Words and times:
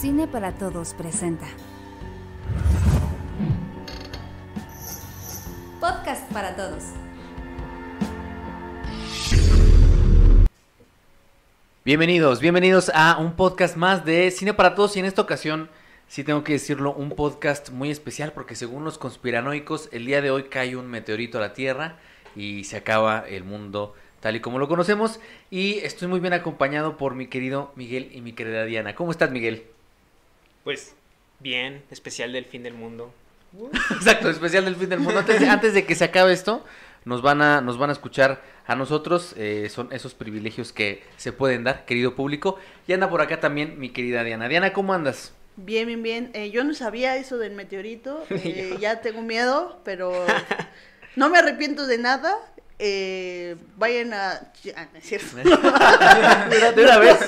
Cine 0.00 0.26
para 0.26 0.52
Todos 0.52 0.94
presenta. 0.94 1.46
Podcast 5.78 6.32
para 6.32 6.56
Todos. 6.56 6.84
Bienvenidos, 11.84 12.40
bienvenidos 12.40 12.90
a 12.94 13.18
un 13.18 13.36
podcast 13.36 13.76
más 13.76 14.06
de 14.06 14.30
Cine 14.30 14.54
para 14.54 14.74
Todos 14.74 14.96
y 14.96 15.00
en 15.00 15.04
esta 15.04 15.20
ocasión 15.20 15.68
sí 16.08 16.24
tengo 16.24 16.44
que 16.44 16.54
decirlo, 16.54 16.94
un 16.94 17.10
podcast 17.10 17.68
muy 17.68 17.90
especial 17.90 18.32
porque 18.32 18.54
según 18.54 18.84
los 18.84 18.96
conspiranoicos 18.96 19.90
el 19.92 20.06
día 20.06 20.22
de 20.22 20.30
hoy 20.30 20.44
cae 20.44 20.76
un 20.76 20.86
meteorito 20.86 21.36
a 21.36 21.42
la 21.42 21.52
Tierra 21.52 21.98
y 22.34 22.64
se 22.64 22.78
acaba 22.78 23.26
el 23.28 23.44
mundo 23.44 23.94
tal 24.20 24.34
y 24.34 24.40
como 24.40 24.58
lo 24.58 24.66
conocemos 24.66 25.20
y 25.50 25.80
estoy 25.80 26.08
muy 26.08 26.20
bien 26.20 26.32
acompañado 26.32 26.96
por 26.96 27.14
mi 27.14 27.26
querido 27.26 27.70
Miguel 27.76 28.10
y 28.14 28.22
mi 28.22 28.32
querida 28.32 28.64
Diana. 28.64 28.94
¿Cómo 28.94 29.10
estás 29.10 29.30
Miguel? 29.30 29.66
Pues 30.64 30.94
bien, 31.38 31.82
especial 31.90 32.32
del 32.32 32.44
fin 32.44 32.62
del 32.62 32.74
mundo. 32.74 33.12
Exacto, 33.90 34.30
especial 34.30 34.64
del 34.64 34.76
fin 34.76 34.88
del 34.88 35.00
mundo. 35.00 35.20
Antes 35.20 35.40
de, 35.40 35.48
antes 35.48 35.74
de 35.74 35.84
que 35.84 35.94
se 35.94 36.04
acabe 36.04 36.32
esto, 36.32 36.64
nos 37.04 37.22
van 37.22 37.42
a, 37.42 37.60
nos 37.60 37.78
van 37.78 37.90
a 37.90 37.92
escuchar 37.92 38.42
a 38.66 38.76
nosotros. 38.76 39.34
eh, 39.36 39.68
son 39.70 39.92
esos 39.92 40.14
privilegios 40.14 40.72
que 40.72 41.02
se 41.16 41.32
pueden 41.32 41.64
dar, 41.64 41.84
querido 41.84 42.14
público. 42.14 42.58
Y 42.86 42.92
anda 42.92 43.08
por 43.08 43.20
acá 43.20 43.40
también 43.40 43.78
mi 43.78 43.90
querida 43.90 44.22
Diana. 44.22 44.48
Diana, 44.48 44.72
¿cómo 44.72 44.92
andas? 44.92 45.32
Bien, 45.56 45.86
bien, 45.86 46.02
bien. 46.02 46.30
Eh, 46.34 46.50
yo 46.50 46.64
no 46.64 46.74
sabía 46.74 47.16
eso 47.16 47.38
del 47.38 47.52
meteorito. 47.54 48.24
eh, 48.30 48.76
ya 48.80 49.00
tengo 49.00 49.22
miedo, 49.22 49.80
pero 49.84 50.12
no 51.16 51.28
me 51.28 51.38
arrepiento 51.38 51.86
de 51.86 51.98
nada. 51.98 52.36
Eh, 52.82 53.56
vayan 53.76 54.14
a... 54.14 54.30
ah, 54.74 54.88
no 54.90 54.98
es 54.98 55.04
cierto. 55.04 55.36
De 56.74 56.82
una 56.82 56.98
vez. 56.98 57.18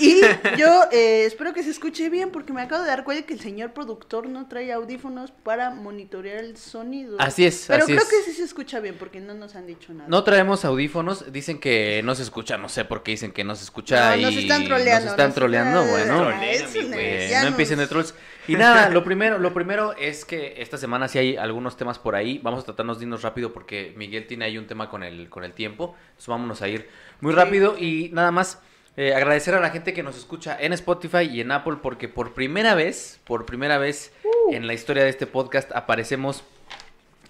Y 0.00 0.20
yo 0.58 0.82
eh, 0.90 1.24
espero 1.26 1.54
que 1.54 1.62
se 1.62 1.70
escuche 1.70 2.10
bien 2.10 2.30
porque 2.30 2.52
me 2.52 2.60
acabo 2.60 2.82
de 2.82 2.88
dar 2.88 3.04
cuenta 3.04 3.24
que 3.24 3.32
el 3.34 3.40
señor 3.40 3.72
productor 3.72 4.28
no 4.28 4.48
trae 4.48 4.72
audífonos 4.72 5.30
para 5.30 5.70
monitorear 5.70 6.38
el 6.38 6.56
sonido. 6.56 7.16
Así 7.20 7.44
es, 7.46 7.66
Pero 7.68 7.84
así 7.84 7.92
creo 7.92 8.02
es. 8.02 8.10
que 8.10 8.22
sí 8.24 8.32
se 8.36 8.42
escucha 8.42 8.80
bien 8.80 8.96
porque 8.98 9.20
no 9.20 9.34
nos 9.34 9.54
han 9.54 9.68
dicho 9.68 9.94
nada. 9.94 10.08
No 10.08 10.24
traemos 10.24 10.64
audífonos, 10.64 11.32
dicen 11.32 11.60
que 11.60 12.02
no 12.02 12.16
se 12.16 12.24
escucha, 12.24 12.58
no 12.58 12.68
sé 12.68 12.84
por 12.84 13.04
qué 13.04 13.12
dicen 13.12 13.30
que 13.30 13.44
no 13.44 13.54
se 13.54 13.62
escucha 13.62 14.10
No, 14.10 14.16
y 14.16 14.22
nos 14.22 14.34
están 14.34 14.64
troleando. 14.64 15.04
nos 15.04 15.12
están 15.12 15.32
troleando, 15.34 15.84
bueno, 15.84 16.24
no 16.24 17.46
empiecen 17.46 17.78
de 17.78 17.86
trolls. 17.86 18.12
Y 18.48 18.54
nada, 18.56 18.88
lo 18.90 19.04
primero, 19.04 19.38
lo 19.38 19.52
primero 19.52 19.94
es 19.96 20.24
que 20.24 20.54
esta 20.58 20.78
semana 20.78 21.08
sí 21.08 21.18
hay 21.18 21.36
algunos 21.36 21.76
temas 21.76 21.98
por 21.98 22.14
ahí, 22.14 22.38
vamos 22.42 22.62
a 22.62 22.64
tratarnos 22.64 22.98
de 22.98 23.04
irnos 23.04 23.22
rápido 23.22 23.52
porque 23.52 23.92
Miguel 23.96 24.26
tiene 24.26 24.44
ahí 24.44 24.58
un 24.58 24.66
tema 24.66 24.88
con 24.88 25.02
el, 25.02 25.28
con 25.28 25.44
el 25.44 25.52
tiempo, 25.52 25.94
entonces 26.08 26.28
vámonos 26.28 26.62
a 26.62 26.68
ir 26.68 26.88
muy 27.20 27.32
rápido. 27.32 27.76
Y 27.78 28.10
nada 28.12 28.30
más 28.30 28.60
eh, 28.96 29.14
agradecer 29.14 29.54
a 29.54 29.60
la 29.60 29.70
gente 29.70 29.92
que 29.92 30.02
nos 30.02 30.16
escucha 30.16 30.56
en 30.58 30.72
Spotify 30.72 31.28
y 31.30 31.40
en 31.40 31.52
Apple 31.52 31.76
porque 31.82 32.08
por 32.08 32.34
primera 32.34 32.74
vez, 32.74 33.20
por 33.24 33.44
primera 33.44 33.78
vez 33.78 34.12
Uh. 34.24 34.54
en 34.54 34.66
la 34.66 34.74
historia 34.74 35.04
de 35.04 35.10
este 35.10 35.26
podcast 35.26 35.70
aparecemos 35.72 36.44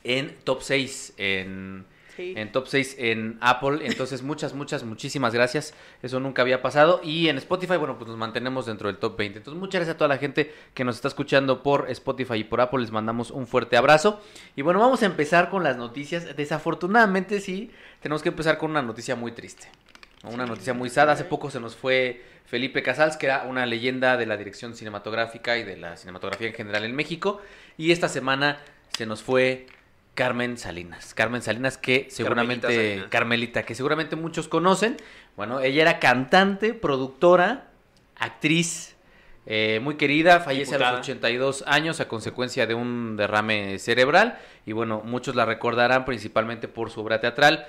en 0.04 0.36
top 0.44 0.62
6 0.62 1.14
en 1.16 1.84
Sí. 2.16 2.32
en 2.36 2.50
top 2.50 2.66
6 2.66 2.96
en 2.98 3.38
Apple. 3.40 3.80
Entonces, 3.82 4.22
muchas, 4.22 4.54
muchas, 4.54 4.82
muchísimas 4.84 5.34
gracias. 5.34 5.74
Eso 6.02 6.18
nunca 6.18 6.42
había 6.42 6.62
pasado. 6.62 7.00
Y 7.04 7.28
en 7.28 7.36
Spotify, 7.38 7.76
bueno, 7.76 7.98
pues 7.98 8.08
nos 8.08 8.16
mantenemos 8.16 8.66
dentro 8.66 8.88
del 8.88 8.96
top 8.98 9.16
20. 9.18 9.38
Entonces, 9.38 9.60
muchas 9.60 9.80
gracias 9.80 9.94
a 9.94 9.98
toda 9.98 10.08
la 10.08 10.18
gente 10.18 10.52
que 10.74 10.84
nos 10.84 10.96
está 10.96 11.08
escuchando 11.08 11.62
por 11.62 11.90
Spotify 11.90 12.36
y 12.36 12.44
por 12.44 12.60
Apple. 12.60 12.80
Les 12.80 12.90
mandamos 12.90 13.30
un 13.30 13.46
fuerte 13.46 13.76
abrazo. 13.76 14.20
Y 14.56 14.62
bueno, 14.62 14.80
vamos 14.80 15.02
a 15.02 15.06
empezar 15.06 15.50
con 15.50 15.62
las 15.62 15.76
noticias. 15.76 16.34
Desafortunadamente, 16.36 17.40
sí, 17.40 17.70
tenemos 18.00 18.22
que 18.22 18.30
empezar 18.30 18.58
con 18.58 18.70
una 18.70 18.82
noticia 18.82 19.14
muy 19.16 19.32
triste. 19.32 19.68
Una 20.24 20.44
Sí, 20.44 20.50
noticia 20.50 20.74
muy 20.74 20.90
sad. 20.90 21.10
Hace 21.10 21.24
poco 21.24 21.50
se 21.50 21.60
nos 21.60 21.76
fue 21.76 22.22
Felipe 22.46 22.82
Casals, 22.82 23.16
que 23.16 23.26
era 23.26 23.44
una 23.44 23.66
leyenda 23.66 24.16
de 24.16 24.26
la 24.26 24.36
dirección 24.36 24.74
cinematográfica 24.74 25.56
y 25.58 25.64
de 25.64 25.76
la 25.76 25.96
cinematografía 25.96 26.48
en 26.48 26.54
general 26.54 26.84
en 26.84 26.96
México. 26.96 27.40
Y 27.76 27.92
esta 27.92 28.08
semana 28.08 28.58
se 28.96 29.06
nos 29.06 29.22
fue 29.22 29.66
Carmen 30.16 30.58
Salinas. 30.58 31.14
Carmen 31.14 31.42
Salinas, 31.42 31.78
que 31.78 32.08
seguramente. 32.10 32.66
Salinas. 32.66 33.08
Carmelita, 33.10 33.62
que 33.64 33.76
seguramente 33.76 34.16
muchos 34.16 34.48
conocen. 34.48 34.96
Bueno, 35.36 35.60
ella 35.60 35.82
era 35.82 36.00
cantante, 36.00 36.74
productora, 36.74 37.68
actriz. 38.16 38.96
eh, 39.44 39.78
muy 39.80 39.94
querida, 39.94 40.40
fallece 40.40 40.74
a 40.74 40.78
los 40.78 41.00
82 41.00 41.62
años 41.68 42.00
a 42.00 42.08
consecuencia 42.08 42.66
de 42.66 42.74
un 42.74 43.16
derrame 43.16 43.78
cerebral. 43.78 44.38
Y 44.64 44.72
bueno, 44.72 45.02
muchos 45.04 45.36
la 45.36 45.44
recordarán 45.44 46.04
principalmente 46.04 46.66
por 46.66 46.90
su 46.90 47.02
obra 47.02 47.20
teatral, 47.20 47.66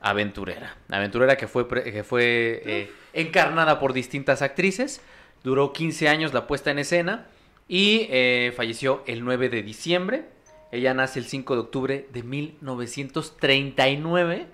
Aventurera. 0.00 0.76
Aventurera 0.90 1.36
que 1.36 1.48
fue, 1.48 1.66
que 1.66 2.04
fue 2.04 2.62
eh, 2.64 2.92
encarnada 3.14 3.80
por 3.80 3.92
distintas 3.94 4.42
actrices. 4.42 5.00
Duró 5.42 5.72
15 5.72 6.08
años 6.08 6.34
la 6.34 6.46
puesta 6.46 6.70
en 6.70 6.78
escena 6.78 7.26
y 7.66 8.06
eh, 8.10 8.52
falleció 8.54 9.02
el 9.06 9.24
9 9.24 9.48
de 9.48 9.62
diciembre. 9.62 10.37
Ella 10.70 10.94
nace 10.94 11.18
el 11.18 11.26
5 11.26 11.54
de 11.54 11.60
octubre 11.60 12.08
de 12.12 12.22
1939 12.22 14.46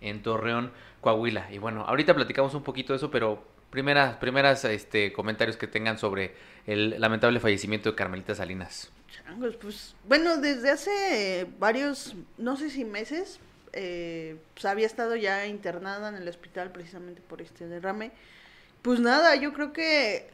en 0.00 0.22
Torreón, 0.22 0.72
Coahuila. 1.00 1.52
Y 1.52 1.58
bueno, 1.58 1.84
ahorita 1.86 2.14
platicamos 2.14 2.54
un 2.54 2.62
poquito 2.62 2.92
de 2.92 2.96
eso, 2.96 3.10
pero 3.10 3.44
primeras, 3.70 4.16
primeras 4.16 4.64
este, 4.64 5.12
comentarios 5.12 5.56
que 5.56 5.66
tengan 5.66 5.98
sobre 5.98 6.34
el 6.66 7.00
lamentable 7.00 7.40
fallecimiento 7.40 7.90
de 7.90 7.96
Carmelita 7.96 8.34
Salinas. 8.34 8.90
Changos, 9.10 9.56
pues 9.56 9.94
bueno, 10.08 10.38
desde 10.38 10.70
hace 10.70 11.46
varios, 11.58 12.14
no 12.38 12.56
sé 12.56 12.70
si 12.70 12.84
meses, 12.84 13.40
eh, 13.72 14.36
pues 14.54 14.64
había 14.64 14.86
estado 14.86 15.16
ya 15.16 15.46
internada 15.46 16.08
en 16.08 16.16
el 16.16 16.28
hospital 16.28 16.72
precisamente 16.72 17.20
por 17.20 17.42
este 17.42 17.66
derrame. 17.66 18.12
Pues 18.82 19.00
nada, 19.00 19.36
yo 19.36 19.52
creo 19.52 19.72
que 19.72 20.30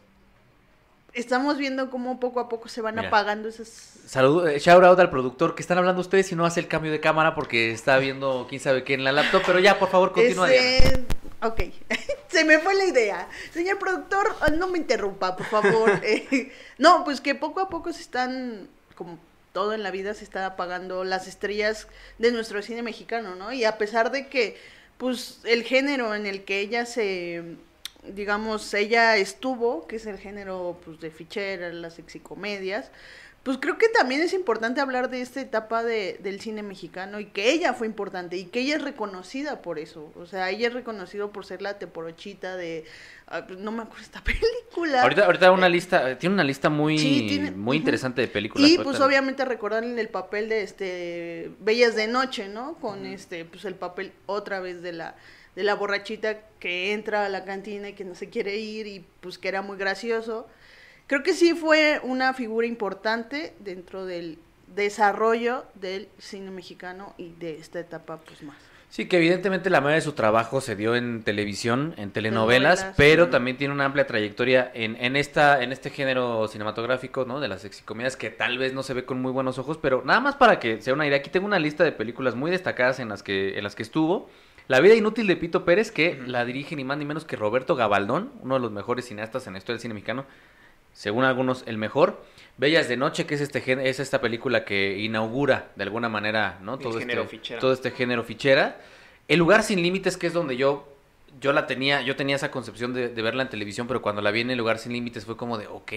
estamos 1.17 1.59
viendo 1.59 1.91
cómo 1.91 2.21
poco 2.21 2.41
a 2.41 2.49
poco 2.49 2.69
se 2.69 2.81
van 2.81 2.95
Mira. 2.95 3.09
apagando 3.09 3.49
esas... 3.49 3.69
Salud, 4.07 4.47
eh, 4.47 4.59
shout 4.61 4.85
out 4.85 4.99
al 5.01 5.11
productor 5.11 5.55
que 5.55 5.63
están 5.63 5.79
hablando 5.79 6.01
ustedes 6.01 6.31
y 6.31 6.37
no 6.37 6.47
hace 6.47 6.61
el 6.61 6.69
cambio 6.69 6.93
de 6.93 7.01
cámara 7.01 7.35
porque 7.35 7.73
está 7.73 7.99
viendo 7.99 8.47
quién 8.49 8.61
sabe 8.61 8.85
qué 8.85 8.95
en 8.95 9.03
la 9.03 9.13
laptop, 9.13 9.43
pero 9.45 9.59
ya, 9.59 9.79
por 9.79 9.89
favor, 9.89 10.13
continúa. 10.13 10.53
Este, 10.53 11.05
Ok, 11.43 11.61
se 12.29 12.45
me 12.45 12.59
fue 12.59 12.75
la 12.75 12.85
idea. 12.85 13.29
Señor 13.53 13.79
productor, 13.79 14.35
ah, 14.41 14.51
no 14.51 14.69
me 14.69 14.79
interrumpa, 14.79 15.37
por 15.37 15.47
favor. 15.47 15.91
Eh, 16.03 16.53
no, 16.79 17.05
pues 17.05 17.21
que 17.21 17.35
poco 17.35 17.61
a 17.61 17.69
poco 17.69 17.93
se 17.93 18.01
están, 18.01 18.69
como 18.95 19.19
todo 19.53 19.73
en 19.73 19.83
la 19.83 19.91
vida, 19.91 20.15
se 20.15 20.25
están 20.25 20.45
apagando 20.45 21.05
las 21.05 21.27
estrellas 21.27 21.89
de 22.19 22.31
nuestro 22.31 22.63
cine 22.63 22.83
mexicano, 22.83 23.35
¿no? 23.35 23.53
Y 23.53 23.65
a 23.65 23.79
pesar 23.79 24.11
de 24.11 24.29
que, 24.29 24.57
pues, 24.99 25.41
el 25.45 25.65
género 25.65 26.15
en 26.15 26.27
el 26.27 26.45
que 26.45 26.61
ella 26.61 26.87
se, 26.87 27.57
digamos, 28.15 28.73
ella 28.75 29.17
estuvo, 29.17 29.87
que 29.87 29.97
es 29.97 30.07
el 30.07 30.19
género, 30.19 30.79
pues, 30.85 31.01
de 31.01 31.11
ficheras, 31.11 31.75
las 31.75 31.95
sexicomedias, 31.95 32.91
pues 33.43 33.59
creo 33.59 33.79
que 33.79 33.89
también 33.89 34.21
es 34.23 34.33
importante 34.33 34.81
hablar 34.81 35.09
de 35.09 35.21
esta 35.21 35.41
etapa 35.41 35.85
de, 35.85 36.19
del 36.21 36.41
cine 36.41 36.65
mexicano 36.65 37.21
y 37.21 37.27
que 37.27 37.53
ella 37.53 37.75
fue 37.75 37.87
importante 37.87 38.37
y 38.37 38.47
que 38.47 38.59
ella 38.59 38.75
es 38.75 38.83
reconocida 38.83 39.63
por 39.63 39.79
eso. 39.79 40.13
O 40.17 40.27
sea, 40.27 40.51
ella 40.51 40.67
es 40.67 40.75
reconocida 40.75 41.29
por 41.29 41.47
ser 41.47 41.63
la 41.63 41.79
teporochita 41.79 42.57
de... 42.57 42.87
ah, 43.29 43.45
pues, 43.47 43.61
no 43.61 43.71
me 43.71 43.83
acuerdo 43.85 44.03
esta 44.03 44.21
película. 44.25 45.03
Ahorita, 45.03 45.27
ahorita 45.27 45.53
una 45.53 45.69
lista, 45.69 46.19
tiene 46.19 46.35
una 46.35 46.43
lista 46.43 46.71
muy, 46.71 46.99
Sí, 46.99 47.27
tiene- 47.29 47.53
muy 47.53 47.77
interesante 47.77 48.21
de 48.21 48.27
películas. 48.27 48.69
Y 48.69 48.79
pues 48.79 48.99
obviamente 49.01 49.45
recordarle 49.45 50.01
el 50.01 50.09
papel 50.09 50.49
de 50.49 50.63
este 50.63 51.53
Bellas 51.61 51.95
de 51.95 52.09
Noche, 52.09 52.49
¿no? 52.49 52.75
Con 52.81 53.07
este, 53.07 53.45
pues 53.45 53.65
el 53.65 53.77
papel 53.77 54.11
otra 54.27 54.59
vez 54.59 54.83
de 54.83 54.93
la 54.93 55.15
de 55.57 55.65
la 55.65 55.75
borrachita 55.75 56.39
que 56.61 56.93
entra 56.93 57.27
a 57.27 57.29
la 57.29 57.45
cantina 57.45 57.89
y 57.89 57.95
que 57.95 58.05
no 58.05 58.15
se 58.15 58.29
quiere 58.29 58.57
ir 58.57 58.87
y 58.87 59.05
pues 59.21 59.39
que 59.39 59.49
era 59.49 59.63
muy 59.63 59.77
gracioso. 59.77 60.47
Creo 61.07 61.23
que 61.23 61.33
sí 61.33 61.55
fue 61.55 62.01
una 62.03 62.35
figura 62.35 62.67
importante 62.67 63.55
dentro 63.61 64.05
del 64.05 64.39
desarrollo 64.75 65.65
del 65.75 66.09
cine 66.19 66.51
mexicano 66.51 67.15
y 67.17 67.33
de 67.33 67.59
esta 67.59 67.81
etapa 67.81 68.19
pues 68.19 68.43
más. 68.43 68.57
Sí, 68.89 69.07
que 69.07 69.17
evidentemente 69.17 69.69
la 69.69 69.81
mayoría 69.81 69.97
de 69.97 70.03
su 70.03 70.13
trabajo 70.13 70.61
se 70.61 70.77
dio 70.77 70.95
en 70.95 71.23
televisión, 71.23 71.95
en 71.97 72.13
telenovelas, 72.13 72.79
Telenovelas, 72.79 72.97
pero 72.97 73.29
también 73.29 73.57
tiene 73.57 73.75
una 73.75 73.85
amplia 73.85 74.07
trayectoria 74.07 74.71
en, 74.75 74.97
en 74.97 75.17
esta, 75.17 75.63
en 75.63 75.73
este 75.73 75.91
género 75.91 76.47
cinematográfico, 76.49 77.25
¿no? 77.25 77.41
De 77.41 77.49
las 77.49 77.63
sexicomedias 77.63 78.17
que 78.17 78.31
tal 78.31 78.59
vez 78.59 78.75
no 78.75 78.83
se 78.83 78.95
ve 78.95 79.05
con 79.05 79.21
muy 79.21 79.33
buenos 79.33 79.59
ojos, 79.59 79.79
pero 79.79 80.03
nada 80.05 80.21
más 80.21 80.37
para 80.37 80.61
que 80.61 80.81
sea 80.81 80.95
una 80.95 81.07
idea, 81.07 81.19
aquí 81.19 81.31
tengo 81.31 81.47
una 81.47 81.59
lista 81.59 81.83
de 81.83 81.93
películas 81.93 82.37
muy 82.37 82.51
destacadas 82.51 83.01
en 83.01 83.09
las 83.09 83.23
que, 83.23 83.59
en 83.59 83.65
las 83.65 83.75
que 83.75 83.83
estuvo. 83.83 84.31
La 84.69 84.81
vida 84.81 84.95
inútil 84.95 85.27
de 85.27 85.37
Pito 85.37 85.65
Pérez, 85.65 85.93
que 85.93 86.21
la 86.27 86.45
dirige 86.45 86.75
ni 86.75 86.83
más 86.83 86.99
ni 86.99 87.05
menos 87.05 87.25
que 87.25 87.37
Roberto 87.37 87.77
Gabaldón, 87.77 88.33
uno 88.43 88.55
de 88.55 88.61
los 88.61 88.73
mejores 88.73 89.07
cineastas 89.07 89.47
en 89.47 89.53
la 89.53 89.59
historia 89.59 89.75
del 89.75 89.83
cine 89.83 89.95
mexicano, 89.95 90.27
según 90.93 91.25
algunos 91.25 91.63
el 91.67 91.79
mejor. 91.79 92.25
Bellas 92.57 92.89
de 92.89 92.97
Noche, 92.97 93.27
que 93.27 93.35
es 93.35 93.41
este 93.41 93.89
es 93.89 94.01
esta 94.01 94.21
película 94.21 94.65
que 94.65 94.99
inaugura 94.99 95.71
de 95.77 95.85
alguna 95.85 96.09
manera, 96.09 96.59
¿no? 96.63 96.79
Todo 96.79 96.99
este, 96.99 97.17
todo 97.61 97.73
este 97.73 97.91
género 97.93 98.25
fichera. 98.25 98.81
El 99.29 99.39
lugar 99.39 99.63
sin 99.63 99.83
límites, 99.83 100.17
que 100.17 100.27
es 100.27 100.33
donde 100.33 100.57
yo 100.57 100.93
yo 101.41 101.53
la 101.53 101.67
tenía, 101.67 102.01
yo 102.01 102.17
tenía 102.17 102.37
esa 102.37 102.51
concepción 102.51 102.95
de, 102.95 103.09
de 103.09 103.23
verla 103.23 103.43
en 103.43 103.51
televisión, 103.51 103.87
pero 103.87 104.01
cuando 104.01 104.23
la 104.23 104.31
vi 104.31 104.41
en 104.41 104.51
el 104.51 104.59
lugar 104.59 104.79
sin 104.79 104.93
límites 104.93 105.27
fue 105.27 105.37
como 105.37 105.59
de, 105.59 105.67
ok, 105.67 105.93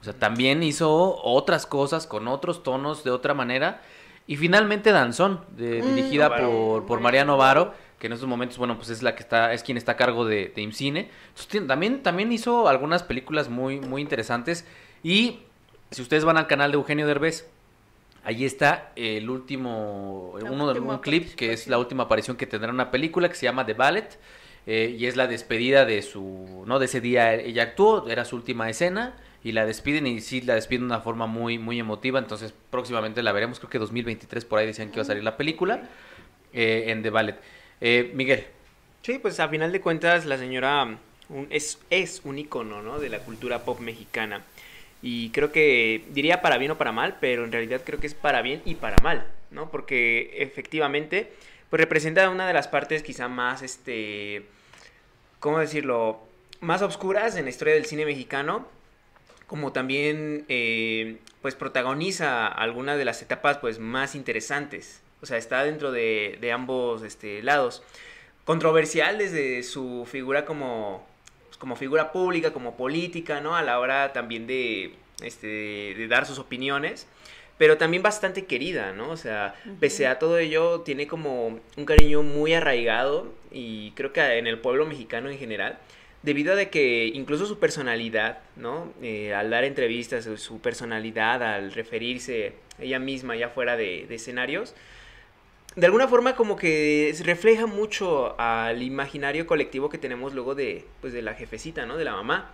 o 0.00 0.04
sea, 0.04 0.12
también 0.12 0.62
hizo 0.62 1.20
otras 1.22 1.66
cosas 1.66 2.06
con 2.06 2.28
otros 2.28 2.62
tonos 2.62 3.04
de 3.04 3.10
otra 3.10 3.34
manera. 3.34 3.82
Y 4.28 4.36
finalmente 4.36 4.92
Danzón, 4.92 5.40
de- 5.56 5.82
Mm, 5.82 5.94
dirigida 5.96 6.24
Novaro. 6.28 6.50
por, 6.50 6.86
por 6.86 7.00
Mariano 7.00 7.36
Varo, 7.36 7.74
que 7.98 8.06
en 8.06 8.12
estos 8.12 8.28
momentos, 8.28 8.58
bueno, 8.58 8.76
pues 8.76 8.90
es 8.90 9.02
la 9.02 9.16
que 9.16 9.22
está, 9.24 9.52
es 9.52 9.64
quien 9.64 9.76
está 9.76 9.92
a 9.92 9.96
cargo 9.96 10.24
de, 10.24 10.52
de 10.54 10.62
IMCINE. 10.62 11.10
Entonces, 11.30 11.66
también, 11.66 12.02
también 12.04 12.30
hizo 12.30 12.68
algunas 12.68 13.02
películas 13.02 13.48
muy, 13.48 13.80
muy 13.80 14.00
interesantes. 14.02 14.64
Y 15.02 15.40
si 15.90 16.02
ustedes 16.02 16.24
van 16.24 16.36
al 16.36 16.46
canal 16.46 16.70
de 16.70 16.76
Eugenio 16.76 17.06
Derbez, 17.08 17.48
ahí 18.22 18.44
está 18.44 18.92
el 18.94 19.28
último, 19.30 20.34
uno 20.48 20.72
de 20.72 20.78
un 20.80 20.98
clip 20.98 21.34
que 21.34 21.52
es 21.54 21.66
la 21.66 21.78
última 21.78 22.04
aparición 22.04 22.36
que 22.36 22.46
tendrá 22.46 22.70
una 22.70 22.90
película 22.92 23.28
que 23.28 23.34
se 23.34 23.46
llama 23.46 23.64
The 23.66 23.74
Ballet. 23.74 24.18
Eh, 24.66 24.94
y 24.98 25.06
es 25.06 25.16
la 25.16 25.26
despedida 25.26 25.86
de 25.86 26.02
su, 26.02 26.62
¿no? 26.66 26.78
De 26.78 26.84
ese 26.84 27.00
día 27.00 27.32
ella 27.32 27.62
actuó, 27.62 28.06
era 28.06 28.26
su 28.26 28.36
última 28.36 28.68
escena 28.68 29.14
y 29.48 29.52
la 29.52 29.64
despiden 29.64 30.06
y 30.06 30.20
sí 30.20 30.42
la 30.42 30.54
despiden 30.54 30.82
de 30.82 30.86
una 30.94 31.00
forma 31.00 31.26
muy, 31.26 31.58
muy 31.58 31.80
emotiva, 31.80 32.18
entonces 32.18 32.52
próximamente 32.70 33.22
la 33.22 33.32
veremos, 33.32 33.58
creo 33.58 33.70
que 33.70 33.78
2023 33.78 34.44
por 34.44 34.58
ahí 34.58 34.66
decían 34.66 34.88
que 34.88 34.96
iba 34.96 35.02
a 35.02 35.06
salir 35.06 35.24
la 35.24 35.38
película 35.38 35.88
eh, 36.52 36.84
en 36.88 37.02
The 37.02 37.08
Ballet. 37.08 37.36
Eh, 37.80 38.12
Miguel. 38.14 38.44
Sí, 39.00 39.18
pues 39.18 39.40
a 39.40 39.48
final 39.48 39.72
de 39.72 39.80
cuentas 39.80 40.26
la 40.26 40.36
señora 40.36 40.98
es, 41.48 41.78
es 41.88 42.20
un 42.24 42.38
icono, 42.38 42.82
¿no? 42.82 42.98
De 42.98 43.08
la 43.08 43.20
cultura 43.20 43.64
pop 43.64 43.80
mexicana. 43.80 44.42
Y 45.00 45.30
creo 45.30 45.50
que 45.50 46.04
diría 46.10 46.42
para 46.42 46.58
bien 46.58 46.72
o 46.72 46.76
para 46.76 46.92
mal, 46.92 47.16
pero 47.18 47.44
en 47.44 47.52
realidad 47.52 47.80
creo 47.86 47.98
que 47.98 48.06
es 48.06 48.14
para 48.14 48.42
bien 48.42 48.60
y 48.66 48.74
para 48.74 48.96
mal, 49.02 49.26
¿no? 49.50 49.70
Porque 49.70 50.34
efectivamente, 50.42 51.32
pues 51.70 51.80
representa 51.80 52.28
una 52.28 52.46
de 52.46 52.52
las 52.52 52.68
partes 52.68 53.02
quizá 53.02 53.28
más, 53.28 53.62
este, 53.62 54.42
¿cómo 55.40 55.58
decirlo? 55.58 56.20
Más 56.60 56.82
oscuras 56.82 57.36
en 57.36 57.44
la 57.44 57.50
historia 57.50 57.72
del 57.72 57.86
cine 57.86 58.04
mexicano, 58.04 58.66
como 59.48 59.72
también, 59.72 60.44
eh, 60.48 61.18
pues 61.42 61.56
protagoniza 61.56 62.46
algunas 62.46 62.96
de 62.98 63.04
las 63.04 63.20
etapas, 63.22 63.58
pues, 63.58 63.80
más 63.80 64.14
interesantes. 64.14 65.02
O 65.20 65.26
sea, 65.26 65.38
está 65.38 65.64
dentro 65.64 65.90
de, 65.90 66.38
de 66.40 66.52
ambos, 66.52 67.02
este, 67.02 67.42
lados. 67.42 67.82
Controversial 68.44 69.18
desde 69.18 69.64
su 69.64 70.06
figura 70.08 70.44
como 70.44 71.04
como 71.58 71.76
figura 71.76 72.12
pública, 72.12 72.52
como 72.52 72.76
política, 72.76 73.40
¿no? 73.40 73.56
A 73.56 73.62
la 73.62 73.78
hora 73.78 74.12
también 74.12 74.46
de, 74.46 74.94
este, 75.22 75.46
de 75.96 76.08
dar 76.08 76.26
sus 76.26 76.38
opiniones, 76.38 77.06
pero 77.58 77.76
también 77.76 78.02
bastante 78.02 78.46
querida, 78.46 78.92
¿no? 78.92 79.10
O 79.10 79.16
sea, 79.16 79.54
pese 79.80 80.06
a 80.06 80.18
todo 80.18 80.38
ello, 80.38 80.80
tiene 80.82 81.06
como 81.06 81.58
un 81.76 81.84
cariño 81.84 82.22
muy 82.22 82.54
arraigado 82.54 83.32
y 83.50 83.90
creo 83.92 84.12
que 84.12 84.20
en 84.38 84.46
el 84.46 84.60
pueblo 84.60 84.86
mexicano 84.86 85.28
en 85.28 85.38
general, 85.38 85.78
debido 86.22 86.52
a 86.52 86.56
de 86.56 86.70
que 86.70 87.06
incluso 87.06 87.46
su 87.46 87.58
personalidad, 87.58 88.40
¿no? 88.56 88.92
Eh, 89.02 89.34
al 89.34 89.50
dar 89.50 89.64
entrevistas, 89.64 90.28
su 90.36 90.60
personalidad, 90.60 91.42
al 91.42 91.72
referirse 91.72 92.54
ella 92.78 92.98
misma 92.98 93.36
ya 93.36 93.48
fuera 93.48 93.76
de, 93.76 94.06
de 94.08 94.14
escenarios, 94.14 94.74
de 95.76 95.86
alguna 95.86 96.08
forma 96.08 96.34
como 96.34 96.56
que 96.56 97.14
refleja 97.24 97.66
mucho 97.66 98.34
al 98.40 98.82
imaginario 98.82 99.46
colectivo 99.46 99.88
que 99.88 99.98
tenemos 99.98 100.34
luego 100.34 100.54
de, 100.54 100.84
pues, 101.00 101.12
de 101.12 101.22
la 101.22 101.34
jefecita, 101.34 101.86
¿no? 101.86 101.96
De 101.96 102.04
la 102.04 102.12
mamá. 102.12 102.52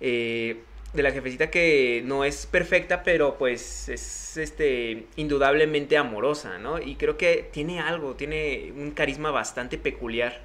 Eh, 0.00 0.62
de 0.94 1.02
la 1.02 1.10
jefecita 1.10 1.50
que 1.50 2.02
no 2.04 2.24
es 2.24 2.46
perfecta, 2.46 3.02
pero 3.02 3.38
pues 3.38 3.88
es 3.88 4.36
este 4.36 5.06
indudablemente 5.16 5.96
amorosa, 5.96 6.58
¿no? 6.58 6.80
Y 6.80 6.96
creo 6.96 7.16
que 7.16 7.48
tiene 7.50 7.80
algo, 7.80 8.14
tiene 8.14 8.72
un 8.76 8.90
carisma 8.90 9.30
bastante 9.30 9.78
peculiar, 9.78 10.42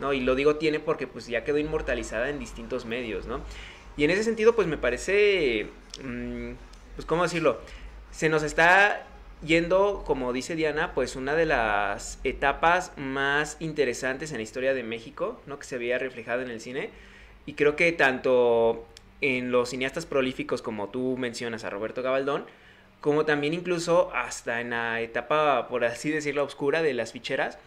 ¿no? 0.00 0.12
Y 0.12 0.20
lo 0.20 0.34
digo 0.34 0.56
tiene 0.56 0.80
porque 0.80 1.06
pues 1.06 1.26
ya 1.26 1.44
quedó 1.44 1.58
inmortalizada 1.58 2.28
en 2.30 2.38
distintos 2.38 2.84
medios, 2.84 3.26
¿no? 3.26 3.40
Y 3.96 4.04
en 4.04 4.10
ese 4.10 4.24
sentido 4.24 4.54
pues 4.54 4.66
me 4.66 4.78
parece, 4.78 5.68
mm, 6.02 6.52
pues 6.96 7.06
cómo 7.06 7.22
decirlo, 7.22 7.60
se 8.10 8.28
nos 8.28 8.42
está 8.42 9.06
yendo, 9.44 10.02
como 10.06 10.32
dice 10.32 10.54
Diana, 10.56 10.92
pues 10.94 11.16
una 11.16 11.34
de 11.34 11.46
las 11.46 12.18
etapas 12.24 12.92
más 12.96 13.56
interesantes 13.60 14.30
en 14.30 14.38
la 14.38 14.42
historia 14.42 14.74
de 14.74 14.82
México, 14.82 15.40
¿no? 15.46 15.58
Que 15.58 15.64
se 15.64 15.76
había 15.76 15.98
reflejado 15.98 16.42
en 16.42 16.50
el 16.50 16.60
cine. 16.60 16.90
Y 17.46 17.54
creo 17.54 17.76
que 17.76 17.92
tanto 17.92 18.86
en 19.20 19.50
los 19.50 19.70
cineastas 19.70 20.06
prolíficos 20.06 20.62
como 20.62 20.88
tú 20.88 21.16
mencionas 21.18 21.64
a 21.64 21.70
Roberto 21.70 22.02
Gabaldón, 22.02 22.44
como 23.00 23.24
también 23.24 23.54
incluso 23.54 24.10
hasta 24.14 24.60
en 24.60 24.70
la 24.70 25.00
etapa, 25.00 25.68
por 25.68 25.84
así 25.84 26.10
decirlo, 26.10 26.44
oscura 26.44 26.82
de 26.82 26.94
las 26.94 27.12
ficheras, 27.12 27.58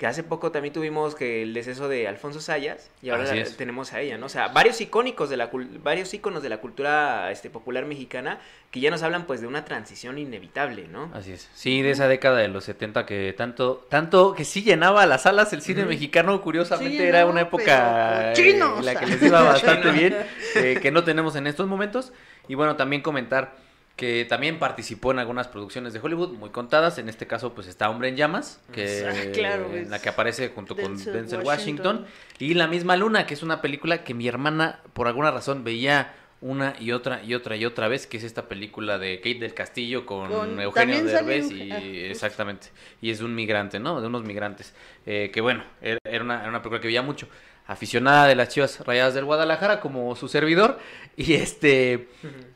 que 0.00 0.06
hace 0.06 0.22
poco 0.22 0.50
también 0.50 0.72
tuvimos 0.72 1.14
que 1.14 1.42
el 1.42 1.52
deceso 1.52 1.86
de 1.86 2.08
Alfonso 2.08 2.40
Sayas 2.40 2.90
y 3.02 3.10
ahora 3.10 3.30
tenemos 3.58 3.92
a 3.92 4.00
ella, 4.00 4.16
¿no? 4.16 4.24
O 4.24 4.28
sea, 4.30 4.48
varios 4.48 4.80
icónicos 4.80 5.28
de 5.28 5.36
la 5.36 5.50
varios 5.82 6.14
iconos 6.14 6.42
de 6.42 6.48
la 6.48 6.56
cultura 6.56 7.30
este 7.30 7.50
popular 7.50 7.84
mexicana 7.84 8.38
que 8.70 8.80
ya 8.80 8.90
nos 8.90 9.02
hablan 9.02 9.26
pues 9.26 9.42
de 9.42 9.46
una 9.46 9.66
transición 9.66 10.16
inevitable, 10.16 10.88
¿no? 10.88 11.10
Así 11.12 11.32
es. 11.32 11.50
Sí, 11.52 11.82
de 11.82 11.90
esa 11.90 12.08
década 12.08 12.38
de 12.38 12.48
los 12.48 12.64
70 12.64 13.04
que 13.04 13.34
tanto 13.36 13.86
tanto 13.90 14.32
que 14.32 14.46
sí 14.46 14.62
llenaba 14.62 15.04
las 15.04 15.24
salas 15.24 15.52
el 15.52 15.60
cine 15.60 15.84
mexicano, 15.84 16.40
curiosamente 16.40 17.06
era 17.06 17.26
una 17.26 17.42
época 17.42 18.32
en 18.32 18.84
la 18.86 18.94
que 18.94 19.04
les 19.04 19.22
iba 19.22 19.42
bastante 19.52 19.90
bien, 19.90 20.16
eh, 20.54 20.78
que 20.80 20.90
no 20.90 21.04
tenemos 21.04 21.36
en 21.36 21.46
estos 21.46 21.66
momentos 21.66 22.14
y 22.48 22.54
bueno, 22.54 22.74
también 22.74 23.02
comentar 23.02 23.54
que 24.00 24.24
también 24.24 24.58
participó 24.58 25.10
en 25.10 25.18
algunas 25.18 25.48
producciones 25.48 25.92
de 25.92 26.00
Hollywood 26.00 26.30
muy 26.30 26.48
contadas. 26.48 26.96
En 26.96 27.10
este 27.10 27.26
caso, 27.26 27.52
pues 27.52 27.66
está 27.66 27.90
Hombre 27.90 28.08
en 28.08 28.16
Llamas, 28.16 28.58
que 28.72 29.04
ah, 29.06 29.74
en 29.74 29.90
la 29.90 29.98
que 30.00 30.08
aparece 30.08 30.48
junto 30.54 30.74
con 30.74 30.96
Denzel 30.96 31.42
Washington. 31.42 32.06
Y 32.38 32.54
La 32.54 32.66
misma 32.66 32.96
Luna, 32.96 33.26
que 33.26 33.34
es 33.34 33.42
una 33.42 33.60
película 33.60 34.02
que 34.02 34.14
mi 34.14 34.26
hermana, 34.26 34.80
por 34.94 35.06
alguna 35.06 35.30
razón, 35.30 35.64
veía 35.64 36.14
una 36.40 36.76
y 36.80 36.92
otra 36.92 37.22
y 37.22 37.34
otra 37.34 37.56
y 37.56 37.66
otra 37.66 37.88
vez, 37.88 38.06
que 38.06 38.16
es 38.16 38.24
esta 38.24 38.48
película 38.48 38.98
de 38.98 39.18
Kate 39.18 39.40
del 39.40 39.52
Castillo 39.52 40.06
con, 40.06 40.58
Eugenio 40.58 41.04
Derbez 41.04 41.50
y 41.50 41.70
exactamente, 42.04 42.68
y 43.02 43.10
es 43.10 43.20
un 43.20 43.34
migrante, 43.34 43.80
¿no? 43.80 44.00
De 44.00 44.06
unos 44.06 44.24
migrantes, 44.24 44.72
eh, 45.04 45.30
que 45.30 45.42
bueno, 45.42 45.62
era 45.82 46.24
una, 46.24 46.40
era 46.40 46.48
una 46.48 46.62
película 46.62 46.80
que 46.80 46.88
veía 46.88 47.02
mucho. 47.02 47.28
Aficionada 47.66 48.26
de 48.26 48.34
las 48.34 48.48
Chivas 48.48 48.80
Rayadas 48.80 49.12
del 49.12 49.26
Guadalajara 49.26 49.78
como 49.78 50.16
su 50.16 50.26
servidor. 50.26 50.78
Y 51.16 51.34
este 51.34 52.08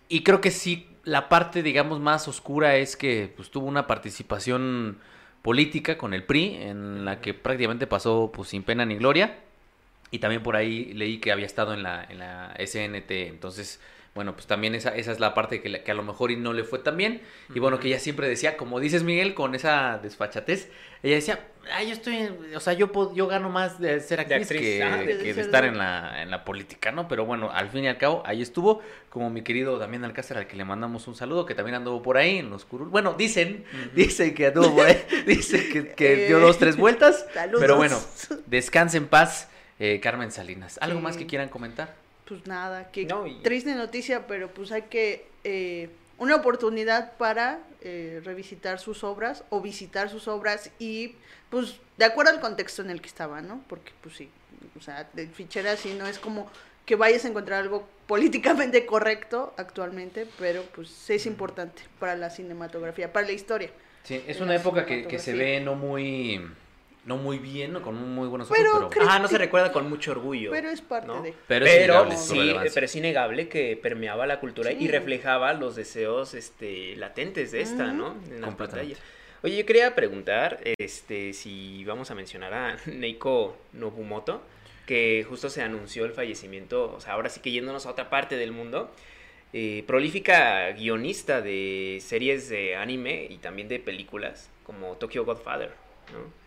y 0.08 0.22
creo 0.22 0.40
que 0.40 0.50
sí 0.50 0.93
la 1.04 1.28
parte, 1.28 1.62
digamos, 1.62 2.00
más 2.00 2.28
oscura 2.28 2.76
es 2.76 2.96
que 2.96 3.32
pues, 3.34 3.50
tuvo 3.50 3.66
una 3.66 3.86
participación 3.86 4.98
política 5.42 5.98
con 5.98 6.14
el 6.14 6.24
PRI, 6.24 6.56
en 6.56 7.04
la 7.04 7.20
que 7.20 7.34
prácticamente 7.34 7.86
pasó 7.86 8.32
pues, 8.34 8.48
sin 8.48 8.62
pena 8.62 8.84
ni 8.86 8.96
gloria. 8.96 9.38
Y 10.10 10.20
también 10.20 10.42
por 10.42 10.56
ahí 10.56 10.92
leí 10.94 11.18
que 11.18 11.32
había 11.32 11.46
estado 11.46 11.74
en 11.74 11.82
la, 11.82 12.04
en 12.08 12.18
la 12.18 12.54
SNT. 12.58 13.10
Entonces, 13.10 13.80
bueno, 14.14 14.34
pues 14.34 14.46
también 14.46 14.76
esa, 14.76 14.94
esa 14.94 15.10
es 15.10 15.18
la 15.18 15.34
parte 15.34 15.60
que, 15.60 15.82
que, 15.82 15.90
a 15.90 15.94
lo 15.94 16.04
mejor 16.04 16.30
y 16.30 16.36
no 16.36 16.52
le 16.52 16.62
fue 16.62 16.78
tan 16.78 16.96
bien. 16.96 17.20
Y 17.52 17.58
bueno, 17.58 17.80
que 17.80 17.88
ella 17.88 17.98
siempre 17.98 18.28
decía, 18.28 18.56
como 18.56 18.78
dices 18.78 19.02
Miguel, 19.02 19.34
con 19.34 19.56
esa 19.56 19.98
desfachatez, 19.98 20.70
ella 21.02 21.16
decía, 21.16 21.40
ay, 21.72 21.88
yo 21.88 21.92
estoy, 21.94 22.30
o 22.54 22.60
sea, 22.60 22.74
yo, 22.74 22.92
puedo, 22.92 23.12
yo 23.12 23.26
gano 23.26 23.50
más 23.50 23.80
de 23.80 23.98
ser 23.98 24.20
actriz, 24.20 24.46
que, 24.46 24.84
de, 24.84 25.30
estar 25.30 25.64
en 25.64 25.78
la, 25.78 26.22
en 26.22 26.30
la 26.30 26.44
política, 26.44 26.92
¿no? 26.92 27.08
Pero 27.08 27.24
bueno, 27.24 27.50
al 27.52 27.70
fin 27.70 27.84
y 27.84 27.88
al 27.88 27.98
cabo, 27.98 28.22
ahí 28.24 28.40
estuvo, 28.40 28.82
como 29.10 29.30
mi 29.30 29.42
querido 29.42 29.78
Damián 29.78 30.04
Alcácer, 30.04 30.38
al 30.38 30.46
que 30.46 30.54
le 30.54 30.64
mandamos 30.64 31.08
un 31.08 31.16
saludo, 31.16 31.44
que 31.44 31.56
también 31.56 31.74
anduvo 31.74 32.00
por 32.00 32.16
ahí 32.16 32.38
en 32.38 32.50
los 32.50 32.64
curul. 32.64 32.90
Bueno, 32.90 33.14
dicen, 33.14 33.64
dicen 33.94 34.32
que 34.32 34.46
anduvo 34.46 34.76
por 34.76 34.86
ahí, 34.86 35.04
dicen 35.26 35.72
que, 35.72 35.88
que 35.88 36.26
dio 36.28 36.38
dos, 36.38 36.58
tres 36.58 36.76
vueltas. 36.76 37.26
Pero 37.58 37.76
bueno, 37.76 37.98
descanse 38.46 38.96
en 38.96 39.08
paz, 39.08 39.48
eh, 39.80 39.98
Carmen 40.00 40.30
Salinas. 40.30 40.78
¿Algo 40.80 41.00
más 41.00 41.16
que 41.16 41.26
quieran 41.26 41.48
comentar? 41.48 42.03
Pues 42.26 42.46
nada, 42.46 42.90
que 42.90 43.06
triste 43.42 43.74
noticia, 43.74 44.26
pero 44.26 44.48
pues 44.48 44.72
hay 44.72 44.82
que 44.82 45.26
eh, 45.44 45.90
una 46.18 46.36
oportunidad 46.36 47.16
para 47.16 47.60
eh, 47.82 48.20
revisitar 48.24 48.78
sus 48.78 49.04
obras 49.04 49.44
o 49.50 49.60
visitar 49.60 50.08
sus 50.08 50.28
obras 50.28 50.70
y 50.78 51.14
pues 51.50 51.76
de 51.96 52.04
acuerdo 52.04 52.32
al 52.32 52.40
contexto 52.40 52.82
en 52.82 52.90
el 52.90 53.00
que 53.00 53.08
estaba, 53.08 53.40
¿no? 53.42 53.62
Porque 53.68 53.92
pues 54.00 54.16
sí, 54.16 54.30
o 54.78 54.82
sea, 54.82 55.08
de 55.12 55.26
fichera 55.26 55.72
así 55.72 55.94
no 55.94 56.06
es 56.06 56.18
como 56.18 56.50
que 56.86 56.96
vayas 56.96 57.24
a 57.24 57.28
encontrar 57.28 57.62
algo 57.62 57.86
políticamente 58.06 58.86
correcto 58.86 59.54
actualmente, 59.56 60.26
pero 60.38 60.62
pues 60.74 61.10
es 61.10 61.26
importante 61.26 61.82
para 61.98 62.16
la 62.16 62.30
cinematografía, 62.30 63.12
para 63.12 63.26
la 63.26 63.32
historia. 63.32 63.70
Sí, 64.04 64.22
es 64.26 64.40
una 64.40 64.54
época 64.54 64.84
que, 64.84 65.06
que 65.06 65.18
se 65.18 65.32
ve 65.32 65.60
no 65.60 65.74
muy 65.74 66.40
no 67.06 67.16
muy 67.16 67.38
bien, 67.38 67.72
¿no? 67.72 67.82
con 67.82 67.94
muy 67.94 68.28
buenos 68.28 68.50
ojos, 68.50 68.58
pero, 68.58 68.88
pero... 68.88 69.06
Ah, 69.08 69.18
no 69.18 69.28
se 69.28 69.38
recuerda 69.38 69.72
con 69.72 69.88
mucho 69.88 70.12
orgullo. 70.12 70.50
Pero 70.50 70.70
es 70.70 70.80
parte 70.80 71.12
de... 71.22 71.34
Pero, 71.46 72.06
es 72.06 72.20
sí, 72.20 72.54
pero 72.72 72.86
es 72.86 72.96
innegable 72.96 73.48
que 73.48 73.76
permeaba 73.76 74.26
la 74.26 74.40
cultura 74.40 74.72
y 74.72 74.88
reflejaba 74.88 75.52
los 75.52 75.76
deseos 75.76 76.34
este, 76.34 76.96
latentes 76.96 77.52
de 77.52 77.60
esta, 77.60 77.92
¿no? 77.92 78.16
En 78.30 78.40
la 78.40 78.56
pantalla. 78.56 78.96
Oye, 79.42 79.58
yo 79.58 79.66
quería 79.66 79.94
preguntar 79.94 80.60
este, 80.78 81.34
si 81.34 81.84
vamos 81.84 82.10
a 82.10 82.14
mencionar 82.14 82.54
a 82.54 82.76
Neiko 82.86 83.56
Nobumoto, 83.74 84.42
que 84.86 85.24
justo 85.28 85.50
se 85.50 85.60
anunció 85.60 86.06
el 86.06 86.12
fallecimiento, 86.12 86.94
o 86.94 87.00
sea, 87.00 87.12
ahora 87.12 87.28
sí 87.28 87.40
que 87.40 87.50
yéndonos 87.50 87.84
a 87.84 87.90
otra 87.90 88.08
parte 88.08 88.36
del 88.36 88.52
mundo, 88.52 88.90
eh, 89.52 89.84
prolífica 89.86 90.70
guionista 90.72 91.42
de 91.42 91.98
series 92.00 92.48
de 92.48 92.76
anime 92.76 93.26
y 93.28 93.36
también 93.36 93.68
de 93.68 93.78
películas, 93.78 94.50
como 94.64 94.96
Tokyo 94.96 95.26
Godfather, 95.26 95.72
¿no? 96.12 96.43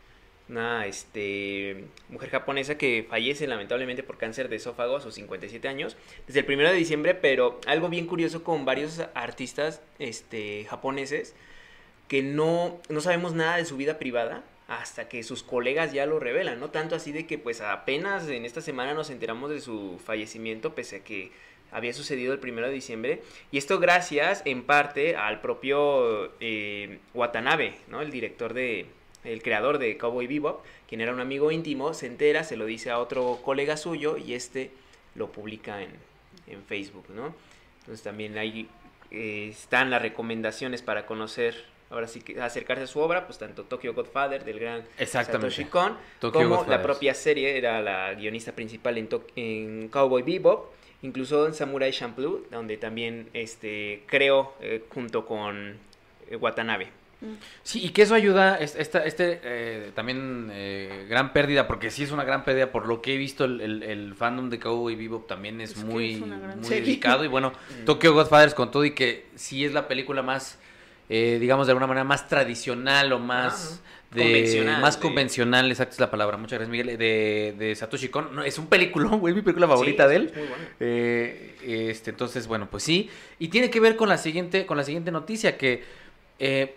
Una 0.49 0.85
este, 0.85 1.85
mujer 2.09 2.29
japonesa 2.29 2.77
que 2.77 3.05
fallece 3.09 3.47
lamentablemente 3.47 4.03
por 4.03 4.17
cáncer 4.17 4.49
de 4.49 4.57
esófago 4.57 4.95
a 4.95 5.01
sus 5.01 5.15
57 5.15 5.67
años, 5.67 5.97
desde 6.25 6.39
el 6.41 6.51
1 6.51 6.69
de 6.69 6.75
diciembre, 6.75 7.15
pero 7.15 7.59
algo 7.65 7.89
bien 7.89 8.07
curioso 8.07 8.43
con 8.43 8.65
varios 8.65 9.01
artistas 9.13 9.81
este, 9.99 10.65
japoneses 10.69 11.35
que 12.07 12.21
no, 12.21 12.79
no 12.89 13.01
sabemos 13.01 13.33
nada 13.33 13.57
de 13.57 13.65
su 13.65 13.75
vida 13.75 13.99
privada, 13.99 14.43
hasta 14.67 15.07
que 15.07 15.23
sus 15.23 15.43
colegas 15.43 15.93
ya 15.93 16.05
lo 16.05 16.19
revelan, 16.19 16.59
¿no? 16.59 16.69
Tanto 16.71 16.95
así 16.95 17.11
de 17.11 17.25
que 17.25 17.37
pues 17.37 17.61
apenas 17.61 18.27
en 18.27 18.45
esta 18.45 18.61
semana 18.61 18.93
nos 18.93 19.09
enteramos 19.09 19.49
de 19.49 19.61
su 19.61 19.99
fallecimiento, 20.03 20.75
pese 20.75 20.97
a 20.97 21.03
que 21.03 21.31
había 21.71 21.93
sucedido 21.93 22.33
el 22.33 22.39
primero 22.39 22.67
de 22.67 22.73
diciembre. 22.73 23.21
Y 23.51 23.57
esto 23.57 23.79
gracias 23.79 24.41
en 24.45 24.63
parte 24.63 25.15
al 25.15 25.41
propio 25.41 26.33
eh, 26.39 26.99
Watanabe, 27.13 27.75
¿no? 27.87 28.01
El 28.01 28.11
director 28.11 28.53
de, 28.53 28.87
el 29.27 29.41
creador 29.43 29.77
de 29.77 29.97
Cowboy 29.97 30.27
Bebop, 30.27 30.63
quien 30.87 31.01
era 31.01 31.13
un 31.13 31.19
amigo 31.19 31.51
íntimo, 31.51 31.93
se 31.93 32.07
entera, 32.07 32.43
se 32.43 32.57
lo 32.57 32.65
dice 32.65 32.89
a 32.89 32.99
otro 32.99 33.39
colega 33.43 33.77
suyo 33.77 34.17
y 34.17 34.33
este 34.33 34.71
lo 35.15 35.31
publica 35.31 35.81
en, 35.81 35.91
en 36.47 36.63
Facebook, 36.63 37.05
¿no? 37.09 37.33
Entonces 37.79 38.03
también 38.03 38.37
ahí 38.37 38.67
eh, 39.11 39.47
están 39.49 39.89
las 39.89 40.01
recomendaciones 40.01 40.81
para 40.81 41.05
conocer, 41.05 41.55
ahora 41.89 42.07
sí 42.07 42.21
que 42.21 42.41
acercarse 42.41 42.83
a 42.83 42.87
su 42.87 42.99
obra, 42.99 43.25
pues 43.25 43.37
tanto 43.37 43.63
Tokyo 43.63 43.93
Godfather 43.93 44.43
del 44.43 44.59
gran 44.59 44.83
Exactamente. 44.97 45.55
Satoshi 45.55 45.69
Kon, 45.69 45.97
como 46.33 46.65
la 46.67 46.81
propia 46.81 47.13
serie, 47.13 47.57
era 47.57 47.81
la 47.81 48.13
guionista 48.13 48.51
principal 48.51 48.97
en, 48.97 49.87
Cowboy 49.87 50.23
Bebop, 50.23 50.73
incluso 51.01 51.47
en 51.47 51.53
Samurai 51.53 51.91
Champloo, 51.91 52.45
donde 52.51 52.75
también 52.75 53.29
este, 53.33 54.03
creó 54.07 54.53
eh, 54.59 54.83
junto 54.89 55.25
con 55.25 55.77
eh, 56.29 56.35
Watanabe. 56.35 56.89
Sí, 57.63 57.83
y 57.83 57.89
que 57.89 58.03
eso 58.03 58.13
ayuda, 58.13 58.57
es- 58.59 58.75
esta, 58.75 59.03
este 59.03 59.39
eh, 59.43 59.91
también 59.95 60.49
eh, 60.51 61.07
gran 61.09 61.33
pérdida, 61.33 61.67
porque 61.67 61.89
sí 61.89 62.03
es 62.03 62.11
una 62.11 62.23
gran 62.23 62.43
pérdida, 62.43 62.71
por 62.71 62.85
lo 62.87 63.01
que 63.01 63.15
he 63.15 63.17
visto, 63.17 63.45
el, 63.45 63.59
el- 63.61 63.83
el 63.83 64.13
fandom 64.15 64.49
de 64.49 64.59
Cowboy 64.59 64.95
Bebop 64.95 65.27
también 65.27 65.59
es, 65.59 65.75
muy, 65.83 66.17
muy 66.17 66.69
delicado. 66.69 67.23
Y 67.25 67.27
bueno, 67.27 67.53
Tokyo 67.85 68.13
Godfathers 68.13 68.53
con 68.53 68.69
todo 68.69 68.85
y 68.85 68.91
que 68.91 69.25
sí 69.35 69.65
es 69.65 69.73
la 69.73 69.87
película 69.87 70.21
más, 70.21 70.59
eh, 71.09 71.37
digamos 71.39 71.65
de 71.67 71.71
alguna 71.71 71.87
manera, 71.87 72.03
más 72.03 72.27
tradicional 72.27 73.11
o 73.13 73.19
más... 73.19 73.81
De, 74.11 74.21
Convencional, 74.23 74.81
más 74.81 74.95
de- 74.95 75.01
convencional, 75.01 75.69
exacto 75.69 75.93
es 75.95 75.99
la 75.99 76.09
palabra. 76.09 76.37
Muchas 76.37 76.59
gracias, 76.59 76.69
Miguel. 76.71 76.97
De, 76.97 77.53
de 77.57 77.75
Satoshi 77.75 78.07
Kon. 78.07 78.33
No, 78.33 78.41
es 78.41 78.57
un 78.57 78.67
peliculón, 78.67 79.19
güey, 79.19 79.33
es 79.33 79.35
mi 79.35 79.41
película 79.41 79.67
favorita 79.67 80.03
Sí, 80.05 80.09
de 80.09 80.15
él. 80.15 80.31
muy 80.33 80.47
bueno. 80.47 80.63
Eh, 80.79 81.55
este, 81.89 82.11
entonces, 82.11 82.47
bueno, 82.47 82.69
pues 82.71 82.83
sí. 82.83 83.09
Y 83.37 83.49
tiene 83.49 83.69
que 83.69 83.81
ver 83.81 83.97
con 83.97 84.07
la 84.07 84.17
siguiente, 84.17 84.65
con 84.65 84.77
la 84.77 84.85
siguiente 84.85 85.11
noticia, 85.11 85.57
que 85.57 85.83
eh, 86.39 86.73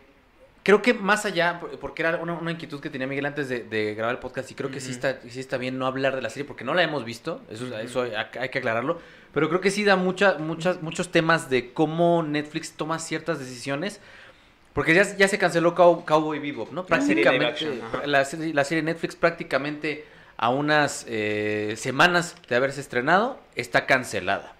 creo 0.62 0.82
que 0.82 0.94
más 0.94 1.24
allá, 1.24 1.60
por- 1.60 1.78
porque 1.78 2.02
era 2.02 2.16
una, 2.18 2.34
una 2.34 2.50
inquietud 2.52 2.80
que 2.80 2.90
tenía 2.90 3.06
Miguel 3.06 3.26
antes 3.26 3.48
de, 3.48 3.64
de 3.64 3.94
grabar 3.94 4.14
el 4.16 4.20
podcast, 4.20 4.50
y 4.50 4.54
creo 4.54 4.70
que 4.70 4.80
sí 4.80 4.90
está, 4.90 5.20
sí 5.28 5.40
está 5.40 5.56
bien 5.56 5.78
no 5.78 5.86
hablar 5.86 6.14
de 6.16 6.22
la 6.22 6.30
serie, 6.30 6.44
porque 6.46 6.64
no 6.64 6.74
la 6.74 6.82
hemos 6.82 7.04
visto, 7.04 7.42
eso, 7.50 7.76
eso 7.78 8.02
hay, 8.02 8.12
hay 8.14 8.48
que 8.48 8.58
aclararlo, 8.58 9.00
pero 9.32 9.48
creo 9.48 9.60
que 9.60 9.70
sí 9.70 9.84
da 9.84 9.96
mucha, 9.96 10.38
muchas, 10.38 10.82
muchos 10.82 11.10
temas 11.10 11.48
de 11.50 11.72
cómo 11.72 12.22
Netflix 12.22 12.72
toma 12.72 12.98
ciertas 12.98 13.38
decisiones. 13.38 14.00
Porque 14.72 14.94
ya, 14.94 15.02
ya 15.16 15.26
se 15.26 15.36
canceló 15.36 15.74
Cow- 15.74 16.04
Cowboy 16.04 16.38
Bebop, 16.38 16.70
¿no? 16.70 16.86
La 16.88 17.00
serie 17.00 17.24
live 17.24 17.38
Prácticamente, 17.38 17.84
action, 17.92 18.12
la, 18.12 18.24
serie- 18.24 18.54
la 18.54 18.62
serie 18.62 18.84
Netflix 18.84 19.16
prácticamente 19.16 20.04
a 20.36 20.48
unas 20.50 21.04
eh, 21.08 21.74
semanas 21.76 22.36
de 22.48 22.54
haberse 22.54 22.80
estrenado 22.80 23.40
está 23.56 23.86
cancelada. 23.86 24.54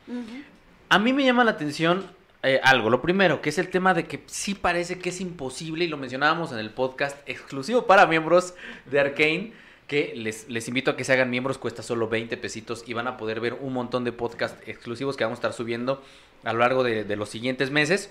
A 0.88 0.98
mí 0.98 1.12
me 1.12 1.24
llama 1.24 1.44
la 1.44 1.52
atención 1.52 2.04
eh, 2.42 2.60
algo. 2.62 2.90
Lo 2.90 3.02
primero, 3.02 3.40
que 3.42 3.50
es 3.50 3.58
el 3.58 3.68
tema 3.68 3.94
de 3.94 4.04
que 4.04 4.22
sí 4.26 4.54
parece 4.54 4.98
que 4.98 5.10
es 5.10 5.20
imposible, 5.20 5.84
y 5.84 5.88
lo 5.88 5.96
mencionábamos 5.96 6.52
en 6.52 6.58
el 6.58 6.70
podcast 6.70 7.16
exclusivo 7.26 7.86
para 7.86 8.06
miembros 8.06 8.54
de 8.86 9.00
Arkane, 9.00 9.52
que 9.86 10.12
les, 10.16 10.48
les 10.48 10.68
invito 10.68 10.92
a 10.92 10.96
que 10.96 11.04
se 11.04 11.12
hagan 11.12 11.30
miembros, 11.30 11.58
cuesta 11.58 11.82
solo 11.82 12.08
20 12.08 12.36
pesitos 12.36 12.84
y 12.86 12.92
van 12.94 13.08
a 13.08 13.16
poder 13.16 13.40
ver 13.40 13.54
un 13.54 13.72
montón 13.72 14.04
de 14.04 14.12
podcast 14.12 14.56
exclusivos 14.68 15.16
que 15.16 15.24
vamos 15.24 15.38
a 15.38 15.40
estar 15.40 15.52
subiendo 15.52 16.02
a 16.44 16.52
lo 16.52 16.60
largo 16.60 16.84
de, 16.84 17.16
los 17.16 17.28
siguientes 17.28 17.70
meses. 17.70 18.10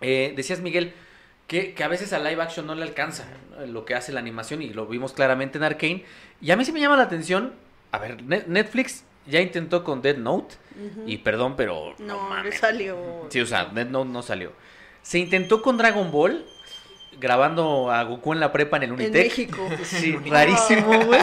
Eh, 0.00 0.32
decías, 0.34 0.60
Miguel, 0.60 0.94
que, 1.46 1.74
que 1.74 1.84
a 1.84 1.88
veces 1.88 2.12
a 2.12 2.18
live 2.18 2.40
action 2.42 2.66
no 2.66 2.74
le 2.74 2.82
alcanza 2.82 3.26
lo 3.66 3.84
que 3.84 3.94
hace 3.94 4.12
la 4.12 4.20
animación 4.20 4.62
y 4.62 4.70
lo 4.70 4.86
vimos 4.86 5.12
claramente 5.12 5.58
en 5.58 5.64
Arkane. 5.64 6.04
Y 6.40 6.50
a 6.50 6.56
mí 6.56 6.64
sí 6.64 6.72
me 6.72 6.80
llama 6.80 6.96
la 6.96 7.02
atención. 7.04 7.52
A 7.92 7.98
ver, 7.98 8.22
Ne- 8.22 8.44
Netflix 8.46 9.04
ya 9.26 9.40
intentó 9.40 9.84
con 9.84 10.00
Dead 10.02 10.16
Note. 10.16 10.54
Y 11.06 11.18
perdón, 11.18 11.54
pero 11.56 11.94
no, 11.98 12.06
No, 12.16 12.28
mames. 12.28 12.58
salió. 12.58 13.26
Sí, 13.30 13.40
o 13.40 13.46
sea, 13.46 13.66
Dead 13.66 13.86
Note 13.88 14.10
no 14.10 14.22
salió. 14.22 14.52
Se 15.02 15.18
intentó 15.18 15.62
con 15.62 15.76
Dragon 15.78 16.10
Ball, 16.10 16.44
grabando 17.18 17.90
a 17.90 18.02
Goku 18.04 18.32
en 18.32 18.40
la 18.40 18.52
prepa 18.52 18.76
en 18.76 18.84
el 18.84 18.88
en 18.90 18.94
Unitec. 18.94 19.24
México. 19.24 19.68
Sí, 19.84 20.16
rarísimo, 20.26 21.04
güey. 21.04 21.20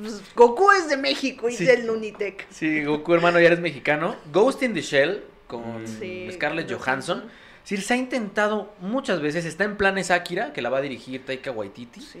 Pues, 0.00 0.22
Goku 0.34 0.70
es 0.72 0.88
de 0.88 0.96
México 0.96 1.48
y 1.48 1.52
Sí. 1.56 1.64
del 1.64 1.88
Unitec. 1.88 2.46
Sí, 2.50 2.84
Goku, 2.84 3.14
hermano, 3.14 3.38
ya 3.40 3.46
eres 3.46 3.60
mexicano. 3.60 4.16
Ghost 4.32 4.62
in 4.62 4.74
the 4.74 4.82
Shell 4.82 5.22
con 5.46 5.86
Sí, 5.86 6.28
Scarlett. 6.32 6.70
Johansson. 6.72 7.24
Sí, 7.64 7.76
se 7.78 7.94
ha 7.94 7.96
intentado 7.96 8.72
muchas 8.80 9.20
veces. 9.20 9.44
Está 9.44 9.64
en 9.64 9.76
planes 9.76 10.10
Akira, 10.10 10.52
que 10.52 10.62
la 10.62 10.70
va 10.70 10.78
a 10.78 10.82
dirigir 10.82 11.24
Taika 11.24 11.50
Waititi. 11.50 12.00
Sí. 12.00 12.18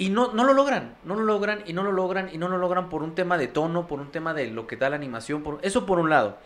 Y 0.00 0.08
no, 0.08 0.32
no 0.32 0.44
lo 0.44 0.52
logran, 0.54 0.96
no 1.04 1.14
lo 1.14 1.22
logran 1.22 1.62
y 1.66 1.72
no 1.74 1.82
lo 1.82 1.92
logran 1.92 2.30
y 2.32 2.38
no 2.38 2.48
lo 2.48 2.56
logran 2.58 2.88
por 2.88 3.02
un 3.02 3.14
tema 3.14 3.36
de 3.38 3.48
tono, 3.48 3.86
por 3.86 4.00
un 4.00 4.10
tema 4.10 4.32
de 4.34 4.46
lo 4.48 4.66
que 4.66 4.76
da 4.76 4.88
la 4.90 4.96
animación, 4.96 5.42
por, 5.42 5.58
eso 5.62 5.84
por 5.86 5.98
un 5.98 6.08
lado. 6.10 6.38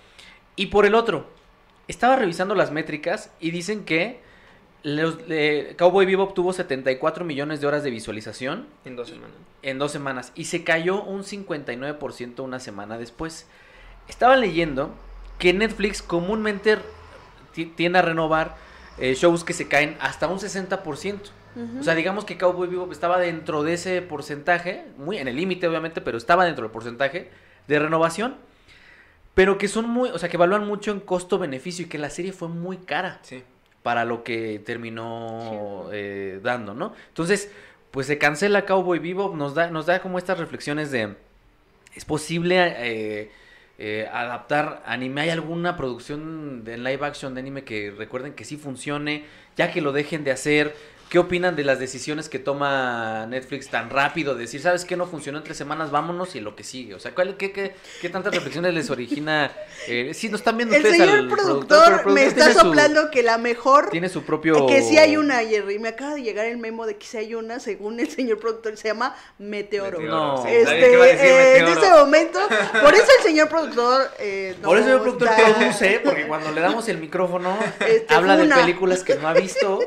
Y 0.57 0.67
por 0.67 0.87
el 0.87 0.95
otro, 0.95 1.27
estaba 1.89 2.17
revisando 2.17 2.55
las 2.55 2.71
métricas 2.73 3.31
y 3.41 3.51
dicen 3.53 3.85
que 3.85 4.21
los, 4.83 5.19
eh, 5.29 5.75
Cowboy 5.79 6.05
Bebop 6.05 6.35
tuvo 6.35 6.53
74 6.53 7.25
millones 7.25 7.61
de 7.61 7.67
horas 7.67 7.83
de 7.85 7.91
visualización 7.91 8.67
En 8.85 8.97
dos 8.97 9.09
semanas. 9.09 9.37
en 9.63 9.79
dos 9.79 9.93
semanas 9.93 10.33
y 10.35 10.45
se 10.47 10.63
cayó 10.65 11.03
un 11.03 11.23
59% 11.25 12.41
una 12.43 12.59
semana 12.61 12.99
después. 12.99 13.47
Estaba 14.09 14.37
leyendo 14.37 14.91
que 15.39 15.53
Netflix 15.53 16.03
comúnmente 16.03 16.79
ti- 17.55 17.67
tiende 17.67 17.99
a 18.01 18.03
renovar 18.03 18.57
eh, 18.99 19.15
shows 19.15 19.43
que 19.45 19.53
se 19.55 19.69
caen 19.69 19.97
hasta 20.01 20.27
un 20.29 20.39
60%. 20.39 21.19
O 21.81 21.83
sea, 21.85 21.95
digamos 21.95 22.25
que 22.25 22.37
Cowboy 22.37 22.69
Bebop 22.69 22.91
estaba 22.91 23.19
dentro 23.19 23.63
de 23.63 23.75
ese 23.75 24.03
porcentaje, 24.03 24.85
muy 24.97 25.19
en 25.19 25.29
el 25.29 25.37
límite 25.37 25.69
obviamente, 25.69 26.01
pero 26.01 26.19
estaba 26.19 26.45
dentro 26.45 26.63
del 26.65 26.73
porcentaje 26.73 27.31
de 27.69 27.79
renovación, 27.79 28.37
pero 29.35 29.57
que 29.59 29.69
son 29.69 29.89
muy, 29.89 30.11
o 30.11 30.19
sea, 30.19 30.29
que 30.29 30.37
evalúan 30.37 30.67
mucho 30.67 30.91
en 30.91 31.01
costo-beneficio 31.01 31.87
y 31.87 31.89
que 31.89 31.99
la 31.99 32.11
serie 32.11 32.33
fue 32.33 32.49
muy 32.49 32.79
cara 32.79 33.21
Sí. 33.23 33.43
para 33.83 34.05
lo 34.05 34.25
que 34.25 34.61
terminó 34.65 35.89
eh, 35.93 36.41
dando, 36.43 36.75
¿no? 36.75 36.93
Entonces, 37.09 37.51
pues 37.91 38.07
se 38.09 38.19
cancela 38.19 38.65
Cowboy 38.67 38.99
Bebop, 38.99 39.35
nos 39.37 39.55
da, 39.55 39.71
nos 39.71 39.87
da 39.87 40.01
como 40.01 40.19
estas 40.19 40.39
reflexiones 40.39 40.91
de, 40.91 41.15
¿es 41.95 42.05
posible 42.05 42.75
eh, 42.79 43.31
eh, 43.79 44.09
adaptar 44.13 44.83
anime? 44.87 45.21
¿Hay 45.23 45.31
alguna 45.31 45.77
producción 45.77 46.65
de 46.65 46.79
live 46.79 47.05
action 47.07 47.35
de 47.35 47.41
anime 47.41 47.63
que 47.65 47.93
recuerden 47.97 48.35
que 48.35 48.45
sí 48.45 48.57
funcione, 48.57 49.25
ya 49.57 49.71
que 49.73 49.81
lo 49.81 49.93
dejen 49.93 50.25
de 50.25 50.33
hacer? 50.33 50.75
¿Qué 51.15 51.21
opinan 51.21 51.55
de 51.55 51.63
las 51.63 51.79
decisiones 51.79 52.29
que 52.29 52.41
toma 52.41 53.25
Netflix 53.29 53.69
tan 53.69 53.89
rápido? 53.89 54.35
Decir, 54.35 54.61
¿sabes 54.61 54.85
qué? 54.85 54.97
No 54.97 55.07
funcionó 55.07 55.39
en 55.39 55.45
tres 55.45 55.57
semanas, 55.57 55.93
vámonos 55.93 56.35
y 56.35 56.41
lo 56.41 56.57
que 56.57 56.65
sigue. 56.65 56.93
O 56.97 56.99
sea, 56.99 57.15
¿cuál, 57.15 57.37
qué, 57.37 57.53
qué, 57.53 57.77
qué 58.01 58.09
tantas 58.09 58.35
reflexiones 58.35 58.75
les 58.75 58.91
origina? 58.91 59.53
Eh, 59.87 60.11
sí, 60.13 60.29
nos 60.29 60.41
están 60.41 60.57
viendo 60.57 60.75
El 60.75 60.81
ustedes 60.83 60.97
señor 61.01 61.19
al 61.21 61.29
productor, 61.29 61.69
productor 61.85 62.13
me 62.13 62.27
está 62.27 62.53
su- 62.53 62.59
soplando 62.59 63.13
que 63.13 63.23
la 63.23 63.39
mejor. 63.39 63.91
tiene 63.91 64.09
su 64.09 64.25
propio... 64.25 64.67
Que 64.67 64.83
sí 64.83 64.99
hay 64.99 65.17
una, 65.17 65.37
Jerry. 65.39 65.79
Me 65.79 65.91
acaba 65.91 66.15
de 66.17 66.23
llegar 66.23 66.47
el 66.47 66.57
memo 66.59 66.85
de 66.85 66.97
que 66.97 67.07
sí 67.07 67.17
hay 67.17 67.37
una, 67.37 67.61
según 67.61 68.01
el 68.01 68.11
señor 68.11 68.41
productor, 68.41 68.77
se 68.77 68.89
llama 68.89 69.15
Meteoro. 69.39 70.01
No. 70.01 70.43
sí, 70.43 70.49
Este, 70.49 70.95
eh, 70.95 71.59
en 71.59 71.65
Meteoro. 71.65 71.81
ese 71.81 71.91
momento, 71.93 72.41
por 72.83 72.93
eso 72.93 73.07
el 73.21 73.25
señor 73.25 73.49
productor. 73.49 74.11
Eh, 74.19 74.57
Por 74.61 74.79
eso 74.79 74.89
no 74.89 74.95
el 74.95 75.01
productor 75.03 75.29
está- 75.29 75.59
que 75.61 75.65
luce, 75.67 76.01
porque 76.03 76.27
cuando 76.27 76.51
le 76.51 76.61
damos 76.61 76.89
el 76.89 76.99
micrófono, 76.99 77.57
Este, 77.87 78.13
habla 78.13 78.37
de 78.37 78.49
películas 78.53 79.05
que 79.05 79.15
no 79.15 79.29
ha 79.29 79.33
visto, 79.33 79.79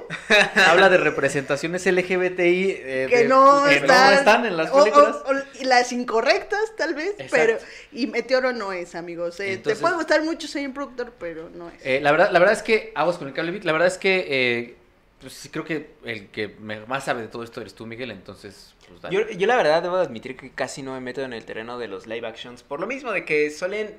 habla 0.70 0.88
de 0.88 1.17
representaciones 1.18 1.86
LGBTI 1.86 2.70
eh, 2.72 3.08
que 3.10 3.18
de- 3.20 3.28
no, 3.28 3.64
que 3.68 3.76
están, 3.76 4.14
no 4.14 4.18
están 4.20 4.46
en 4.46 4.58
las 4.58 4.70
o- 4.72 4.76
o- 4.78 4.84
películas. 4.84 5.16
o- 5.26 5.62
y 5.62 5.66
las 5.66 5.92
incorrectas, 5.92 6.62
tal 6.78 6.94
vez, 6.94 7.12
Exacto. 7.18 7.30
pero. 7.32 7.58
Y 7.92 8.08
Meteoro 8.08 8.54
no 8.54 8.72
es, 8.72 8.96
amigos. 8.96 9.40
eh, 9.40 9.54
Entonces- 9.54 9.80
te 9.80 9.82
puede 9.82 9.96
gustar 9.96 10.24
mucho, 10.24 10.48
señor 10.48 10.74
productor, 10.74 11.14
pero 11.20 11.50
no 11.50 11.70
es. 11.70 11.76
Eh, 11.84 12.00
la, 12.02 12.12
verdad, 12.12 12.32
la 12.32 12.40
verdad 12.40 12.56
es 12.56 12.64
que, 12.64 12.92
aguas 12.96 13.18
con 13.18 13.28
el 13.28 13.34
cable 13.34 13.60
la 13.64 13.72
verdad 13.72 13.88
es 13.88 13.98
que, 13.98 14.26
eh, 14.30 14.76
pues 15.20 15.34
sí 15.34 15.50
creo 15.50 15.66
que 15.66 15.90
el 16.06 16.28
que 16.30 16.48
me- 16.60 16.86
más 16.86 17.06
sabe 17.06 17.24
de 17.24 17.28
todo 17.28 17.44
esto 17.44 17.60
eres 17.62 17.74
tú, 17.74 17.86
Miguel, 17.88 18.12
entonces, 18.12 18.76
pues 18.88 19.02
dale. 19.02 19.16
Yo, 19.16 19.30
yo 19.32 19.48
la 19.48 19.56
verdad 19.56 19.82
debo 19.82 19.96
admitir 19.98 20.38
que 20.38 20.52
casi 20.52 20.84
no 20.84 20.94
me 20.94 21.00
meto 21.02 21.22
en 21.22 21.34
el 21.34 21.44
terreno 21.44 21.80
de 21.80 21.88
los 21.88 22.06
live 22.08 22.28
actions. 22.28 22.62
Por 22.64 22.80
lo 22.80 22.88
mismo 22.88 23.12
de 23.12 23.26
que 23.26 23.50
suelen... 23.50 23.96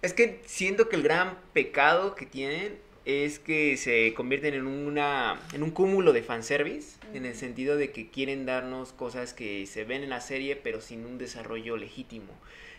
Es 0.00 0.14
que 0.14 0.40
siento 0.46 0.88
que 0.88 0.96
el 0.96 1.02
gran 1.04 1.38
pecado 1.52 2.16
que 2.16 2.26
tienen 2.26 2.76
es 3.04 3.38
que 3.38 3.76
se 3.76 4.14
convierten 4.14 4.54
en 4.54 4.66
una 4.66 5.40
en 5.52 5.62
un 5.62 5.70
cúmulo 5.70 6.12
de 6.12 6.22
fanservice 6.22 6.98
en 7.14 7.26
el 7.26 7.34
sentido 7.34 7.76
de 7.76 7.90
que 7.90 8.10
quieren 8.10 8.46
darnos 8.46 8.92
cosas 8.92 9.34
que 9.34 9.66
se 9.66 9.84
ven 9.84 10.04
en 10.04 10.10
la 10.10 10.20
serie 10.20 10.56
pero 10.56 10.80
sin 10.80 11.04
un 11.04 11.18
desarrollo 11.18 11.76
legítimo. 11.76 12.32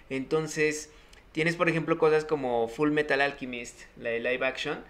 Entonces, 0.09 0.91
tienes 1.31 1.55
por 1.55 1.69
ejemplo 1.69 1.97
cosas 1.97 2.25
como 2.25 2.67
Full 2.67 2.91
Metal 2.91 3.19
Alchemist, 3.19 3.81
la 3.97 4.11
de 4.11 4.19
live 4.19 4.45
action, 4.45 4.83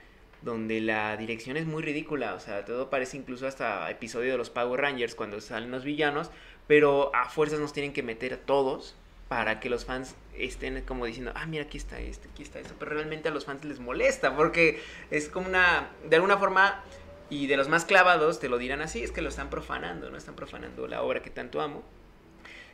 donde 0.43 0.81
la 0.81 1.17
dirección 1.17 1.57
es 1.57 1.65
muy 1.65 1.81
ridícula, 1.81 2.35
o 2.35 2.39
sea, 2.39 2.65
todo 2.65 2.89
parece 2.89 3.17
incluso 3.17 3.47
hasta 3.47 3.89
episodio 3.89 4.31
de 4.31 4.37
los 4.37 4.49
Power 4.49 4.81
Rangers 4.81 5.15
cuando 5.15 5.39
salen 5.41 5.71
los 5.71 5.83
villanos, 5.83 6.31
pero 6.67 7.13
a 7.15 7.29
fuerzas 7.29 7.59
nos 7.59 7.73
tienen 7.73 7.93
que 7.93 8.03
meter 8.03 8.33
a 8.33 8.37
todos 8.37 8.95
para 9.33 9.59
que 9.59 9.67
los 9.67 9.83
fans 9.83 10.13
estén 10.37 10.83
como 10.83 11.07
diciendo, 11.07 11.31
ah, 11.33 11.47
mira, 11.47 11.63
aquí 11.63 11.79
está 11.79 11.99
este, 11.99 12.29
aquí 12.29 12.43
está 12.43 12.59
esto, 12.59 12.75
pero 12.77 12.91
realmente 12.91 13.29
a 13.29 13.31
los 13.31 13.45
fans 13.45 13.65
les 13.65 13.79
molesta 13.79 14.35
porque 14.35 14.79
es 15.09 15.27
como 15.27 15.47
una, 15.47 15.89
de 16.07 16.17
alguna 16.17 16.37
forma, 16.37 16.83
Y 17.31 17.47
de 17.47 17.57
los 17.57 17.67
más 17.67 17.83
clavados 17.83 18.39
te 18.39 18.47
lo 18.47 18.59
dirán 18.59 18.81
así, 18.81 19.01
es 19.01 19.11
que 19.11 19.23
lo 19.23 19.29
están 19.29 19.49
profanando, 19.49 20.11
no 20.11 20.17
están 20.17 20.35
profanando 20.35 20.85
la 20.87 21.01
obra 21.01 21.23
que 21.23 21.31
tanto 21.31 21.61
amo. 21.61 21.81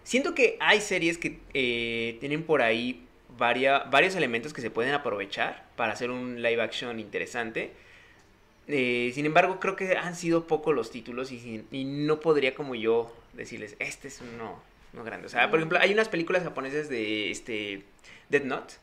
Siento 0.03 0.35
que 0.35 0.57
hay 0.59 0.81
series 0.81 1.17
que 1.17 1.39
eh, 1.53 2.17
tienen 2.19 2.43
por 2.43 2.61
ahí 2.61 3.07
varios 3.37 4.15
elementos 4.15 4.51
que 4.51 4.59
se 4.59 4.69
pueden 4.69 4.93
aprovechar 4.93 5.65
para 5.77 5.93
hacer 5.93 6.11
un 6.11 6.41
live 6.41 6.61
action 6.61 6.99
interesante. 6.99 7.71
Eh, 8.67 9.11
sin 9.15 9.25
embargo, 9.25 9.61
creo 9.61 9.77
que 9.77 9.95
han 9.95 10.13
sido 10.13 10.45
pocos 10.45 10.75
los 10.75 10.91
títulos 10.91 11.31
y, 11.31 11.63
y 11.71 11.85
no 11.85 12.19
podría 12.19 12.53
como 12.53 12.75
yo 12.75 13.15
decirles, 13.31 13.77
este 13.79 14.09
es 14.09 14.19
uno, 14.19 14.61
no 14.93 15.03
grande. 15.03 15.27
O 15.27 15.29
sea, 15.29 15.49
por 15.49 15.59
ejemplo, 15.59 15.79
hay 15.79 15.93
unas 15.93 16.09
películas 16.09 16.43
japonesas 16.43 16.89
de 16.89 17.31
este 17.31 17.83
Death 18.29 18.43
Note, 18.43 18.73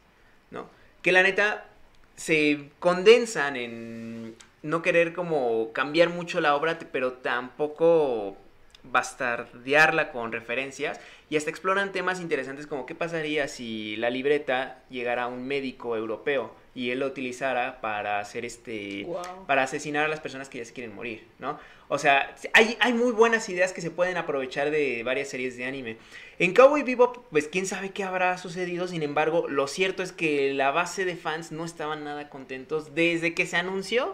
¿no? 0.50 0.68
Que 1.02 1.12
la 1.12 1.22
neta 1.22 1.68
se 2.16 2.70
condensan 2.78 3.56
en 3.56 4.34
no 4.62 4.82
querer 4.82 5.12
como 5.12 5.72
cambiar 5.72 6.08
mucho 6.08 6.40
la 6.40 6.54
obra, 6.56 6.78
pero 6.92 7.14
tampoco 7.14 8.36
bastardearla 8.82 10.12
con 10.12 10.32
referencias 10.32 11.00
y 11.28 11.36
hasta 11.36 11.50
exploran 11.50 11.92
temas 11.92 12.20
interesantes 12.20 12.66
como 12.66 12.86
qué 12.86 12.94
pasaría 12.94 13.48
si 13.48 13.96
la 13.96 14.10
libreta 14.10 14.82
llegara 14.90 15.24
a 15.24 15.26
un 15.26 15.46
médico 15.46 15.96
europeo 15.96 16.54
y 16.76 16.90
él 16.90 17.00
lo 17.00 17.06
utilizara 17.06 17.80
para 17.80 18.20
hacer 18.20 18.44
este 18.44 19.04
Guau. 19.04 19.46
para 19.46 19.62
asesinar 19.62 20.04
a 20.04 20.08
las 20.08 20.20
personas 20.20 20.50
que 20.50 20.58
ya 20.58 20.64
se 20.66 20.74
quieren 20.74 20.94
morir, 20.94 21.26
¿no? 21.38 21.58
O 21.88 21.98
sea, 21.98 22.36
hay, 22.52 22.76
hay 22.80 22.92
muy 22.92 23.12
buenas 23.12 23.48
ideas 23.48 23.72
que 23.72 23.80
se 23.80 23.90
pueden 23.90 24.18
aprovechar 24.18 24.70
de 24.70 25.02
varias 25.02 25.28
series 25.28 25.56
de 25.56 25.64
anime. 25.64 25.96
En 26.38 26.52
Cowboy 26.52 26.82
Bebop, 26.82 27.24
pues 27.30 27.48
quién 27.48 27.64
sabe 27.66 27.90
qué 27.90 28.04
habrá 28.04 28.36
sucedido, 28.36 28.86
sin 28.88 29.02
embargo, 29.02 29.48
lo 29.48 29.68
cierto 29.68 30.02
es 30.02 30.12
que 30.12 30.52
la 30.52 30.70
base 30.70 31.06
de 31.06 31.16
fans 31.16 31.50
no 31.50 31.64
estaban 31.64 32.04
nada 32.04 32.28
contentos 32.28 32.94
desde 32.94 33.32
que 33.32 33.46
se 33.46 33.56
anunció. 33.56 34.10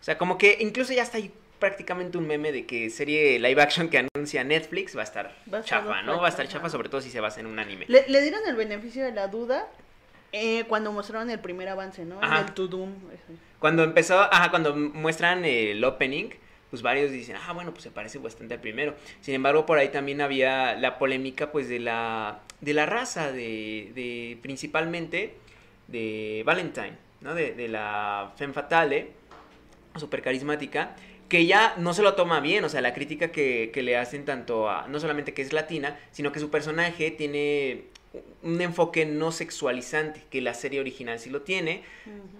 O 0.00 0.04
sea, 0.04 0.18
como 0.18 0.36
que 0.36 0.58
incluso 0.60 0.92
ya 0.92 1.02
está 1.02 1.16
ahí 1.16 1.32
prácticamente 1.58 2.18
un 2.18 2.26
meme 2.26 2.52
de 2.52 2.66
que 2.66 2.90
serie 2.90 3.38
live 3.38 3.62
action 3.62 3.88
que 3.88 4.06
anuncia 4.14 4.44
Netflix 4.44 4.94
va 4.94 5.00
a 5.00 5.04
estar 5.04 5.26
Va 5.52 5.58
a 5.58 5.60
estar 5.60 5.82
chafa, 5.82 6.02
¿no? 6.02 6.20
Va 6.20 6.26
a 6.26 6.30
estar 6.30 6.46
chafa, 6.46 6.68
sobre 6.68 6.90
todo 6.90 7.00
si 7.00 7.10
se 7.10 7.20
basa 7.20 7.40
en 7.40 7.46
un 7.46 7.58
anime. 7.58 7.86
Le, 7.88 8.04
le 8.08 8.20
dieron 8.20 8.40
el 8.46 8.56
beneficio 8.56 9.04
de 9.04 9.12
la 9.12 9.28
duda 9.28 9.66
eh, 10.32 10.64
cuando 10.68 10.92
mostraron 10.92 11.30
el 11.30 11.40
primer 11.40 11.68
avance, 11.68 12.04
¿no? 12.04 12.20
Ajá. 12.22 12.40
El. 12.40 12.54
Cuando 13.58 13.82
empezó, 13.82 14.20
ajá, 14.20 14.50
cuando 14.50 14.74
muestran 14.76 15.44
el 15.44 15.82
opening, 15.82 16.30
pues 16.70 16.82
varios 16.82 17.10
dicen, 17.10 17.36
ah, 17.36 17.52
bueno, 17.52 17.72
pues 17.72 17.84
se 17.84 17.90
parece 17.90 18.18
bastante 18.18 18.54
al 18.54 18.60
primero. 18.60 18.94
Sin 19.20 19.34
embargo, 19.34 19.66
por 19.66 19.78
ahí 19.78 19.88
también 19.88 20.20
había 20.20 20.74
la 20.76 20.98
polémica, 20.98 21.50
pues, 21.50 21.68
de 21.68 21.78
la, 21.78 22.40
de 22.60 22.74
la 22.74 22.86
raza, 22.86 23.32
de, 23.32 23.90
de 23.94 24.38
principalmente 24.42 25.34
de 25.86 26.42
Valentine, 26.44 26.98
¿no? 27.20 27.34
De, 27.34 27.54
de 27.54 27.68
la 27.68 28.32
femme 28.36 28.52
fatale, 28.52 29.12
súper 29.96 30.22
carismática, 30.22 30.94
que 31.28 31.46
ya 31.46 31.74
no 31.78 31.94
se 31.94 32.02
lo 32.02 32.14
toma 32.14 32.40
bien, 32.40 32.64
o 32.64 32.68
sea, 32.68 32.80
la 32.80 32.94
crítica 32.94 33.32
que, 33.32 33.70
que 33.72 33.82
le 33.82 33.96
hacen 33.96 34.24
tanto 34.24 34.68
a, 34.68 34.86
no 34.88 35.00
solamente 35.00 35.34
que 35.34 35.42
es 35.42 35.52
latina, 35.52 35.98
sino 36.10 36.32
que 36.32 36.40
su 36.40 36.50
personaje 36.50 37.10
tiene 37.10 37.84
un 38.42 38.60
enfoque 38.60 39.04
no 39.04 39.32
sexualizante, 39.32 40.22
que 40.30 40.40
la 40.40 40.54
serie 40.54 40.80
original 40.80 41.18
sí 41.18 41.28
lo 41.28 41.42
tiene, 41.42 41.82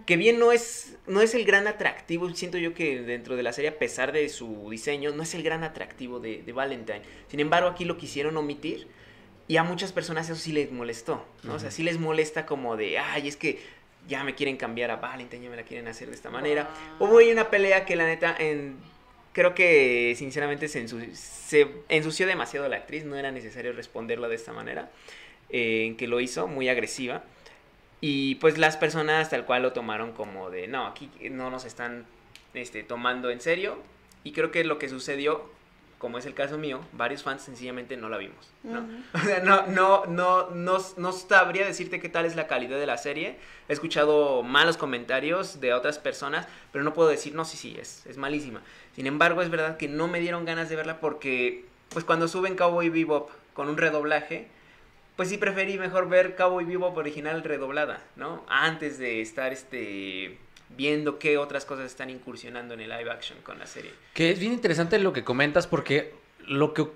que 0.07 0.17
bien 0.17 0.39
no 0.39 0.53
es, 0.53 0.97
no 1.07 1.21
es 1.21 1.35
el 1.35 1.45
gran 1.45 1.67
atractivo, 1.67 2.29
siento 2.31 2.57
yo 2.57 2.73
que 2.73 3.03
dentro 3.03 3.37
de 3.37 3.43
la 3.43 3.53
serie, 3.53 3.71
a 3.71 3.79
pesar 3.79 4.13
de 4.13 4.29
su 4.29 4.69
diseño, 4.71 5.11
no 5.13 5.23
es 5.23 5.35
el 5.35 5.43
gran 5.43 5.65
atractivo 5.65 6.21
de, 6.21 6.43
de 6.43 6.53
Valentine. 6.53 7.03
Sin 7.29 7.41
embargo, 7.41 7.69
aquí 7.69 7.85
lo 7.85 7.99
quisieron 7.99 8.37
omitir 8.37 8.87
y 9.47 9.57
a 9.57 9.63
muchas 9.63 9.93
personas 9.93 10.31
eso 10.31 10.41
sí 10.41 10.53
les 10.53 10.73
molestó, 10.73 11.25
¿no? 11.43 11.55
O 11.55 11.59
sea, 11.59 11.71
sí 11.71 11.83
les 11.83 11.99
molesta 11.99 12.47
como 12.47 12.77
de, 12.77 12.99
ay, 12.99 13.29
es 13.29 13.37
que 13.37 13.59
ya 14.09 14.25
me 14.25 14.35
quieren 14.35 14.57
cambiar 14.57 14.91
a 14.91 14.97
Valentine, 14.97 15.45
ya 15.45 15.51
me 15.51 15.57
la 15.57 15.65
quieren 15.65 15.87
hacer 15.89 16.09
de 16.09 16.15
esta 16.15 16.31
manera. 16.31 16.71
Wow. 16.99 17.09
Hubo 17.09 17.19
ahí 17.19 17.31
una 17.31 17.51
pelea 17.51 17.85
que 17.85 17.95
la 17.97 18.07
neta, 18.07 18.35
en, 18.39 18.77
creo 19.35 19.55
que 19.55 20.15
sinceramente 20.17 20.69
se, 20.69 20.83
ensu- 20.83 21.13
se 21.15 21.67
ensució 21.91 22.27
demasiado 22.27 22.69
la 22.69 22.77
actriz, 22.77 23.05
no 23.05 23.17
era 23.17 23.31
necesario 23.31 23.73
responderla 23.73 24.29
de 24.29 24.35
esta 24.37 24.53
manera, 24.53 24.91
eh, 25.50 25.87
en 25.87 25.97
que 25.97 26.07
lo 26.07 26.21
hizo, 26.21 26.47
muy 26.47 26.69
agresiva. 26.69 27.23
Y 28.00 28.37
pues 28.37 28.59
las 28.59 28.76
personas 28.76 29.31
tal 29.31 29.45
cual 29.45 29.62
lo 29.62 29.73
tomaron 29.73 30.12
como 30.12 30.50
de, 30.50 30.69
no, 30.69 30.87
aquí 30.87 31.11
no 31.30 31.50
nos 31.50 31.65
están 31.65 32.06
este, 32.54 32.82
tomando 32.82 33.30
en 33.30 33.41
serio. 33.41 33.76
Y 34.25 34.32
creo 34.32 34.50
que 34.50 34.63
lo 34.65 34.78
que 34.78 34.89
sucedió, 34.89 35.50
como 35.99 36.19
es 36.19 36.26
el 36.26 36.34
caso 36.34 36.58
mío, 36.58 36.80
varios 36.93 37.25
fans 37.25 37.43
sencillamente 37.43 37.97
no 37.97 38.08
la 38.08 38.19
vimos. 38.19 38.52
¿no? 38.63 38.80
Ujú. 38.80 38.89
O 39.15 39.19
sea, 39.19 39.41
no, 39.41 39.67
no, 39.67 40.06
no, 40.06 40.50
no, 40.50 40.78
no 40.97 41.13
sabría 41.13 41.67
decirte 41.67 41.99
qué 41.99 42.08
tal 42.08 42.25
es 42.25 42.37
la 42.37 42.47
calidad 42.47 42.78
de 42.78 42.87
la 42.87 42.99
serie. 42.99 43.37
He 43.69 43.73
escuchado 43.73 44.45
malos 44.45 44.76
comentarios 44.76 45.61
de 45.61 45.73
otras 45.73 45.99
personas, 45.99 46.47
pero 46.73 46.84
no 46.84 46.95
puedo 46.95 47.08
decir, 47.08 47.34
no, 47.34 47.45
sí, 47.45 47.56
sí, 47.56 47.76
es, 47.80 48.06
es 48.06 48.17
malísima. 48.17 48.63
Sin 48.95 49.06
embargo, 49.06 49.43
es 49.43 49.50
verdad 49.50 49.76
que 49.76 49.89
no 49.89 50.06
me 50.06 50.21
dieron 50.21 50.45
ganas 50.45 50.69
de 50.69 50.76
verla 50.76 51.00
porque, 51.00 51.65
pues 51.89 52.04
cuando 52.04 52.28
suben 52.28 52.54
Cowboy 52.54 52.91
Bebop 52.91 53.30
con 53.54 53.69
un 53.69 53.76
redoblaje, 53.76 54.47
pues 55.19 55.31
sí 55.31 55.37
preferí 55.37 55.76
mejor 55.78 56.09
ver 56.09 56.37
Cowboy 56.37 56.65
Bebop 56.65 56.97
original 56.97 57.43
redoblada, 57.43 58.04
¿no? 58.15 58.45
Antes 58.47 58.99
de 58.99 59.21
estar, 59.21 59.52
este, 59.52 60.39
viendo 60.76 61.19
qué 61.19 61.39
otras 61.39 61.65
cosas 61.65 61.87
están 61.87 62.09
incursionando 62.09 62.75
en 62.75 62.83
el 62.83 62.89
live 62.89 63.11
action 63.11 63.37
con 63.43 63.59
la 63.59 63.67
serie. 63.67 63.91
Que 64.15 64.31
es 64.31 64.39
bien 64.39 64.52
interesante 64.52 64.97
lo 65.00 65.13
que 65.13 65.25
comentas 65.25 65.67
porque 65.67 66.15
lo 66.47 66.73
que 66.73 66.87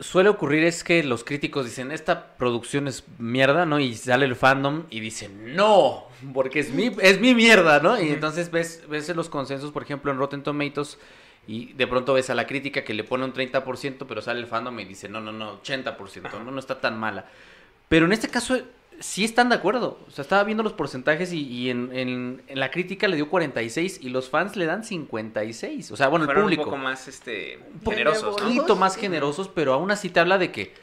suele 0.00 0.28
ocurrir 0.28 0.64
es 0.64 0.82
que 0.82 1.04
los 1.04 1.22
críticos 1.22 1.66
dicen, 1.66 1.92
esta 1.92 2.36
producción 2.36 2.88
es 2.88 3.04
mierda, 3.18 3.64
¿no? 3.64 3.78
Y 3.78 3.94
sale 3.94 4.26
el 4.26 4.34
fandom 4.34 4.86
y 4.90 4.98
dicen, 4.98 5.54
no, 5.54 6.08
porque 6.34 6.58
es 6.58 6.70
mi, 6.70 6.90
es 7.00 7.20
mi 7.20 7.32
mierda, 7.32 7.78
¿no? 7.78 8.02
Y 8.02 8.08
entonces 8.08 8.50
ves, 8.50 8.82
ves 8.88 9.08
los 9.14 9.28
consensos, 9.28 9.70
por 9.70 9.84
ejemplo, 9.84 10.10
en 10.10 10.18
Rotten 10.18 10.42
Tomatoes 10.42 10.98
y 11.46 11.74
de 11.74 11.86
pronto 11.86 12.14
ves 12.14 12.28
a 12.28 12.34
la 12.34 12.44
crítica 12.44 12.82
que 12.82 12.92
le 12.92 13.04
pone 13.04 13.24
un 13.24 13.32
30%, 13.32 14.04
pero 14.08 14.20
sale 14.20 14.40
el 14.40 14.48
fandom 14.48 14.80
y 14.80 14.84
dice, 14.84 15.08
no, 15.08 15.20
no, 15.20 15.30
no, 15.30 15.62
80%, 15.62 16.42
no, 16.44 16.50
no 16.50 16.58
está 16.58 16.80
tan 16.80 16.98
mala. 16.98 17.26
Pero 17.88 18.06
en 18.06 18.12
este 18.12 18.28
caso 18.28 18.58
sí 19.00 19.24
están 19.24 19.48
de 19.48 19.54
acuerdo. 19.54 19.98
O 20.08 20.10
sea, 20.10 20.22
estaba 20.22 20.42
viendo 20.44 20.62
los 20.62 20.72
porcentajes 20.72 21.32
y, 21.32 21.40
y 21.46 21.70
en, 21.70 21.90
en- 21.96 22.42
en 22.48 22.60
la 22.60 22.70
crítica 22.70 23.06
le 23.08 23.16
dio 23.16 23.28
46 23.30 24.00
y 24.02 24.08
los 24.10 24.28
fans 24.28 24.56
le 24.56 24.66
dan 24.66 24.84
56. 24.84 25.90
O 25.92 25.96
sea, 25.96 26.08
bueno, 26.08 26.24
el 26.24 26.28
público 26.42 26.62
un 26.62 26.66
poco 26.72 26.82
más, 26.82 27.08
este, 27.08 27.58
generosos, 27.94 28.24
un 28.42 28.48
poquito 28.56 28.76
más 28.76 28.96
generosos, 28.96 29.48
pero 29.48 29.72
aún 29.72 29.90
así 29.90 30.08
te 30.10 30.20
habla 30.20 30.38
de 30.38 30.50
que 30.52 30.74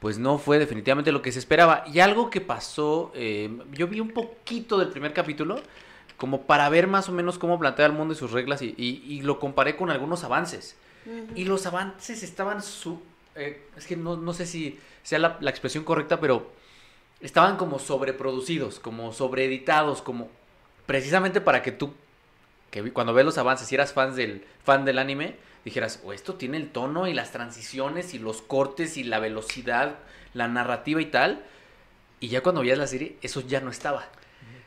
pues 0.00 0.18
no 0.18 0.38
fue 0.38 0.58
definitivamente 0.58 1.12
lo 1.12 1.22
que 1.22 1.30
se 1.30 1.38
esperaba. 1.38 1.84
Y 1.86 2.00
algo 2.00 2.28
que 2.28 2.40
pasó, 2.40 3.12
eh, 3.14 3.48
yo 3.70 3.86
vi 3.86 4.00
un 4.00 4.10
poquito 4.10 4.76
del 4.78 4.88
primer 4.88 5.12
capítulo, 5.12 5.60
como 6.16 6.42
para 6.42 6.68
ver 6.68 6.88
más 6.88 7.08
o 7.08 7.12
menos 7.12 7.38
cómo 7.38 7.56
plantea 7.60 7.86
el 7.86 7.92
mundo 7.92 8.12
y 8.12 8.16
sus 8.16 8.32
reglas, 8.32 8.62
y, 8.62 8.74
y- 8.76 9.02
y 9.06 9.22
lo 9.22 9.38
comparé 9.38 9.76
con 9.76 9.90
algunos 9.90 10.24
avances. 10.24 10.76
Y 11.36 11.44
los 11.44 11.66
avances 11.66 12.22
estaban 12.24 12.62
su... 12.62 13.00
eh, 13.34 13.62
es 13.76 13.86
que 13.86 13.96
no, 13.96 14.16
no 14.16 14.32
sé 14.32 14.46
si 14.46 14.78
sea 15.02 15.18
la, 15.18 15.38
la 15.40 15.50
expresión 15.50 15.84
correcta, 15.84 16.20
pero 16.20 16.50
estaban 17.20 17.56
como 17.56 17.78
sobreproducidos, 17.78 18.80
como 18.80 19.12
sobreeditados, 19.12 20.02
como 20.02 20.28
precisamente 20.86 21.40
para 21.40 21.62
que 21.62 21.72
tú, 21.72 21.94
que 22.70 22.92
cuando 22.92 23.14
ves 23.14 23.24
los 23.24 23.38
avances, 23.38 23.68
si 23.68 23.74
eras 23.74 23.92
fan 23.92 24.14
del, 24.14 24.44
fan 24.64 24.84
del 24.84 24.98
anime, 24.98 25.36
dijeras, 25.64 26.00
o 26.04 26.12
esto 26.12 26.34
tiene 26.34 26.56
el 26.56 26.70
tono 26.70 27.06
y 27.06 27.14
las 27.14 27.30
transiciones 27.30 28.14
y 28.14 28.18
los 28.18 28.42
cortes 28.42 28.96
y 28.96 29.04
la 29.04 29.18
velocidad, 29.18 29.98
la 30.34 30.48
narrativa 30.48 31.00
y 31.00 31.06
tal. 31.06 31.44
Y 32.20 32.28
ya 32.28 32.42
cuando 32.42 32.60
veías 32.60 32.78
la 32.78 32.86
serie, 32.86 33.16
eso 33.22 33.40
ya 33.40 33.60
no 33.60 33.70
estaba. 33.70 34.08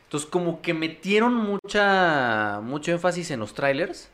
Entonces 0.04 0.30
como 0.30 0.62
que 0.62 0.74
metieron 0.74 1.34
mucha, 1.34 2.60
mucho 2.62 2.92
énfasis 2.92 3.32
en 3.32 3.40
los 3.40 3.54
trailers. 3.54 4.10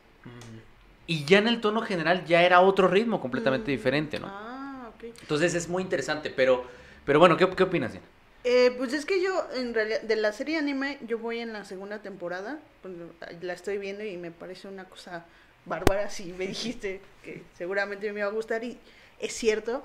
Y 1.12 1.26
ya 1.26 1.40
en 1.40 1.50
el 1.50 1.60
tono 1.60 1.82
general 1.82 2.24
ya 2.26 2.42
era 2.42 2.62
otro 2.62 2.88
ritmo 2.88 3.20
completamente 3.20 3.70
Mm. 3.70 3.76
diferente, 3.76 4.18
¿no? 4.18 4.28
Ah, 4.30 4.90
ok. 4.96 5.04
Entonces 5.20 5.54
es 5.56 5.68
muy 5.68 5.84
interesante, 5.84 6.30
pero, 6.30 6.64
pero 7.06 7.20
bueno, 7.20 7.36
¿qué, 7.36 7.50
qué 7.50 7.64
opinas? 7.64 7.92
Diana? 7.92 8.08
Eh, 8.46 8.74
pues 8.78 8.94
es 8.94 9.06
que 9.06 9.22
yo, 9.22 9.46
en 9.54 9.74
realidad, 9.74 10.02
de 10.04 10.16
la 10.16 10.32
serie 10.32 10.58
anime, 10.58 11.00
yo 11.06 11.20
voy 11.20 11.40
en 11.40 11.52
la 11.52 11.66
segunda 11.66 12.00
temporada. 12.00 12.60
pues, 12.82 12.94
la 13.42 13.52
estoy 13.52 13.78
viendo 13.78 14.06
y 14.06 14.16
me 14.16 14.32
parece 14.32 14.70
una 14.70 14.86
cosa 14.86 15.26
bárbara. 15.66 16.10
Si 16.10 16.32
me 16.32 16.48
dijiste 16.48 17.02
que 17.26 17.44
seguramente 17.58 18.12
me 18.14 18.22
iba 18.22 18.30
a 18.30 18.32
gustar, 18.32 18.64
y 18.64 18.78
es 19.20 19.34
cierto. 19.34 19.84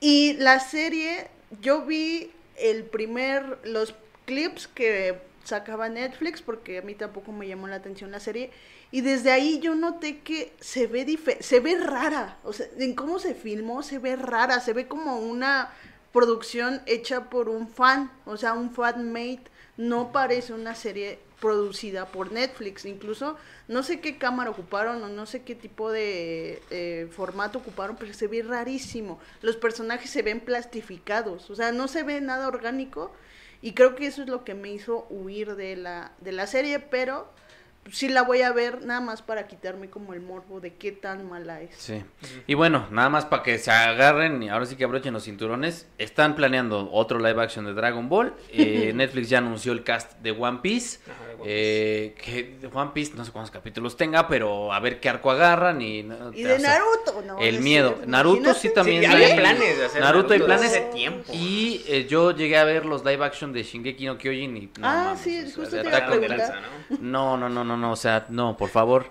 Y 0.00 0.32
la 0.38 0.58
serie, 0.58 1.28
yo 1.60 1.82
vi 1.86 2.32
el 2.58 2.82
primer, 2.82 3.58
los 3.62 3.94
clips 4.26 4.66
que 4.66 5.18
sacaba 5.44 5.88
Netflix, 5.88 6.42
porque 6.42 6.78
a 6.78 6.82
mí 6.82 6.94
tampoco 6.94 7.30
me 7.30 7.46
llamó 7.46 7.68
la 7.68 7.76
atención 7.76 8.10
la 8.10 8.18
serie. 8.18 8.50
Y 8.94 9.00
desde 9.00 9.32
ahí 9.32 9.58
yo 9.58 9.74
noté 9.74 10.20
que 10.20 10.52
se 10.60 10.86
ve 10.86 11.04
se 11.40 11.58
ve 11.58 11.76
rara. 11.80 12.38
O 12.44 12.52
sea, 12.52 12.68
en 12.78 12.94
cómo 12.94 13.18
se 13.18 13.34
filmó, 13.34 13.82
se 13.82 13.98
ve 13.98 14.14
rara. 14.14 14.60
Se 14.60 14.72
ve 14.72 14.86
como 14.86 15.18
una 15.18 15.72
producción 16.12 16.80
hecha 16.86 17.28
por 17.28 17.48
un 17.48 17.66
fan, 17.66 18.12
o 18.24 18.36
sea, 18.36 18.52
un 18.52 18.72
fan 18.72 19.12
made, 19.12 19.42
no 19.76 20.12
parece 20.12 20.52
una 20.52 20.76
serie 20.76 21.18
producida 21.40 22.06
por 22.06 22.30
Netflix, 22.30 22.84
incluso 22.84 23.36
no 23.66 23.82
sé 23.82 23.98
qué 23.98 24.16
cámara 24.16 24.50
ocuparon 24.50 25.02
o 25.02 25.08
no 25.08 25.26
sé 25.26 25.42
qué 25.42 25.56
tipo 25.56 25.90
de 25.90 26.62
eh, 26.70 27.08
formato 27.10 27.58
ocuparon, 27.58 27.96
pero 27.96 28.14
se 28.14 28.28
ve 28.28 28.44
rarísimo. 28.44 29.18
Los 29.42 29.56
personajes 29.56 30.08
se 30.08 30.22
ven 30.22 30.38
plastificados, 30.38 31.50
o 31.50 31.56
sea, 31.56 31.72
no 31.72 31.88
se 31.88 32.04
ve 32.04 32.20
nada 32.20 32.46
orgánico 32.46 33.10
y 33.60 33.72
creo 33.72 33.96
que 33.96 34.06
eso 34.06 34.22
es 34.22 34.28
lo 34.28 34.44
que 34.44 34.54
me 34.54 34.70
hizo 34.70 35.08
huir 35.10 35.56
de 35.56 35.74
la, 35.74 36.12
de 36.20 36.30
la 36.30 36.46
serie, 36.46 36.78
pero 36.78 37.28
sí 37.90 38.08
la 38.08 38.22
voy 38.22 38.42
a 38.42 38.52
ver 38.52 38.84
nada 38.84 39.00
más 39.00 39.22
para 39.22 39.46
quitarme 39.46 39.90
como 39.90 40.14
el 40.14 40.20
morbo 40.20 40.60
de 40.60 40.74
qué 40.74 40.92
tan 40.92 41.28
mala 41.28 41.60
es. 41.60 41.74
Sí. 41.76 42.04
Y 42.46 42.54
bueno, 42.54 42.86
nada 42.90 43.08
más 43.08 43.24
para 43.24 43.42
que 43.42 43.58
se 43.58 43.70
agarren 43.70 44.42
y 44.42 44.48
ahora 44.48 44.66
sí 44.66 44.76
que 44.76 44.84
abrochen 44.84 45.12
los 45.12 45.24
cinturones. 45.24 45.88
Están 45.98 46.34
planeando 46.34 46.90
otro 46.92 47.18
live 47.18 47.42
action 47.42 47.64
de 47.64 47.74
Dragon 47.74 48.08
Ball. 48.08 48.34
Eh, 48.50 48.92
Netflix 48.94 49.28
ya 49.28 49.38
anunció 49.38 49.72
el 49.72 49.84
cast 49.84 50.18
de 50.20 50.30
One 50.32 50.58
Piece. 50.62 51.00
Ajá, 51.04 51.33
eh, 51.44 52.14
que 52.22 52.58
One 52.72 52.90
Piece 52.94 53.12
no 53.14 53.24
sé 53.24 53.32
cuántos 53.32 53.50
capítulos 53.50 53.96
tenga, 53.96 54.28
pero 54.28 54.72
a 54.72 54.80
ver 54.80 55.00
qué 55.00 55.08
arco 55.08 55.30
agarran 55.30 55.80
y... 55.82 56.02
no, 56.02 56.32
Y 56.32 56.44
o 56.44 56.48
de 56.48 56.60
sea, 56.60 56.70
Naruto, 56.78 57.22
¿no? 57.26 57.38
el 57.40 57.60
miedo. 57.60 57.96
Naruto 58.06 58.54
sí 58.54 58.70
también 58.74 59.00
Sí, 59.02 59.06
hay- 59.06 59.36
planes 59.38 59.78
de 59.78 59.84
hacer 59.86 60.00
Naruto 60.02 60.34
hay 60.34 60.40
planes. 60.40 60.66
hace 60.70 60.80
tiempo. 60.92 61.32
Y 61.32 61.82
eh, 61.88 62.06
yo 62.08 62.30
llegué 62.32 62.56
a 62.58 62.64
ver 62.64 62.86
los 62.86 63.04
live 63.04 63.24
action 63.24 63.52
de 63.52 63.62
Shingeki 63.62 64.06
no 64.06 64.18
Kyojin 64.18 64.56
y... 64.56 64.60
no 64.78 64.86
Ah, 64.88 65.04
mames, 65.06 65.20
sí, 65.20 65.38
o 65.40 65.46
sea, 65.46 65.54
justo 65.56 65.80
te 65.82 65.88
iba 65.88 65.96
a 65.98 66.06
preguntar. 66.06 66.54
¿no? 66.90 66.98
no, 67.00 67.36
no, 67.36 67.48
no, 67.48 67.64
no, 67.64 67.76
no, 67.76 67.92
o 67.92 67.96
sea, 67.96 68.26
no, 68.28 68.56
por 68.56 68.68
favor. 68.70 69.06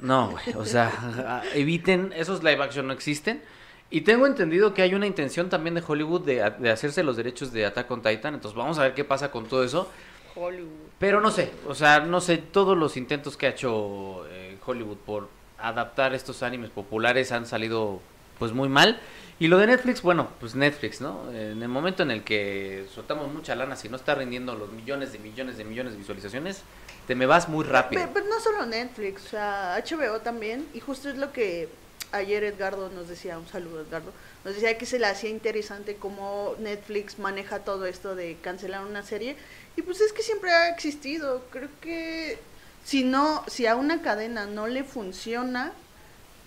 No, 0.00 0.30
güey, 0.30 0.44
o 0.56 0.64
sea, 0.64 1.42
eviten, 1.54 2.12
esos 2.16 2.42
live 2.44 2.62
action 2.62 2.86
no 2.86 2.92
existen. 2.92 3.42
Y 3.90 4.02
tengo 4.02 4.26
entendido 4.26 4.74
que 4.74 4.82
hay 4.82 4.94
una 4.94 5.06
intención 5.06 5.48
también 5.48 5.74
de 5.74 5.82
Hollywood 5.86 6.20
de, 6.20 6.52
de 6.58 6.70
hacerse 6.70 7.02
los 7.02 7.16
derechos 7.16 7.52
de 7.52 7.64
Attack 7.64 7.90
on 7.90 8.02
Titan, 8.02 8.34
entonces 8.34 8.54
vamos 8.56 8.78
a 8.78 8.82
ver 8.82 8.92
qué 8.94 9.02
pasa 9.02 9.30
con 9.30 9.46
todo 9.46 9.64
eso. 9.64 9.90
Hollywood. 10.38 10.88
Pero 10.98 11.20
no 11.20 11.30
sé, 11.30 11.52
o 11.66 11.74
sea, 11.74 12.00
no 12.00 12.20
sé, 12.20 12.38
todos 12.38 12.76
los 12.76 12.96
intentos 12.96 13.36
que 13.36 13.46
ha 13.46 13.50
hecho 13.50 14.26
eh, 14.28 14.58
Hollywood 14.64 14.98
por 14.98 15.28
adaptar 15.58 16.14
estos 16.14 16.42
animes 16.42 16.70
populares 16.70 17.32
han 17.32 17.46
salido 17.46 18.00
pues 18.38 18.52
muy 18.52 18.68
mal. 18.68 19.00
Y 19.40 19.46
lo 19.46 19.58
de 19.58 19.68
Netflix, 19.68 20.02
bueno, 20.02 20.28
pues 20.40 20.56
Netflix, 20.56 21.00
¿no? 21.00 21.30
En 21.30 21.62
el 21.62 21.68
momento 21.68 22.02
en 22.02 22.10
el 22.10 22.24
que 22.24 22.86
soltamos 22.92 23.32
mucha 23.32 23.54
lana, 23.54 23.76
si 23.76 23.88
no 23.88 23.96
está 23.96 24.16
rindiendo 24.16 24.56
los 24.56 24.72
millones 24.72 25.12
de 25.12 25.20
millones 25.20 25.56
de 25.56 25.64
millones 25.64 25.92
de 25.92 25.98
visualizaciones, 25.98 26.62
te 27.06 27.14
me 27.14 27.24
vas 27.26 27.48
muy 27.48 27.64
rápido. 27.64 28.02
Pero, 28.02 28.14
pero 28.14 28.26
no 28.26 28.40
solo 28.40 28.66
Netflix, 28.66 29.26
o 29.26 29.28
sea, 29.28 29.82
HBO 29.84 30.20
también, 30.20 30.66
y 30.74 30.80
justo 30.80 31.08
es 31.08 31.16
lo 31.16 31.32
que 31.32 31.68
ayer 32.12 32.44
Edgardo 32.44 32.88
nos 32.90 33.08
decía, 33.08 33.38
un 33.38 33.48
saludo 33.48 33.82
Edgardo, 33.82 34.12
nos 34.44 34.54
decía 34.54 34.78
que 34.78 34.86
se 34.86 34.98
le 34.98 35.06
hacía 35.06 35.30
interesante 35.30 35.96
cómo 35.96 36.54
Netflix 36.58 37.18
maneja 37.18 37.60
todo 37.60 37.86
esto 37.86 38.14
de 38.14 38.36
cancelar 38.42 38.84
una 38.84 39.02
serie, 39.02 39.36
y 39.76 39.82
pues 39.82 40.00
es 40.00 40.12
que 40.12 40.22
siempre 40.22 40.52
ha 40.52 40.68
existido, 40.68 41.44
creo 41.50 41.68
que 41.80 42.38
si 42.84 43.04
no, 43.04 43.44
si 43.48 43.66
a 43.66 43.76
una 43.76 44.02
cadena 44.02 44.46
no 44.46 44.66
le 44.66 44.84
funciona, 44.84 45.72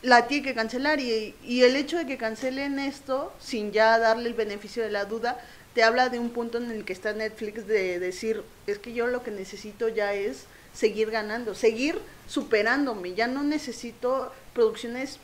la 0.02 0.28
tiene 0.28 0.44
que 0.44 0.56
cancelar. 0.56 1.00
Y, 1.00 1.36
y 1.44 1.64
el 1.64 1.76
hecho 1.76 1.98
de 1.98 2.08
que 2.08 2.18
cancelen 2.18 2.80
esto 2.80 3.32
sin 3.40 3.72
ya 3.72 4.00
darle 4.00 4.30
el 4.30 4.34
beneficio 4.34 4.82
de 4.82 4.90
la 4.90 5.06
duda 5.06 5.40
te 5.76 5.84
habla 5.84 6.10
de 6.10 6.20
un 6.20 6.32
punto 6.32 6.58
en 6.58 6.72
el 6.72 6.84
que 6.84 6.94
está 6.94 7.14
Netflix 7.14 7.68
de 7.68 8.00
decir 8.00 8.44
es 8.68 8.80
que 8.80 8.94
yo 8.94 9.08
lo 9.08 9.24
que 9.24 9.32
necesito 9.32 9.88
ya 9.88 10.14
es 10.14 10.46
seguir 10.74 11.12
ganando, 11.12 11.56
seguir 11.56 12.00
superándome, 12.28 13.14
ya 13.14 13.28
no 13.28 13.44
necesito 13.44 14.34
producciones 14.54 15.20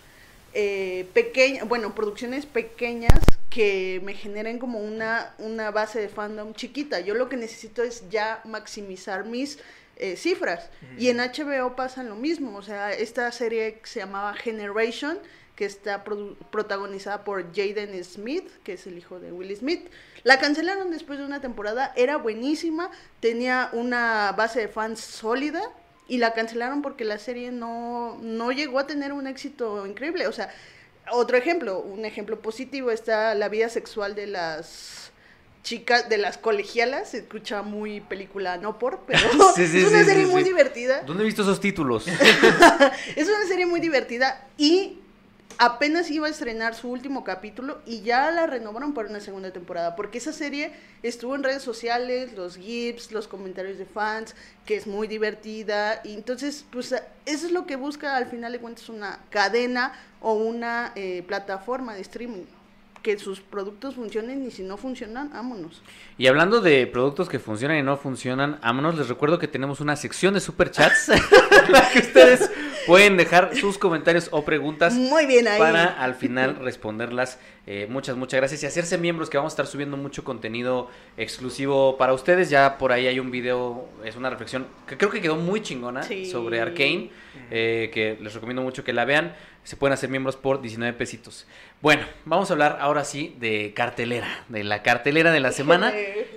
eh, 0.54 1.08
pequeñas, 1.14 1.68
bueno, 1.68 1.94
producciones 1.94 2.46
pequeñas 2.46 3.20
que 3.50 4.02
me 4.04 4.14
generen 4.14 4.60
como 4.60 4.80
una, 4.80 5.34
una 5.40 5.72
base 5.72 6.00
de 6.00 6.10
fandom 6.10 6.54
chiquita, 6.54 7.00
yo 7.00 7.14
lo 7.16 7.30
que 7.30 7.38
necesito 7.38 7.84
es 7.84 8.10
ya 8.10 8.42
maximizar 8.46 9.26
mis 9.26 9.60
eh, 9.98 10.16
cifras. 10.16 10.70
Y 10.98 11.10
en 11.10 11.18
HBO 11.18 11.76
pasa 11.76 12.04
lo 12.04 12.16
mismo, 12.16 12.58
o 12.58 12.62
sea, 12.62 12.94
esta 12.94 13.32
serie 13.32 13.80
que 13.80 13.88
se 13.88 14.00
llamaba 14.00 14.34
Generation, 14.34 15.18
que 15.56 15.66
está 15.66 16.04
protagonizada 16.04 17.24
por 17.24 17.52
Jaden 17.52 18.04
Smith, 18.04 18.48
que 18.64 18.74
es 18.74 18.86
el 18.86 18.96
hijo 18.96 19.20
de 19.20 19.32
Will 19.32 19.56
Smith. 19.58 19.90
La 20.24 20.40
cancelaron 20.40 20.92
después 20.92 21.18
de 21.18 21.26
una 21.26 21.42
temporada, 21.42 21.94
era 21.96 22.18
buenísima, 22.18 22.92
tenía 23.20 23.72
una 23.74 24.34
base 24.38 24.60
de 24.60 24.68
fans 24.68 25.00
sólida 25.00 25.64
y 26.08 26.18
la 26.18 26.34
cancelaron 26.34 26.82
porque 26.82 27.04
la 27.04 27.18
serie 27.18 27.52
no, 27.52 28.18
no 28.22 28.52
llegó 28.52 28.80
a 28.80 28.88
tener 28.88 29.14
un 29.14 29.28
éxito 29.28 29.86
increíble. 29.86 30.28
O 30.28 30.32
sea, 30.32 30.50
otro 31.12 31.38
ejemplo, 31.38 31.80
un 31.80 32.06
ejemplo 32.06 32.40
positivo 32.40 32.92
está 32.92 33.36
la 33.36 33.50
vida 33.50 33.70
sexual 33.70 34.16
de 34.16 34.28
las 34.28 35.12
chicas, 35.64 36.08
de 36.08 36.18
las 36.18 36.38
colegialas, 36.38 37.10
se 37.10 37.18
escucha 37.18 37.62
muy 37.62 38.00
película 38.00 38.58
no 38.58 38.80
por, 38.80 39.00
pero 39.08 39.20
Sí, 39.54 39.68
sí, 39.68 39.80
es 39.80 39.88
una 39.88 40.00
sí, 40.00 40.06
serie 40.06 40.26
muy 40.26 40.44
divertida. 40.44 41.02
¿Dónde 41.02 41.24
he 41.24 41.26
visto 41.26 41.42
esos 41.42 41.60
títulos? 41.60 42.06
Es 43.16 43.28
una 43.28 43.46
serie 43.48 43.66
muy 43.66 43.80
divertida 43.82 44.48
y 44.58 45.00
apenas 45.58 46.10
iba 46.12 46.28
a 46.28 46.30
estrenar 46.30 46.76
su 46.76 46.90
último 46.90 47.24
capítulo 47.24 47.80
y 47.86 48.02
ya 48.02 48.32
la 48.32 48.46
renovaron 48.46 48.94
para 48.94 49.10
una 49.10 49.20
segunda 49.20 49.52
temporada, 49.52 49.96
porque 49.96 50.20
esa 50.20 50.34
serie 50.34 50.72
estuvo 51.04 51.36
en 51.36 51.44
redes 51.44 51.64
sociales, 51.64 52.34
los 52.34 52.58
GIFs, 52.58 53.12
los 53.12 53.28
comentarios 53.28 53.78
de 53.78 53.86
fans, 53.86 54.36
que 54.66 54.76
es 54.76 54.88
muy 54.88 55.08
divertida, 55.08 56.02
y 56.04 56.14
entonces, 56.14 56.66
pues 56.72 56.92
eso 56.92 57.46
es 57.46 57.52
lo 57.52 57.66
que 57.66 57.76
busca 57.76 58.16
al 58.16 58.28
final 58.28 58.52
de 58.52 58.60
cuentas 58.60 58.90
una 58.90 59.20
cadena 59.30 59.94
o 60.22 60.34
una 60.34 60.92
eh, 60.96 61.24
plataforma 61.28 61.96
de 61.96 62.02
streaming, 62.02 62.46
que 63.02 63.18
sus 63.18 63.42
productos 63.42 63.96
funcionen 63.96 64.46
y 64.46 64.52
si 64.52 64.64
no 64.64 64.78
funcionan, 64.78 65.30
vámonos. 65.32 65.82
Y 66.18 66.28
hablando 66.28 66.62
de 66.62 66.88
productos 66.88 67.30
que 67.30 67.40
funcionan 67.40 67.78
y 67.78 67.84
no 67.84 67.98
funcionan, 67.98 68.60
vámonos, 68.62 68.98
les 68.98 69.08
recuerdo 69.08 69.40
que 69.40 69.48
tenemos 69.48 69.80
una 69.80 69.96
sección 69.96 70.34
de 70.34 70.40
superchats 70.40 71.10
en 71.10 71.22
la 71.72 71.90
que 71.90 72.00
ustedes 72.00 72.50
pueden 72.86 73.18
dejar 73.18 73.56
sus 73.56 73.78
comentarios 73.78 74.30
o 74.32 74.44
preguntas 74.46 74.94
Muy 74.94 75.26
bien 75.26 75.48
ahí. 75.48 75.60
para 75.60 75.86
al 75.86 76.16
final 76.16 76.58
responderlas. 76.58 77.40
Eh, 77.70 77.86
muchas, 77.90 78.16
muchas 78.16 78.40
gracias. 78.40 78.64
Y 78.64 78.66
hacerse 78.66 78.98
miembros 78.98 79.30
que 79.30 79.38
vamos 79.38 79.52
a 79.52 79.56
estar 79.56 79.68
subiendo 79.68 79.98
mucho 79.98 80.24
contenido 80.24 80.90
exclusivo 81.18 81.98
para 81.98 82.14
ustedes. 82.14 82.50
Ya 82.50 82.78
por 82.78 82.92
ahí 82.94 83.08
hay 83.08 83.20
un 83.20 83.30
video, 83.30 83.90
es 84.06 84.16
una 84.16 84.30
reflexión 84.30 84.68
que 84.88 84.98
creo 84.98 85.12
que 85.12 85.22
quedó 85.22 85.36
muy 85.36 85.62
chingona 85.62 86.04
Sí. 86.04 86.26
sobre 86.26 86.62
Arkane, 86.62 87.10
eh, 87.52 87.92
que 87.94 88.18
les 88.22 88.34
recomiendo 88.34 88.62
mucho 88.62 88.84
que 88.86 88.94
la 88.94 89.04
vean. 89.06 89.36
Se 89.68 89.76
pueden 89.76 89.92
hacer 89.94 90.10
miembros 90.10 90.38
por 90.38 90.62
19 90.62 90.98
pesitos. 90.98 91.46
Bueno, 91.82 92.06
vamos 92.24 92.50
a 92.50 92.54
hablar 92.54 92.78
ahora 92.80 93.04
sí 93.04 93.36
de 93.38 93.74
cartelera, 93.76 94.46
de 94.48 94.64
la 94.64 94.82
cartelera 94.82 95.34
de 95.34 95.42
la 95.42 95.52
semana. 95.52 95.92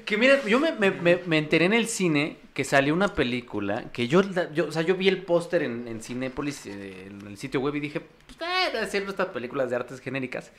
Que 0.05 0.17
mira, 0.17 0.45
yo 0.47 0.59
me, 0.59 0.73
me- 0.73 0.91
me- 1.25 1.39
enteré 1.39 1.67
en 1.67 1.73
el 1.73 1.87
cine 1.87 2.39
que 2.55 2.65
salió 2.65 2.93
una 2.93 3.15
película 3.15 3.85
que 3.93 4.09
yo, 4.09 4.23
yo 4.53 4.67
o 4.67 4.73
sea, 4.73 4.83
yo 4.83 4.97
vi 4.97 5.07
el 5.07 5.23
póster 5.23 5.63
en, 5.63 5.87
en 5.87 6.03
Cinépolis, 6.03 6.67
eh, 6.67 7.07
en 7.07 7.25
el 7.29 7.37
sitio 7.37 7.61
web 7.61 7.77
y 7.77 7.81
dije, 7.81 8.01
pues 8.01 8.37
eh, 8.41 8.71
debe 8.73 8.87
ser 8.89 9.05
estas 9.05 9.29
películas 9.29 9.71
de 9.71 9.77
artes 9.77 10.01
genéricas. 10.01 10.51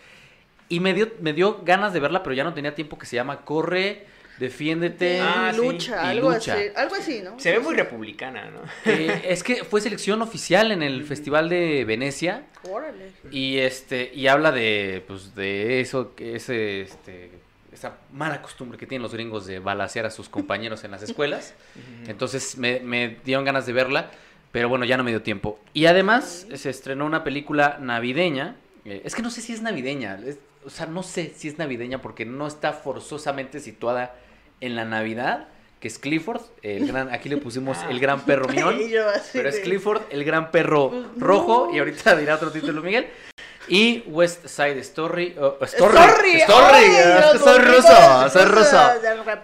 Y 0.70 0.80
me 0.80 0.94
dio, 0.94 1.10
me 1.20 1.34
dio 1.34 1.60
ganas 1.66 1.92
de 1.92 2.00
verla, 2.00 2.24
pero 2.24 2.34
ya 2.34 2.46
no 2.46 2.54
tenía 2.54 2.74
tiempo 2.74 2.98
que 2.98 3.06
se 3.06 3.18
llama 3.18 3.42
Corre, 3.42 4.06
Defiéndete. 4.42 5.20
Ah, 5.22 5.52
sí. 5.54 5.58
lucha, 5.62 6.04
Y 6.04 6.08
algo 6.18 6.32
lucha. 6.32 6.54
así, 6.56 6.64
algo 6.76 6.96
así, 6.96 7.22
¿no? 7.24 7.40
Se 7.40 7.52
ve 7.52 7.60
muy 7.60 7.76
republicana, 7.76 8.50
¿no? 8.50 8.62
Eh, 8.92 9.22
es 9.30 9.44
que 9.44 9.64
fue 9.64 9.80
selección 9.82 10.22
oficial 10.22 10.72
en 10.72 10.82
el 10.82 11.06
Festival 11.06 11.48
de 11.48 11.86
Venecia. 11.86 12.44
Órale. 12.70 13.12
Y 13.32 13.58
este, 13.60 14.12
y 14.14 14.26
habla 14.28 14.52
de, 14.52 15.04
pues, 15.08 15.36
de 15.36 15.80
eso, 15.80 16.16
que 16.16 16.36
ese, 16.36 16.82
este, 16.82 17.30
esa 17.72 17.98
mala 18.12 18.42
costumbre 18.42 18.78
que 18.80 18.88
tienen 18.88 19.04
los 19.04 19.14
gringos 19.14 19.46
de 19.46 19.60
balasear 19.60 20.08
a 20.08 20.10
sus 20.10 20.28
compañeros 20.28 20.84
en 20.84 20.92
las 20.92 21.04
escuelas. 21.04 21.54
Entonces 22.08 22.58
me, 22.58 22.80
me 22.80 23.18
dieron 23.24 23.46
ganas 23.46 23.66
de 23.68 23.74
verla, 23.74 24.10
pero 24.52 24.70
bueno, 24.70 24.86
ya 24.86 24.98
no 24.98 25.04
me 25.04 25.12
dio 25.12 25.22
tiempo. 25.22 25.60
Y 25.74 25.86
además 25.86 26.48
se 26.56 26.70
estrenó 26.72 27.06
una 27.06 27.24
película 27.24 27.78
navideña. 27.80 28.56
eh, 28.86 29.04
es 29.06 29.14
que 29.14 29.22
no 29.22 29.30
sé 29.30 29.42
si 29.42 29.54
es 29.54 29.62
navideña, 29.62 30.20
es- 30.26 30.40
o 30.66 30.70
sea, 30.70 30.86
no 30.86 31.02
sé 31.04 31.34
si 31.36 31.48
es 31.48 31.58
navideña 31.58 32.02
porque 32.04 32.24
no 32.26 32.46
está 32.48 32.72
forzosamente 32.74 33.60
situada 33.60 34.14
en 34.62 34.76
la 34.76 34.86
Navidad, 34.86 35.48
que 35.80 35.88
es 35.88 35.98
Clifford, 35.98 36.42
el 36.62 36.88
gran, 36.88 37.12
aquí 37.14 37.28
le 37.28 37.38
pusimos 37.38 37.78
el 37.90 38.00
gran 38.00 38.22
perro 38.22 38.48
mión. 38.54 38.80
Pero 39.34 39.50
es 39.50 39.60
Clifford, 39.60 40.04
el 40.12 40.24
gran 40.24 40.52
perro 40.52 40.90
Pues, 40.92 41.06
rojo, 41.18 41.72
y 41.74 41.80
ahorita 41.80 42.16
dirá 42.16 42.36
otro 42.36 42.52
título 42.52 42.82
Miguel. 42.82 43.08
Y 43.68 44.04
West 44.08 44.48
Side 44.48 44.80
Story. 44.80 45.36
oh, 45.40 45.58
Story. 45.64 45.96
Story, 45.98 46.42
Story, 46.42 46.84
ay, 46.84 47.38
soy 47.38 47.60
ruso, 47.60 48.30
soy 48.30 48.46
ruso. 48.46 48.92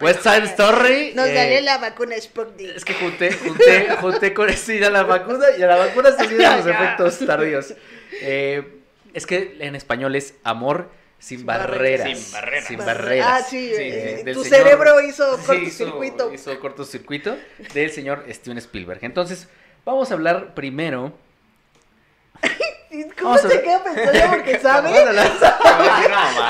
West 0.01 0.21
Side 0.23 0.43
Story. 0.45 1.13
Nos 1.15 1.27
eh, 1.27 1.35
salió 1.35 1.61
la 1.61 1.77
vacuna 1.77 2.15
Sputnik. 2.19 2.75
Es 2.75 2.83
que 2.83 2.93
junté, 2.95 3.31
junté, 3.31 3.89
junté 4.01 4.33
con 4.33 4.49
esto 4.49 4.73
y 4.73 4.83
a 4.83 4.89
la 4.89 5.03
vacuna, 5.03 5.45
y 5.57 5.61
a 5.61 5.67
la 5.67 5.77
vacuna 5.77 6.11
se 6.11 6.27
dieron 6.27 6.57
los 6.57 6.65
efectos 6.65 7.19
tardíos. 7.25 7.73
Eh, 8.21 8.81
es 9.13 9.25
que 9.25 9.55
en 9.59 9.75
español 9.75 10.15
es 10.15 10.33
amor 10.43 10.89
sin, 11.19 11.39
Sin 11.39 11.45
barreras. 11.47 11.99
barreras. 12.05 12.19
Sin 12.19 12.33
barreras. 12.33 12.65
Sin 12.65 12.77
Barre- 12.79 12.85
barreras. 12.85 13.27
Ah, 13.29 13.41
sí, 13.49 13.71
Sí, 13.75 13.81
eh, 13.83 14.21
sí, 14.25 14.33
tu 14.33 14.43
señor- 14.43 14.57
cerebro 14.63 15.01
hizo 15.01 15.37
Sí, 15.39 15.45
cortocircuito. 15.45 16.33
Hizo, 16.33 16.51
hizo 16.51 16.59
cortocircuito 16.59 17.37
del 17.73 17.91
señor 17.91 18.25
Steven 18.29 18.57
Spielberg. 18.59 18.99
Entonces, 19.03 19.47
vamos 19.85 20.11
a 20.11 20.13
hablar 20.13 20.53
primero. 20.53 21.13
¿Cómo 23.17 23.31
Vamos 23.31 23.41
se 23.41 23.47
ver. 23.47 23.63
queda 23.63 23.83
pensando? 23.83 24.19
Porque 24.29 24.59
sabe, 24.59 24.89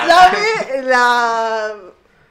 sabe 0.08 0.84
la 0.84 1.75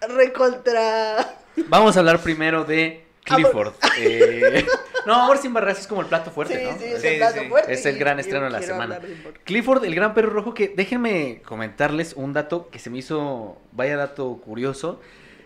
recontra... 0.09 1.37
Vamos 1.69 1.97
a 1.97 2.01
hablar 2.01 2.21
primero 2.21 2.65
de 2.65 3.06
Clifford. 3.27 3.73
Eh, 3.99 4.65
no, 5.07 5.15
Amor 5.25 5.39
sin 5.39 5.53
barreras 5.53 5.81
es 5.81 5.87
como 5.87 6.01
el 6.01 6.07
plato 6.07 6.31
fuerte, 6.31 6.59
sí, 6.59 6.65
¿no? 6.65 6.79
sí, 6.79 6.85
es 6.85 7.01
Sí, 7.03 7.07
el 7.09 7.17
plato 7.19 7.41
sí. 7.41 7.49
fuerte. 7.49 7.73
Es 7.73 7.87
el 7.87 7.99
gran 7.99 8.19
estreno 8.21 8.45
de 8.45 8.51
la 8.51 8.63
semana. 8.63 8.99
Clifford, 9.45 9.85
el 9.85 9.95
gran 9.95 10.15
perro 10.15 10.31
rojo, 10.31 10.55
que 10.55 10.69
déjenme 10.69 11.43
comentarles 11.45 12.15
un 12.15 12.33
dato 12.33 12.69
que 12.71 12.79
se 12.79 12.91
me 12.91 12.99
hizo, 12.99 13.59
vaya 13.73 13.97
dato 13.97 14.37
curioso, 14.45 15.01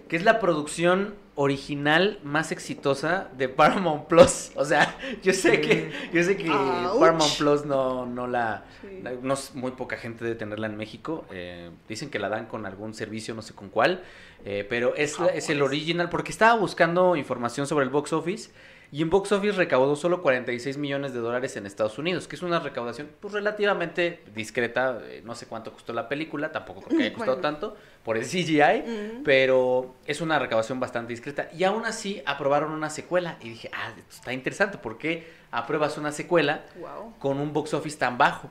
que 0.09 0.17
es 0.17 0.25
la 0.25 0.41
producción 0.41 1.15
original 1.37 2.19
más 2.23 2.53
exitosa 2.53 3.29
de 3.39 3.49
Paramount 3.49 4.07
Plus. 4.09 4.51
O 4.57 4.65
sea, 4.65 4.95
yo 5.23 5.33
sé 5.33 5.61
que, 5.61 5.91
yo 6.13 6.23
sé 6.23 6.37
que 6.37 6.51
Ouch. 6.51 7.01
Paramount 7.01 7.39
Plus 7.39 7.65
no, 7.65 8.05
no 8.07 8.27
la, 8.27 8.65
Sí. 8.83 9.01
la- 9.03 9.13
no 9.23 9.35
es- 9.35 9.55
muy 9.55 9.71
poca 9.73 9.97
gente 9.97 10.25
debe 10.25 10.37
tenerla 10.37 10.67
en 10.67 10.77
México. 10.77 11.25
eh, 11.33 11.71
dicen 11.89 12.11
que 12.11 12.19
la 12.19 12.29
dan 12.29 12.47
con 12.47 12.67
algún 12.67 12.93
servicio, 12.95 13.35
no 13.35 13.41
sé 13.43 13.55
con 13.55 13.69
cuál. 13.71 14.03
Eh, 14.45 14.67
pero 14.69 14.95
es, 14.95 15.19
la- 15.19 15.27
es 15.29 15.49
el 15.51 15.63
original, 15.63 16.09
porque 16.09 16.31
estaba 16.33 16.59
buscando 16.59 17.17
información 17.17 17.67
sobre 17.67 17.85
el 17.85 17.91
box 17.91 18.13
office. 18.13 18.51
Y 18.93 19.03
en 19.03 19.11
box 19.11 19.31
office 19.31 19.53
recaudó 19.57 19.95
solo 19.95 20.21
46 20.21 20.77
millones 20.77 21.13
de 21.13 21.21
dólares 21.21 21.57
en 21.57 21.65
Estados 21.65 21.97
Unidos, 21.99 22.27
que 22.27 22.35
es 22.35 22.43
una 22.43 22.59
recaudación 22.59 23.09
pues 23.21 23.33
relativamente 23.33 24.21
discreta. 24.35 24.99
eh, 25.05 25.23
no 25.25 25.37
sé 25.37 25.47
cuánto 25.47 25.73
costó 25.73 25.93
la 25.93 26.09
película, 26.09 26.51
tampoco 26.51 26.81
creo 26.81 26.99
que 26.99 27.05
haya 27.05 27.13
costado 27.15 27.37
Bueno. 27.37 27.49
tanto 27.57 27.77
por 28.03 28.17
el 28.17 28.25
CGI, 28.25 29.21
pero 29.25 29.95
es 30.07 30.21
una 30.21 30.41
recaudación 30.41 30.81
bastante 30.81 31.13
discreta. 31.13 31.49
Y 31.57 31.63
aún 31.63 31.85
así 31.85 32.21
aprobaron 32.27 32.73
una 32.73 32.91
secuela. 32.91 33.37
Y 33.41 33.51
dije, 33.51 33.71
ah, 33.73 33.91
esto 33.97 34.03
está 34.17 34.33
interesante, 34.33 34.79
¿por 34.79 34.99
qué 34.99 35.25
apruebas 35.53 35.97
una 35.97 36.11
secuela 36.11 36.65
Wow. 36.81 37.15
con 37.21 37.39
un 37.39 37.53
box 37.53 37.75
office 37.75 37.97
tan 37.97 38.19
bajo? 38.19 38.51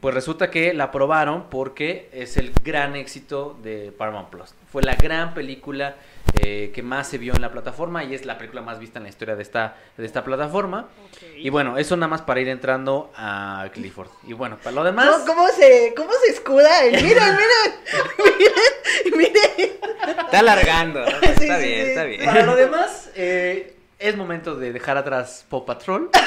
Pues 0.00 0.14
resulta 0.14 0.50
que 0.50 0.72
la 0.72 0.84
aprobaron 0.84 1.50
porque 1.50 2.08
es 2.12 2.36
el 2.36 2.52
gran 2.64 2.96
éxito 2.96 3.58
de 3.62 3.92
Paramount 3.92 4.30
Plus. 4.30 4.54
Fue 4.70 4.82
la 4.82 4.94
gran 4.94 5.34
película 5.34 5.96
eh, 6.40 6.70
que 6.74 6.82
más 6.82 7.08
se 7.08 7.18
vio 7.18 7.34
en 7.34 7.42
la 7.42 7.50
plataforma 7.50 8.04
y 8.04 8.14
es 8.14 8.24
la 8.24 8.38
película 8.38 8.62
más 8.62 8.78
vista 8.78 8.98
en 8.98 9.02
la 9.02 9.08
historia 9.08 9.36
de 9.36 9.42
esta, 9.42 9.76
de 9.96 10.06
esta 10.06 10.24
plataforma. 10.24 10.88
Y 11.36 11.50
bueno, 11.50 11.76
eso 11.76 11.96
nada 11.96 12.08
más 12.08 12.22
para 12.22 12.40
ir 12.40 12.48
entrando 12.48 13.10
a 13.16 13.68
Clifford. 13.72 14.08
Y 14.26 14.32
bueno, 14.32 14.56
para 14.56 14.72
lo 14.72 14.84
demás... 14.84 15.06
¿Cómo, 15.26 15.26
cómo 15.26 15.48
se, 15.48 15.92
¿Cómo 15.96 16.10
se 16.24 16.32
escuda? 16.32 16.70
Miren, 16.84 17.02
miren, 17.04 17.36
miren, 18.18 19.18
miren. 19.18 19.70
Está 20.24 20.38
alargando. 20.38 21.00
¿no? 21.00 21.06
Sí, 21.40 21.44
está 21.44 21.60
sí, 21.60 21.66
bien, 21.66 21.84
sí. 21.84 21.88
está 21.88 22.04
bien. 22.04 22.24
Para 22.24 22.42
lo 22.44 22.56
demás, 22.56 23.10
eh, 23.16 23.79
es 24.00 24.16
momento 24.16 24.56
de 24.56 24.72
dejar 24.72 24.96
atrás 24.96 25.44
Paw 25.48 25.64
Patrol. 25.66 26.10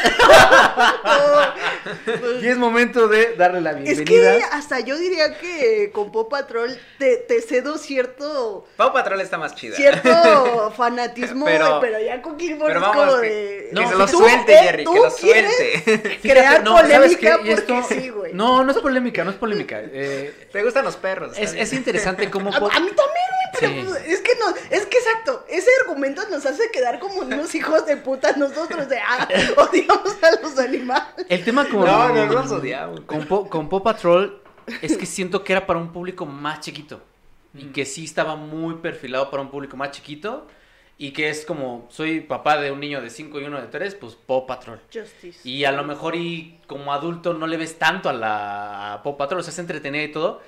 y 2.41 2.47
es 2.47 2.57
momento 2.57 3.07
de 3.07 3.35
darle 3.35 3.61
la 3.61 3.71
Es 3.71 3.83
bienvenida. 4.03 4.37
que 4.37 4.43
hasta 4.51 4.79
yo 4.79 4.97
diría 4.97 5.37
que 5.37 5.91
con 5.93 6.11
Pop 6.11 6.29
Patrol 6.29 6.77
te, 6.97 7.17
te 7.17 7.41
cedo 7.41 7.77
cierto 7.77 8.65
Pau 8.77 8.93
Patrol 8.93 9.19
está 9.21 9.37
más 9.37 9.55
chida. 9.55 9.75
cierto 9.75 10.71
fanatismo, 10.77 11.45
Pero- 11.45 11.79
pero, 11.81 11.99
ya 11.99 12.21
con 12.21 12.37
Clifford 12.37 12.71
es 12.71 12.77
como 12.83 13.21
que, 13.21 13.27
de... 13.27 13.69
No, 13.73 13.81
que 13.81 13.87
se 13.87 13.95
lo 13.95 14.07
suelte, 14.07 14.57
Jerry, 14.57 14.85
que 14.85 14.93
lo 14.99 15.09
suelte. 15.11 16.19
crear 16.21 16.63
no, 16.63 16.77
¿sabes 16.77 16.93
polémica 16.97 17.37
porque 17.37 17.51
esto- 17.53 17.83
sí, 17.89 18.09
güey. 18.09 18.33
No, 18.33 18.63
no 18.63 18.71
es 18.71 18.77
polémica, 18.77 19.23
no 19.23 19.31
es 19.31 19.37
polémica. 19.37 19.79
Eh, 19.81 20.47
Te 20.51 20.63
gustan 20.63 20.85
los 20.85 20.95
perros. 20.95 21.37
es, 21.37 21.53
es 21.53 21.73
interesante 21.73 22.29
cómo... 22.29 22.49
A 22.49 22.59
mí 22.59 22.59
también, 22.69 22.89
güey, 22.95 23.42
pero 23.59 23.71
Sí. 23.73 23.83
pues, 23.87 24.05
es 24.07 24.21
que 24.21 24.31
no, 24.39 24.49
es 24.69 24.85
que 24.85 24.97
exacto, 24.97 25.45
ese 25.49 25.69
argumento 25.81 26.21
nos 26.29 26.45
hace 26.45 26.69
quedar 26.71 26.99
como 26.99 27.19
unos 27.21 27.53
hijos 27.55 27.85
de 27.85 27.97
puta 27.97 28.33
nosotros 28.37 28.89
de, 28.89 28.99
ah, 28.99 29.27
odiamos 29.57 30.17
a 30.23 30.41
los 30.41 30.57
animales. 30.59 31.25
El 31.29 31.43
tema 31.43 31.67
con... 31.67 31.81
No, 31.85 32.09
no, 32.09 32.25
no 32.25 32.33
los 32.33 32.51
odiamos. 32.51 33.01
Con, 33.01 33.25
Po- 33.25 33.49
con 33.49 33.69
Paw 33.69 33.83
Patrol 33.83 34.41
es 34.81 34.97
que 34.97 35.05
siento 35.05 35.43
que 35.43 35.53
era 35.53 35.65
para 35.65 35.79
un 35.79 35.91
público 35.91 36.25
más 36.25 36.59
chiquito. 36.61 37.01
Y 37.55 37.65
que 37.65 37.85
sí 37.85 38.05
estaba 38.05 38.35
muy 38.35 38.75
perfilado 38.75 39.29
para 39.29 39.43
un 39.43 39.51
público 39.51 39.77
más 39.77 39.91
chiquito. 39.91 40.47
Y 40.97 41.11
que 41.11 41.29
es 41.29 41.45
como, 41.45 41.87
soy 41.91 42.21
papá 42.21 42.57
de 42.57 42.71
un 42.71 42.79
niño 42.79 43.01
de 43.01 43.09
5 43.09 43.39
y 43.41 43.43
uno 43.45 43.59
de 43.59 43.67
3, 43.67 43.95
pues 43.95 44.15
Paw 44.15 44.45
Patrol. 44.47 44.79
Justice. 44.93 45.39
Y 45.47 45.65
a 45.65 45.71
lo 45.71 45.83
mejor 45.83 46.15
y 46.15 46.59
como 46.67 46.93
adulto 46.93 47.33
no 47.33 47.45
le 47.47 47.57
ves 47.57 47.77
tanto 47.77 48.09
a 48.09 48.13
la 48.13 48.93
a 48.93 49.03
Paw 49.03 49.17
Patrol, 49.17 49.39
o 49.39 49.43
sea, 49.43 49.51
es 49.51 49.59
entretenida 49.59 50.03
y 50.03 50.11
todo. 50.11 50.41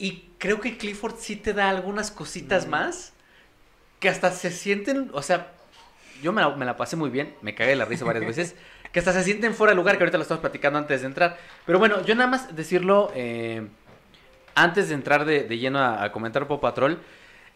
Y 0.00 0.30
creo 0.38 0.60
que 0.60 0.78
Clifford 0.78 1.16
sí 1.18 1.36
te 1.36 1.52
da 1.52 1.68
algunas 1.68 2.10
cositas 2.10 2.66
más 2.66 3.12
que 4.00 4.08
hasta 4.08 4.30
se 4.30 4.50
sienten, 4.50 5.10
o 5.12 5.20
sea, 5.20 5.52
yo 6.22 6.32
me 6.32 6.40
la, 6.40 6.56
me 6.56 6.64
la 6.64 6.78
pasé 6.78 6.96
muy 6.96 7.10
bien, 7.10 7.34
me 7.42 7.54
cagué 7.54 7.72
de 7.72 7.76
la 7.76 7.84
risa 7.84 8.06
varias 8.06 8.24
veces, 8.36 8.56
que 8.92 8.98
hasta 8.98 9.12
se 9.12 9.22
sienten 9.22 9.52
fuera 9.54 9.72
de 9.72 9.76
lugar, 9.76 9.98
que 9.98 10.02
ahorita 10.02 10.16
lo 10.16 10.22
estamos 10.22 10.40
platicando 10.40 10.78
antes 10.78 11.02
de 11.02 11.06
entrar. 11.06 11.36
Pero 11.66 11.78
bueno, 11.78 12.02
yo 12.06 12.14
nada 12.14 12.30
más 12.30 12.56
decirlo, 12.56 13.12
eh, 13.14 13.68
antes 14.54 14.88
de 14.88 14.94
entrar 14.94 15.26
de, 15.26 15.42
de 15.42 15.58
lleno 15.58 15.80
a, 15.80 16.02
a 16.02 16.12
comentar 16.12 16.48
Paw 16.48 16.60
Patrol, 16.60 16.98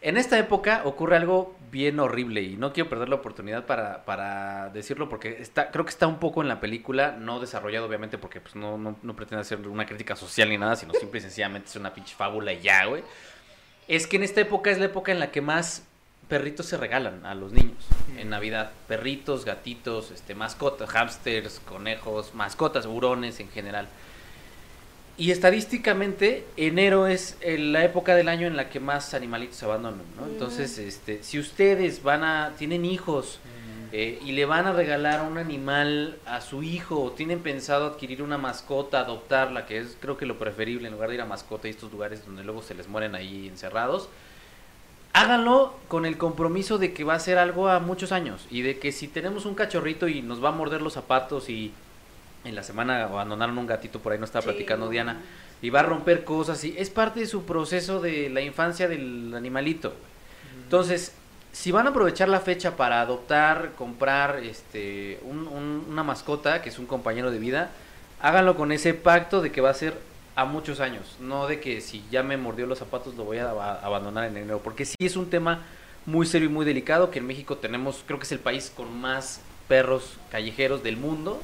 en 0.05 0.17
esta 0.17 0.37
época 0.37 0.83
ocurre 0.85 1.17
algo 1.17 1.55
bien 1.71 1.99
horrible 1.99 2.43
y 2.43 2.57
no 2.57 2.73
quiero 2.73 2.91
perder 2.91 3.09
la 3.09 3.15
oportunidad 3.15 3.65
para, 3.65 4.05
para 4.05 4.69
decirlo 4.69 5.09
porque 5.09 5.37
está, 5.41 5.71
creo 5.71 5.83
que 5.83 5.89
está 5.89 6.05
un 6.05 6.19
poco 6.19 6.43
en 6.43 6.47
la 6.47 6.59
película, 6.59 7.17
no 7.19 7.39
desarrollado 7.39 7.87
obviamente 7.87 8.19
porque 8.19 8.39
pues, 8.39 8.55
no, 8.55 8.77
no, 8.77 8.95
no 9.01 9.15
pretende 9.15 9.41
hacer 9.41 9.67
una 9.67 9.87
crítica 9.87 10.15
social 10.15 10.49
ni 10.49 10.59
nada, 10.59 10.75
sino 10.75 10.93
simple 10.99 11.17
y 11.17 11.23
sencillamente 11.23 11.69
es 11.69 11.75
una 11.75 11.91
pinche 11.91 12.13
fábula 12.15 12.53
y 12.53 12.61
ya, 12.61 12.85
güey. 12.85 13.03
Es 13.87 14.05
que 14.05 14.17
en 14.17 14.23
esta 14.23 14.41
época 14.41 14.69
es 14.69 14.77
la 14.77 14.85
época 14.85 15.11
en 15.11 15.19
la 15.19 15.31
que 15.31 15.41
más 15.41 15.87
perritos 16.27 16.67
se 16.67 16.77
regalan 16.77 17.25
a 17.25 17.33
los 17.33 17.51
niños 17.51 17.87
en 18.15 18.29
Navidad. 18.29 18.73
Perritos, 18.87 19.43
gatitos, 19.43 20.11
este, 20.11 20.35
mascotas, 20.35 20.87
hamsters, 20.87 21.59
conejos, 21.61 22.35
mascotas, 22.35 22.85
hurones 22.85 23.39
en 23.39 23.49
general. 23.49 23.87
Y 25.17 25.31
estadísticamente, 25.31 26.45
enero 26.57 27.07
es 27.07 27.37
eh, 27.39 27.57
la 27.57 27.85
época 27.85 28.15
del 28.15 28.27
año 28.27 28.47
en 28.47 28.57
la 28.57 28.69
que 28.69 28.81
más 28.81 29.13
animalitos 29.13 29.55
se 29.55 29.65
abandonan, 29.65 30.03
¿no? 30.17 30.25
Entonces, 30.25 30.77
este, 30.77 31.23
si 31.23 31.39
ustedes 31.39 32.03
van 32.03 32.25
a, 32.25 32.53
tienen 32.57 32.83
hijos 32.83 33.39
eh, 33.93 34.19
y 34.25 34.33
le 34.33 34.45
van 34.45 34.65
a 34.65 34.73
regalar 34.73 35.25
un 35.25 35.37
animal 35.37 36.17
a 36.25 36.41
su 36.41 36.63
hijo, 36.63 37.01
o 37.01 37.11
tienen 37.11 37.39
pensado 37.39 37.85
adquirir 37.85 38.21
una 38.21 38.37
mascota, 38.37 38.99
adoptarla, 38.99 39.65
que 39.65 39.77
es 39.77 39.95
creo 40.01 40.17
que 40.17 40.25
lo 40.25 40.37
preferible 40.37 40.89
en 40.89 40.93
lugar 40.93 41.07
de 41.07 41.15
ir 41.15 41.21
a 41.21 41.25
mascota 41.25 41.69
y 41.69 41.71
estos 41.71 41.93
lugares 41.93 42.25
donde 42.25 42.43
luego 42.43 42.61
se 42.61 42.75
les 42.75 42.89
mueren 42.89 43.15
ahí 43.15 43.47
encerrados, 43.47 44.09
háganlo 45.13 45.75
con 45.87 46.05
el 46.05 46.17
compromiso 46.17 46.77
de 46.77 46.93
que 46.93 47.05
va 47.05 47.13
a 47.13 47.19
ser 47.21 47.37
algo 47.37 47.69
a 47.69 47.79
muchos 47.79 48.11
años 48.11 48.47
y 48.51 48.63
de 48.63 48.79
que 48.79 48.91
si 48.91 49.07
tenemos 49.07 49.45
un 49.45 49.55
cachorrito 49.55 50.09
y 50.09 50.21
nos 50.21 50.43
va 50.43 50.49
a 50.49 50.51
morder 50.51 50.81
los 50.81 50.91
zapatos 50.91 51.49
y 51.49 51.71
en 52.45 52.55
la 52.55 52.63
semana 52.63 53.03
abandonaron 53.03 53.57
un 53.57 53.67
gatito 53.67 53.99
por 53.99 54.13
ahí 54.13 54.19
no 54.19 54.25
estaba 54.25 54.43
Sí, 54.43 54.49
platicando. 54.49 54.89
Diana 54.89 55.21
y 55.61 55.69
va 55.69 55.79
a 55.81 55.83
romper 55.83 56.23
cosas 56.23 56.63
y 56.63 56.75
es 56.77 56.89
parte 56.89 57.19
de 57.21 57.25
su 57.27 57.43
proceso 57.43 57.99
de 57.99 58.29
la 58.29 58.41
infancia 58.41 58.87
del 58.87 59.33
animalito. 59.35 59.93
Entonces, 60.63 61.13
si 61.51 61.71
van 61.71 61.87
a 61.87 61.89
aprovechar 61.91 62.27
la 62.29 62.39
fecha 62.39 62.75
para 62.75 63.01
adoptar, 63.01 63.71
comprar 63.77 64.39
este 64.43 65.19
un- 65.23 65.47
un- 65.47 65.85
una 65.89 66.03
mascota 66.03 66.61
que 66.61 66.69
es 66.69 66.79
un 66.79 66.85
compañero 66.85 67.31
de 67.31 67.39
vida, 67.39 67.69
háganlo 68.21 68.55
con 68.55 68.71
ese 68.71 68.93
pacto 68.93 69.41
de 69.41 69.51
que 69.51 69.61
va 69.61 69.69
a 69.69 69.73
ser 69.73 69.97
a 70.35 70.43
muchos 70.45 70.81
años, 70.81 71.15
no 71.21 71.47
de 71.47 71.61
que 71.61 71.79
si 71.79 72.03
ya 72.11 72.21
me 72.21 72.35
mordió 72.35 72.65
los 72.67 72.79
zapatos 72.79 73.15
lo 73.15 73.23
voy 73.23 73.37
a 73.37 73.49
aba- 73.51 73.79
abandonar 73.79 74.25
en 74.25 74.35
enero, 74.35 74.59
porque 74.61 74.83
sí 74.83 74.95
es 74.99 75.15
un 75.15 75.29
tema 75.29 75.61
muy 76.05 76.25
serio 76.25 76.49
y 76.49 76.51
muy 76.51 76.65
delicado 76.65 77.09
que 77.09 77.19
en 77.19 77.27
México 77.27 77.55
tenemos, 77.57 78.03
creo 78.05 78.19
que 78.19 78.25
es 78.25 78.31
el 78.33 78.39
país 78.39 78.71
con 78.75 78.99
más 78.99 79.39
perros 79.69 80.17
callejeros 80.31 80.83
del 80.83 80.97
mundo 80.97 81.41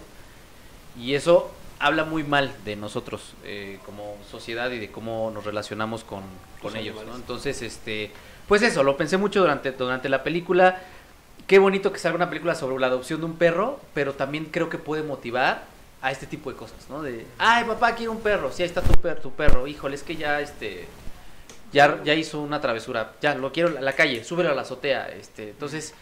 y 0.98 1.16
eso 1.16 1.52
habla 1.80 2.04
muy 2.04 2.24
mal 2.24 2.54
de 2.64 2.76
nosotros 2.76 3.34
eh, 3.44 3.80
como 3.86 4.16
sociedad 4.30 4.70
y 4.72 4.80
de 4.80 4.92
cómo 4.92 5.32
nos 5.34 5.46
relacionamos 5.46 6.04
con, 6.04 6.22
con 6.62 6.74
Los 6.74 6.82
ellos, 6.82 7.04
¿no? 7.06 7.16
Entonces, 7.16 7.62
este, 7.62 8.12
pues 8.48 8.62
eso, 8.62 8.84
lo 8.84 8.98
pensé 8.98 9.18
mucho 9.18 9.42
durante, 9.42 9.72
durante 9.72 10.10
la 10.10 10.24
película. 10.24 10.82
Qué 11.48 11.58
bonito 11.58 11.92
que 11.92 12.00
salga 12.00 12.18
una 12.18 12.30
película 12.30 12.54
sobre 12.54 12.80
la 12.80 12.88
adopción 12.88 13.20
de 13.20 13.26
un 13.26 13.38
perro, 13.38 13.80
pero 13.94 14.14
también 14.14 14.46
creo 14.46 14.70
que 14.70 14.78
puede 14.78 15.02
motivar 15.04 15.64
a 16.02 16.12
este 16.12 16.26
tipo 16.26 16.52
de 16.52 16.58
cosas, 16.58 16.90
¿no? 16.90 17.02
De, 17.02 17.26
ay, 17.38 17.64
papá, 17.66 17.96
quiero 17.96 18.12
un 18.12 18.22
perro, 18.22 18.52
sí, 18.52 18.64
ahí 18.64 18.70
está 18.70 18.82
tu, 18.82 19.00
per 19.00 19.20
tu 19.22 19.32
perro, 19.32 19.68
híjole, 19.68 19.96
es 19.96 20.04
que 20.04 20.16
ya, 20.16 20.40
este, 20.40 20.88
ya, 21.72 22.02
ya 22.04 22.16
hizo 22.16 22.42
una 22.42 22.60
travesura, 22.60 23.14
ya, 23.22 23.36
lo 23.36 23.52
quiero 23.52 23.78
a 23.78 23.82
la 23.82 23.94
calle, 23.94 24.24
súbelo 24.24 24.52
a 24.52 24.56
la 24.56 24.64
azotea, 24.64 25.10
este, 25.10 25.50
entonces, 25.50 25.94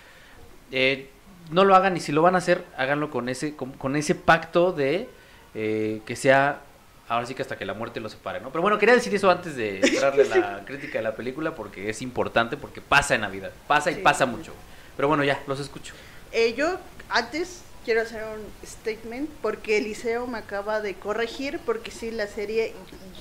eh, 0.71 1.09
no 1.49 1.65
lo 1.65 1.75
hagan 1.75 1.97
y 1.97 1.99
si 1.99 2.11
lo 2.11 2.21
van 2.21 2.35
a 2.35 2.39
hacer, 2.39 2.63
háganlo 2.77 3.09
con 3.09 3.29
ese, 3.29 3.55
con, 3.55 3.71
con 3.73 3.95
ese 3.95 4.15
pacto 4.15 4.71
de 4.71 5.09
eh, 5.55 6.01
que 6.05 6.15
sea, 6.15 6.61
ahora 7.07 7.25
sí 7.25 7.33
que 7.33 7.41
hasta 7.41 7.57
que 7.57 7.65
la 7.65 7.73
muerte 7.73 7.99
los 7.99 8.11
separe, 8.11 8.39
¿no? 8.39 8.49
Pero 8.51 8.61
bueno, 8.61 8.77
quería 8.77 8.95
decir 8.95 9.13
eso 9.15 9.29
antes 9.31 9.55
de 9.55 9.79
entrarle 9.81 10.23
a 10.23 10.37
la 10.37 10.61
crítica 10.65 10.99
de 10.99 11.03
la 11.03 11.15
película 11.15 11.55
porque 11.55 11.89
es 11.89 12.01
importante, 12.01 12.55
porque 12.57 12.81
pasa 12.81 13.15
en 13.15 13.21
Navidad, 13.21 13.51
pasa 13.67 13.89
y 13.91 13.95
Sí. 13.95 14.01
pasa 14.01 14.25
mucho. 14.25 14.53
Pero 14.95 15.07
bueno, 15.07 15.23
ya, 15.23 15.41
los 15.47 15.59
escucho. 15.59 15.93
Eh, 16.31 16.53
yo 16.55 16.77
antes 17.09 17.61
quiero 17.85 18.01
hacer 18.01 18.21
un 18.23 18.45
statement 18.67 19.29
porque 19.41 19.77
Eliseo 19.77 20.27
me 20.27 20.37
acaba 20.37 20.81
de 20.81 20.93
corregir 20.95 21.59
porque 21.65 21.89
sí, 21.89 22.11
la 22.11 22.27
serie 22.27 22.73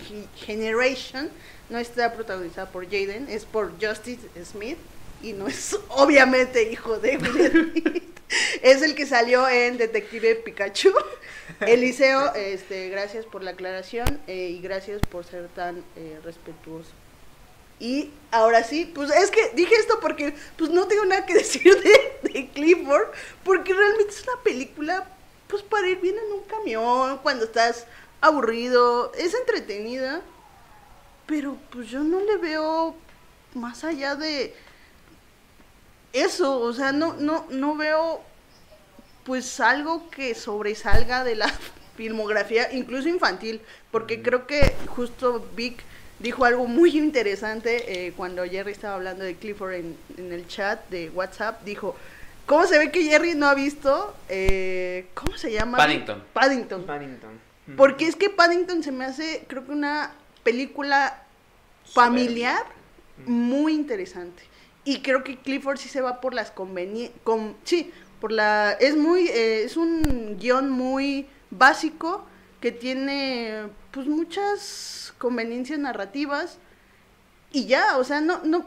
Ge- 0.07 0.27
Generation 0.45 1.31
no 1.71 1.79
está 1.79 2.13
protagonizada 2.13 2.69
por 2.71 2.85
Jaden, 2.85 3.29
es 3.31 3.45
por 3.47 3.73
Justice 3.81 4.21
Smith 4.45 4.77
y 5.23 5.33
no 5.33 5.47
es 5.49 5.79
obviamente 5.89 6.71
hijo 6.71 6.99
de 6.99 7.17
Will 7.19 7.81
Smith. 7.83 8.05
Es 8.63 8.83
el 8.83 8.95
que 8.95 9.07
salió 9.07 9.49
en 9.49 9.79
Detective 9.79 10.35
Pikachu. 10.37 10.93
Eliseo, 11.61 12.33
este, 12.35 12.89
gracias 12.91 13.25
por 13.25 13.43
la 13.43 13.53
aclaración 13.53 14.21
eh, 14.27 14.51
y 14.51 14.61
gracias 14.61 15.01
por 15.01 15.25
ser 15.25 15.49
tan 15.49 15.83
eh, 15.97 16.19
respetuoso. 16.23 16.91
Y 17.81 18.11
ahora 18.33 18.65
sí, 18.65 18.91
pues 18.93 19.11
es 19.11 19.31
que 19.31 19.51
dije 19.55 19.75
esto 19.77 19.99
porque 20.01 20.35
pues 20.57 20.71
no 20.71 20.89
tengo 20.89 21.05
nada 21.05 21.25
que 21.25 21.35
decir 21.43 21.75
de, 21.81 22.31
de 22.31 22.49
Clifford, 22.51 23.09
porque 23.45 23.73
realmente 23.73 24.13
es 24.13 24.23
una 24.25 24.43
película 24.43 25.07
pues 25.47 25.63
para 25.63 25.89
ir 25.89 26.01
bien 26.01 26.17
en 26.19 26.33
un 26.33 26.43
camión, 26.43 27.19
cuando 27.23 27.47
estás 27.47 27.87
aburrido, 28.21 29.13
es 29.15 29.33
entretenida, 29.33 30.21
pero 31.27 31.57
pues 31.71 31.89
yo 31.89 32.03
no 32.05 32.21
le 32.21 32.37
veo 32.37 32.95
más 33.55 33.83
allá 33.85 34.15
de 34.15 34.55
eso, 36.13 36.61
o 36.61 36.73
sea, 36.73 36.93
no, 36.93 37.15
no, 37.15 37.47
no 37.51 37.77
veo 37.77 38.23
pues 39.25 39.61
algo 39.61 40.09
que 40.11 40.35
sobresalga 40.35 41.25
de 41.25 41.37
la 41.37 41.53
filmografía, 41.97 42.73
incluso 42.73 43.09
infantil, 43.09 43.61
porque 43.91 44.23
creo 44.23 44.47
que 44.47 44.75
justo 44.87 45.47
Vic 45.55 45.83
dijo 46.19 46.45
algo 46.45 46.67
muy 46.67 46.97
interesante 46.97 48.07
eh, 48.07 48.13
cuando 48.17 48.45
Jerry 48.45 48.73
estaba 48.73 48.95
hablando 48.95 49.25
de 49.25 49.37
Clifford 49.37 49.75
en, 49.75 49.97
en, 50.17 50.33
el 50.33 50.47
chat 50.49 50.89
de 50.89 51.11
WhatsApp, 51.11 51.63
dijo, 51.65 51.95
¿cómo 52.47 52.67
se 52.67 52.79
ve 52.79 52.91
que 52.91 53.05
Jerry 53.05 53.35
no 53.35 53.47
ha 53.47 53.55
visto, 53.55 54.15
eh, 54.29 55.07
¿cómo 55.15 55.37
se 55.37 55.53
llama? 55.53 55.77
Paddington. 55.77 56.25
Paddington. 56.33 56.85
Paddington. 56.85 57.49
Porque 57.77 58.07
es 58.07 58.17
que 58.17 58.31
Paddington 58.31 58.83
se 58.83 58.93
me 58.93 59.05
hace, 59.05 59.45
creo 59.47 59.67
que 59.67 59.73
una 59.73 60.13
película 60.43 61.23
familiar 61.93 62.65
muy 63.27 63.75
interesante. 63.75 64.48
Y 64.89 65.03
creo 65.03 65.23
que 65.23 65.37
Clifford 65.37 65.77
sí 65.77 65.91
se 65.91 66.01
va 66.01 66.23
por 66.23 66.33
las 66.33 66.51
conveniencias, 66.51 67.21
con, 67.23 67.55
sí, 67.63 67.93
por 68.23 68.33
la, 68.33 68.73
es 68.73 68.97
muy, 68.97 69.29
eh, 69.29 69.65
es 69.65 69.77
un 69.77 70.39
guion 70.41 70.71
muy 70.71 71.27
básico 71.51 72.25
que 72.63 72.73
tiene 72.73 73.65
pues 73.91 74.07
muchas 74.07 75.13
conveniencias 75.19 75.79
narrativas 75.79 76.57
y 77.53 77.67
ya, 77.67 77.99
o 77.99 78.05
sea, 78.05 78.23
no, 78.23 78.41
no, 78.45 78.65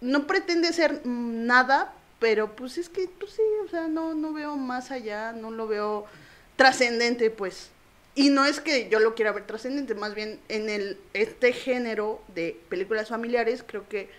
no 0.00 0.26
pretende 0.26 0.72
ser 0.72 1.06
nada, 1.06 1.94
pero 2.18 2.56
pues 2.56 2.76
es 2.76 2.88
que, 2.88 3.08
pues 3.20 3.30
sí, 3.30 3.42
o 3.64 3.68
sea, 3.68 3.86
no, 3.86 4.14
no 4.14 4.32
veo 4.32 4.56
más 4.56 4.90
allá, 4.90 5.30
no 5.30 5.52
lo 5.52 5.68
veo 5.68 6.06
trascendente, 6.56 7.30
pues. 7.30 7.70
Y 8.16 8.30
no 8.30 8.44
es 8.46 8.58
que 8.58 8.88
yo 8.88 8.98
lo 8.98 9.14
quiera 9.14 9.30
ver 9.30 9.46
trascendente, 9.46 9.94
más 9.94 10.16
bien 10.16 10.40
en 10.48 10.68
el 10.68 10.98
este 11.14 11.52
género 11.52 12.20
de 12.34 12.60
películas 12.68 13.10
familiares 13.10 13.64
creo 13.64 13.88
que 13.88 14.10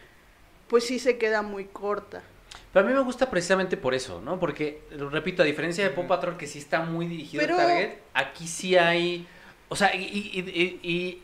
pues 0.74 0.88
sí 0.88 0.98
se 0.98 1.20
queda 1.20 1.44
muy 1.44 1.66
corta. 1.66 2.24
Pero 2.72 2.84
a 2.84 2.90
mí 2.90 2.96
me 2.96 3.02
gusta 3.02 3.30
precisamente 3.30 3.78
por 3.78 3.94
eso, 3.94 4.20
¿no? 4.22 4.40
Porque, 4.40 4.82
repito, 5.12 5.44
a 5.44 5.46
diferencia 5.46 5.84
de 5.84 5.92
Pop 5.92 6.08
Patrol, 6.08 6.36
que 6.36 6.48
sí 6.48 6.58
está 6.58 6.82
muy 6.82 7.06
dirigido 7.06 7.44
Pero... 7.44 7.60
al 7.60 7.68
target, 7.68 7.92
aquí 8.16 8.48
sí 8.48 8.76
hay... 8.76 9.28
O 9.70 9.76
sea, 9.76 9.94
y, 9.94 10.02
y, 10.02 10.40
y, 10.40 10.90
y 10.92 11.22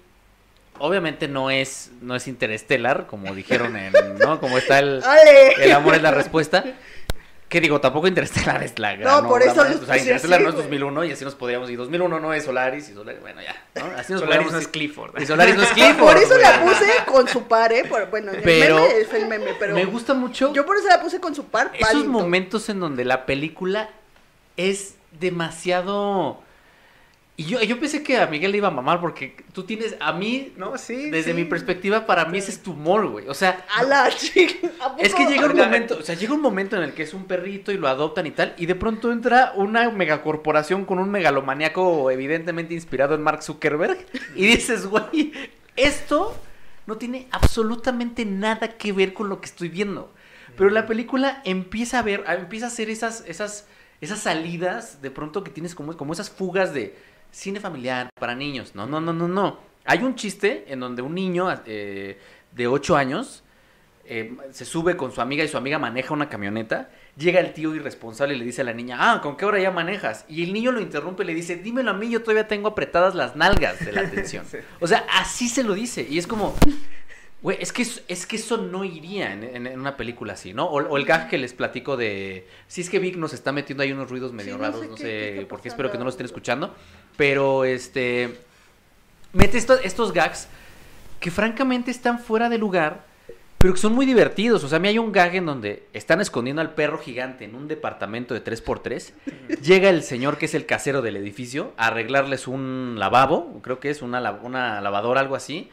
obviamente 0.77 1.27
no 1.27 1.49
es, 1.49 1.89
no 1.99 2.15
es 2.15 2.27
interestelar, 2.27 3.07
como 3.07 3.33
dijeron 3.33 3.75
en, 3.75 3.91
¿no? 4.19 4.39
Como 4.39 4.59
está 4.59 4.77
el, 4.77 5.01
¡Ale! 5.03 5.53
el 5.63 5.71
amor 5.71 5.95
es 5.95 6.03
la 6.03 6.11
respuesta. 6.11 6.63
Que 7.49 7.59
digo, 7.59 7.81
tampoco 7.81 8.07
Interestelar 8.07 8.61
es 8.63 8.77
la 8.77 8.95
gran 8.95 9.03
No, 9.23 9.27
por 9.27 9.41
obra 9.41 9.51
eso 9.51 9.63
los 9.63 9.81
O 9.81 9.85
sea, 9.87 9.95
así, 9.95 10.07
no 10.07 10.15
es 10.15 10.27
güey. 10.27 10.43
2001 10.55 11.03
y 11.05 11.11
así 11.11 11.25
nos 11.25 11.33
podríamos 11.33 11.67
ir. 11.71 11.77
2001 11.79 12.19
no 12.19 12.31
es 12.33 12.43
Solaris 12.45 12.87
y 12.89 12.93
Solaris, 12.93 13.19
bueno, 13.21 13.41
ya, 13.41 13.55
¿no? 13.75 13.85
Así 13.97 14.13
nos 14.13 14.21
Solaris 14.21 14.51
no 14.51 14.57
es. 14.59 14.67
Clifford. 14.67 15.19
Y 15.19 15.25
Solaris 15.25 15.55
no 15.55 15.63
es 15.63 15.69
Clifford. 15.73 15.97
Por 15.97 16.17
eso 16.17 16.37
la 16.37 16.61
puse 16.61 16.85
con 17.07 17.27
su 17.27 17.43
par, 17.47 17.73
¿eh? 17.73 17.85
Por- 17.89 18.07
bueno, 18.11 18.31
el 18.33 18.41
Pero 18.43 18.75
meme 18.75 18.97
es 18.99 19.13
el 19.15 19.25
meme, 19.27 19.55
pero 19.57 19.73
Me 19.73 19.85
gusta 19.85 20.13
mucho 20.13 20.53
yo 20.53 20.63
por 20.65 20.77
eso 20.77 20.87
la 20.89 21.01
puse 21.01 21.19
con 21.19 21.33
su 21.33 21.45
par. 21.45 21.71
esos 21.73 21.87
Paddington. 21.87 22.11
momentos 22.11 22.69
en 22.69 22.79
donde 22.79 23.03
la 23.03 23.25
película 23.25 23.89
es 24.55 24.93
demasiado... 25.19 26.43
Y 27.39 27.45
yo, 27.45 27.61
yo 27.61 27.79
pensé 27.79 28.03
que 28.03 28.17
a 28.17 28.27
Miguel 28.27 28.51
le 28.51 28.57
iba 28.57 28.67
a 28.67 28.71
mamar 28.71 28.99
porque 28.99 29.33
tú 29.53 29.63
tienes, 29.63 29.95
a 30.01 30.11
mí, 30.11 30.51
No, 30.57 30.77
sí. 30.77 31.09
desde 31.09 31.31
sí. 31.31 31.33
mi 31.33 31.45
perspectiva, 31.45 32.05
para 32.05 32.25
mí 32.25 32.37
ese 32.37 32.51
es 32.51 32.61
tu 32.61 32.73
humor, 32.73 33.07
güey. 33.07 33.29
O 33.29 33.33
sea, 33.33 33.65
A 33.77 33.83
la 33.83 34.09
chica. 34.13 34.67
¿a 34.81 34.97
Es 34.99 35.15
que 35.15 35.25
llega 35.25 35.45
un 35.45 35.55
momento, 35.55 35.99
o 35.99 36.01
sea, 36.01 36.15
llega 36.15 36.33
un 36.33 36.41
momento 36.41 36.75
en 36.75 36.83
el 36.83 36.93
que 36.93 37.03
es 37.03 37.13
un 37.13 37.23
perrito 37.27 37.71
y 37.71 37.77
lo 37.77 37.87
adoptan 37.87 38.27
y 38.27 38.31
tal, 38.31 38.55
y 38.57 38.65
de 38.65 38.75
pronto 38.75 39.09
entra 39.13 39.53
una 39.55 39.89
megacorporación 39.89 40.83
con 40.83 40.99
un 40.99 41.09
megalomaníaco 41.11 42.11
evidentemente 42.11 42.73
inspirado 42.73 43.15
en 43.15 43.21
Mark 43.21 43.41
Zuckerberg, 43.41 44.05
y 44.35 44.45
dices, 44.45 44.85
güey, 44.85 45.31
esto 45.77 46.35
no 46.87 46.97
tiene 46.97 47.29
absolutamente 47.31 48.25
nada 48.25 48.75
que 48.77 48.91
ver 48.91 49.13
con 49.13 49.29
lo 49.29 49.39
que 49.39 49.45
estoy 49.45 49.69
viendo. 49.69 50.11
Pero 50.57 50.69
la 50.71 50.85
película 50.85 51.41
empieza 51.45 51.99
a 51.99 52.01
ver, 52.01 52.25
empieza 52.27 52.65
a 52.65 52.67
hacer 52.67 52.89
esas, 52.89 53.23
esas, 53.27 53.65
esas 54.01 54.19
salidas 54.19 55.01
de 55.01 55.09
pronto 55.09 55.41
que 55.45 55.51
tienes 55.51 55.73
como, 55.73 55.95
como 55.95 56.11
esas 56.11 56.29
fugas 56.29 56.73
de 56.73 57.07
cine 57.31 57.59
familiar 57.59 58.09
para 58.19 58.35
niños. 58.35 58.75
No, 58.75 58.85
no, 58.85 58.99
no, 59.01 59.13
no, 59.13 59.27
no. 59.27 59.59
Hay 59.85 59.99
un 60.03 60.15
chiste 60.15 60.65
en 60.67 60.79
donde 60.79 61.01
un 61.01 61.15
niño 61.15 61.47
eh, 61.65 62.19
de 62.51 62.67
8 62.67 62.95
años 62.95 63.43
eh, 64.05 64.35
se 64.51 64.65
sube 64.65 64.95
con 64.97 65.11
su 65.11 65.21
amiga 65.21 65.43
y 65.43 65.47
su 65.47 65.57
amiga 65.57 65.77
maneja 65.79 66.13
una 66.13 66.29
camioneta. 66.29 66.89
Llega 67.17 67.39
el 67.39 67.53
tío 67.53 67.75
irresponsable 67.75 68.35
y 68.35 68.37
le 68.39 68.45
dice 68.45 68.61
a 68.61 68.63
la 68.65 68.73
niña, 68.73 68.97
ah, 68.99 69.21
¿con 69.21 69.35
qué 69.37 69.45
hora 69.45 69.59
ya 69.59 69.71
manejas? 69.71 70.25
Y 70.27 70.43
el 70.43 70.53
niño 70.53 70.71
lo 70.71 70.79
interrumpe 70.81 71.23
y 71.23 71.27
le 71.27 71.33
dice, 71.33 71.55
dímelo 71.57 71.91
a 71.91 71.93
mí, 71.93 72.09
yo 72.09 72.21
todavía 72.21 72.47
tengo 72.47 72.69
apretadas 72.69 73.13
las 73.15 73.35
nalgas 73.35 73.83
de 73.85 73.91
la 73.91 74.01
atención. 74.01 74.45
Sí. 74.49 74.57
O 74.79 74.87
sea, 74.87 75.05
así 75.13 75.47
se 75.49 75.63
lo 75.63 75.73
dice. 75.73 76.05
Y 76.09 76.17
es 76.17 76.27
como, 76.27 76.55
güey, 77.41 77.57
es 77.61 77.71
que, 77.73 77.83
es, 77.83 78.25
que 78.25 78.35
eso 78.37 78.57
no 78.57 78.83
iría 78.83 79.31
en, 79.33 79.43
en- 79.43 79.67
en 79.67 79.79
una 79.79 79.95
película 79.97 80.33
así, 80.33 80.53
¿no? 80.53 80.65
O, 80.65 80.81
o 80.81 80.97
el 80.97 81.05
gag 81.05 81.29
que 81.29 81.37
les 81.37 81.53
platico 81.53 81.95
de, 81.97 82.47
si 82.67 82.81
es 82.81 82.89
que 82.89 82.99
Vic 82.99 83.15
nos 83.15 83.33
está 83.33 83.51
metiendo 83.51 83.83
ahí 83.83 83.91
unos 83.91 84.09
ruidos 84.09 84.33
medio 84.33 84.53
Sí, 84.55 84.59
no 84.59 84.65
raros, 84.65 84.81
sé 84.81 84.87
no 84.87 84.97
sé, 84.97 85.03
qué 85.03 85.45
por 85.49 85.61
qué, 85.61 85.67
espero 85.69 85.91
que 85.91 85.97
no 85.97 86.03
lo 86.05 86.09
estén 86.09 86.25
escuchando. 86.25 86.73
Pero, 87.19 87.65
este, 87.65 88.39
mete 89.33 89.57
esto- 89.57 89.77
estos 89.83 90.13
gags 90.13 90.47
que 91.19 91.31
francamente 91.31 91.91
están 91.91 92.17
fuera 92.19 92.47
de 92.47 92.57
lugar, 92.57 93.03
pero 93.57 93.73
que 93.73 93.79
son 93.81 93.91
muy 93.93 94.05
divertidos. 94.05 94.63
O 94.63 94.69
sea, 94.69 94.77
a 94.77 94.79
mí 94.79 94.87
hay 94.87 94.97
un 94.99 95.11
gag 95.11 95.35
en 95.35 95.45
donde 95.45 95.83
están 95.91 96.21
escondiendo 96.21 96.61
al 96.61 96.73
perro 96.75 96.97
gigante 96.97 97.43
en 97.43 97.55
un 97.55 97.67
departamento 97.67 98.33
de 98.33 98.41
3x3. 98.41 99.11
Llega 99.61 99.89
el 99.89 100.01
señor 100.03 100.37
que 100.37 100.45
es 100.45 100.53
el 100.53 100.65
casero 100.65 101.01
del 101.01 101.17
edificio 101.17 101.73
a 101.75 101.87
arreglarles 101.87 102.47
un 102.47 102.95
lavabo, 102.97 103.59
creo 103.61 103.81
que 103.81 103.89
es 103.89 104.01
una, 104.01 104.21
una 104.41 104.79
lavadora, 104.79 105.19
algo 105.19 105.35
así. 105.35 105.69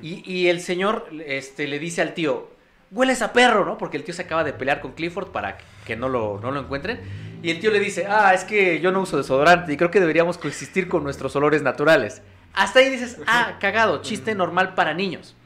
Y, 0.00 0.22
y 0.24 0.48
el 0.48 0.62
señor 0.62 1.10
este, 1.26 1.66
le 1.68 1.78
dice 1.78 2.00
al 2.00 2.14
tío, 2.14 2.48
hueles 2.90 3.22
a 3.22 3.32
perro, 3.32 3.64
¿no? 3.64 3.78
Porque 3.78 3.96
el 3.96 4.04
tío 4.04 4.14
se 4.14 4.22
acaba 4.22 4.44
de 4.44 4.52
pelear 4.52 4.80
con 4.80 4.92
Clifford 4.92 5.28
para 5.28 5.58
que 5.84 5.96
no 5.96 6.08
lo, 6.08 6.38
no 6.40 6.50
lo 6.50 6.60
encuentren. 6.60 7.00
Y 7.42 7.50
el 7.50 7.60
tío 7.60 7.70
le 7.70 7.80
dice, 7.80 8.06
ah, 8.08 8.32
es 8.34 8.44
que 8.44 8.80
yo 8.80 8.92
no 8.92 9.00
uso 9.00 9.16
desodorante 9.16 9.72
y 9.72 9.76
creo 9.76 9.90
que 9.90 10.00
deberíamos 10.00 10.38
coexistir 10.38 10.88
con 10.88 11.02
nuestros 11.04 11.34
olores 11.36 11.62
naturales. 11.62 12.22
Hasta 12.54 12.78
ahí 12.80 12.88
dices, 12.90 13.18
ah, 13.26 13.56
cagado, 13.60 14.02
chiste 14.02 14.34
normal 14.34 14.74
para 14.74 14.94
niños. 14.94 15.36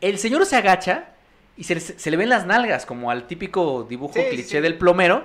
El 0.00 0.18
señor 0.18 0.46
se 0.46 0.56
agacha 0.56 1.10
y 1.56 1.64
se, 1.64 1.74
le- 1.74 1.80
se 1.80 2.10
le 2.10 2.16
ven 2.16 2.28
las 2.28 2.46
nalgas, 2.46 2.86
como 2.86 3.10
al 3.10 3.26
típico 3.26 3.86
dibujo 3.88 4.14
Sí, 4.14 4.22
cliché 4.30 4.56
sí. 4.56 4.60
del 4.60 4.76
plomero. 4.78 5.24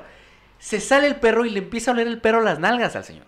Se 0.60 0.80
sale 0.80 1.08
el 1.08 1.16
perro 1.16 1.46
y 1.46 1.50
le 1.50 1.60
empieza 1.60 1.92
a 1.92 1.94
oler 1.94 2.08
el 2.08 2.20
perro 2.22 2.42
las 2.42 2.60
nalgas 2.60 2.96
al 2.96 3.04
señor 3.04 3.26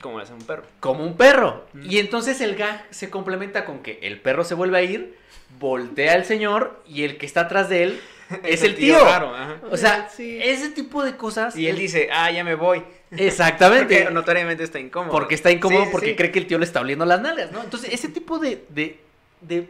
Como 0.00 0.16
le 0.18 0.24
hace 0.24 0.32
un 0.32 0.42
perro. 0.42 0.62
como 0.80 1.04
un 1.04 1.16
perro. 1.16 1.66
Mm. 1.74 1.90
Y 1.90 1.98
entonces 1.98 2.40
el 2.40 2.56
gag 2.56 2.86
se 2.90 3.10
complementa 3.10 3.64
con 3.64 3.80
que 3.82 3.98
el 4.02 4.20
perro 4.20 4.44
se 4.44 4.54
vuelve 4.54 4.78
a 4.78 4.82
ir, 4.82 5.16
voltea 5.58 6.14
al 6.14 6.24
señor 6.24 6.82
y 6.86 7.02
el 7.04 7.18
que 7.18 7.26
está 7.26 7.42
atrás 7.42 7.68
de 7.68 7.82
él 7.84 8.00
es 8.44 8.62
el 8.62 8.76
tío. 8.76 9.04
raro, 9.04 9.34
ajá. 9.34 9.56
O 9.70 9.76
sea, 9.76 10.08
Sí. 10.08 10.38
ese 10.42 10.70
tipo 10.70 11.02
de 11.02 11.16
cosas. 11.16 11.54
Y 11.56 11.66
él 11.68 11.76
dice, 11.76 12.08
ah, 12.12 12.30
ya 12.30 12.44
me 12.44 12.54
voy. 12.54 12.82
Exactamente. 13.10 13.98
Porque 14.02 14.14
notoriamente 14.14 14.62
está 14.64 14.78
incómodo. 14.78 15.10
Porque 15.10 15.34
está 15.34 15.50
incómodo 15.50 15.84
Sí, 15.84 15.88
porque 15.92 16.10
sí. 16.10 16.16
cree 16.16 16.30
que 16.30 16.38
el 16.38 16.46
tío 16.46 16.58
le 16.58 16.64
está 16.64 16.80
oliendo 16.80 17.04
las 17.04 17.20
nalgas, 17.20 17.50
¿no? 17.52 17.62
Entonces, 17.62 17.92
ese 17.92 18.08
tipo 18.08 18.38
de, 18.38 18.64
de, 18.68 19.00
de 19.40 19.68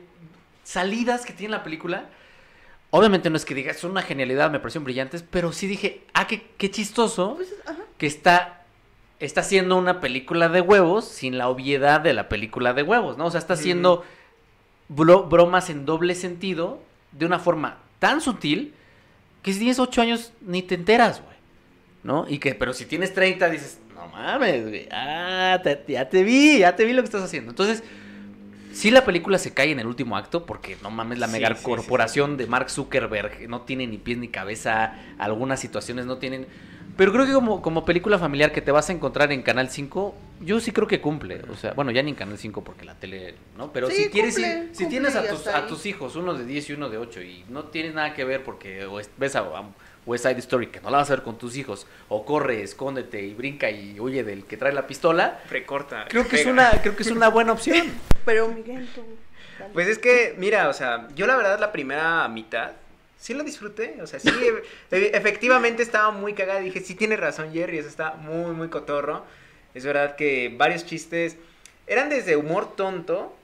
salidas 0.62 1.24
que 1.24 1.32
tiene 1.32 1.52
la 1.52 1.64
película, 1.64 2.04
obviamente 2.90 3.30
no 3.30 3.36
es 3.36 3.44
que 3.44 3.54
digas, 3.54 3.78
son 3.78 3.92
una 3.92 4.02
genialidad, 4.02 4.50
me 4.50 4.60
parecieron 4.60 4.84
brillantes, 4.84 5.24
pero 5.28 5.52
sí 5.52 5.66
dije, 5.66 6.02
ah, 6.12 6.26
qué, 6.26 6.42
qué 6.58 6.70
chistoso 6.70 7.34
Pues, 7.36 7.52
que 7.96 8.06
está, 8.06 8.59
está 9.20 9.42
haciendo 9.42 9.76
una 9.76 10.00
película 10.00 10.48
de 10.48 10.60
huevos 10.60 11.04
sin 11.06 11.38
la 11.38 11.48
obviedad 11.48 12.00
de 12.00 12.12
la 12.14 12.28
película 12.28 12.72
de 12.72 12.82
huevos, 12.82 13.16
¿no? 13.18 13.26
O 13.26 13.30
sea, 13.30 13.38
está 13.38 13.54
haciendo 13.54 14.04
bro- 14.88 15.28
bromas 15.28 15.70
en 15.70 15.84
doble 15.86 16.14
sentido 16.14 16.80
de 17.12 17.26
una 17.26 17.38
forma 17.38 17.78
tan 17.98 18.20
sutil 18.20 18.74
que 19.42 19.52
si 19.52 19.58
tienes 19.60 19.78
8 19.78 20.02
años 20.02 20.32
ni 20.40 20.62
te 20.62 20.74
enteras, 20.74 21.20
güey. 21.22 21.36
¿No? 22.02 22.24
Y 22.28 22.38
que, 22.38 22.54
pero 22.54 22.72
si 22.72 22.86
tienes 22.86 23.12
30 23.12 23.50
dices, 23.50 23.78
no 23.94 24.06
mames, 24.08 24.66
güey. 24.68 24.88
Ah, 24.90 25.60
te- 25.62 25.84
ya 25.86 26.08
te 26.08 26.24
vi, 26.24 26.58
ya 26.58 26.74
te 26.74 26.84
vi 26.86 26.94
lo 26.94 27.02
que 27.02 27.06
estás 27.06 27.22
haciendo. 27.22 27.50
Entonces, 27.50 27.82
sí 28.72 28.90
la 28.90 29.04
película 29.04 29.36
se 29.36 29.52
cae 29.52 29.70
en 29.70 29.80
el 29.80 29.86
último 29.86 30.16
acto 30.16 30.46
porque 30.46 30.78
no 30.82 30.90
mames, 30.90 31.18
la 31.18 31.26
Sí, 31.26 31.32
mega 31.34 31.48
sí, 31.50 31.54
sí, 31.58 31.62
corporación 31.64 32.38
de 32.38 32.46
Mark 32.46 32.70
Zuckerberg 32.70 33.48
no 33.50 33.62
tiene 33.62 33.86
ni 33.86 33.98
pies 33.98 34.16
ni 34.16 34.28
cabeza, 34.28 34.94
algunas 35.18 35.60
situaciones 35.60 36.06
no 36.06 36.16
tienen... 36.16 36.46
Pero 36.96 37.12
creo 37.12 37.26
que 37.26 37.32
como, 37.32 37.62
como 37.62 37.84
película 37.84 38.18
familiar 38.18 38.52
que 38.52 38.60
te 38.60 38.70
vas 38.70 38.88
a 38.90 38.92
encontrar 38.92 39.32
en 39.32 39.42
Canal 39.42 39.70
5, 39.70 40.14
yo 40.40 40.60
sí 40.60 40.72
creo 40.72 40.86
que 40.86 41.00
cumple. 41.00 41.40
O 41.50 41.56
sea, 41.56 41.72
bueno, 41.72 41.90
ya 41.90 42.02
ni 42.02 42.10
en 42.10 42.16
Canal 42.16 42.36
5 42.38 42.62
porque 42.64 42.84
la 42.84 42.94
tele, 42.94 43.34
¿no? 43.56 43.72
Pero 43.72 43.88
Sí, 43.88 44.04
si 44.04 44.10
quieres 44.10 44.34
cumple, 44.34 44.62
si 44.72 44.84
cumple 44.84 44.86
tienes 44.88 45.16
a 45.16 45.28
tus, 45.28 45.46
a 45.46 45.66
tus 45.66 45.86
hijos, 45.86 46.16
uno 46.16 46.34
de 46.34 46.44
10 46.44 46.70
y 46.70 46.72
uno 46.74 46.88
de 46.90 46.98
8, 46.98 47.22
y 47.22 47.44
no 47.48 47.64
tienes 47.64 47.94
nada 47.94 48.12
que 48.14 48.24
ver 48.24 48.42
porque 48.44 48.84
o 48.84 49.00
es- 49.00 49.10
ves 49.16 49.36
a, 49.36 49.40
a 49.40 49.64
West 50.06 50.24
Side 50.26 50.38
Story, 50.40 50.66
que 50.68 50.80
no 50.80 50.90
la 50.90 50.98
vas 50.98 51.10
a 51.10 51.14
ver 51.16 51.22
con 51.22 51.38
tus 51.38 51.56
hijos, 51.56 51.86
o 52.08 52.24
corre, 52.24 52.62
escóndete 52.62 53.22
y 53.22 53.34
brinca 53.34 53.70
y 53.70 53.98
huye 54.00 54.24
del 54.24 54.44
que 54.44 54.56
trae 54.56 54.72
la 54.72 54.86
pistola, 54.86 55.40
Recorta. 55.50 56.06
creo 56.08 56.26
que, 56.26 56.36
es 56.40 56.46
una, 56.46 56.70
creo 56.82 56.96
que 56.96 57.02
es 57.02 57.10
una 57.10 57.28
buena 57.28 57.52
opción. 57.52 57.86
Pero 58.24 58.48
Miguel, 58.48 58.88
tú. 58.94 59.02
Pues 59.74 59.88
es 59.88 59.98
que, 59.98 60.34
mira, 60.38 60.68
o 60.68 60.72
sea, 60.72 61.08
yo 61.14 61.26
la 61.26 61.36
verdad 61.36 61.60
la 61.60 61.70
primera 61.70 62.26
mitad 62.28 62.72
sí 63.20 63.34
lo 63.34 63.44
disfruté. 63.44 63.98
O 64.02 64.06
sea, 64.06 64.18
sí, 64.18 64.30
efectivamente 64.90 65.82
estaba 65.82 66.10
muy 66.10 66.34
cagada. 66.34 66.60
Dije, 66.60 66.80
sí 66.80 66.94
tiene 66.96 67.16
razón 67.16 67.52
Jerry, 67.52 67.78
eso 67.78 67.88
está 67.88 68.14
muy, 68.14 68.52
muy 68.52 68.68
cotorro. 68.68 69.24
Es 69.74 69.84
verdad 69.84 70.16
que 70.16 70.52
varios 70.56 70.84
chistes 70.84 71.36
eran 71.86 72.08
desde 72.08 72.36
humor 72.36 72.74
tonto 72.74 73.36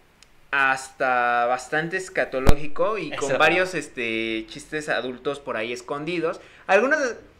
hasta 0.50 1.46
bastante 1.46 1.96
escatológico 1.96 2.98
y 2.98 3.10
con 3.10 3.30
Eso. 3.30 3.38
varios 3.38 3.74
este 3.74 4.46
chistes 4.48 4.88
adultos 4.88 5.38
por 5.38 5.56
ahí 5.56 5.72
escondidos. 5.72 6.40
Algunos 6.66 6.98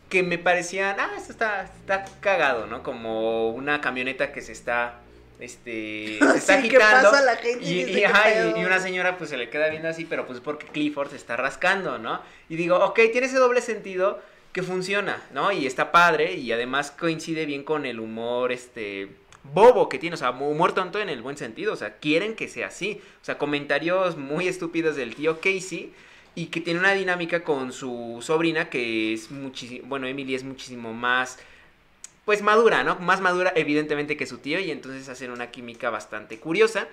que 0.09 0.23
me 0.23 0.39
parecían, 0.39 1.01
ah, 1.01 1.11
esto 1.17 1.33
está, 1.33 1.63
está 1.63 2.05
cagado, 2.21 2.67
¿no? 2.67 2.83
Como 2.83 3.51
una 3.51 3.81
camioneta 3.81 4.33
que 4.33 4.43
se 4.43 4.53
está 4.53 5.01
este 5.41 6.19
se 6.33 6.39
está 6.39 6.61
Sí, 6.63 6.69
que 6.69 6.77
agitando 6.77 7.11
pasa 7.11 7.23
la 7.25 7.37
gente 7.37 7.65
y 7.65 7.69
y, 7.69 7.75
dice, 7.85 7.91
y, 7.91 7.95
"¿Qué 7.95 8.07
ajá, 8.07 8.31
y- 8.31 8.35
pedo?". 8.35 8.61
y 8.61 8.65
una 8.65 8.81
señora 8.81 9.19
pues 9.19 9.31
se 9.31 9.37
le 9.37 9.51
queda 9.51 9.69
viendo 9.69 9.89
así, 9.89 10.05
pero 10.05 10.27
pues 10.27 10.41
porque 10.41 10.67
Clifford 10.67 11.11
se 11.11 11.17
está 11.17 11.37
rascando, 11.37 11.99
¿no? 11.99 12.21
Y 12.49 12.57
digo, 12.57 12.77
ok, 12.77 13.01
tiene 13.13 13.27
ese 13.27 13.37
doble 13.39 13.61
sentido 13.61 14.21
que 14.53 14.63
funciona, 14.63 15.23
¿no? 15.33 15.53
Y 15.53 15.67
está 15.67 15.93
padre 15.93 16.35
y 16.35 16.51
además 16.53 16.91
coincide 16.91 17.45
bien 17.45 17.63
con 17.63 17.85
el 17.85 18.01
humor, 18.01 18.53
este, 18.53 19.09
bobo 19.43 19.89
que 19.89 19.99
tiene, 19.99 20.15
o 20.15 20.17
sea, 20.17 20.31
humor 20.31 20.73
tonto 20.73 20.99
en 20.99 21.09
el 21.11 21.21
buen 21.23 21.37
sentido, 21.37 21.75
o 21.75 21.77
sea, 21.77 21.97
quieren 21.99 22.35
que 22.35 22.49
sea 22.49 22.69
así, 22.69 23.01
o 23.21 23.25
sea, 23.25 23.37
comentarios 23.39 24.17
muy 24.17 24.49
estúpidos 24.49 24.97
del 24.97 25.15
tío 25.15 25.41
Casey 25.41 25.93
y 26.35 26.47
que 26.47 26.61
tiene 26.61 26.81
una 26.81 26.95
dinámica 26.95 27.45
con 27.45 27.73
su 27.73 28.19
sobrina 28.23 28.69
que 28.71 29.13
es 29.13 29.31
muchísimo, 29.31 29.87
bueno, 29.89 30.07
Emily 30.07 30.35
es 30.35 30.43
muchísimo 30.45 30.93
más, 30.95 31.39
pues 32.27 32.43
madura, 32.43 32.85
¿no? 32.85 32.97
Más 32.97 33.23
madura 33.23 33.53
evidentemente 33.57 34.19
que 34.19 34.27
su 34.27 34.39
tío 34.39 34.61
y 34.61 34.71
entonces 34.71 35.09
hacen 35.09 35.31
una 35.31 35.51
química 35.51 35.89
bastante 35.89 36.39
curiosa 36.39 36.89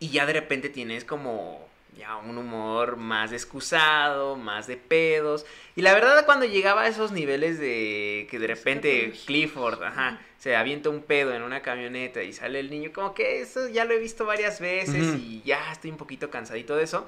y 0.00 0.08
ya 0.10 0.24
de 0.24 0.32
repente 0.34 0.68
tienes 0.70 1.04
como 1.04 1.66
ya 1.98 2.16
un 2.16 2.36
humor 2.36 2.96
más 2.96 3.32
excusado, 3.32 4.36
más 4.36 4.66
de 4.66 4.76
pedos. 4.76 5.46
Y 5.74 5.82
la 5.82 5.94
verdad 5.94 6.24
cuando 6.26 6.44
llegaba 6.46 6.82
a 6.82 6.88
esos 6.88 7.10
niveles 7.12 7.58
de 7.58 8.26
que 8.30 8.38
de 8.38 8.46
repente 8.46 9.12
Clifford, 9.26 9.82
ajá, 9.82 10.20
se 10.38 10.54
avienta 10.54 10.90
un 10.90 11.02
pedo 11.02 11.34
en 11.34 11.42
una 11.42 11.62
camioneta 11.62 12.22
y 12.22 12.32
sale 12.32 12.60
el 12.60 12.70
niño, 12.70 12.90
como 12.94 13.14
que 13.14 13.40
eso 13.40 13.68
ya 13.68 13.84
lo 13.84 13.94
he 13.94 13.98
visto 13.98 14.26
varias 14.26 14.60
veces 14.60 15.06
y 15.18 15.42
ya 15.44 15.72
estoy 15.72 15.90
un 15.90 15.96
poquito 15.96 16.30
cansadito 16.30 16.76
de 16.76 16.84
eso. 16.84 17.06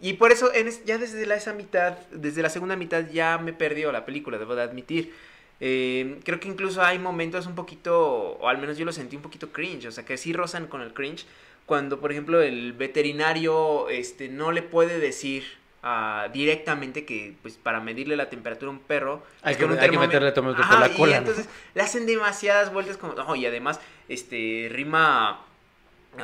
Y 0.00 0.14
por 0.14 0.32
eso 0.32 0.52
en 0.52 0.66
es- 0.68 0.84
ya 0.84 0.98
desde 0.98 1.24
la, 1.24 1.36
esa 1.36 1.52
mitad, 1.54 1.96
desde 2.10 2.42
la 2.42 2.50
segunda 2.50 2.74
mitad 2.76 3.04
ya 3.10 3.38
me 3.38 3.52
perdió 3.52 3.90
la 3.92 4.04
película, 4.04 4.36
debo 4.36 4.54
de 4.56 4.62
admitir. 4.62 5.14
Eh, 5.60 6.18
creo 6.24 6.40
que 6.40 6.48
incluso 6.48 6.82
hay 6.82 6.98
momentos 6.98 7.46
un 7.46 7.54
poquito, 7.54 7.96
o 8.40 8.48
al 8.48 8.58
menos 8.58 8.76
yo 8.76 8.84
lo 8.84 8.92
sentí 8.92 9.16
un 9.16 9.22
poquito 9.22 9.50
cringe, 9.52 9.86
o 9.86 9.92
sea 9.92 10.04
que 10.04 10.16
sí 10.16 10.32
rozan 10.32 10.66
con 10.66 10.82
el 10.82 10.92
cringe, 10.92 11.26
cuando 11.66 12.00
por 12.00 12.12
ejemplo 12.12 12.42
el 12.42 12.72
veterinario 12.72 13.88
este, 13.88 14.28
no 14.28 14.52
le 14.52 14.62
puede 14.62 14.98
decir 14.98 15.44
ah, 15.82 16.28
directamente 16.32 17.04
que 17.04 17.34
pues 17.42 17.56
para 17.56 17.80
medirle 17.80 18.16
la 18.16 18.28
temperatura 18.30 18.70
a 18.70 18.74
un 18.74 18.80
perro 18.80 19.22
Hay 19.42 19.54
que- 19.54 19.62
con 19.62 19.72
un 19.72 19.78
hay 19.78 19.90
que 19.90 19.98
meterle 19.98 20.32
termómetro 20.32 20.64
por 20.68 20.80
la 20.80 20.88
y 20.88 20.96
cola, 20.96 21.12
¿no? 21.12 21.18
entonces 21.18 21.48
le 21.74 21.82
hacen 21.82 22.06
demasiadas 22.06 22.72
vueltas 22.72 22.96
como, 22.96 23.36
y 23.36 23.46
además 23.46 23.80
este 24.08 24.68
rima, 24.72 25.40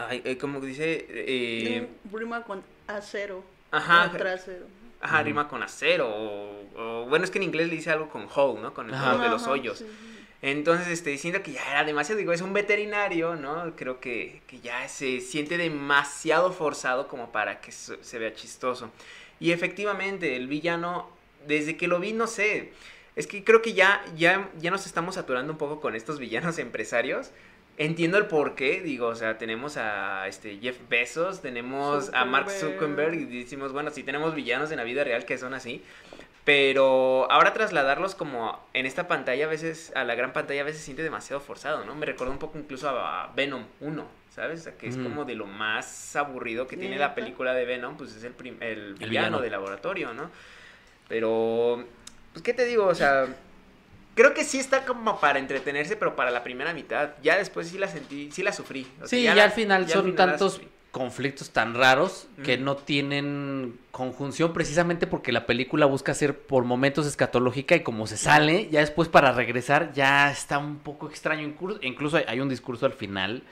ay, 0.08 0.22
eh, 0.24 0.36
como 0.38 0.60
dice, 0.60 1.06
eh, 1.08 1.88
Rima 2.12 2.42
con 2.42 2.62
acero. 2.86 3.44
Ajá. 3.70 4.10
o 4.12 4.16
trasero. 4.16 4.66
Ajá, 5.00 5.22
rima 5.22 5.48
con 5.48 5.62
acero. 5.62 6.08
O, 6.08 6.64
o- 6.76 7.06
bueno, 7.08 7.24
es 7.24 7.30
que 7.30 7.38
en 7.38 7.44
inglés 7.44 7.68
le 7.68 7.76
dice 7.76 7.90
algo 7.90 8.08
con 8.08 8.28
hole, 8.34 8.60
¿no? 8.60 8.74
Con 8.74 8.88
el 8.88 8.94
Ajá. 8.94 9.18
de 9.18 9.28
los 9.28 9.46
hoyos. 9.46 9.78
sí. 9.78 9.86
Entonces, 10.42 10.88
este, 10.88 11.18
siento 11.18 11.42
que 11.42 11.52
ya 11.52 11.62
era 11.70 11.84
demasiado, 11.84 12.18
digo, 12.18 12.32
es 12.32 12.40
un 12.40 12.54
veterinario, 12.54 13.36
¿no? 13.36 13.74
Creo 13.76 14.00
que, 14.00 14.40
que 14.46 14.60
ya 14.60 14.88
se 14.88 15.20
siente 15.20 15.58
demasiado 15.58 16.50
forzado 16.52 17.08
como 17.08 17.30
para 17.30 17.60
que 17.60 17.72
se, 17.72 18.02
se 18.02 18.18
vea 18.18 18.32
chistoso. 18.32 18.90
Y 19.38 19.52
efectivamente, 19.52 20.36
el 20.36 20.48
villano, 20.48 21.10
desde 21.46 21.76
que 21.76 21.88
lo 21.88 22.00
vi, 22.00 22.14
no 22.14 22.26
sé, 22.26 22.72
es 23.16 23.26
que 23.26 23.44
creo 23.44 23.60
que 23.60 23.74
ya, 23.74 24.02
ya, 24.16 24.48
ya 24.58 24.70
nos 24.70 24.86
estamos 24.86 25.16
saturando 25.16 25.52
un 25.52 25.58
poco 25.58 25.78
con 25.78 25.94
estos 25.94 26.18
villanos 26.18 26.56
empresarios. 26.66 27.30
Entiendo 27.82 28.18
el 28.18 28.26
porqué, 28.26 28.82
digo, 28.82 29.06
o 29.06 29.14
sea, 29.14 29.38
tenemos 29.38 29.78
a 29.78 30.28
este 30.28 30.58
Jeff 30.58 30.76
Bezos, 30.90 31.40
tenemos 31.40 32.10
a 32.12 32.26
Mark 32.26 32.50
Zuckerberg. 32.50 33.14
Y 33.14 33.40
decimos, 33.40 33.72
bueno, 33.72 33.90
sí 33.90 34.02
tenemos 34.02 34.34
villanos 34.34 34.70
en 34.70 34.76
la 34.76 34.84
vida 34.84 35.02
real 35.02 35.24
que 35.24 35.38
son 35.38 35.54
así, 35.54 35.82
pero 36.44 37.26
ahora 37.32 37.54
trasladarlos 37.54 38.14
como 38.14 38.60
en 38.74 38.84
esta 38.84 39.08
pantalla 39.08 39.46
a 39.46 39.48
veces, 39.48 39.92
a 39.94 40.04
la 40.04 40.14
gran 40.14 40.34
pantalla 40.34 40.60
a 40.60 40.64
veces 40.64 40.80
se 40.80 40.84
siente 40.84 41.02
demasiado 41.02 41.40
forzado, 41.40 41.84
¿no? 41.86 41.94
Me 41.94 42.04
recordó 42.04 42.30
un 42.32 42.38
poco 42.38 42.58
incluso 42.58 42.86
a 42.90 43.32
Venom 43.34 43.64
1, 43.80 44.06
¿sabes? 44.34 44.60
O 44.60 44.62
sea, 44.64 44.74
que 44.76 44.86
es 44.86 44.96
Ujú. 44.96 45.04
como 45.04 45.24
de 45.24 45.34
lo 45.34 45.46
más 45.46 46.14
aburrido 46.16 46.66
que 46.66 46.76
tiene 46.76 46.98
la 46.98 47.14
película 47.14 47.54
de 47.54 47.64
Venom, 47.64 47.96
pues 47.96 48.14
es 48.14 48.24
el, 48.24 48.32
prim- 48.34 48.58
el 48.60 48.92
villano, 48.92 49.08
villano. 49.08 49.40
de 49.40 49.48
laboratorio, 49.48 50.12
¿no? 50.12 50.30
Pero, 51.08 51.82
pues, 52.32 52.42
¿qué 52.42 52.52
te 52.52 52.66
digo? 52.66 52.84
O 52.86 52.94
sea, 52.94 53.26
creo 54.20 54.34
que 54.34 54.44
sí 54.44 54.58
está 54.58 54.84
como 54.84 55.18
para 55.20 55.38
entretenerse, 55.38 55.96
pero 55.96 56.14
para 56.16 56.30
la 56.30 56.42
primera 56.44 56.72
mitad. 56.74 57.10
Ya 57.22 57.36
después 57.38 57.68
sí 57.68 57.78
la 57.78 57.88
sentí, 57.88 58.30
sí 58.32 58.42
la 58.42 58.52
sufrí. 58.52 58.86
O 58.96 59.06
sea, 59.06 59.08
Sí, 59.08 59.22
ya, 59.22 59.34
la- 59.34 59.44
al 59.44 59.52
final 59.52 59.86
ya 59.86 59.94
al 59.94 60.00
son 60.00 60.10
final 60.10 60.28
tantos 60.30 60.60
conflictos 60.90 61.50
tan 61.50 61.74
raros 61.74 62.26
que 62.42 62.58
no 62.58 62.74
tienen 62.76 63.78
conjunción 63.92 64.52
precisamente 64.52 65.06
porque 65.06 65.30
la 65.30 65.46
película 65.46 65.86
busca 65.86 66.12
ser 66.14 66.36
por 66.36 66.64
momentos 66.64 67.06
escatológica 67.06 67.76
y 67.76 67.80
como 67.84 68.08
se 68.08 68.16
sale, 68.16 68.68
ya 68.70 68.80
después 68.80 69.08
para 69.08 69.30
regresar 69.32 69.92
ya 69.92 70.30
está 70.32 70.58
un 70.58 70.78
poco 70.78 71.08
extraño. 71.08 71.46
Inclu- 71.46 71.78
Incluso 71.82 72.16
hay, 72.16 72.24
hay 72.26 72.40
un 72.40 72.48
discurso 72.48 72.86
al 72.86 72.92
final. 72.92 73.44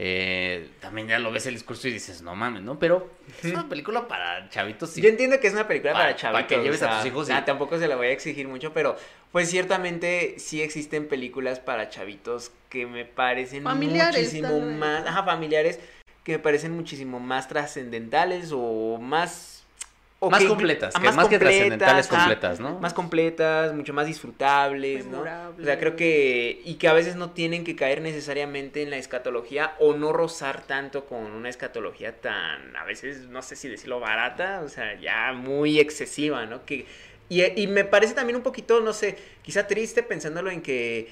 Eh, 0.00 0.68
también 0.80 1.08
ya 1.08 1.18
lo 1.18 1.32
ves 1.32 1.46
el 1.46 1.54
discurso 1.54 1.88
y 1.88 1.92
dices, 1.92 2.22
no 2.22 2.36
mames, 2.36 2.62
¿no? 2.62 2.78
Pero 2.78 3.10
es 3.42 3.50
una 3.50 3.68
película 3.68 4.06
para 4.06 4.48
chavitos. 4.48 4.90
sí. 4.90 5.02
Yo 5.02 5.08
entiendo 5.08 5.40
que 5.40 5.48
es 5.48 5.52
una 5.54 5.66
película 5.66 5.92
Pa- 5.92 5.98
para 5.98 6.10
pa' 6.12 6.16
chavitos. 6.16 6.46
que 6.46 6.62
lleves 6.62 6.82
o 6.82 6.88
a 6.88 6.98
tus 6.98 7.06
hijos 7.06 7.28
y- 7.28 7.32
ah, 7.32 7.44
tampoco 7.44 7.78
se 7.80 7.88
la 7.88 7.96
voy 7.96 8.06
a 8.06 8.10
exigir 8.12 8.46
mucho, 8.46 8.72
pero 8.72 8.96
pues 9.32 9.50
ciertamente 9.50 10.36
sí 10.38 10.62
existen 10.62 11.08
películas 11.08 11.58
para 11.58 11.88
chavitos 11.90 12.52
que 12.68 12.86
me 12.86 13.04
parecen 13.06 13.64
Familiares, 13.64 14.22
muchísimo 14.32 14.60
más, 14.60 15.04
ajá, 15.04 15.24
familiares 15.24 15.80
que 16.22 16.32
me 16.32 16.38
parecen 16.38 16.72
muchísimo 16.76 17.18
más 17.18 17.48
trascendentales 17.48 18.50
o 18.54 18.98
más 19.00 19.57
o 20.20 20.30
Más 20.30 20.40
que- 20.42 20.48
completas, 20.48 20.94
ah, 20.96 21.00
que 21.00 21.12
más 21.12 21.28
que 21.28 21.38
trascendentales, 21.38 22.10
ajá, 22.10 22.16
completas, 22.18 22.58
¿no? 22.58 22.80
Más 22.80 22.92
completas, 22.92 23.72
mucho 23.72 23.92
más 23.94 24.06
disfrutables, 24.06 25.04
¿no? 25.06 25.12
Memorables. 25.22 25.60
O 25.60 25.64
sea, 25.64 25.78
creo 25.78 25.94
que 25.94 26.60
y 26.64 26.74
que 26.74 26.88
a 26.88 26.92
veces 26.92 27.14
no 27.14 27.30
tienen 27.30 27.62
que 27.62 27.76
caer 27.76 28.02
necesariamente 28.02 28.82
en 28.82 28.90
la 28.90 28.96
escatología 28.96 29.74
o 29.78 29.94
no 29.94 30.12
rozar 30.12 30.62
tanto 30.66 31.04
con 31.06 31.22
una 31.30 31.48
escatología 31.48 32.20
tan 32.20 32.74
a 32.76 32.84
veces 32.84 33.28
no 33.28 33.42
sé 33.42 33.54
si 33.54 33.68
decirlo 33.68 34.00
barata, 34.00 34.62
o 34.64 34.68
sea, 34.68 34.98
ya 35.00 35.32
muy 35.32 35.78
excesiva, 35.78 36.46
¿no? 36.46 36.64
Que 36.64 36.86
y, 37.28 37.44
y 37.60 37.66
me 37.68 37.84
parece 37.84 38.14
también 38.14 38.36
un 38.36 38.42
poquito, 38.42 38.80
no 38.80 38.92
sé, 38.92 39.16
quizá 39.42 39.66
triste 39.66 40.02
pensándolo 40.02 40.50
en 40.50 40.62
que 40.62 41.08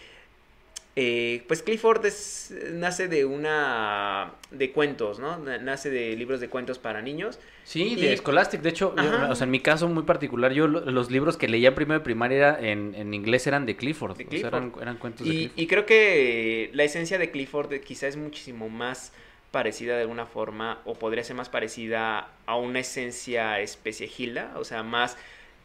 eh, 0.99 1.45
pues 1.47 1.63
Clifford 1.63 2.07
es, 2.07 2.55
nace 2.73 3.07
de 3.07 3.27
una 3.27 4.33
de 4.51 4.73
cuentos, 4.73 5.19
¿no? 5.19 5.37
Na- 5.39 5.59
Nace 5.59 5.91
de 5.91 6.17
libros 6.17 6.41
de 6.41 6.49
cuentos 6.49 6.79
para 6.79 7.03
niños. 7.03 7.39
Sí, 7.65 7.97
de 7.97 8.17
Scholastic. 8.17 8.63
De 8.63 8.71
hecho, 8.71 8.95
yo- 8.97 9.29
o 9.31 9.35
sea, 9.35 9.45
en 9.45 9.51
mi 9.51 9.61
caso 9.61 9.89
muy 9.89 10.05
particular, 10.05 10.53
yo 10.53 10.67
lo- 10.69 10.81
los 10.91 11.11
libros 11.11 11.37
que 11.37 11.49
leía 11.49 11.69
en 11.69 11.75
primero 11.75 11.99
de 12.01 12.05
primaria 12.05 12.37
era- 12.39 12.61
en, 12.61 12.95
en 12.95 13.13
inglés 13.13 13.47
eran 13.47 13.67
de 13.67 13.77
Clifford. 13.77 14.17
De 14.17 14.25
o 14.25 14.27
sea, 14.27 14.31
Clifford. 14.31 14.55
eran, 14.55 14.73
eran 14.81 14.97
cuentos 14.97 15.27
de 15.27 15.33
Y, 15.35 15.37
Clifford. 15.37 15.59
y 15.61 15.67
creo 15.67 15.87
que 15.87 16.71
la 16.73 16.85
esencia 16.85 17.19
de 17.19 17.31
Clifford 17.31 17.73
eh, 17.75 17.81
quizá 17.83 18.07
es 18.09 18.17
muchísimo 18.17 18.69
más 18.71 19.13
parecida 19.51 19.97
de 19.97 20.03
alguna 20.03 20.27
forma, 20.27 20.81
o 20.87 20.95
podría 20.95 21.25
ser 21.25 21.37
más 21.37 21.49
parecida 21.49 22.31
a 22.47 22.57
una 22.57 22.81
esencia 22.81 23.61
especie 23.61 24.09
Hilda, 24.17 24.53
o 24.57 24.65
sea, 24.65 24.83
más 24.83 25.17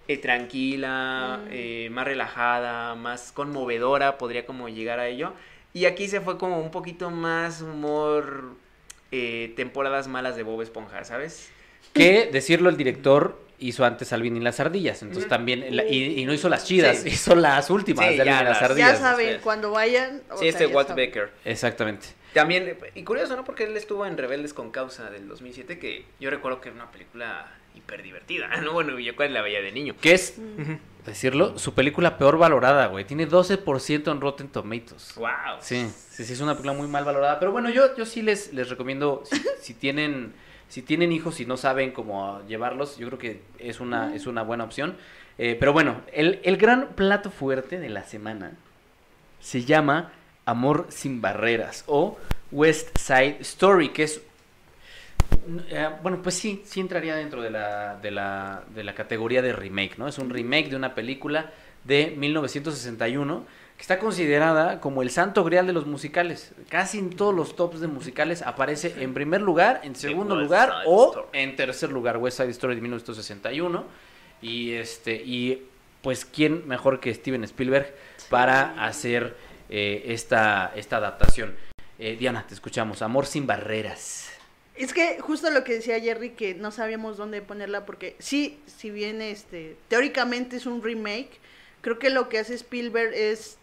eh, 0.08 0.18
tranquila, 0.18 1.39
Mm. 1.43 1.47
eh, 1.52 1.89
más 1.91 2.06
relajada, 2.06 2.95
más 2.95 3.32
conmovedora, 3.32 4.18
podría 4.18 4.45
como 4.45 4.70
llegar 4.70 4.99
a 4.99 5.08
ello. 5.08 5.34
Y 5.74 5.86
aquí 5.86 6.08
se 6.08 6.20
fue 6.22 6.38
como 6.38 6.60
un 6.60 6.72
poquito 6.72 7.10
más 7.12 7.62
humor, 7.62 8.56
eh, 9.12 9.54
temporadas 9.56 10.08
malas 10.08 10.36
de 10.36 10.43
Bob 10.43 10.62
Esponja, 10.62 11.04
¿sabes? 11.04 11.49
Que, 11.93 12.30
decirlo, 12.32 12.70
el 12.70 12.78
director 12.78 13.39
hizo 13.60 13.86
antes 13.86 14.12
Alvin 14.12 14.38
y 14.38 14.39
las 14.39 14.60
ardillas. 14.60 15.02
Entonces 15.02 15.26
Ujú. 15.26 15.30
también, 15.30 15.76
la- 15.76 15.86
y, 15.86 16.20
y 16.20 16.26
no 16.26 16.34
hizo 16.34 16.49
las 16.49 16.66
chidas, 16.66 16.97
Sí. 16.99 17.10
hizo 17.14 17.36
las 17.36 17.70
últimas 17.70 18.08
Sí, 18.08 18.16
de 18.16 18.22
Alvin 18.22 18.34
y 18.34 18.43
las 18.43 18.62
las- 18.62 18.62
ardillas. 18.70 18.91
Ya 18.93 18.97
saben, 18.97 19.39
cuando 19.43 19.72
vayan. 19.72 20.22
o 20.30 20.36
Sí, 20.38 20.39
sea, 20.39 20.49
este 20.49 20.68
Walt 20.68 20.88
saben. 20.89 21.06
Becker. 21.06 21.32
Exactamente. 21.45 22.08
También, 22.34 22.78
y 22.95 23.04
curioso, 23.04 23.36
¿no? 23.36 23.43
Porque 23.43 23.66
él 23.66 23.76
estuvo 23.76 24.06
en 24.06 24.18
Rebeldes 24.18 24.54
con 24.54 24.72
Causa 24.72 25.10
del 25.10 25.28
2007, 25.28 25.78
que 25.80 26.06
yo 26.20 26.30
recuerdo 26.30 26.62
que 26.62 26.70
era 26.70 26.76
una 26.78 26.89
película 26.89 27.52
hiper 27.76 28.03
divertida, 28.03 28.47
¿no? 28.63 28.74
Bueno, 28.74 28.97
yo 28.99 29.15
cuál 29.15 29.34
la 29.34 29.41
veía 29.41 29.61
de 29.61 29.72
niño. 29.72 29.95
Que 29.99 30.13
es, 30.13 30.36
decirlo, 31.05 31.57
su 31.57 31.74
película 31.74 32.17
peor 32.17 32.38
valorada, 32.38 32.88
güey. 32.88 33.05
Tiene 33.05 33.28
12% 33.28 34.11
en 34.11 34.22
Rotten 34.22 34.49
Tomatoes. 34.49 35.15
Wow. 35.15 35.30
Sí, 35.59 35.89
sí, 36.09 36.24
sí, 36.24 36.34
es 36.34 36.41
una 36.41 36.53
película 36.53 36.74
muy 36.74 36.88
mal 36.88 37.03
valorada. 37.03 37.39
Pero 37.39 37.51
bueno, 37.51 37.69
yo, 37.69 37.95
yo 37.95 38.05
sí 38.05 38.22
les, 38.22 38.53
les 38.53 38.69
recomiendo, 38.69 39.24
si, 39.26 39.41
si 39.61 39.74
tienen, 39.74 40.34
si 40.67 40.82
tienen 40.82 41.11
hijos 41.11 41.39
y 41.39 41.45
no 41.45 41.57
saben 41.57 41.91
cómo 41.91 42.41
llevarlos, 42.47 42.97
yo 42.97 43.07
creo 43.07 43.19
que 43.19 43.41
es 43.59 43.80
una, 43.80 44.15
es 44.15 44.28
una 44.28 44.43
buena 44.43 44.63
opción. 44.63 44.95
Eh, 45.38 45.57
pero 45.59 45.74
bueno, 45.74 46.01
el, 46.13 46.39
el 46.43 46.57
gran 46.57 46.89
plato 46.89 47.32
fuerte 47.32 47.80
de 47.80 47.89
la 47.89 48.03
semana 48.03 48.51
se 49.39 49.63
llama 49.63 50.11
Amor 50.45 50.88
sin 50.89 51.22
barreras 51.22 51.84
o 51.88 52.17
West 52.51 52.97
Side 52.97 53.38
Story, 53.39 53.89
que 53.89 54.03
es 54.03 54.22
eh, 55.69 55.89
bueno, 56.01 56.21
pues 56.21 56.36
sí, 56.36 56.61
sí 56.65 56.79
entraría 56.79 57.15
dentro 57.15 57.41
de 57.41 57.49
la, 57.49 57.97
de, 58.01 58.11
la, 58.11 58.63
de 58.73 58.84
la 58.84 58.93
categoría 58.93 59.41
de 59.41 59.53
remake, 59.53 59.97
¿no? 59.97 60.07
Es 60.07 60.17
un 60.17 60.29
remake 60.29 60.69
de 60.69 60.75
una 60.75 60.95
película 60.95 61.51
de 61.84 62.13
1961 62.17 63.45
que 63.75 63.82
está 63.82 63.97
considerada 63.97 64.79
como 64.79 65.01
el 65.01 65.09
santo 65.09 65.43
grial 65.43 65.65
de 65.65 65.73
los 65.73 65.88
musicales. 65.88 66.53
Casi 66.69 66.99
en 66.99 67.09
todos 67.09 67.34
los 67.34 67.55
tops 67.55 67.79
de 67.79 67.88
musicales 67.88 68.43
aparece 68.43 68.93
en 68.99 69.13
primer 69.13 69.41
lugar, 69.41 69.82
en 69.84 69.95
segundo 69.95 70.36
lugar 70.36 70.84
o 70.86 71.07
Story. 71.09 71.27
en 71.34 71.55
tercer 71.55 71.91
lugar, 71.91 72.17
West 72.17 72.38
Side 72.38 72.51
Story 72.51 72.75
de 72.75 72.82
1961. 72.82 73.84
Y 74.43 74.73
este 74.73 75.15
y 75.15 75.63
pues 76.03 76.25
quién 76.25 76.67
mejor 76.67 76.99
que 76.99 77.13
Steven 77.13 77.43
Spielberg 77.43 77.95
para 78.29 78.86
hacer 78.86 79.36
eh, 79.69 80.03
esta 80.07 80.71
esta 80.75 80.97
adaptación. 80.97 81.55
Eh, 81.97 82.17
Diana, 82.19 82.45
te 82.47 82.53
escuchamos. 82.53 83.01
Amor 83.01 83.25
sin 83.25 83.47
barreras. 83.47 84.20
Es 84.84 84.93
que 84.93 85.19
justo 85.19 85.49
lo 85.51 85.63
que 85.63 85.73
decía 85.73 85.99
Jerry, 85.99 86.32
que 86.32 86.55
no 86.55 86.71
sabíamos 86.71 87.17
dónde 87.17 87.41
ponerla, 87.41 87.86
porque 87.86 88.15
sí, 88.19 88.59
si 88.65 88.89
bien 88.89 89.21
este, 89.21 89.75
teóricamente 89.89 90.55
es 90.57 90.65
un 90.65 90.82
remake, 90.82 91.29
creo 91.82 91.99
que 91.99 92.09
lo 92.09 92.29
que 92.29 92.39
hace 92.39 92.55
Spielberg 92.55 93.13
es 93.13 93.57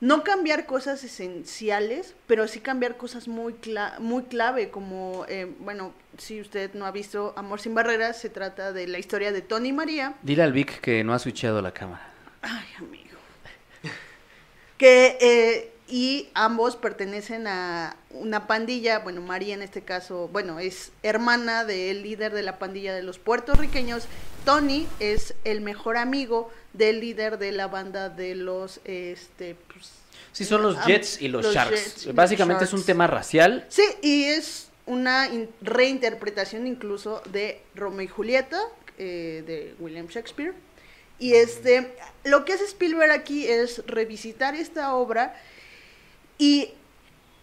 no 0.00 0.22
cambiar 0.24 0.66
cosas 0.66 1.02
esenciales, 1.02 2.14
pero 2.26 2.46
sí 2.48 2.60
cambiar 2.60 2.98
cosas 2.98 3.28
muy, 3.28 3.54
cla- 3.54 3.98
muy 3.98 4.24
clave, 4.24 4.68
como, 4.70 5.24
eh, 5.28 5.50
bueno, 5.60 5.94
si 6.18 6.40
usted 6.42 6.74
no 6.74 6.84
ha 6.84 6.90
visto 6.90 7.32
Amor 7.36 7.60
sin 7.60 7.74
Barreras, 7.74 8.20
se 8.20 8.28
trata 8.28 8.72
de 8.74 8.86
la 8.88 8.98
historia 8.98 9.32
de 9.32 9.40
Tony 9.40 9.70
y 9.70 9.72
María, 9.72 10.14
Dile 10.22 10.42
al 10.42 10.52
Vic 10.52 10.80
que 10.82 11.02
no 11.02 11.14
ha 11.14 11.18
switchado 11.18 11.62
la 11.62 11.72
cámara. 11.72 12.12
Ay, 12.42 12.66
amigo. 12.78 13.16
Que, 14.76 15.16
eh, 15.22 15.72
y 15.88 16.28
ambos 16.34 16.76
pertenecen 16.76 17.46
a 17.46 17.96
una 18.10 18.46
pandilla, 18.46 18.98
bueno, 19.00 19.20
María 19.20 19.54
en 19.54 19.62
este 19.62 19.82
caso, 19.82 20.28
bueno, 20.32 20.58
es 20.58 20.90
hermana 21.02 21.64
del 21.64 22.02
líder 22.02 22.32
de 22.32 22.42
la 22.42 22.58
pandilla 22.58 22.94
de 22.94 23.02
los 23.02 23.18
puertorriqueños. 23.18 24.06
Tony 24.44 24.86
es 25.00 25.34
el 25.44 25.60
mejor 25.60 25.96
amigo 25.96 26.50
del 26.72 27.00
líder 27.00 27.38
de 27.38 27.52
la 27.52 27.68
banda 27.68 28.08
de 28.08 28.34
los, 28.34 28.80
este, 28.84 29.56
pues, 29.72 29.90
Sí, 30.32 30.44
son 30.44 30.62
los 30.62 30.76
ah, 30.76 30.84
Jets 30.86 31.22
y 31.22 31.28
los, 31.28 31.44
los 31.44 31.54
Sharks. 31.54 31.70
Jets 31.70 32.02
y 32.02 32.06
los 32.08 32.14
Básicamente 32.14 32.64
es 32.64 32.72
un 32.72 32.84
tema 32.84 33.06
racial. 33.06 33.64
Sí, 33.68 33.84
y 34.02 34.24
es 34.24 34.68
una 34.86 35.28
in- 35.28 35.48
reinterpretación 35.62 36.66
incluso 36.66 37.22
de 37.32 37.62
Romeo 37.74 38.02
y 38.02 38.08
Julieta, 38.08 38.60
eh, 38.98 39.42
de 39.46 39.74
William 39.78 40.06
Shakespeare. 40.08 40.52
Y 41.18 41.34
este, 41.34 41.94
lo 42.24 42.44
que 42.44 42.52
hace 42.52 42.64
Spielberg 42.64 43.10
aquí 43.12 43.46
es 43.46 43.82
revisitar 43.86 44.54
esta 44.54 44.94
obra 44.94 45.34
y 46.38 46.70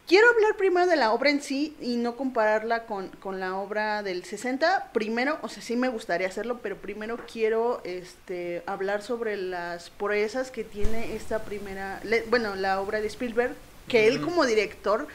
quiero 0.07 0.27
hablar 0.29 0.55
primero 0.57 0.85
de 0.87 0.95
la 0.95 1.13
obra 1.13 1.29
en 1.29 1.41
sí 1.41 1.75
y 1.81 1.95
no 1.97 2.15
compararla 2.15 2.85
con, 2.85 3.07
con 3.09 3.39
la 3.39 3.55
obra 3.57 4.03
del 4.03 4.23
60. 4.23 4.89
Primero, 4.93 5.39
o 5.41 5.49
sea, 5.49 5.63
sí 5.63 5.75
me 5.75 5.89
gustaría 5.89 6.27
hacerlo, 6.27 6.59
pero 6.61 6.77
primero 6.77 7.17
quiero 7.31 7.81
este, 7.83 8.63
hablar 8.65 9.01
sobre 9.01 9.37
las 9.37 9.89
proezas 9.89 10.51
que 10.51 10.63
tiene 10.63 11.15
esta 11.15 11.43
primera, 11.43 11.99
le- 12.03 12.23
bueno, 12.23 12.55
la 12.55 12.79
obra 12.81 13.01
de 13.01 13.07
Spielberg, 13.07 13.55
que 13.87 14.07
él 14.07 14.21
como 14.21 14.45
director 14.45 15.07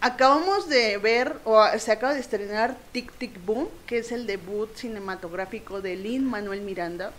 Acabamos 0.00 0.68
de 0.68 0.96
ver, 0.98 1.34
o 1.44 1.60
se 1.76 1.90
acaba 1.90 2.14
de 2.14 2.20
estrenar 2.20 2.76
Tic 2.92 3.10
Tic 3.18 3.44
Boom, 3.44 3.68
que 3.84 3.98
es 3.98 4.12
el 4.12 4.28
debut 4.28 4.72
cinematográfico 4.76 5.80
de 5.80 5.96
Lin 5.96 6.24
Manuel 6.24 6.60
Miranda, 6.60 7.10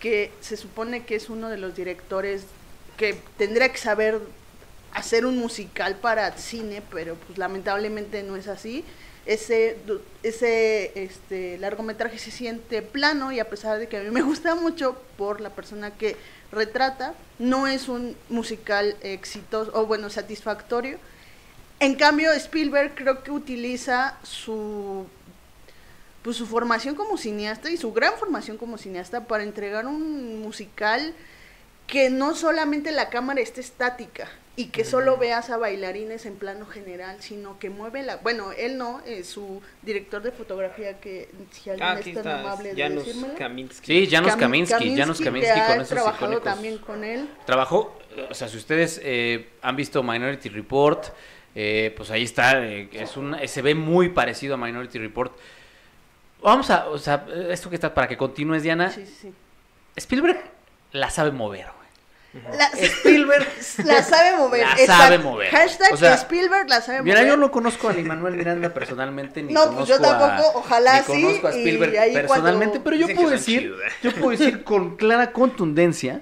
que 0.00 0.32
se 0.40 0.56
supone 0.56 1.04
que 1.04 1.14
es 1.14 1.30
uno 1.30 1.48
de 1.48 1.58
los 1.58 1.76
directores 1.76 2.42
que 2.96 3.16
tendría 3.36 3.68
que 3.70 3.78
saber 3.78 4.18
hacer 4.92 5.26
un 5.26 5.38
musical 5.38 5.96
para 5.96 6.36
cine, 6.36 6.82
pero 6.90 7.14
pues 7.14 7.38
lamentablemente 7.38 8.22
no 8.22 8.36
es 8.36 8.48
así. 8.48 8.84
Ese, 9.26 9.76
ese 10.22 10.92
este, 10.94 11.58
largometraje 11.58 12.18
se 12.18 12.30
siente 12.30 12.80
plano 12.80 13.30
y 13.30 13.40
a 13.40 13.50
pesar 13.50 13.78
de 13.78 13.86
que 13.86 13.98
a 13.98 14.02
mí 14.02 14.10
me 14.10 14.22
gusta 14.30 14.54
mucho 14.54 15.00
por 15.16 15.40
la 15.40 15.50
persona 15.50 15.90
que 15.92 16.16
retrata, 16.50 17.14
no 17.38 17.66
es 17.66 17.88
un 17.88 18.16
musical 18.30 18.96
exitoso 19.02 19.70
o 19.74 19.86
bueno, 19.86 20.08
satisfactorio. 20.08 20.98
En 21.80 21.94
cambio, 21.94 22.32
Spielberg 22.32 22.94
creo 22.94 23.22
que 23.22 23.30
utiliza 23.30 24.16
su 24.22 25.06
pues 26.22 26.36
su 26.36 26.46
formación 26.46 26.94
como 26.94 27.16
cineasta 27.16 27.70
y 27.70 27.76
su 27.76 27.92
gran 27.92 28.14
formación 28.18 28.58
como 28.58 28.76
cineasta 28.76 29.24
para 29.24 29.44
entregar 29.44 29.86
un 29.86 30.42
musical 30.42 31.14
que 31.86 32.10
no 32.10 32.34
solamente 32.34 32.90
la 32.90 33.08
cámara 33.08 33.40
esté 33.40 33.60
estática 33.60 34.28
y 34.58 34.66
que 34.70 34.84
solo 34.84 35.16
veas 35.18 35.50
a 35.50 35.56
bailarines 35.56 36.26
en 36.26 36.34
plano 36.34 36.66
general, 36.66 37.16
sino 37.20 37.58
que 37.60 37.70
mueve 37.70 38.02
la... 38.02 38.16
Bueno, 38.16 38.50
él 38.50 38.76
no, 38.76 39.00
es 39.06 39.28
su 39.28 39.62
director 39.82 40.20
de 40.20 40.32
fotografía 40.32 40.98
que 41.00 41.28
si 41.52 41.70
alguien 41.70 41.88
Ah, 41.88 41.94
es 41.98 42.04
tan 42.04 42.16
está 42.16 42.40
amable 42.40 42.74
de 42.74 42.88
decírmelo. 42.90 43.34
Kaminsky. 43.36 43.86
Sí, 43.86 44.10
Janusz 44.10 44.32
Kam- 44.32 44.40
Kaminsky, 44.40 44.96
Janusz 44.96 45.20
Kaminsky 45.20 45.54
que 45.54 45.66
con 45.66 45.76
esos 45.76 45.88
trabajado 45.88 46.32
icónicos. 46.32 46.42
también 46.44 46.78
con 46.78 47.04
él. 47.04 47.28
Trabajó, 47.46 47.96
o 48.28 48.34
sea, 48.34 48.48
si 48.48 48.56
ustedes 48.56 49.00
eh, 49.04 49.48
han 49.62 49.76
visto 49.76 50.02
Minority 50.02 50.48
Report, 50.48 51.06
eh, 51.54 51.94
pues 51.96 52.10
ahí 52.10 52.24
está, 52.24 52.64
eh, 52.66 52.88
es 52.92 53.16
un, 53.16 53.34
eh, 53.36 53.46
se 53.46 53.62
ve 53.62 53.76
muy 53.76 54.08
parecido 54.08 54.54
a 54.54 54.56
Minority 54.56 54.98
Report. 54.98 55.32
Vamos 56.42 56.68
a, 56.70 56.88
o 56.88 56.98
sea, 56.98 57.26
esto 57.48 57.68
que 57.70 57.76
está 57.76 57.94
para 57.94 58.08
que 58.08 58.16
continúes, 58.16 58.64
Diana. 58.64 58.90
Sí, 58.90 59.06
sí, 59.06 59.14
sí. 59.22 59.32
Spielberg 59.96 60.40
la 60.92 61.10
sabe 61.10 61.30
mover. 61.30 61.66
La, 62.56 62.66
Spielberg 62.76 63.46
la 63.84 64.02
sabe 64.02 64.36
mover. 64.36 64.60
La 64.60 64.72
exacto. 64.72 64.92
sabe 65.02 65.18
mover. 65.18 65.48
Hashtag 65.50 65.92
O 65.92 65.96
sea, 65.96 66.14
Spielberg 66.14 66.68
la 66.68 66.80
sabe 66.82 67.02
Mira, 67.02 67.16
mover. 67.20 67.28
yo 67.32 67.36
no 67.38 67.50
conozco 67.50 67.88
a 67.88 67.92
Lin 67.94 68.06
Manuel 68.06 68.34
Miranda 68.36 68.72
personalmente, 68.74 69.42
ni 69.42 69.52
No, 69.54 69.60
conozco 69.66 69.78
pues 69.86 69.88
yo 69.88 70.00
tampoco, 70.00 70.48
a, 70.50 70.58
ojalá 70.60 70.98
ni 70.98 71.04
sí, 71.16 71.22
conozco 71.22 71.48
a 71.48 71.54
y 71.54 71.58
Spielberg 71.58 71.98
ahí 71.98 72.12
personalmente, 72.14 72.66
cuando- 72.78 72.84
pero 72.84 72.96
yo 72.96 73.06
Dicen 73.06 73.16
puedo 73.16 73.30
decir, 73.30 73.74
¿eh? 73.82 73.92
yo 74.02 74.12
puedo 74.12 74.30
decir 74.30 74.62
con 74.62 74.96
clara 74.96 75.32
contundencia 75.32 76.20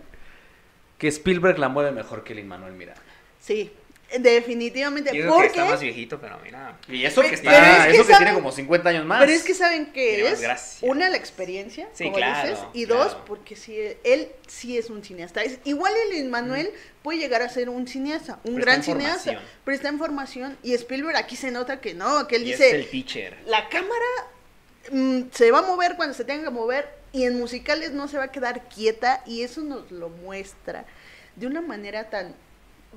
que 0.98 1.08
Spielberg 1.08 1.58
la 1.58 1.68
mueve 1.68 1.90
mejor 1.92 2.22
que 2.24 2.34
Lin 2.34 2.46
Manuel 2.48 2.72
Miranda. 2.74 3.02
Sí, 3.40 3.72
definitivamente. 4.20 5.10
Porque... 5.26 5.40
que 5.42 5.46
está 5.48 5.64
más 5.64 5.80
viejito, 5.80 6.20
pero 6.20 6.38
mira. 6.42 6.78
Y 6.88 7.04
eso 7.04 7.22
que 7.22 7.28
Pero 7.28 7.36
está, 7.36 7.78
es 7.80 7.86
que 7.86 7.92
eso 7.94 8.06
que 8.06 8.12
saben- 8.12 8.18
tiene 8.24 8.34
como 8.34 8.52
50 8.52 8.88
años 8.88 9.04
más. 9.04 9.20
Pero 9.20 9.32
es 9.32 9.42
que 9.42 9.54
saben 9.54 9.92
que 9.92 10.28
es 10.28 10.40
gracia. 10.40 10.88
una 10.88 11.08
la 11.10 11.16
experiencia, 11.16 11.88
Sí, 11.92 12.04
como 12.04 12.16
claro, 12.16 12.48
dices, 12.48 12.64
y 12.74 12.86
claro. 12.86 13.04
dos 13.04 13.16
porque 13.26 13.56
sí, 13.56 13.76
él 14.04 14.28
sí 14.46 14.76
es 14.78 14.90
un 14.90 15.02
cineasta. 15.04 15.42
Es, 15.42 15.58
igual 15.64 15.92
el 16.12 16.24
Manuel 16.28 16.70
puede 17.02 17.18
llegar 17.18 17.42
a 17.42 17.48
ser 17.48 17.68
un 17.68 17.86
cineasta, 17.86 18.40
un 18.44 18.54
Pero 18.54 18.66
gran 18.66 18.82
cineasta, 18.82 19.40
pero 19.64 19.74
está 19.74 19.88
en 19.88 19.98
formación 19.98 20.56
y 20.62 20.74
Spielberg 20.74 21.16
aquí 21.16 21.36
se 21.36 21.50
nota 21.50 21.80
que 21.80 21.94
no, 21.94 22.26
que 22.26 22.36
él 22.36 22.42
Y 22.42 22.52
dice 22.52 22.68
es 22.68 22.74
el 22.74 22.90
teacher. 22.90 23.36
la 23.46 23.68
cámara 23.68 23.90
mm, 24.90 25.22
se 25.32 25.50
va 25.50 25.60
a 25.60 25.62
mover 25.62 25.96
cuando 25.96 26.14
se 26.14 26.24
tenga 26.24 26.44
que 26.44 26.50
mover 26.50 26.88
y 27.12 27.24
en 27.24 27.38
musicales 27.38 27.92
no 27.92 28.08
se 28.08 28.18
va 28.18 28.24
a 28.24 28.32
quedar 28.32 28.68
quieta 28.68 29.22
y 29.26 29.42
eso 29.42 29.60
nos 29.62 29.90
lo 29.92 30.08
muestra 30.08 30.84
de 31.36 31.46
una 31.46 31.60
manera 31.60 32.10
tan 32.10 32.34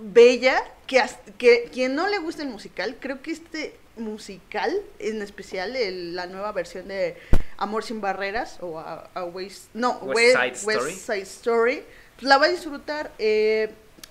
bella 0.01 0.63
que, 0.87 1.03
que 1.37 1.69
quien 1.71 1.95
no 1.95 2.07
le 2.07 2.19
gusta 2.19 2.43
el 2.43 2.49
musical, 2.49 2.97
creo 2.99 3.21
que 3.21 3.31
este 3.31 3.75
musical, 3.97 4.73
en 4.99 5.21
especial 5.21 5.75
el- 5.75 6.15
la 6.15 6.25
nueva 6.25 6.51
versión 6.53 6.87
de 6.87 7.17
Amor 7.57 7.83
sin 7.83 7.99
Barreras 7.99 8.57
o 8.61 8.79
a, 8.79 9.09
a 9.13 9.25
West, 9.25 9.65
no, 9.73 9.97
West 9.99 10.35
West, 10.37 10.57
Side 10.61 10.65
West 10.67 10.79
Story. 10.79 10.93
Side 10.95 11.21
Story, 11.23 11.83
pues 12.15 12.23
la 12.29 12.37
va 12.37 12.45
a 12.45 12.49
disfrutar. 12.49 13.11
eh, 13.19 13.69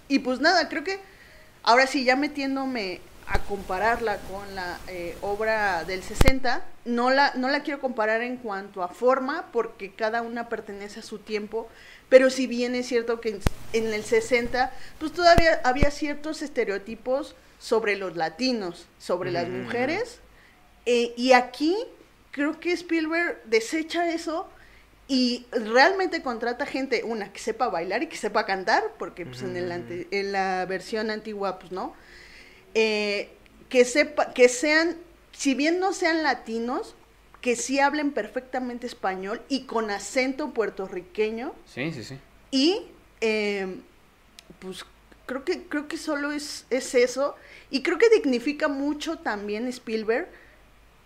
y 0.08 0.18
pues 0.20 0.40
nada, 0.40 0.68
creo 0.68 0.84
que 0.84 0.98
ahora 1.62 1.86
sí, 1.86 2.04
ya 2.04 2.16
metiéndome 2.16 3.00
a 3.26 3.38
compararla 3.40 4.16
con 4.30 4.54
la 4.54 4.78
eh, 4.88 5.14
obra 5.20 5.84
del 5.84 6.02
60, 6.02 6.64
no 6.86 7.10
la, 7.10 7.32
no 7.34 7.48
la 7.48 7.62
quiero 7.62 7.78
comparar 7.80 8.22
en 8.22 8.38
cuanto 8.38 8.82
a 8.82 8.88
forma, 8.88 9.48
porque 9.52 9.92
cada 9.92 10.22
una 10.22 10.48
pertenece 10.48 11.00
a 11.00 11.02
su 11.02 11.18
tiempo, 11.18 11.68
pero 12.08 12.30
si 12.30 12.46
bien 12.46 12.74
es 12.74 12.86
cierto 12.86 13.20
que 13.20 13.30
en, 13.30 13.40
en 13.72 13.92
el 13.92 14.04
60, 14.04 14.72
pues 14.98 15.12
todavía 15.12 15.60
había 15.64 15.90
ciertos 15.90 16.42
estereotipos 16.42 17.34
sobre 17.58 17.96
los 17.96 18.16
latinos, 18.16 18.86
sobre 18.98 19.30
las 19.30 19.44
Ujú. 19.48 19.52
mujeres, 19.58 20.18
eh, 20.86 21.12
y 21.16 21.32
aquí 21.32 21.76
creo 22.30 22.60
que 22.60 22.72
Spielberg 22.72 23.42
desecha 23.44 24.10
eso 24.12 24.48
y 25.06 25.46
realmente 25.50 26.22
contrata 26.22 26.66
gente, 26.66 27.02
una, 27.04 27.32
que 27.32 27.40
sepa 27.40 27.68
bailar 27.68 28.02
y 28.02 28.06
que 28.08 28.16
sepa 28.16 28.44
cantar, 28.46 28.84
porque 28.98 29.24
pues 29.26 29.42
en, 29.42 29.56
el 29.56 29.64
Ujú. 29.66 29.72
ante- 29.74 30.08
en 30.10 30.32
la 30.32 30.64
versión 30.66 31.10
antigua, 31.10 31.58
pues 31.58 31.72
no. 31.72 31.94
Eh, 32.74 33.30
que 33.68 33.84
sepa, 33.84 34.32
que 34.34 34.48
sean, 34.48 34.96
si 35.32 35.54
bien 35.54 35.80
no 35.80 35.92
sean 35.92 36.22
latinos, 36.22 36.94
que 37.40 37.56
sí 37.56 37.78
hablen 37.78 38.12
perfectamente 38.12 38.86
español 38.86 39.42
y 39.48 39.62
con 39.64 39.90
acento 39.90 40.52
puertorriqueño. 40.52 41.54
Sí, 41.66 41.92
sí, 41.92 42.04
sí. 42.04 42.18
Y 42.50 42.82
eh, 43.20 43.76
pues 44.58 44.84
creo 45.26 45.44
que, 45.44 45.62
creo 45.64 45.86
que 45.88 45.96
solo 45.96 46.32
es, 46.32 46.66
es 46.70 46.94
eso. 46.94 47.36
Y 47.70 47.82
creo 47.82 47.98
que 47.98 48.08
dignifica 48.10 48.68
mucho 48.68 49.18
también 49.18 49.68
Spielberg 49.68 50.28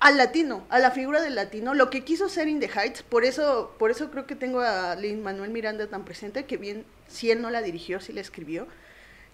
al 0.02 0.16
latino, 0.16 0.66
a 0.68 0.80
la 0.80 0.90
figura 0.90 1.22
del 1.22 1.36
latino, 1.36 1.74
lo 1.74 1.88
que 1.88 2.02
quiso 2.02 2.28
ser 2.28 2.48
In 2.48 2.58
the 2.58 2.68
Heights, 2.68 3.04
por 3.04 3.24
eso, 3.24 3.72
por 3.78 3.92
eso 3.92 4.10
creo 4.10 4.26
que 4.26 4.34
tengo 4.34 4.60
a 4.60 4.96
Lin 4.96 5.22
Manuel 5.22 5.50
Miranda 5.50 5.86
tan 5.86 6.04
presente, 6.04 6.44
que 6.44 6.56
bien, 6.56 6.84
si 7.06 7.30
él 7.30 7.40
no 7.40 7.50
la 7.50 7.62
dirigió, 7.62 8.00
si 8.00 8.12
la 8.12 8.20
escribió. 8.20 8.66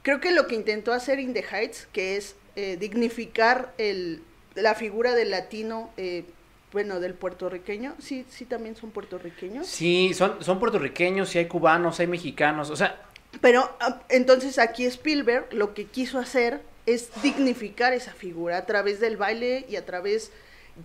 Creo 0.03 0.21
que 0.21 0.31
lo 0.31 0.47
que 0.47 0.55
intentó 0.55 0.93
hacer 0.93 1.21
In 1.21 1.33
the 1.33 1.43
Heights, 1.43 1.89
que 1.91 2.19
es 2.19 2.37
eh, 2.55 2.77
dignificar 2.79 3.73
el, 3.79 4.23
la 4.57 4.75
figura 4.75 5.15
del 5.15 5.31
latino, 5.31 5.91
eh, 5.97 6.25
bueno, 6.73 7.01
del 7.01 7.15
puertorriqueño, 7.15 7.95
sí, 7.99 8.25
sí 8.29 8.45
también 8.45 8.77
son 8.77 8.91
puertorriqueños. 8.91 9.67
Sí, 9.67 10.13
son, 10.15 10.43
son 10.43 10.59
puertorriqueños, 10.59 11.31
sí 11.31 11.39
hay 11.39 11.47
cubanos, 11.47 12.01
hay 12.01 12.07
mexicanos, 12.07 12.71
o 12.71 12.77
sea, 12.77 13.03
Pero 13.41 13.71
ah, 13.81 14.01
entonces 14.09 14.59
aquí 14.59 14.85
Spielberg 14.85 15.53
lo 15.53 15.75
que 15.75 15.87
quiso 15.87 16.19
hacer 16.19 16.61
es 16.87 17.11
dignificar 17.23 17.93
esa 17.93 18.13
figura 18.13 18.59
a 18.59 18.67
través 18.67 19.01
del 19.01 19.17
baile 19.17 19.67
y 19.69 19.77
a 19.77 19.85
través 19.85 20.31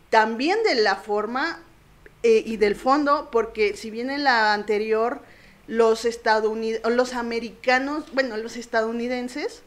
también 0.10 0.58
de 0.64 0.76
la 0.76 0.96
forma 0.96 1.60
eh, 2.24 2.44
y 2.46 2.58
del 2.58 2.76
fondo, 2.76 3.30
porque 3.32 3.76
si 3.76 3.92
bien 3.92 4.10
en 4.10 4.24
la 4.24 4.54
anterior 4.54 5.22
los 5.68 6.06
estadounidenses, 6.06 6.92
los 6.94 7.14
americanos, 7.14 8.06
bueno, 8.14 8.38
los 8.38 8.58
estadounidenses, 8.58 9.62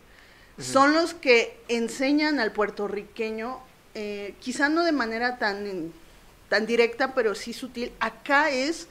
son 0.58 0.94
los 0.94 1.12
que 1.12 1.58
enseñan 1.68 2.40
al 2.40 2.50
puertorriqueño, 2.52 3.60
eh, 3.94 4.34
quizá 4.40 4.70
no 4.70 4.84
de 4.84 4.92
manera 4.92 5.36
tan, 5.36 5.92
tan 6.48 6.66
directa, 6.66 7.14
pero 7.14 7.34
sí 7.34 7.52
sutil. 7.52 7.92
Acá 8.00 8.50
es 8.50 8.88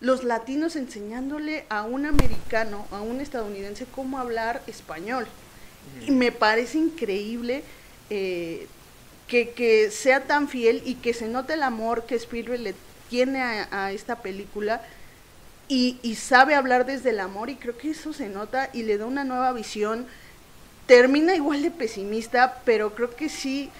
los 0.00 0.24
latinos 0.24 0.76
enseñándole 0.76 1.64
a 1.68 1.82
un 1.82 2.06
americano, 2.06 2.86
a 2.90 3.00
un 3.00 3.20
estadounidense, 3.20 3.86
cómo 3.86 4.18
hablar 4.18 4.62
español. 4.66 5.26
Y 6.06 6.10
me 6.10 6.32
parece 6.32 6.78
increíble 6.78 7.62
eh, 8.10 8.66
que, 9.28 9.50
que, 9.50 9.90
sea 9.90 10.24
tan 10.24 10.48
fiel 10.48 10.82
y 10.84 10.96
que 10.96 11.14
se 11.14 11.28
note 11.28 11.54
el 11.54 11.62
amor 11.62 12.04
que 12.06 12.14
Spielberg 12.16 12.60
le 12.60 12.74
tiene 13.08 13.42
a, 13.42 13.68
a 13.70 13.92
esta 13.92 14.16
película 14.16 14.82
y, 15.68 15.98
y, 16.02 16.14
sabe 16.16 16.54
hablar 16.54 16.84
desde 16.84 17.10
el 17.10 17.20
amor 17.20 17.48
y 17.48 17.56
creo 17.56 17.76
que 17.76 17.90
eso 17.90 18.12
se 18.12 18.28
nota 18.28 18.68
y 18.72 18.82
le 18.82 18.98
da 18.98 19.06
una 19.06 19.24
nueva 19.24 19.52
visión. 19.52 20.06
Termina 20.86 21.34
igual 21.34 21.62
de 21.62 21.70
pesimista, 21.70 22.60
pero 22.66 22.94
creo 22.94 23.14
que 23.16 23.30
sí, 23.30 23.70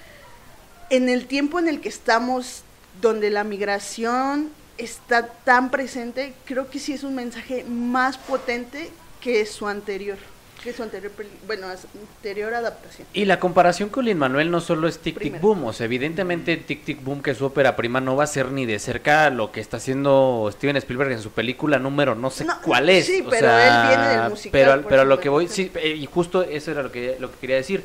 en 0.88 1.10
el 1.10 1.26
tiempo 1.26 1.58
en 1.58 1.68
el 1.68 1.82
que 1.82 1.90
estamos, 1.90 2.63
donde 3.04 3.30
la 3.30 3.44
migración 3.44 4.50
está 4.78 5.26
tan 5.26 5.70
presente, 5.70 6.34
creo 6.44 6.70
que 6.70 6.78
sí 6.78 6.94
es 6.94 7.04
un 7.04 7.14
mensaje 7.14 7.64
más 7.64 8.18
potente 8.18 8.90
que 9.20 9.44
su 9.46 9.68
anterior 9.68 10.18
que 10.62 10.72
su 10.72 10.82
anterior, 10.82 11.12
bueno, 11.46 11.66
anterior 12.16 12.54
adaptación. 12.54 13.06
Y 13.12 13.26
la 13.26 13.38
comparación 13.38 13.90
con 13.90 14.06
Lin 14.06 14.16
Manuel 14.16 14.50
no 14.50 14.62
solo 14.62 14.88
es 14.88 14.98
Tic 14.98 15.20
Tic 15.20 15.38
Boom, 15.38 15.64
o 15.64 15.74
sea, 15.74 15.84
evidentemente 15.84 16.56
Tic 16.56 16.84
Tic 16.84 17.04
Boom, 17.04 17.20
que 17.20 17.32
es 17.32 17.36
su 17.36 17.44
ópera 17.44 17.76
prima, 17.76 18.00
no 18.00 18.16
va 18.16 18.24
a 18.24 18.26
ser 18.26 18.50
ni 18.50 18.64
de 18.64 18.78
cerca 18.78 19.28
lo 19.28 19.52
que 19.52 19.60
está 19.60 19.76
haciendo 19.76 20.48
Steven 20.50 20.76
Spielberg 20.76 21.12
en 21.12 21.20
su 21.20 21.32
película 21.32 21.78
número, 21.78 22.14
no 22.14 22.30
sé 22.30 22.46
no, 22.46 22.58
cuál 22.62 22.88
es. 22.88 23.04
Sí, 23.04 23.20
o 23.20 23.28
pero 23.28 23.46
sea, 23.46 23.66
él 23.66 23.88
viene 23.88 24.08
del 24.22 24.30
musical. 24.30 24.50
Pero, 24.52 24.88
pero 24.88 25.04
lo 25.04 25.20
que 25.20 25.28
voy, 25.28 25.48
sí, 25.48 25.70
y 25.84 26.06
justo 26.06 26.42
eso 26.42 26.70
era 26.70 26.82
lo 26.82 26.90
que, 26.90 27.18
lo 27.20 27.30
que 27.30 27.38
quería 27.40 27.56
decir. 27.56 27.84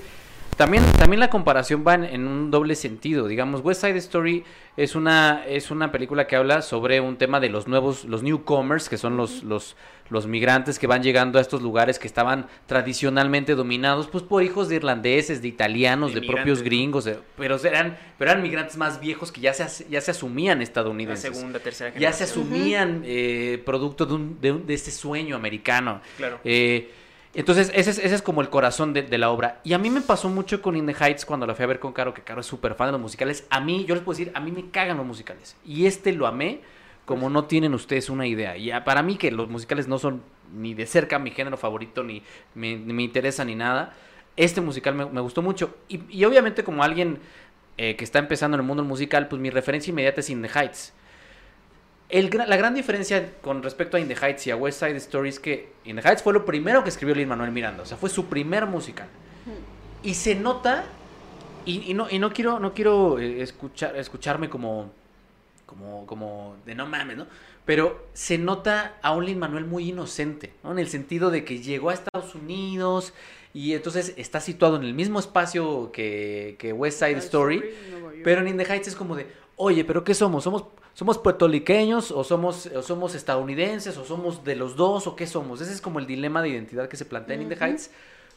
También, 0.59 0.83
también 0.97 1.21
la 1.21 1.29
comparación 1.29 1.85
va 1.87 1.93
en, 1.93 2.03
en, 2.03 2.27
un 2.27 2.51
doble 2.51 2.75
sentido. 2.75 3.29
Digamos, 3.29 3.61
West 3.61 3.79
Side 3.79 3.97
Story 3.97 4.43
es 4.75 4.93
una, 4.93 5.45
es 5.47 5.71
una 5.71 5.89
película 5.89 6.27
que 6.27 6.35
habla 6.35 6.61
sobre 6.61 6.99
un 6.99 7.15
tema 7.15 7.39
de 7.39 7.47
los 7.47 7.69
nuevos, 7.69 8.03
los 8.03 8.23
newcomers, 8.23 8.89
que 8.89 8.97
son 8.97 9.15
los, 9.15 9.41
los, 9.43 9.77
los 10.09 10.27
migrantes 10.27 10.77
que 10.77 10.85
van 10.85 11.01
llegando 11.01 11.39
a 11.39 11.41
estos 11.41 11.61
lugares 11.61 11.97
que 11.97 12.07
estaban 12.07 12.47
tradicionalmente 12.65 13.55
dominados 13.55 14.07
pues 14.07 14.21
por 14.21 14.43
hijos 14.43 14.67
de 14.67 14.75
irlandeses, 14.75 15.41
de 15.41 15.47
italianos, 15.47 16.13
de, 16.13 16.19
de 16.19 16.27
propios 16.27 16.61
gringos, 16.61 17.05
de, 17.05 17.19
pero 17.37 17.55
eran, 17.63 17.97
pero 18.17 18.31
eran 18.31 18.43
migrantes 18.43 18.75
más 18.75 18.99
viejos 18.99 19.31
que 19.31 19.39
ya 19.39 19.53
se, 19.53 19.89
ya 19.89 20.01
se 20.01 20.11
asumían 20.11 20.61
estadounidenses. 20.61 21.29
La 21.29 21.35
segunda, 21.35 21.59
tercera 21.59 21.97
Ya 21.97 22.11
se 22.11 22.25
asumían 22.25 22.97
uh 22.97 23.03
-huh. 23.03 23.05
eh, 23.05 23.63
producto 23.65 24.05
de, 24.05 24.13
un, 24.13 24.41
de, 24.41 24.51
un, 24.51 24.67
de, 24.67 24.73
este 24.73 24.91
sueño 24.91 25.37
americano. 25.37 26.01
Claro. 26.17 26.41
Eh, 26.43 26.91
entonces, 27.33 27.71
ese 27.75 27.91
es, 27.91 27.99
ese 27.99 28.15
es, 28.15 28.21
como 28.21 28.41
el 28.41 28.49
corazón 28.49 28.93
de, 28.93 29.17
la 29.17 29.29
obra. 29.29 29.61
Y 29.63 29.73
a 29.73 29.77
mí 29.77 29.89
me 29.89 30.01
pasó 30.01 30.29
mucho 30.29 30.61
con 30.61 30.75
In 30.75 30.87
the 30.87 30.95
Heights 30.99 31.25
cuando 31.25 31.45
la 31.45 31.53
fui 31.53 31.63
a 31.63 31.67
ver 31.67 31.79
con 31.79 31.93
Caro, 31.93 32.13
que 32.13 32.23
Caro 32.23 32.41
es 32.41 32.47
súper 32.47 32.73
fan 32.73 32.87
de 32.87 32.93
los 32.93 33.01
musicales. 33.01 33.45
A 33.49 33.59
mí, 33.59 33.85
yo 33.85 33.93
les 33.93 34.03
puedo 34.03 34.17
decir, 34.17 34.31
a 34.35 34.39
mí 34.39 34.51
me 34.51 34.69
cagan 34.71 34.97
los 34.97 35.05
musicales. 35.05 35.55
Y 35.63 35.85
este 35.85 36.11
lo 36.11 36.25
amé 36.25 36.61
como 37.05 37.29
no 37.29 37.45
tienen 37.45 37.73
ustedes 37.73 38.09
una 38.09 38.25
idea. 38.27 38.57
Y 38.57 38.71
para 38.83 39.03
mí 39.03 39.15
que 39.15 39.31
los 39.31 39.47
musicales 39.49 39.87
no 39.87 39.99
son 39.99 40.21
ni 40.53 40.73
de 40.73 40.85
cerca 40.85 41.19
mi 41.19 41.31
género 41.31 41.57
favorito, 41.57 42.03
ni 42.03 42.23
me, 42.55 42.75
ni 42.75 42.93
me 42.93 43.03
interesa 43.03 43.45
ni 43.45 43.55
nada. 43.55 43.93
Este 44.35 44.61
musical 44.61 44.95
me, 44.95 45.05
me 45.05 45.21
gustó 45.21 45.41
mucho. 45.41 45.75
Y, 45.87 46.01
y, 46.09 46.25
obviamente 46.25 46.63
como 46.63 46.83
alguien 46.83 47.19
eh, 47.77 47.95
que 47.95 48.03
está 48.03 48.19
empezando 48.19 48.55
en 48.55 48.61
el 48.61 48.67
mundo 48.67 48.83
musical, 48.83 49.27
pues 49.27 49.41
mi 49.41 49.49
referencia 49.49 49.91
inmediata 49.91 50.21
es 50.21 50.29
In 50.29 50.41
the 50.41 50.49
Heights. 50.49 50.93
El, 52.09 52.31
la 52.35 52.57
gran 52.57 52.73
diferencia 52.73 53.35
con 53.41 53.61
respecto 53.61 53.95
a 53.95 53.99
In 53.99 54.07
the 54.07 54.15
Heights 54.15 54.47
y 54.47 54.51
a 54.51 54.55
West 54.55 54.79
Side 54.79 54.97
Story 54.97 55.29
es 55.29 55.39
que 55.39 55.73
In 55.85 55.95
the 55.95 56.01
Heights 56.01 56.23
fue 56.23 56.33
lo 56.33 56.43
primero 56.43 56.83
que 56.83 56.89
escribió 56.89 57.13
Lin 57.13 57.27
Manuel 57.27 57.51
Miranda, 57.51 57.83
o 57.83 57.85
sea, 57.85 57.97
fue 57.97 58.09
su 58.09 58.25
primer 58.25 58.65
musical. 58.65 59.07
Y 60.01 60.15
se 60.15 60.33
nota, 60.33 60.85
y, 61.65 61.91
y 61.91 61.93
no, 61.93 62.07
y 62.09 62.17
no 62.17 62.31
quiero, 62.31 62.59
no 62.59 62.73
quiero 62.73 63.19
eh, 63.19 63.43
escuchar, 63.43 63.95
escucharme 63.95 64.49
como, 64.49 64.91
como, 65.67 66.07
como 66.07 66.55
de 66.65 66.73
no 66.73 66.87
mames, 66.87 67.17
¿no? 67.17 67.27
Pero 67.65 68.07
se 68.13 68.39
nota 68.39 68.95
a 69.03 69.11
un 69.11 69.25
Lin 69.25 69.37
Manuel 69.37 69.65
muy 69.65 69.89
inocente, 69.89 70.53
¿no? 70.63 70.71
En 70.71 70.79
el 70.79 70.87
sentido 70.87 71.29
de 71.29 71.45
que 71.45 71.59
llegó 71.59 71.91
a 71.91 71.93
Estados 71.93 72.33
Unidos 72.33 73.13
y 73.53 73.73
entonces 73.73 74.15
está 74.17 74.39
situado 74.39 74.77
en 74.77 74.83
el 74.83 74.95
mismo 74.95 75.19
espacio 75.19 75.91
que, 75.91 76.55
que 76.57 76.73
West 76.73 76.99
Side 76.99 77.19
Story, 77.19 77.63
pero 78.23 78.41
en 78.41 78.47
In 78.47 78.57
the 78.57 78.65
Heights 78.65 78.87
es 78.87 78.95
como 78.95 79.15
de, 79.15 79.27
oye, 79.57 79.85
¿pero 79.85 80.03
qué 80.03 80.15
somos? 80.15 80.43
¿Somos 80.43 80.63
¿Somos 80.99 81.17
puertorriqueños 81.17 82.11
o 82.11 82.25
somos, 82.25 82.65
o 82.65 82.81
somos 82.81 83.15
estadounidenses 83.15 83.95
o 83.95 84.03
somos 84.03 84.43
de 84.43 84.57
los 84.57 84.75
dos 84.75 85.07
o 85.07 85.15
qué 85.15 85.27
somos? 85.27 85.61
Ese 85.61 85.71
es 85.71 85.79
como 85.79 85.97
el 85.99 86.05
dilema 86.05 86.41
de 86.41 86.49
identidad 86.49 86.89
que 86.89 86.97
se 86.97 87.05
plantea 87.05 87.35
en 87.35 87.39
uh 87.39 87.43
-huh. 87.45 87.53
In 87.53 87.57
the 87.57 87.65
Heights. 87.65 87.91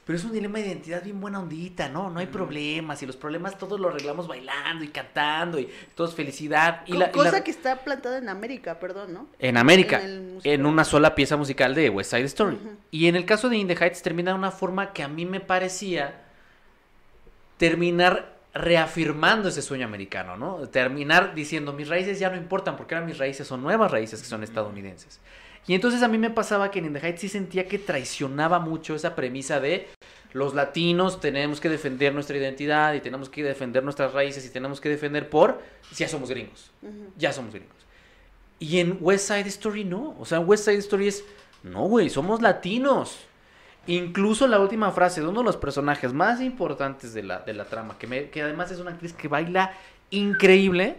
Pero 0.07 0.17
es 0.17 0.25
un 0.25 0.31
dilema 0.31 0.61
de 0.61 0.67
identidad 0.67 1.03
bien 1.03 1.21
buena 1.21 1.41
ondita, 1.41 1.89
¿no? 1.89 2.09
No 2.09 2.21
hay 2.21 2.27
problemas 2.29 3.03
y 3.03 3.07
los 3.07 3.17
problemas 3.17 3.59
todos 3.59 3.81
los 3.81 3.93
arreglamos 3.93 4.29
bailando 4.29 4.85
y 4.85 4.89
cantando 4.89 5.59
y 5.59 5.69
todo 5.97 6.07
es 6.07 6.15
felicidad. 6.15 6.83
Y 6.87 6.93
Co 6.93 6.99
la, 6.99 7.11
cosa 7.11 7.29
y 7.31 7.33
la... 7.33 7.43
que 7.43 7.51
está 7.51 7.79
plantada 7.79 8.19
en 8.19 8.29
América, 8.29 8.79
perdón, 8.79 9.13
¿no? 9.13 9.27
En 9.41 9.57
América, 9.57 10.01
en, 10.01 10.39
en 10.45 10.65
una 10.65 10.85
sola 10.85 11.17
pieza 11.17 11.37
musical 11.37 11.75
de 11.75 11.91
West 11.91 12.13
Side 12.13 12.27
Story. 12.27 12.55
Uh 12.55 12.69
-huh. 12.69 12.77
Y 12.93 13.09
en 13.09 13.17
el 13.17 13.25
caso 13.25 13.49
de 13.49 13.57
In 13.57 13.67
the 13.67 13.75
Heights 13.75 14.03
termina 14.03 14.31
de 14.31 14.39
una 14.39 14.53
forma 14.53 14.93
que 14.93 15.03
a 15.03 15.09
mí 15.09 15.27
me 15.27 15.41
parecía 15.41 16.15
terminar 17.57 18.32
reafirmando 18.55 19.49
ese 19.49 19.63
sueño 19.63 19.87
americano, 19.87 20.37
¿no? 20.37 20.69
Terminar 20.69 21.35
diciendo, 21.35 21.73
mis 21.73 21.89
raíces 21.89 22.19
ya 22.19 22.31
no 22.31 22.37
importan 22.37 22.77
porque 22.77 22.95
ahora 22.95 23.07
mis 23.07 23.19
raíces 23.19 23.47
son 23.47 23.63
nuevas 23.63 23.91
raíces 23.91 24.21
que 24.21 24.29
son 24.29 24.43
estadounidenses. 24.43 25.21
Y 25.67 25.75
entonces 25.75 26.03
a 26.03 26.09
mí 26.09 26.19
me 26.19 26.31
pasaba 26.31 26.71
que 26.71 26.81
en 26.81 26.87
In 26.87 26.93
the 26.93 27.01
Heights 27.01 27.21
sí 27.21 27.29
sentía 27.29 27.69
que 27.69 27.79
traicionaba 27.79 28.59
mucho 28.59 28.95
esa 28.95 29.15
premisa 29.15 29.61
de 29.61 29.89
los 30.33 30.55
latinos 30.55 31.21
tenemos 31.21 31.61
que 31.61 31.69
defender 31.69 32.15
nuestra 32.15 32.37
identidad 32.37 32.95
y 32.95 33.01
tenemos 33.01 33.29
que 33.29 33.45
defender 33.45 33.85
nuestras 33.85 34.13
raíces 34.13 34.45
y 34.47 34.51
tenemos 34.51 34.81
que 34.81 34.89
defender 34.89 35.29
por 35.29 35.61
ya 35.95 36.09
somos 36.09 36.31
gringos, 36.31 36.71
uh 36.83 36.87
-huh. 36.87 37.11
ya 37.17 37.33
somos 37.33 37.53
gringos. 37.53 37.77
Y 38.59 38.79
en 38.79 38.97
West 39.01 39.29
Side 39.29 39.49
Story 39.49 39.85
no, 39.85 40.17
o 40.19 40.25
sea, 40.25 40.39
en 40.39 40.49
West 40.49 40.65
Side 40.65 40.79
Story 40.79 41.09
es, 41.09 41.25
no, 41.63 41.85
güey, 41.87 42.09
somos 42.09 42.41
latinos. 42.41 43.19
Incluso 43.87 44.47
la 44.47 44.61
última 44.61 44.93
frase 44.93 45.21
de 45.21 45.27
uno 45.27 45.41
de 45.41 45.47
los 45.47 45.57
personajes 45.57 46.13
más 46.13 46.41
importantes 46.41 47.13
de 47.15 47.23
la, 47.25 47.41
de 47.41 47.53
la 47.53 47.65
trama, 47.65 47.99
que, 47.99 48.07
me, 48.07 48.31
que 48.31 48.43
además 48.43 48.71
es 48.71 48.79
una 48.79 48.93
actriz 48.93 49.13
que 49.13 49.29
baila 49.29 49.73
increíble, 50.11 50.99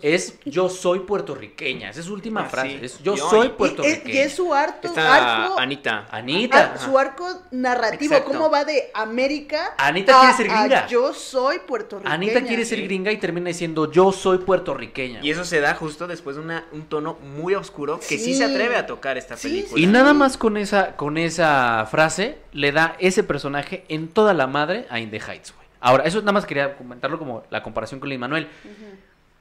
Es 0.00 0.38
yo 0.44 0.68
soy 0.68 1.00
puertorriqueña. 1.00 1.90
Esa 1.90 2.00
es 2.00 2.06
su 2.06 2.14
última 2.14 2.42
Ah, 2.42 2.48
frase. 2.48 2.78
sí. 2.78 2.84
Es 2.84 3.02
yo 3.02 3.16
Yo, 3.16 3.28
soy 3.28 3.48
puertorriqueña. 3.50 4.04
Y 4.06 4.10
es, 4.10 4.14
y 4.14 4.18
es 4.20 4.34
su 4.34 4.54
harto, 4.54 4.92
arco, 4.96 5.58
Anita. 5.58 6.06
Anita. 6.10 6.78
su 6.78 6.96
arco 6.98 7.26
narrativo, 7.50 8.14
Exacto. 8.14 8.32
cómo 8.32 8.48
va 8.50 8.64
de 8.64 8.90
América 8.94 9.74
Anita 9.76 10.16
a- 10.16 10.20
quiere 10.20 10.36
ser 10.36 10.48
gringa. 10.48 10.86
yo 10.86 11.12
soy 11.12 11.58
puertorriqueña. 11.58 12.14
Anita 12.14 12.42
quiere 12.42 12.64
ser 12.64 12.78
sí. 12.78 12.84
gringa 12.84 13.10
y 13.10 13.16
termina 13.16 13.48
diciendo 13.48 13.90
yo 13.90 14.12
soy 14.12 14.38
puertorriqueña. 14.38 15.20
Y 15.22 15.30
eso 15.30 15.44
se 15.44 15.60
da 15.60 15.74
justo 15.74 16.06
después 16.06 16.36
de 16.36 16.42
una, 16.42 16.64
un 16.72 16.86
tono 16.86 17.14
muy 17.14 17.54
oscuro 17.54 17.98
que 17.98 18.06
sí. 18.18 18.18
Sí. 18.18 18.34
se 18.34 18.44
atreve 18.44 18.76
a 18.76 18.86
tocar 18.86 19.18
esta 19.18 19.36
Sí, 19.36 19.48
película. 19.48 19.80
Y 19.82 19.86
nada 19.86 20.14
más 20.14 20.36
con 20.36 20.56
esa, 20.56 20.96
con 20.96 21.18
esa 21.18 21.86
frase 21.90 22.38
le 22.52 22.70
da 22.72 22.96
ese 23.00 23.24
personaje 23.24 23.84
en 23.88 24.08
toda 24.08 24.32
la 24.32 24.46
madre 24.46 24.86
a 24.90 25.00
In 25.00 25.10
the 25.10 25.18
Heights, 25.20 25.52
güey. 25.54 25.66
Ahora, 25.80 26.04
eso 26.04 26.20
nada 26.20 26.32
más 26.32 26.46
quería 26.46 26.76
comentarlo 26.76 27.18
como 27.18 27.44
la 27.50 27.62
comparación 27.62 28.00
con 28.00 28.08
Lin 28.08 28.18
Manuel. 28.18 28.48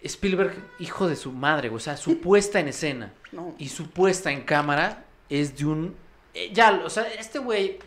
Spielberg, 0.05 0.53
hijo 0.79 1.07
de 1.07 1.15
su 1.15 1.31
madre. 1.31 1.69
O 1.69 1.79
sea, 1.79 1.97
su 1.97 2.19
puesta 2.19 2.59
en 2.59 2.67
escena 2.69 3.11
No. 3.31 3.53
y 3.57 3.69
su 3.69 3.89
puesta 3.89 4.31
en 4.31 4.41
cámara 4.41 5.03
es 5.29 5.57
de 5.57 5.65
un. 5.65 5.95
eh, 6.33 6.51
ya, 6.53 6.81
o 6.85 6.89
sea, 6.89 7.03
este 7.19 7.39
güey. 7.39 7.79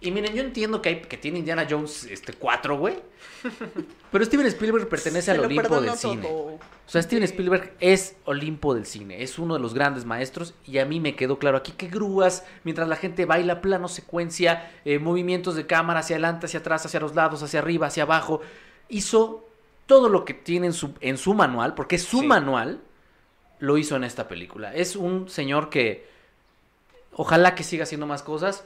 Y 0.00 0.10
miren, 0.10 0.34
yo 0.34 0.42
entiendo 0.42 0.82
que, 0.82 0.88
hay, 0.88 1.00
que 1.02 1.16
tiene 1.16 1.38
Indiana 1.38 1.64
Jones 1.70 2.04
este, 2.10 2.32
4, 2.32 2.76
güey. 2.76 2.96
Pero 4.10 4.24
Steven 4.24 4.46
Spielberg 4.46 4.88
pertenece 4.88 5.30
al 5.30 5.40
Olimpo 5.40 5.80
del 5.80 5.92
cine. 5.92 6.26
O 6.28 6.58
sea, 6.86 7.00
Steven. 7.02 7.22
Spielberg 7.22 7.72
es 7.78 8.16
Olimpo 8.24 8.74
del 8.74 8.84
cine, 8.84 9.22
es 9.22 9.38
uno 9.38 9.54
de 9.54 9.60
los 9.60 9.74
grandes 9.74 10.04
maestros 10.04 10.54
y 10.66 10.78
a 10.78 10.84
mí 10.86 10.98
me 10.98 11.14
quedó 11.14 11.38
claro 11.38 11.56
aquí 11.56 11.70
que 11.72 11.86
grúas, 11.86 12.44
mientras 12.64 12.88
la 12.88 12.96
gente 12.96 13.24
baila 13.24 13.60
plano 13.60 13.86
secuencia, 13.86 14.70
eh, 14.84 14.98
movimientos 14.98 15.54
de 15.54 15.66
cámara 15.66 16.00
hacia 16.00 16.16
adelante, 16.16 16.46
hacia 16.46 16.60
atrás, 16.60 16.84
hacia 16.84 16.98
los 17.00 17.14
lados, 17.14 17.42
hacia 17.44 17.60
arriba, 17.60 17.86
hacia 17.86 18.02
abajo, 18.02 18.40
hizo 18.88 19.48
todo 19.92 20.08
lo 20.08 20.24
que 20.24 20.32
tiene 20.32 20.68
en 20.68 20.72
su, 20.72 20.94
en 21.02 21.18
su 21.18 21.34
manual, 21.34 21.74
porque 21.74 21.96
es 21.96 22.02
su 22.04 22.20
Sí. 22.20 22.26
manual, 22.26 22.80
lo 23.58 23.76
hizo 23.76 23.94
en 23.94 24.04
esta 24.04 24.26
película. 24.26 24.74
Es 24.74 24.96
un 24.96 25.28
señor 25.28 25.68
que 25.68 26.06
ojalá 27.12 27.54
que 27.54 27.62
siga 27.62 27.82
haciendo 27.82 28.06
más 28.06 28.22
cosas, 28.22 28.64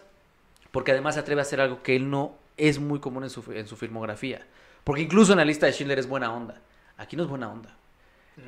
porque 0.71 0.93
además 0.93 1.15
se 1.15 1.21
atreve 1.23 1.41
a 1.41 1.43
hacer 1.43 1.61
algo 1.61 1.83
que 1.83 1.97
él 1.97 2.09
no 2.11 2.37
es 2.57 2.79
muy 2.79 3.01
común 3.01 3.25
en 3.25 3.31
su, 3.31 3.43
en 3.53 3.67
su 3.67 3.77
filmografía. 3.77 4.47
Porque 4.85 5.03
incluso 5.03 5.33
en 5.33 5.39
la 5.39 5.45
lista 5.45 5.67
de 5.67 5.73
Schindler 5.73 5.99
es 5.99 6.07
buena 6.09 6.33
onda. 6.33 6.61
Aquí 6.97 7.17
no 7.17 7.25
es 7.25 7.29
buena 7.29 7.51
onda. 7.51 7.77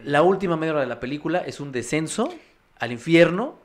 La 0.04 0.22
última 0.22 0.56
media 0.56 0.72
hora 0.74 0.80
de 0.82 0.86
la 0.86 1.00
película 1.00 1.40
es 1.40 1.58
un 1.58 1.72
descenso 1.72 2.32
al 2.78 2.92
infierno 2.92 3.56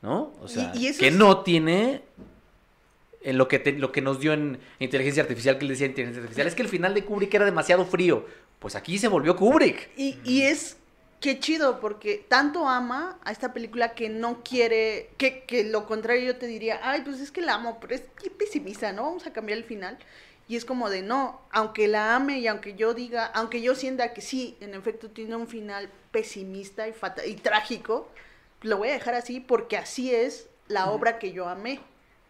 ¿no? 0.00 0.32
O 0.42 0.46
sea, 0.48 0.70
Y- 0.76 0.96
que 0.96 1.08
es- 1.08 1.14
no 1.16 1.38
tiene 1.42 2.02
en 3.24 3.38
lo 3.38 3.48
que, 3.48 3.58
te- 3.58 3.72
lo 3.72 3.92
que 3.92 4.00
nos 4.00 4.20
dio 4.20 4.32
en 4.32 4.58
inteligencia 4.78 5.22
artificial, 5.22 5.58
que 5.58 5.64
él 5.64 5.68
decía 5.70 5.86
inteligencia 5.86 6.20
artificial, 6.22 6.46
es 6.46 6.54
que 6.54 6.62
el 6.62 6.68
final 6.68 6.94
de 6.94 7.04
Kubrick 7.04 7.32
era 7.34 7.44
demasiado 7.44 7.84
frío. 7.84 8.26
Pues 8.58 8.74
aquí 8.76 8.98
se 8.98 9.08
volvió 9.08 9.36
Kubrick. 9.36 9.90
Y, 9.96 10.18
y 10.24 10.42
es 10.42 10.76
que 11.20 11.38
chido, 11.38 11.78
porque 11.80 12.24
tanto 12.28 12.68
ama 12.68 13.18
a 13.24 13.30
esta 13.32 13.52
película 13.52 13.94
que 13.94 14.08
no 14.08 14.42
quiere, 14.42 15.10
que, 15.18 15.44
que 15.44 15.62
lo 15.64 15.86
contrario 15.86 16.24
yo 16.32 16.36
te 16.36 16.46
diría, 16.46 16.80
ay, 16.82 17.02
pues 17.04 17.20
es 17.20 17.30
que 17.30 17.42
la 17.42 17.54
amo, 17.54 17.78
pero 17.80 17.94
es 17.94 18.02
que 18.20 18.28
pesimista, 18.30 18.92
¿no? 18.92 19.04
Vamos 19.04 19.26
a 19.26 19.32
cambiar 19.32 19.58
el 19.58 19.64
final. 19.64 19.98
Y 20.48 20.56
es 20.56 20.64
como 20.64 20.90
de, 20.90 21.02
no, 21.02 21.40
aunque 21.52 21.86
la 21.86 22.16
ame 22.16 22.40
y 22.40 22.48
aunque 22.48 22.74
yo 22.74 22.92
diga, 22.92 23.26
aunque 23.26 23.62
yo 23.62 23.74
sienta 23.76 24.12
que 24.12 24.20
sí, 24.20 24.56
en 24.60 24.74
efecto 24.74 25.08
tiene 25.10 25.36
un 25.36 25.46
final 25.46 25.88
pesimista 26.10 26.88
y, 26.88 26.92
fata- 26.92 27.24
y 27.24 27.36
trágico, 27.36 28.08
lo 28.62 28.76
voy 28.78 28.88
a 28.88 28.92
dejar 28.92 29.14
así 29.14 29.38
porque 29.40 29.76
así 29.76 30.12
es 30.14 30.48
la 30.68 30.90
obra 30.90 31.18
que 31.18 31.32
yo 31.32 31.48
amé, 31.48 31.80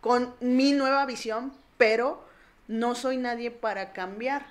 con 0.02 0.34
mi 0.40 0.72
nueva 0.72 1.06
visión, 1.06 1.54
pero 1.78 2.22
no 2.66 2.94
soy 2.94 3.16
nadie 3.16 3.52
para 3.52 3.92
cambiar 3.92 4.44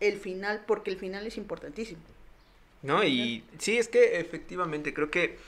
el 0.00 0.18
final, 0.18 0.64
porque 0.66 0.90
el 0.90 0.96
final 0.96 1.26
es 1.26 1.36
importantísimo. 1.36 2.00
¿No? 2.82 3.04
Y 3.04 3.44
sí, 3.58 3.76
es 3.76 3.88
que 3.88 4.18
efectivamente 4.18 4.94
creo 4.94 5.10
que, 5.10 5.38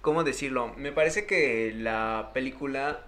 ¿cómo 0.00 0.24
decirlo? 0.24 0.72
Me 0.76 0.90
parece 0.90 1.26
que 1.26 1.74
la 1.76 2.30
película 2.32 3.04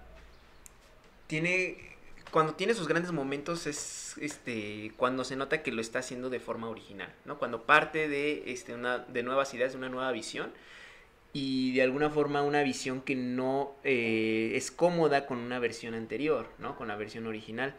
tiene, 1.26 1.96
cuando 2.30 2.54
tiene 2.54 2.74
sus 2.74 2.86
grandes 2.86 3.12
momentos 3.12 3.66
es, 3.66 4.16
este, 4.20 4.92
cuando 4.98 5.24
se 5.24 5.36
nota 5.36 5.62
que 5.62 5.72
lo 5.72 5.80
está 5.80 6.00
haciendo 6.00 6.28
de 6.28 6.40
forma 6.40 6.68
original, 6.68 7.12
¿no? 7.24 7.38
Cuando 7.38 7.62
parte 7.62 8.06
de, 8.08 8.52
este, 8.52 8.74
una, 8.74 8.98
de 8.98 9.22
nuevas 9.22 9.52
ideas, 9.54 9.72
de 9.72 9.78
una 9.78 9.88
nueva 9.88 10.12
visión 10.12 10.52
y 11.38 11.70
de 11.72 11.82
alguna 11.82 12.10
forma 12.10 12.42
una 12.42 12.64
visión 12.64 13.00
que 13.00 13.14
no 13.14 13.76
eh, 13.84 14.52
es 14.56 14.72
cómoda 14.72 15.24
con 15.24 15.38
una 15.38 15.60
versión 15.60 15.94
anterior, 15.94 16.48
¿no? 16.58 16.76
Con 16.76 16.88
la 16.88 16.96
versión 16.96 17.28
original. 17.28 17.76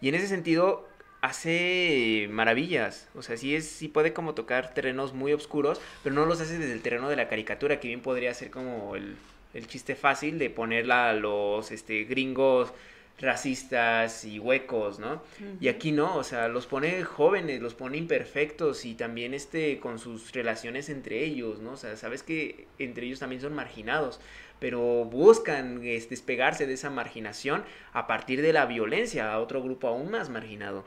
Y 0.00 0.08
en 0.10 0.14
ese 0.14 0.28
sentido 0.28 0.86
hace 1.20 2.28
maravillas, 2.30 3.08
o 3.16 3.22
sea, 3.22 3.36
sí 3.36 3.56
es 3.56 3.66
sí 3.66 3.88
puede 3.88 4.12
como 4.12 4.34
tocar 4.34 4.74
terrenos 4.74 5.12
muy 5.12 5.32
oscuros, 5.32 5.80
pero 6.04 6.14
no 6.14 6.24
los 6.24 6.40
hace 6.40 6.56
desde 6.56 6.72
el 6.72 6.82
terreno 6.82 7.08
de 7.08 7.16
la 7.16 7.28
caricatura, 7.28 7.80
que 7.80 7.88
bien 7.88 8.00
podría 8.00 8.32
ser 8.32 8.52
como 8.52 8.94
el, 8.94 9.16
el 9.54 9.66
chiste 9.66 9.96
fácil 9.96 10.38
de 10.38 10.48
ponerla 10.48 11.10
a 11.10 11.14
los 11.14 11.72
este 11.72 12.04
gringos 12.04 12.72
racistas 13.20 14.24
y 14.24 14.38
huecos, 14.38 14.98
¿no? 14.98 15.22
Y 15.60 15.68
aquí 15.68 15.92
no, 15.92 16.16
o 16.16 16.24
sea, 16.24 16.48
los 16.48 16.66
pone 16.66 17.04
jóvenes, 17.04 17.60
los 17.60 17.74
pone 17.74 17.98
imperfectos 17.98 18.84
y 18.84 18.94
también 18.94 19.34
este 19.34 19.78
con 19.78 19.98
sus 19.98 20.32
relaciones 20.32 20.88
entre 20.88 21.24
ellos, 21.24 21.60
¿no? 21.60 21.72
O 21.72 21.76
sea, 21.76 21.96
sabes 21.96 22.22
que 22.22 22.66
entre 22.78 23.06
ellos 23.06 23.20
también 23.20 23.42
son 23.42 23.54
marginados, 23.54 24.20
pero 24.58 25.04
buscan 25.04 25.84
este, 25.84 26.10
despegarse 26.10 26.66
de 26.66 26.74
esa 26.74 26.90
marginación 26.90 27.64
a 27.92 28.06
partir 28.06 28.42
de 28.42 28.52
la 28.52 28.66
violencia 28.66 29.32
a 29.32 29.38
otro 29.38 29.62
grupo 29.62 29.88
aún 29.88 30.10
más 30.10 30.30
marginado. 30.30 30.84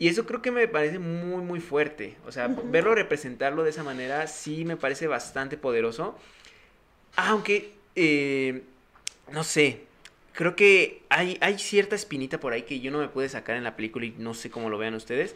Y 0.00 0.08
eso 0.08 0.26
creo 0.26 0.42
que 0.42 0.52
me 0.52 0.68
parece 0.68 0.98
muy, 1.00 1.42
muy 1.42 1.60
fuerte. 1.60 2.16
O 2.26 2.32
sea, 2.32 2.48
verlo 2.48 2.94
representarlo 2.94 3.64
de 3.64 3.70
esa 3.70 3.82
manera 3.82 4.26
sí 4.28 4.64
me 4.64 4.76
parece 4.76 5.08
bastante 5.08 5.56
poderoso. 5.56 6.16
Aunque, 7.16 7.72
eh, 7.96 8.62
no 9.32 9.42
sé, 9.42 9.87
creo 10.38 10.54
que 10.54 11.02
hay, 11.08 11.36
hay 11.40 11.58
cierta 11.58 11.96
espinita 11.96 12.38
por 12.38 12.52
ahí 12.52 12.62
que 12.62 12.78
yo 12.78 12.92
no 12.92 12.98
me 12.98 13.08
pude 13.08 13.28
sacar 13.28 13.56
en 13.56 13.64
la 13.64 13.74
película 13.74 14.06
y 14.06 14.14
no 14.18 14.34
sé 14.34 14.50
cómo 14.50 14.70
lo 14.70 14.78
vean 14.78 14.94
ustedes. 14.94 15.34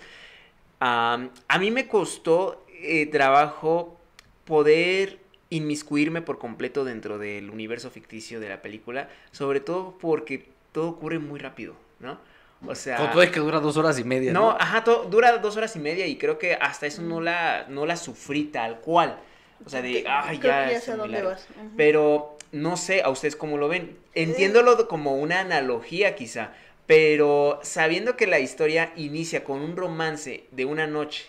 Am, 0.79 1.31
a 1.49 1.59
mí 1.59 1.73
me 1.73 1.89
costó 1.89 2.65
eh, 2.85 3.07
trabajo 3.07 3.99
poder 4.45 5.19
inmiscuirme 5.51 6.23
por 6.23 6.39
completo 6.39 6.85
dentro 6.85 7.19
del 7.19 7.51
universo 7.51 7.91
ficticio 7.91 8.39
de 8.39 8.49
la 8.49 8.63
película, 8.63 9.09
sobre 9.33 9.59
todo 9.59 9.99
porque 9.99 10.47
todo 10.71 10.91
ocurre 10.91 11.19
muy 11.19 11.41
rápido, 11.41 11.75
¿no? 11.99 12.21
O 12.65 12.77
sea, 12.77 12.97
Con 12.97 13.11
todo 13.11 13.25
y 13.25 13.29
que 13.33 13.41
dura 13.41 13.59
dos 13.59 13.77
horas 13.77 13.99
y 13.99 14.05
media. 14.05 14.33
no, 14.33 14.53
No, 14.53 14.57
ajá, 14.57 14.85
to- 14.85 15.09
dura 15.11 15.37
dos 15.39 15.57
horas 15.57 15.75
y 15.75 15.81
media 15.81 16.07
y 16.07 16.17
creo 16.17 16.39
que 16.39 16.55
hasta 16.55 16.87
eso 16.87 17.03
no 17.03 17.21
la, 17.21 17.67
no 17.69 17.87
la 17.87 17.97
sufrí 17.97 18.45
tal 18.45 18.79
cual. 18.79 19.19
O 19.67 19.71
sea, 19.71 19.83
de, 19.83 20.05
ay, 20.09 20.39
creo 20.39 20.53
ya. 20.53 20.67
que 20.67 20.73
ya 20.75 20.81
sé 20.81 20.93
dónde 20.97 21.15
largo". 21.15 21.31
vas. 21.31 21.47
Pero 21.77 22.37
no 22.53 22.77
sé 22.77 23.03
a 23.03 23.09
ustedes 23.11 23.37
cómo 23.37 23.59
lo 23.59 23.69
ven. 23.69 23.97
Entiéndolo 24.15 24.89
como 24.89 25.17
una 25.17 25.41
analogía 25.41 26.15
quizá, 26.15 26.53
pero 26.87 27.61
sabiendo 27.63 28.17
que 28.17 28.27
la 28.27 28.41
historia 28.41 28.93
inicia 28.97 29.45
con 29.45 29.61
un 29.61 29.77
romance 29.77 30.45
de 30.51 30.65
una 30.65 30.87
noche 30.87 31.25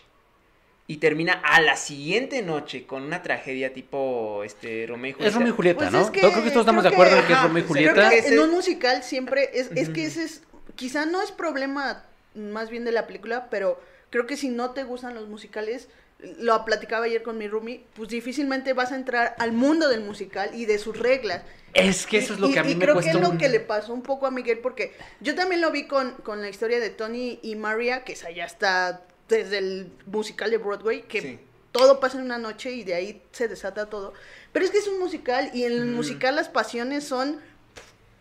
y 0.86 0.98
termina 0.98 1.34
a 1.46 1.62
la 1.62 1.78
siguiente 1.78 2.42
noche 2.42 2.86
con 2.86 3.04
una 3.04 3.22
tragedia 3.24 3.74
tipo 3.74 4.44
este 4.44 4.86
Romeo 4.88 5.12
y 5.12 5.14
Julieta. 5.14 5.30
es 5.30 5.34
Romeo 5.36 5.54
y 5.54 5.56
Julieta, 5.56 5.78
Pues 5.80 5.92
¿no? 5.92 6.02
es 6.02 6.10
que- 6.12 6.22
Yo 6.22 6.32
creo 6.32 6.44
que 6.44 6.50
todos 6.50 6.64
estamos 6.64 6.84
de 6.84 6.90
acuerdo 6.90 7.14
que- 7.16 7.20
en 7.22 7.28
que 7.28 7.34
es 7.34 7.42
Romeo 7.42 7.58
y 7.64 7.68
Creo 7.68 7.68
Julieta. 7.68 8.10
que 8.10 8.18
Ese- 8.18 8.34
en 8.34 8.40
un 8.42 8.52
musical 8.52 9.04
siempre 9.04 9.50
es, 9.54 9.72
es 9.76 9.90
que 9.90 10.06
ese 10.06 10.24
es, 10.24 10.44
quizá 10.76 11.06
no 11.06 11.22
es 11.22 11.32
problema 11.32 12.04
más 12.36 12.70
bien 12.70 12.84
de 12.84 12.92
la 12.92 13.08
película, 13.08 13.48
pero 13.50 13.80
creo 14.10 14.28
que 14.28 14.36
si 14.36 14.50
no 14.50 14.72
te 14.72 14.84
gustan 14.84 15.16
los 15.16 15.30
musicales, 15.30 15.88
lo 16.40 16.64
platicaba 16.66 17.06
ayer 17.06 17.22
con 17.24 17.38
mi 17.38 17.48
roomie, 17.48 17.84
pues 17.96 18.10
difícilmente 18.10 18.74
vas 18.74 18.92
a 18.92 18.96
entrar 18.96 19.36
al 19.40 19.52
mundo 19.52 19.90
del 19.90 20.02
musical 20.02 20.50
y 20.54 20.66
de 20.66 20.78
sus 20.80 20.98
reglas. 20.98 21.42
Es 21.74 22.06
que 22.06 22.20
eso 22.20 22.34
es 22.34 22.40
lo 22.40 22.50
Y- 22.50 22.54
que 22.54 22.60
a 22.60 22.64
mí 22.64 22.72
y 22.72 22.76
me 22.76 22.84
creo 22.86 22.94
cuesta 22.96 23.12
que 23.12 23.18
es 23.18 23.24
lo 23.24 23.30
un- 23.32 23.38
que 23.38 23.50
le 23.50 23.60
pasó 23.60 23.94
un 23.94 24.04
poco 24.04 24.26
a 24.28 24.32
Miguel, 24.32 24.60
porque 24.60 24.94
yo 25.22 25.36
también 25.36 25.60
lo 25.62 25.72
vi 25.72 25.88
con, 25.88 26.12
con 26.24 26.42
la 26.42 26.50
historia 26.50 26.80
de 26.80 26.90
Tony 26.92 27.40
y 27.42 27.56
Maria, 27.56 28.04
que 28.04 28.14
esa 28.14 28.30
ya 28.32 28.46
está 28.46 29.02
desde 29.28 29.58
el 29.58 29.92
musical 30.06 30.52
de 30.52 30.58
Broadway, 30.60 31.02
que 31.04 31.22
Sí. 31.22 31.40
todo 31.72 32.00
pasa 32.00 32.20
en 32.20 32.26
una 32.26 32.38
noche 32.38 32.72
y 32.72 32.84
de 32.84 32.94
ahí 32.94 33.22
se 33.32 33.48
desata 33.48 33.90
todo. 33.90 34.14
Pero 34.52 34.64
es 34.66 34.72
que 34.72 34.78
es 34.78 34.88
un 34.88 35.00
musical 35.00 35.50
y 35.54 35.64
en 35.66 35.72
el 35.74 35.86
Mm. 35.88 35.96
musical 35.96 36.36
las 36.36 36.48
pasiones 36.50 37.04
son 37.04 37.42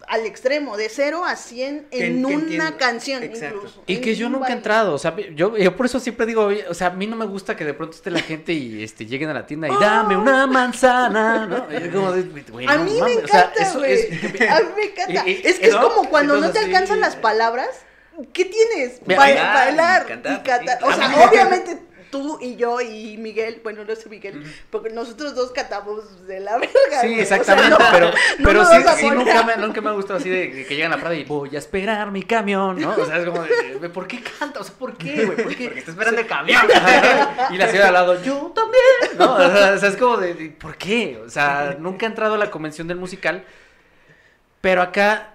al 0.08 0.26
extremo, 0.26 0.76
de 0.76 0.88
0 0.88 1.24
a 1.24 1.36
100 1.36 1.86
Que- 1.90 2.06
en 2.06 2.20
que 2.20 2.24
una 2.26 2.34
entiendo. 2.42 2.76
canción 2.78 3.22
Exacto. 3.22 3.56
incluso. 3.56 3.82
Y 3.86 3.94
en 3.96 4.00
que 4.00 4.14
yo 4.14 4.26
un 4.26 4.32
nunca 4.32 4.48
he 4.48 4.52
entrado, 4.52 4.94
o 4.94 4.98
sea, 4.98 5.14
yo, 5.34 5.56
yo 5.56 5.76
por 5.76 5.86
eso 5.86 6.00
siempre 6.00 6.26
digo, 6.26 6.50
o 6.68 6.74
sea, 6.74 6.88
a 6.88 6.90
mí 6.90 7.06
no 7.06 7.16
me 7.16 7.26
gusta 7.26 7.56
que 7.56 7.64
de 7.64 7.74
pronto 7.74 7.96
esté 7.96 8.10
la 8.10 8.20
gente 8.20 8.52
y 8.52 8.82
este 8.82 9.06
lleguen 9.06 9.30
a 9.30 9.34
la 9.34 9.46
tienda 9.46 9.68
y 9.68 9.72
dame 9.80 10.16
una 10.16 10.46
manzana, 10.46 11.46
¿no? 11.46 11.66
Y 11.70 11.88
como 11.90 12.08
A 12.68 12.76
mí 12.78 12.92
me 12.94 13.00
mames, 13.00 13.24
o 13.24 13.26
sea, 13.26 13.40
encanta, 13.40 13.62
eso 13.62 13.78
güey. 13.78 13.92
es- 13.92 14.10
A 14.50 14.60
mí 14.60 14.68
me 14.76 14.84
encanta. 14.84 15.28
Y- 15.28 15.30
y- 15.32 15.42
es 15.44 15.58
que 15.58 15.68
es 15.68 15.76
como 15.76 16.08
cuando 16.08 16.38
no 16.40 16.50
te 16.50 16.58
sí. 16.60 16.64
alcanzan 16.66 17.00
las 17.00 17.16
palabras. 17.16 17.68
¿Qué 18.34 18.44
tienes? 18.44 19.00
Bailar 19.06 19.72
y 19.72 19.76
bailar 19.76 20.02
y 20.06 20.42
cantar, 20.46 20.78
O 20.82 20.92
sea, 20.92 21.28
obviamente 21.30 21.78
tú 22.12 22.38
y 22.40 22.54
yo 22.54 22.80
y 22.80 23.16
Miguel, 23.16 23.60
bueno, 23.64 23.84
no 23.84 23.96
sé 23.96 24.08
Miguel, 24.08 24.44
porque 24.70 24.90
nosotros 24.90 25.34
dos 25.34 25.50
catamos 25.50 26.26
de 26.28 26.38
la 26.38 26.58
verga. 26.58 27.00
Sí, 27.00 27.08
güey. 27.08 27.22
O 27.22 27.26
sea, 27.26 27.38
exactamente, 27.38 27.70
no- 27.70 27.90
pero, 27.90 28.10
no 28.10 28.44
pero 28.44 28.64
sí, 28.96 29.10
nunca, 29.10 29.42
me, 29.42 29.56
nunca 29.56 29.80
me 29.80 29.88
ha 29.88 29.92
gustado 29.92 30.20
así 30.20 30.28
de, 30.28 30.48
de 30.52 30.66
que 30.66 30.76
llegan 30.76 30.92
a 30.92 30.96
la 30.96 31.00
Prada 31.00 31.16
y 31.16 31.24
voy 31.24 31.56
a 31.56 31.58
esperar 31.58 32.12
mi 32.12 32.22
camión, 32.22 32.80
¿no? 32.80 32.90
O 32.90 33.04
sea, 33.06 33.18
es 33.18 33.24
como, 33.24 33.42
de, 33.42 33.88
¿por 33.88 34.06
qué 34.06 34.22
canta? 34.38 34.60
O 34.60 34.64
sea, 34.64 34.74
¿por 34.74 34.96
qué, 34.96 35.24
güey? 35.24 35.42
¿Por 35.42 35.56
qué? 35.56 35.64
Porque 35.64 35.78
está 35.80 35.90
esperando 35.90 36.20
el 36.20 36.26
camión. 36.28 36.62
Y 37.50 37.56
la 37.56 37.66
señora 37.66 37.88
al 37.88 37.94
lado, 37.94 38.22
yo 38.22 38.52
también, 38.54 39.18
¿no? 39.18 39.34
O 39.34 39.78
sea, 39.78 39.88
es 39.88 39.96
como 39.96 40.18
de, 40.18 40.34
de, 40.34 40.50
¿por 40.50 40.76
qué? 40.76 41.20
O 41.26 41.30
sea, 41.30 41.76
nunca 41.80 42.06
he 42.06 42.08
entrado 42.10 42.34
a 42.34 42.38
la 42.38 42.50
convención 42.50 42.86
del 42.86 42.98
musical, 42.98 43.44
pero 44.60 44.82
acá, 44.82 45.30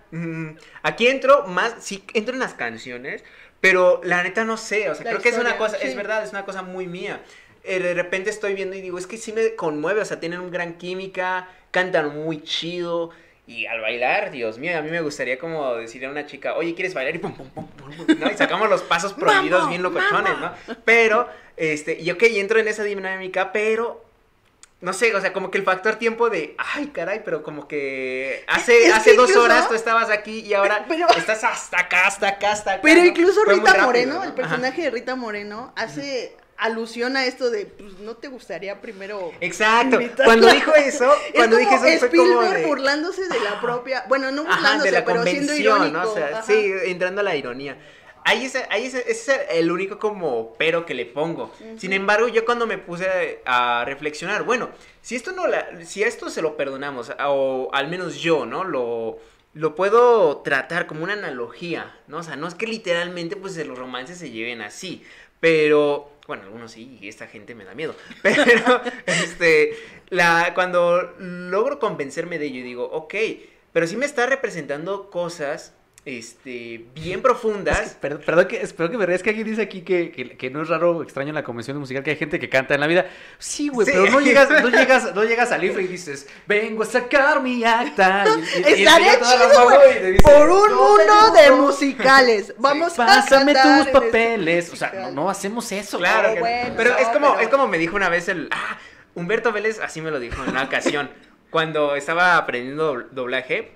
Aquí 0.83 1.07
entro 1.07 1.47
más, 1.47 1.75
sí 1.79 2.01
entro 2.13 2.33
en 2.33 2.39
las 2.39 2.53
canciones, 2.53 3.25
pero 3.61 4.01
la 4.03 4.23
neta 4.23 4.43
no 4.43 4.57
sé, 4.57 4.89
o 4.89 4.95
sea, 4.95 5.05
La 5.05 5.11
creo 5.11 5.21
que 5.21 5.29
es 5.29 5.37
una 5.37 5.57
cosa, 5.57 5.77
sí. 5.77 5.87
es 5.87 5.95
verdad, 5.95 6.23
es 6.23 6.31
una 6.31 6.45
cosa 6.45 6.61
muy 6.61 6.87
mía. 6.87 7.21
Eh, 7.63 7.79
de 7.79 7.93
repente 7.93 8.29
estoy 8.29 8.53
viendo 8.53 8.75
y 8.75 8.81
digo, 8.81 8.97
es 8.97 9.07
que 9.07 9.17
sí 9.17 9.33
me 9.33 9.55
conmueve, 9.55 10.01
o 10.01 10.05
sea, 10.05 10.19
tienen 10.19 10.39
un 10.39 10.51
gran 10.51 10.77
química, 10.77 11.49
cantan 11.71 12.15
muy 12.15 12.41
chido. 12.43 13.09
Y 13.45 13.65
al 13.65 13.79
bailar, 13.81 14.31
Dios 14.31 14.57
mío, 14.57 14.77
a 14.77 14.81
mí 14.81 14.89
me 14.89 15.01
gustaría 15.01 15.39
como 15.39 15.75
decirle 15.75 16.07
a 16.07 16.11
una 16.11 16.25
chica, 16.25 16.55
oye, 16.55 16.75
¿quieres 16.75 16.93
bailar? 16.93 17.15
Y 17.15 17.19
pum, 17.19 17.33
pum, 17.33 17.49
pum, 17.49 17.67
pum, 17.67 18.19
¿no? 18.19 18.29
Y 18.29 18.35
sacamos 18.35 18.69
los 18.69 18.81
pasos 18.81 19.13
prohibidos 19.13 19.59
¡Vamos, 19.59 19.69
bien 19.69 19.83
locochones, 19.83 20.37
¿no? 20.37 20.53
Pero, 20.83 21.27
este, 21.55 21.99
y 21.99 22.11
ok, 22.11 22.23
entro 22.23 22.59
en 22.59 22.67
esa 22.67 22.83
dinámica, 22.83 23.51
pero 23.53 24.03
no 24.79 24.93
sé, 24.93 25.15
o 25.15 25.21
sea, 25.21 25.33
como 25.33 25.49
que 25.49 25.57
el 25.57 25.63
factor 25.63 25.95
tiempo 25.95 26.29
de, 26.29 26.55
ay, 26.57 26.87
caray, 26.87 27.21
pero 27.25 27.41
como 27.41 27.67
que 27.67 28.43
hace, 28.47 28.77
Es 28.77 28.85
que 28.85 28.93
hace 28.93 29.13
dos 29.15 29.35
horas 29.35 29.67
tú 29.67 29.73
estabas 29.73 30.09
aquí 30.11 30.41
y 30.41 30.53
ahora 30.53 30.85
Pero- 30.89 31.07
estás 31.17 31.43
hasta 31.43 31.79
acá, 31.79 32.05
hasta 32.07 32.27
acá, 32.27 32.51
hasta 32.51 32.71
acá. 32.73 32.81
Pero 32.83 33.01
¿no? 33.01 33.07
incluso 33.07 33.43
Fue 33.43 33.55
Rita 33.55 33.71
rápido, 33.71 33.85
Moreno, 33.87 34.13
¿no? 34.15 34.23
el 34.23 34.27
Ajá. 34.29 34.35
personaje 34.35 34.81
de 34.83 34.89
Rita 34.91 35.15
Moreno, 35.15 35.73
hace 35.75 36.37
alusión 36.57 37.17
a 37.17 37.25
esto 37.25 37.49
de, 37.49 37.65
pues, 37.65 37.93
¿no 37.99 38.15
te 38.17 38.27
gustaría 38.27 38.79
primero 38.81 39.31
Exacto. 39.41 39.95
invitarla? 40.01 40.25
Cuando 40.25 40.47
dijo 40.51 40.73
eso, 40.75 41.11
Es 41.27 41.33
cuando 41.33 41.57
como 41.57 41.69
dije 41.71 41.93
eso 41.93 41.99
fue 41.99 42.07
Spielberg 42.07 42.35
como 42.39 42.51
de, 42.53 42.65
burlándose 42.67 43.27
de 43.27 43.39
la 43.39 43.59
propia, 43.61 44.05
bueno, 44.07 44.31
no 44.31 44.41
ajá, 44.43 44.55
burlándose, 44.57 44.91
de 44.91 44.99
la 44.99 45.05
pero 45.05 45.23
siendo 45.23 45.53
irónico. 45.55 45.97
¿no? 45.97 46.11
O 46.11 46.13
sea, 46.13 46.43
sí, 46.43 46.71
entrando 46.85 47.21
a 47.21 47.23
la 47.23 47.35
ironía. 47.35 47.77
Ahí 48.27 48.43
es, 48.43 48.55
ahí 48.69 48.85
es, 48.85 48.93
ese 48.93 49.35
es 49.35 49.41
el 49.51 49.71
único 49.71 49.99
como 49.99 50.53
pero 50.57 50.85
que 50.85 50.93
le 50.93 51.05
pongo. 51.05 51.49
Sin 51.77 51.93
embargo, 51.93 52.27
yo 52.27 52.43
cuando 52.43 52.67
me 52.67 52.77
puse 52.77 53.39
a 53.45 53.85
reflexionar, 53.85 54.43
bueno, 54.43 54.69
si 55.01 55.15
esto 55.15 55.31
no 55.31 55.47
la, 55.47 55.85
si 55.85 56.03
a 56.03 56.07
esto 56.07 56.29
se 56.29 56.41
lo 56.41 56.57
perdonamos, 56.57 57.09
o 57.25 57.69
al 57.71 57.87
menos 57.87 58.17
yo, 58.17 58.45
¿no? 58.45 58.65
Lo, 58.65 59.17
lo 59.53 59.75
puedo 59.75 60.39
tratar 60.39 60.87
como 60.87 61.05
una 61.05 61.13
analogía, 61.13 61.97
¿no? 62.07 62.17
O 62.17 62.23
sea, 62.23 62.35
no 62.35 62.49
es 62.49 62.55
que 62.55 62.67
literalmente 62.67 63.37
pues 63.37 63.55
los 63.65 63.77
romances 63.77 64.17
se 64.17 64.29
lleven 64.29 64.61
así, 64.61 65.03
Pero, 65.39 66.11
bueno, 66.27 66.43
algunos 66.43 66.73
sí, 66.73 66.97
y 66.99 67.07
esta 67.07 67.27
gente 67.27 67.55
me 67.55 67.63
da 67.63 67.75
miedo. 67.75 67.95
Pero, 68.23 68.81
este, 69.05 69.77
la, 70.09 70.51
cuando 70.53 71.15
logro 71.17 71.79
convencerme 71.79 72.39
de 72.39 72.47
ello 72.47 72.59
y 72.59 72.63
digo, 72.63 72.83
ok, 72.91 73.15
pero 73.71 73.85
sí 73.85 73.95
me 73.95 74.07
está 74.07 74.25
representando 74.25 75.11
cosas 75.11 75.76
este, 76.07 76.85
bien 76.95 77.21
profundas. 77.21 77.81
Es 77.81 77.91
que, 77.93 77.99
perdón, 77.99 78.21
perdón 78.25 78.47
que, 78.47 78.61
espero 78.61 78.89
que 78.89 78.97
me 78.97 79.05
rías, 79.05 79.21
que 79.21 79.29
alguien 79.31 79.45
dice 79.45 79.61
aquí 79.61 79.81
que, 79.81 80.09
que, 80.11 80.37
que 80.37 80.49
no 80.49 80.61
es 80.61 80.69
raro 80.69 80.91
o 80.97 81.03
extraño 81.03 81.29
en 81.29 81.35
la 81.35 81.43
convención 81.43 81.77
musical 81.77 82.01
que 82.01 82.11
hay 82.11 82.15
gente 82.15 82.39
que 82.39 82.47
canta 82.47 82.73
en 82.75 82.79
la 82.79 82.87
vida. 82.87 83.07
Sí, 83.39 83.67
güey, 83.67 83.85
Sí. 83.85 83.91
pero 83.93 84.09
no 84.09 84.21
llegas, 84.21 84.49
no 84.49 84.69
llegas, 84.69 85.13
no 85.13 85.23
llegas 85.25 85.51
al 85.51 85.63
IFE 85.65 85.81
y 85.81 85.87
dices, 85.87 86.25
vengo 86.47 86.83
a 86.83 86.85
sacar 86.85 87.41
mi 87.43 87.61
acta. 87.65 88.23
Y, 88.25 88.59
y- 88.59 88.83
Estaría 88.83 89.19
chido, 89.19 89.63
güey. 89.65 90.11
dice, 90.13 90.23
Por 90.23 90.49
un 90.49 90.69
"Yo 90.69 90.75
mundo 90.77 91.31
de 91.35 91.49
juro". 91.49 91.61
musicales. 91.63 92.53
Vamos 92.57 92.93
Pásame 92.93 93.51
a 93.51 93.55
cantar 93.55 93.77
tus 93.79 93.87
este 93.87 93.91
papeles. 93.91 94.71
O 94.71 94.75
sea, 94.77 95.09
no, 95.13 95.29
hacemos 95.29 95.69
eso. 95.73 95.97
Claro, 95.97 96.29
No, 96.29 96.33
que- 96.35 96.39
bueno, 96.39 96.73
pero 96.77 96.91
no, 96.91 96.97
es 96.99 97.07
como 97.09 97.27
pero- 97.33 97.39
es 97.41 97.47
como 97.49 97.67
me 97.67 97.77
dijo 97.77 97.97
una 97.97 98.07
vez 98.07 98.29
el 98.29 98.47
ah, 98.51 98.77
Humberto 99.13 99.51
Vélez, 99.51 99.81
así 99.81 99.99
me 99.99 100.09
lo 100.11 100.21
dijo 100.21 100.41
en 100.41 100.51
una 100.51 100.63
ocasión, 100.63 101.09
cuando 101.49 101.95
estaba 101.97 102.37
aprendiendo 102.37 102.93
dobl- 102.93 103.09
doblaje 103.11 103.75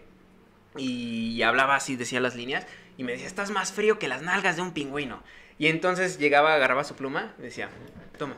y 0.78 1.42
hablaba 1.42 1.76
así, 1.76 1.96
decía 1.96 2.20
las 2.20 2.36
líneas 2.36 2.66
y 2.98 3.04
me 3.04 3.12
decía, 3.14 3.28
"Estás 3.28 3.52
más 3.52 3.72
frío 3.72 4.00
que 4.00 4.08
las 4.08 4.22
nalgas 4.22 4.56
de 4.56 4.62
un 4.62 4.74
pingüino." 4.74 5.24
Y 5.58 5.68
entonces 5.68 6.18
llegaba, 6.18 6.54
agarraba 6.54 6.84
su 6.84 6.96
pluma 6.96 7.34
y 7.40 7.44
decía, 7.44 7.70
"Toma. 8.18 8.36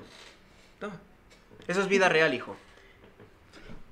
Toma. 0.80 1.00
Eso 1.68 1.82
es 1.82 1.88
vida 1.88 2.10
real, 2.10 2.34
hijo." 2.34 2.58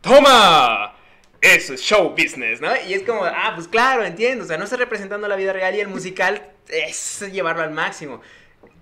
¡Toma! 0.02 0.96
Eso 1.40 1.74
es 1.74 1.82
show 1.82 2.10
business, 2.10 2.62
¿no? 2.62 2.70
Y 2.88 2.94
es 2.94 3.04
como, 3.04 3.24
ah, 3.24 3.54
pues 3.56 3.68
claro, 3.68 4.04
entiendo. 4.04 4.44
O 4.44 4.48
sea, 4.48 4.58
no 4.58 4.66
está 4.66 4.78
representando 4.78 5.28
la 5.28 5.36
vida 5.36 5.54
real 5.54 5.76
y 5.76 5.80
el 5.80 5.88
musical 5.88 6.52
es 6.68 7.22
llevarlo 7.32 7.64
al 7.64 7.72
máximo. 7.72 8.22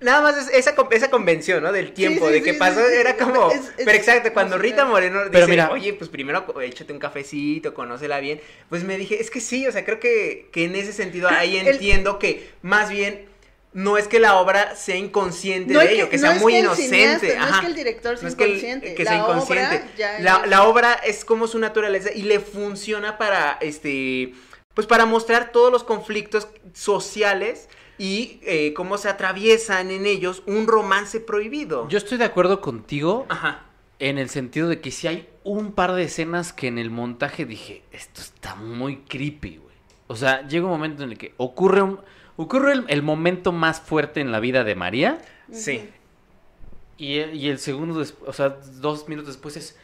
Nada 0.02 0.22
más 0.22 0.38
es 0.38 0.54
esa, 0.54 0.76
esa 0.92 1.10
convención, 1.10 1.62
¿no? 1.62 1.72
Del 1.74 1.92
tiempo, 1.94 2.28
sí, 2.28 2.34
de 2.34 2.42
que 2.44 2.54
sí, 2.54 2.60
pasó, 2.60 2.80
era 2.88 3.18
como... 3.18 3.52
Es- 3.52 3.66
es 3.78 3.86
pero 3.86 3.92
exacto, 3.98 4.32
cuando. 4.34 4.58
Rita 4.58 4.86
Moreno 4.86 5.20
dice, 5.20 5.32
Pero 5.32 5.48
mira- 5.48 5.72
oye, 5.72 5.94
pues 5.94 6.10
primero 6.10 6.46
échate 6.62 6.94
un 6.94 7.00
cafecito, 7.00 7.74
conócela 7.74 8.20
bien, 8.20 8.40
pues 8.70 8.84
me 8.86 8.98
dije, 8.98 9.20
es 9.22 9.30
que 9.30 9.42
sí, 9.42 9.68
o 9.68 9.72
sea, 9.72 9.84
creo 9.84 10.00
que, 10.00 10.48
que 10.54 10.64
en 10.66 10.76
ese 10.76 10.94
sentido 10.94 11.28
ahí 11.30 11.58
El- 11.58 11.68
entiendo 11.68 12.18
que 12.18 12.50
más 12.62 12.90
bien 12.90 13.28
no 13.74 13.98
es 13.98 14.08
que 14.08 14.20
la 14.20 14.38
obra 14.40 14.76
sea 14.76 14.96
inconsciente 14.96 15.74
No 15.74 15.80
de 15.82 15.94
ello, 15.94 16.06
que- 16.06 16.12
que 16.12 16.18
no 16.18 16.22
sea 16.28 16.36
es 16.38 16.42
muy 16.42 16.54
que 16.54 16.60
inocente. 16.60 16.90
cineasta, 16.98 17.28
no 17.28 17.34
es 17.46 17.52
ajá. 17.52 17.62
que 17.62 17.68
el 17.68 17.76
director 17.76 18.16
sea 18.18 18.24
No 18.24 18.30
es 18.30 18.36
que 18.36 18.44
el- 18.46 18.50
inconsciente, 18.52 18.96
que 18.96 19.04
la 19.04 19.12
sea 19.12 19.26
obra 19.26 19.34
inconsciente. 19.36 19.82
ya 19.98 20.20
La, 20.22 20.46
la 20.46 20.64
obra 20.64 20.94
es 20.94 21.26
como 21.26 21.46
su 21.48 21.60
naturaleza 21.60 22.10
y 22.16 22.22
le 22.24 22.40
funciona 22.40 23.18
para, 23.18 23.58
este, 23.62 24.34
pues 24.74 24.88
para 24.88 25.06
mostrar 25.06 25.52
todos 25.52 25.72
los 25.72 25.84
conflictos 25.84 26.48
sociales 26.74 27.68
y 28.00 28.40
eh, 28.44 28.74
cómo 28.74 28.98
se 28.98 29.10
atraviesan 29.10 29.92
en 29.92 30.06
ellos 30.08 30.42
un 30.48 30.66
romance 30.66 31.20
prohibido. 31.20 31.88
Yo 31.90 31.98
estoy 32.00 32.18
de 32.18 32.26
acuerdo 32.26 32.62
contigo 32.62 33.26
Ajá. 33.30 33.66
en 34.00 34.18
el 34.18 34.30
sentido 34.30 34.68
de 34.70 34.82
que 34.82 34.90
si 34.90 35.08
hay 35.08 35.30
un 35.44 35.74
par 35.74 35.94
de 35.94 36.04
escenas 36.04 36.54
que 36.54 36.68
en 36.68 36.78
el 36.80 36.90
montaje 36.90 37.46
dije, 37.46 37.84
esto 37.92 38.22
está 38.22 38.56
muy 38.56 38.98
creepy, 39.02 39.58
güey. 39.58 39.76
O 40.08 40.16
sea, 40.16 40.48
llega 40.48 40.66
un 40.66 40.72
momento 40.72 41.04
en 41.04 41.12
el 41.12 41.18
que 41.18 41.34
ocurre 41.38 41.82
un 41.84 42.00
ocurre 42.38 42.72
el, 42.72 42.86
el 42.88 43.04
momento 43.04 43.52
más 43.52 43.82
fuerte 43.82 44.22
en 44.22 44.32
la 44.32 44.40
vida 44.40 44.64
de 44.64 44.74
María 44.74 45.20
Sí. 45.52 45.90
y, 46.98 47.20
y 47.20 47.50
el 47.50 47.60
segundo, 47.60 48.02
o 48.26 48.34
sea, 48.34 48.50
dos 48.80 49.10
minutos 49.10 49.34
después 49.34 49.58
es, 49.58 49.78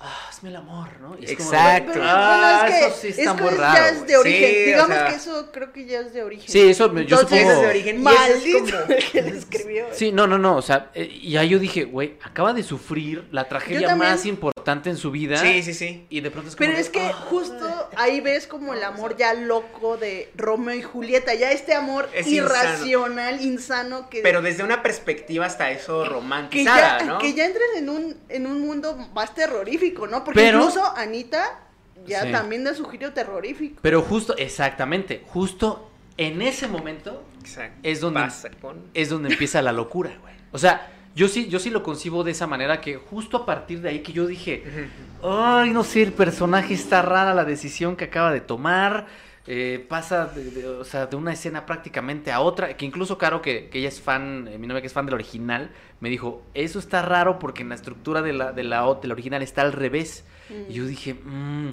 ah, 0.00 0.26
hazme 0.28 0.50
el 0.50 0.56
amor, 0.56 0.88
¿no? 1.00 1.16
Y 1.18 1.24
es 1.24 1.36
como 1.36 1.50
Exacto. 1.52 1.90
Pero, 1.94 2.04
ah, 2.06 2.60
bueno, 2.62 2.74
es 2.74 2.80
que, 2.80 2.86
eso 2.86 2.96
sí 3.00 3.08
está 3.08 3.22
es 3.22 3.28
que 3.36 3.42
muy 3.42 3.50
ya 3.52 3.56
raro, 3.58 3.84
es 3.86 3.94
güey. 3.96 4.06
de 4.08 4.16
origen. 4.16 4.48
Sí, 4.48 4.62
o 4.62 4.66
Digamos 4.66 4.96
sea- 4.96 5.08
que 5.08 5.14
eso 5.16 5.52
creo 5.52 5.72
que 5.72 5.84
ya 5.86 6.00
es 6.00 6.12
de 6.12 6.22
origen. 6.22 6.48
Sí, 6.48 6.60
eso 6.68 6.92
yo 6.92 6.98
Entonces, 7.00 7.28
supongo- 7.40 7.52
es 7.52 7.60
de 7.60 7.66
origen 7.66 7.96
es 7.96 8.02
Maldito 8.02 8.58
como- 8.82 8.94
el 8.94 9.04
que 9.10 9.22
le 9.22 9.38
escribió. 9.38 9.86
Sí, 9.92 10.12
no, 10.12 10.26
no, 10.26 10.38
no, 10.38 10.56
o 10.56 10.62
sea, 10.62 10.90
eh, 10.94 11.04
y 11.04 11.36
ahí 11.36 11.48
yo 11.48 11.58
dije, 11.58 11.84
güey, 11.84 12.16
acaba 12.22 12.52
de 12.52 12.62
sufrir 12.62 13.26
la 13.32 13.48
tragedia 13.48 13.88
también. 13.88 14.12
más 14.12 14.24
importante 14.26 14.90
en 14.90 14.96
su 14.96 15.10
vida. 15.10 15.36
Sí, 15.38 15.62
sí, 15.62 15.74
sí. 15.74 16.06
Y 16.10 16.20
de 16.20 16.30
pronto 16.30 16.50
es 16.50 16.56
como 16.56 16.66
Pero 16.68 16.78
es 16.78 16.88
que 16.90 17.00
"Ah". 17.00 17.12
justo 17.28 17.90
ahí 17.96 18.20
ves 18.20 18.46
como 18.46 18.74
el 18.74 18.82
amor 18.84 19.16
ya 19.16 19.34
loco 19.34 19.96
de 19.96 20.30
Romeo 20.36 20.74
y 20.74 20.82
Julieta, 20.82 21.34
ya 21.34 21.50
este 21.52 21.74
amor 21.74 22.08
Es 22.14 22.26
irracional, 22.26 23.40
insano, 23.40 24.08
que, 24.10 24.20
Pero 24.22 24.42
desde 24.42 24.62
una 24.62 24.82
perspectiva 24.82 25.46
hasta 25.46 25.70
eso 25.70 26.02
que, 26.02 26.08
romantizada, 26.10 26.98
ya, 27.00 27.04
¿no? 27.04 27.18
que 27.18 27.34
ya 27.34 27.46
entran 27.46 27.68
en 27.76 27.88
un, 27.88 28.16
en 28.28 28.46
un 28.46 28.60
mundo 28.60 28.94
más 29.14 29.34
terrorífico, 29.34 29.87
¿no? 30.06 30.24
Porque 30.24 30.40
Pero- 30.40 30.58
incluso 30.60 30.82
Anita 30.96 31.60
ya 32.06 32.22
Sí. 32.22 32.32
también 32.32 32.64
da 32.64 32.74
su 32.74 32.84
giro 32.86 33.12
terrorífico. 33.12 33.78
Pero 33.82 34.02
justo, 34.02 34.36
exactamente, 34.36 35.22
justo 35.26 35.90
en 36.16 36.42
ese 36.42 36.66
momento 36.68 37.22
Exacto. 37.40 37.78
es 37.82 38.00
donde- 38.00 38.20
Pasa 38.20 38.50
con... 38.60 38.84
es 38.94 39.08
donde 39.08 39.30
empieza 39.30 39.62
la 39.62 39.72
locura, 39.72 40.16
güey. 40.20 40.34
O 40.52 40.58
sea, 40.58 40.86
yo 41.14 41.28
sí, 41.28 41.48
yo 41.48 41.58
sí 41.58 41.70
lo 41.70 41.82
concibo 41.82 42.22
de 42.24 42.30
esa 42.30 42.46
manera 42.46 42.80
que 42.80 42.96
justo 42.96 43.38
a 43.38 43.46
partir 43.46 43.80
de 43.80 43.88
ahí 43.90 44.02
que 44.02 44.12
yo 44.12 44.26
dije, 44.26 44.62
ay, 45.22 45.70
no 45.70 45.82
sé, 45.84 46.02
el 46.02 46.12
personaje 46.12 46.74
está 46.74 47.02
rara, 47.02 47.34
la 47.34 47.44
decisión 47.44 47.96
que 47.96 48.04
acaba 48.04 48.32
de 48.32 48.40
tomar, 48.40 49.06
eh, 49.50 49.82
pasa 49.88 50.26
de, 50.26 50.50
de- 50.50 50.66
o 50.68 50.84
sea, 50.84 51.06
de 51.06 51.16
una 51.16 51.32
escena 51.32 51.64
prácticamente 51.64 52.30
a 52.30 52.40
otra, 52.40 52.76
que 52.76 52.84
incluso 52.84 53.16
Caro, 53.16 53.40
que, 53.40 53.70
que 53.70 53.78
ella 53.78 53.88
es 53.88 53.98
fan, 54.00 54.46
eh, 54.46 54.58
mi 54.58 54.66
novia 54.66 54.82
que 54.82 54.88
es 54.88 54.92
fan 54.92 55.06
del 55.06 55.14
original, 55.14 55.70
me 56.00 56.10
dijo, 56.10 56.42
eso 56.52 56.78
está 56.78 57.00
raro 57.00 57.38
porque 57.38 57.62
en 57.62 57.70
la 57.70 57.74
estructura 57.74 58.20
de 58.20 58.34
la, 58.34 58.52
de 58.52 58.62
la, 58.64 58.86
o- 58.86 58.96
del 58.96 59.10
original 59.12 59.40
está 59.42 59.62
al 59.62 59.72
revés. 59.72 60.24
Y 60.68 60.74
yo 60.74 60.84
dije, 60.84 61.14
mmm, 61.14 61.68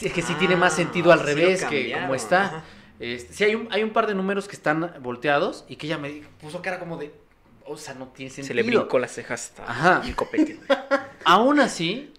es 0.00 0.12
que 0.12 0.22
sí 0.22 0.34
tiene 0.38 0.56
más 0.56 0.72
Ah, 0.72 0.76
sentido 0.76 1.12
al 1.12 1.18
sí 1.20 1.24
revés 1.26 1.64
que 1.64 1.92
como 1.92 2.14
está. 2.14 2.64
Este, 3.00 3.32
sí, 3.34 3.44
hay 3.44 3.54
un, 3.54 3.68
hay 3.70 3.82
un 3.82 3.90
par 3.90 4.06
de 4.06 4.14
números 4.14 4.48
que 4.48 4.56
están 4.56 4.92
volteados 5.00 5.64
y 5.68 5.76
que 5.76 5.86
ella 5.86 5.98
me 5.98 6.22
puso 6.40 6.60
cara 6.62 6.78
como 6.78 6.96
de, 6.96 7.12
o 7.66 7.76
sea, 7.76 7.94
no 7.94 8.08
tiene 8.08 8.30
sentido. 8.30 8.46
Se 8.48 8.54
le 8.54 8.62
brincó 8.62 8.98
las 8.98 9.12
cejas 9.12 9.52
hasta 9.58 9.70
Ajá. 9.70 10.02
el 10.06 10.16
copete. 10.16 10.58
Aún 11.24 11.60
así, 11.60 12.12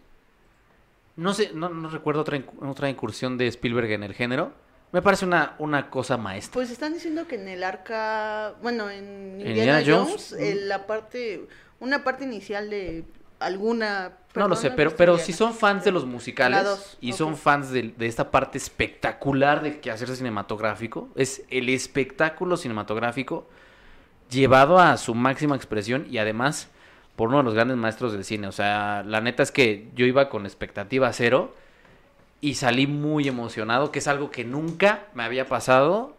no 1.19 1.33
sé, 1.33 1.51
no, 1.53 1.69
no 1.69 1.89
recuerdo 1.89 2.21
otra, 2.21 2.41
otra 2.61 2.89
incursión 2.89 3.37
de 3.37 3.47
Spielberg 3.47 3.91
en 3.91 4.03
el 4.03 4.13
género. 4.13 4.53
Me 4.91 5.01
parece 5.01 5.25
una, 5.25 5.55
una 5.59 5.89
cosa 5.89 6.17
maestra. 6.17 6.53
Pues 6.53 6.71
están 6.71 6.93
diciendo 6.93 7.27
que 7.27 7.35
en 7.35 7.47
el 7.47 7.63
arca, 7.63 8.55
bueno, 8.61 8.89
en 8.89 9.39
¿En 9.39 9.47
Indiana, 9.47 9.79
Indiana 9.81 9.83
Jones, 9.85 10.29
Jones? 10.31 10.33
eh, 10.41 10.55
la 10.55 10.87
parte, 10.87 11.47
una 11.79 12.03
parte 12.03 12.23
inicial 12.23 12.69
de 12.69 13.05
alguna... 13.39 14.13
no 14.33 14.47
lo 14.47 14.55
sé, 14.55 14.71
pero, 14.71 14.95
pero 14.95 15.17
si 15.17 15.31
son 15.31 15.53
fans 15.53 15.83
de 15.83 15.91
los 15.91 16.05
musicales 16.05 16.63
dos, 16.63 16.97
y 17.01 17.13
son 17.13 17.37
fans 17.37 17.69
de, 17.69 17.93
de 17.95 18.07
esta 18.07 18.31
parte 18.31 18.57
espectacular 18.57 19.61
de 19.61 19.79
que 19.79 19.91
hacerse 19.91 20.15
cinematográfico, 20.15 21.09
es 21.15 21.43
el 21.49 21.69
espectáculo 21.69 22.57
cinematográfico 22.57 23.47
llevado 24.29 24.79
a 24.79 24.97
su 24.97 25.15
máxima 25.15 25.55
expresión 25.55 26.07
y 26.09 26.17
además 26.17 26.69
por 27.19 27.27
uno 27.27 27.39
de 27.39 27.43
los 27.43 27.53
grandes 27.53 27.75
maestros 27.75 28.13
del 28.13 28.23
cine. 28.23 28.47
O 28.47 28.53
sea, 28.53 29.03
la 29.05 29.19
neta 29.19 29.43
es 29.43 29.51
que 29.51 29.89
yo 29.93 30.05
iba 30.05 30.29
con 30.29 30.45
expectativa 30.45 31.11
cero 31.11 31.53
y 32.39 32.53
salí 32.53 32.87
muy 32.87 33.27
emocionado, 33.27 33.91
que 33.91 33.99
es 33.99 34.07
algo 34.07 34.31
que 34.31 34.45
nunca 34.45 35.03
me 35.13 35.23
había 35.23 35.45
pasado 35.45 36.15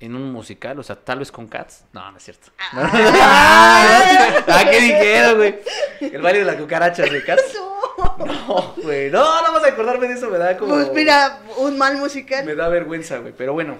en 0.00 0.14
un 0.14 0.32
musical, 0.32 0.78
o 0.78 0.82
sea, 0.82 0.96
tal 0.96 1.18
vez 1.18 1.30
con 1.30 1.48
Cats. 1.48 1.84
No, 1.92 2.10
no 2.10 2.16
es 2.16 2.22
cierto. 2.22 2.50
ah, 2.72 4.64
¿qué 4.70 4.80
dijeron, 4.80 5.36
güey? 5.36 5.58
El 6.00 6.22
baile 6.22 6.38
de 6.38 6.44
la 6.46 6.56
cucaracha 6.56 7.02
de 7.02 7.22
Cats. 7.22 7.58
No, 8.18 8.74
güey. 8.82 9.10
No, 9.10 9.42
no 9.42 9.52
vas 9.52 9.64
a 9.64 9.68
acordarme 9.68 10.08
de 10.08 10.14
eso, 10.14 10.30
me 10.30 10.38
da 10.38 10.56
como. 10.56 10.74
Pues 10.74 10.92
mira, 10.92 11.40
un 11.58 11.76
mal 11.78 11.96
musical. 11.98 12.44
Me 12.44 12.54
da 12.54 12.68
vergüenza, 12.68 13.18
güey. 13.18 13.32
Pero 13.36 13.52
bueno, 13.52 13.76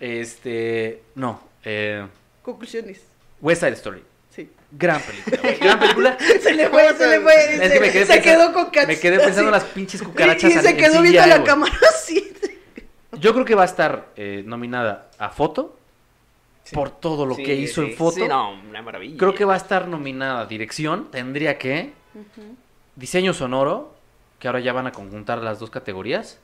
este. 0.00 1.02
No. 1.14 1.40
Eh, 1.62 2.06
Conclusiones. 2.42 3.04
West 3.40 3.60
Side 3.60 3.74
Story. 3.74 4.02
Gran 4.78 5.00
película, 5.00 5.38
güey. 5.42 5.58
Gran 5.58 5.78
película. 5.78 6.18
Se 6.42 6.52
le 6.54 6.68
fue, 6.68 6.94
se 6.94 7.06
le 7.06 7.20
fue. 7.20 7.34
Es 7.64 7.72
que 7.72 7.80
me 7.80 7.90
quedé 7.90 8.06
se 8.06 8.12
pensando- 8.14 8.22
quedó 8.22 8.52
con 8.52 8.70
Cats. 8.70 8.88
Me 8.88 8.98
quedé 8.98 9.18
pensando 9.18 9.44
en 9.48 9.52
las 9.52 9.64
pinches 9.64 10.02
cucarachas. 10.02 10.50
Y, 10.50 10.54
y 10.54 10.56
en- 10.56 10.62
se 10.62 10.70
en 10.70 10.76
quedó 10.76 11.00
CGI, 11.00 11.10
viendo 11.10 11.26
la 11.28 11.44
cámara 11.44 11.74
así. 11.94 12.32
Yo 13.18 13.32
creo 13.32 13.44
que 13.44 13.54
va 13.54 13.62
a 13.62 13.66
estar 13.66 14.08
eh, 14.16 14.42
nominada 14.44 15.10
a 15.18 15.30
foto. 15.30 15.78
Sí. 16.64 16.74
Por 16.74 16.90
todo 16.90 17.24
lo 17.26 17.36
Sí, 17.36 17.44
que 17.44 17.54
hizo 17.54 17.82
sí, 17.82 17.90
en 17.92 17.96
foto. 17.96 18.16
Sí, 18.16 18.28
no, 18.28 18.52
una 18.68 18.82
maravilla. 18.82 19.16
Creo 19.16 19.34
que 19.34 19.44
va 19.44 19.54
a 19.54 19.56
estar 19.56 19.86
nominada 19.88 20.40
a 20.40 20.46
dirección. 20.46 21.10
Tendría 21.10 21.56
que. 21.58 21.92
Diseño 22.96 23.32
sonoro. 23.34 23.94
Que 24.38 24.48
ahora 24.48 24.60
ya 24.60 24.72
van 24.74 24.86
a 24.86 24.92
conjuntar 24.92 25.38
las 25.38 25.58
dos 25.58 25.70
categorías. 25.70 26.38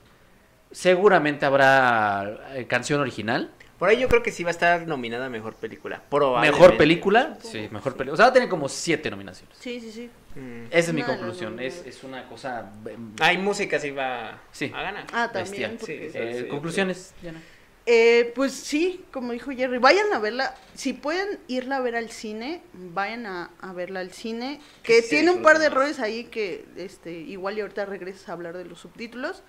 Seguramente 0.70 1.44
habrá 1.44 2.38
eh, 2.54 2.66
canción 2.66 3.00
original. 3.00 3.50
Por 3.82 3.88
ahí 3.88 3.98
yo 3.98 4.06
creo 4.08 4.22
que 4.22 4.30
sí 4.30 4.44
va 4.44 4.50
a 4.50 4.52
estar 4.52 4.86
nominada 4.86 5.26
a 5.26 5.28
Mejor 5.28 5.56
Película. 5.56 6.00
Probablemente. 6.08 6.56
Mejor 6.56 6.76
película. 6.76 7.36
Sí, 7.42 7.66
mejor 7.72 7.94
película. 7.96 8.12
O 8.12 8.16
sea, 8.16 8.26
va 8.26 8.30
a 8.30 8.32
tener 8.32 8.48
como 8.48 8.68
siete 8.68 9.10
nominaciones. 9.10 9.58
Sí, 9.58 9.80
sí, 9.80 9.90
sí. 9.90 10.10
Mm. 10.36 10.66
Esa 10.66 10.78
es 10.90 10.92
mi 10.92 11.00
No, 11.00 11.08
conclusión. 11.08 11.56
no, 11.56 11.62
no. 11.62 11.66
Es, 11.66 11.82
es 11.84 12.04
una 12.04 12.28
cosa. 12.28 12.70
Hay 13.18 13.38
música, 13.38 13.80
sí 13.80 13.90
va 13.90 14.38
Sí. 14.52 14.70
a 14.72 14.82
ganar. 14.82 15.06
Ah, 15.12 15.30
también. 15.32 15.78
Porque... 15.80 16.10
Sí, 16.12 16.16
eh, 16.16 16.38
sí, 16.42 16.46
conclusiones, 16.48 17.12
Diana. 17.20 17.42
Eh, 17.84 18.30
pues 18.36 18.52
sí, 18.52 19.04
como 19.10 19.32
dijo 19.32 19.50
Jerry, 19.50 19.78
vayan 19.78 20.12
a 20.12 20.20
verla. 20.20 20.54
Si 20.76 20.92
pueden 20.92 21.40
irla 21.48 21.78
a 21.78 21.80
ver 21.80 21.96
al 21.96 22.08
cine, 22.10 22.62
vayan 22.72 23.26
a, 23.26 23.50
a 23.60 23.72
verla 23.72 23.98
al 23.98 24.12
cine. 24.12 24.60
Que 24.84 25.02
Sí, 25.02 25.08
tiene 25.10 25.32
un 25.32 25.42
par 25.42 25.58
de 25.58 25.64
más. 25.68 25.72
errores 25.72 25.98
ahí 25.98 26.22
que 26.26 26.66
este 26.76 27.10
igual 27.10 27.58
y 27.58 27.62
ahorita 27.62 27.84
regresas 27.84 28.28
a 28.28 28.32
hablar 28.34 28.56
de 28.56 28.64
los 28.64 28.78
subtítulos. 28.78 29.42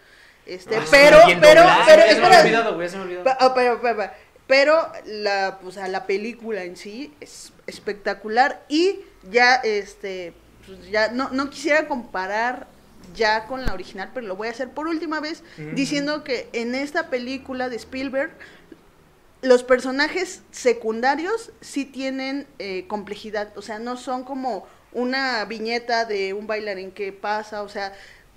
Este, 0.46 0.76
Ah, 0.76 0.84
pero, 0.92 1.20
pero, 1.26 1.40
pero, 1.40 1.64
me 1.64 2.10
espera. 2.12 2.42
olvidado, 2.42 2.90
se 2.90 2.98
me 2.98 3.04
olvidó. 3.04 3.24
Pa- 3.24 3.38
ah, 3.40 3.54
pero, 4.48 4.92
la, 5.06 5.60
o 5.64 5.72
sea, 5.72 5.88
la 5.88 6.06
película 6.06 6.64
en 6.64 6.76
sí 6.76 7.14
es 7.22 7.54
espectacular 7.68 8.66
y 8.68 9.00
ya, 9.32 9.56
este, 9.56 10.34
pues 10.66 10.90
ya 10.90 11.10
no, 11.10 11.30
no 11.30 11.50
quisiera 11.50 11.88
comparar 11.88 12.68
ya 13.16 13.46
con 13.46 13.66
la 13.66 13.74
original, 13.74 14.12
pero 14.14 14.28
lo 14.28 14.36
voy 14.36 14.48
a 14.48 14.52
hacer 14.52 14.70
por 14.70 14.88
última 14.88 15.20
vez 15.20 15.44
diciendo 15.74 16.24
que 16.24 16.50
en 16.54 16.74
esta 16.74 17.10
película 17.10 17.70
de 17.70 17.76
Spielberg 17.76 18.32
los 19.42 19.64
personajes 19.64 20.42
secundarios 20.52 21.52
sí 21.60 21.86
tienen 21.86 22.48
eh, 22.60 22.86
complejidad, 22.88 23.56
o 23.58 23.62
sea, 23.62 23.78
no 23.78 23.98
son 23.98 24.24
como 24.24 24.66
una 24.94 25.44
viñeta 25.46 26.06
de 26.06 26.34
un 26.34 26.48
bailarín 26.48 26.92
que 26.92 27.12
pasa, 27.12 27.62
o 27.62 27.70
sea, 27.70 27.94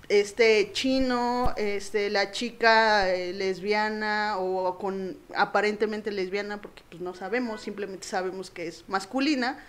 este 0.09 0.71
chino, 0.71 1.53
este 1.57 2.09
la 2.09 2.31
chica 2.31 3.13
eh, 3.13 3.33
lesbiana 3.33 4.37
o 4.37 4.77
con 4.77 5.17
aparentemente 5.35 6.11
lesbiana 6.11 6.61
porque 6.61 6.83
pues 6.89 7.01
no 7.01 7.13
sabemos, 7.13 7.61
simplemente 7.61 8.07
sabemos 8.07 8.49
que 8.49 8.67
es 8.67 8.85
masculina. 8.87 9.59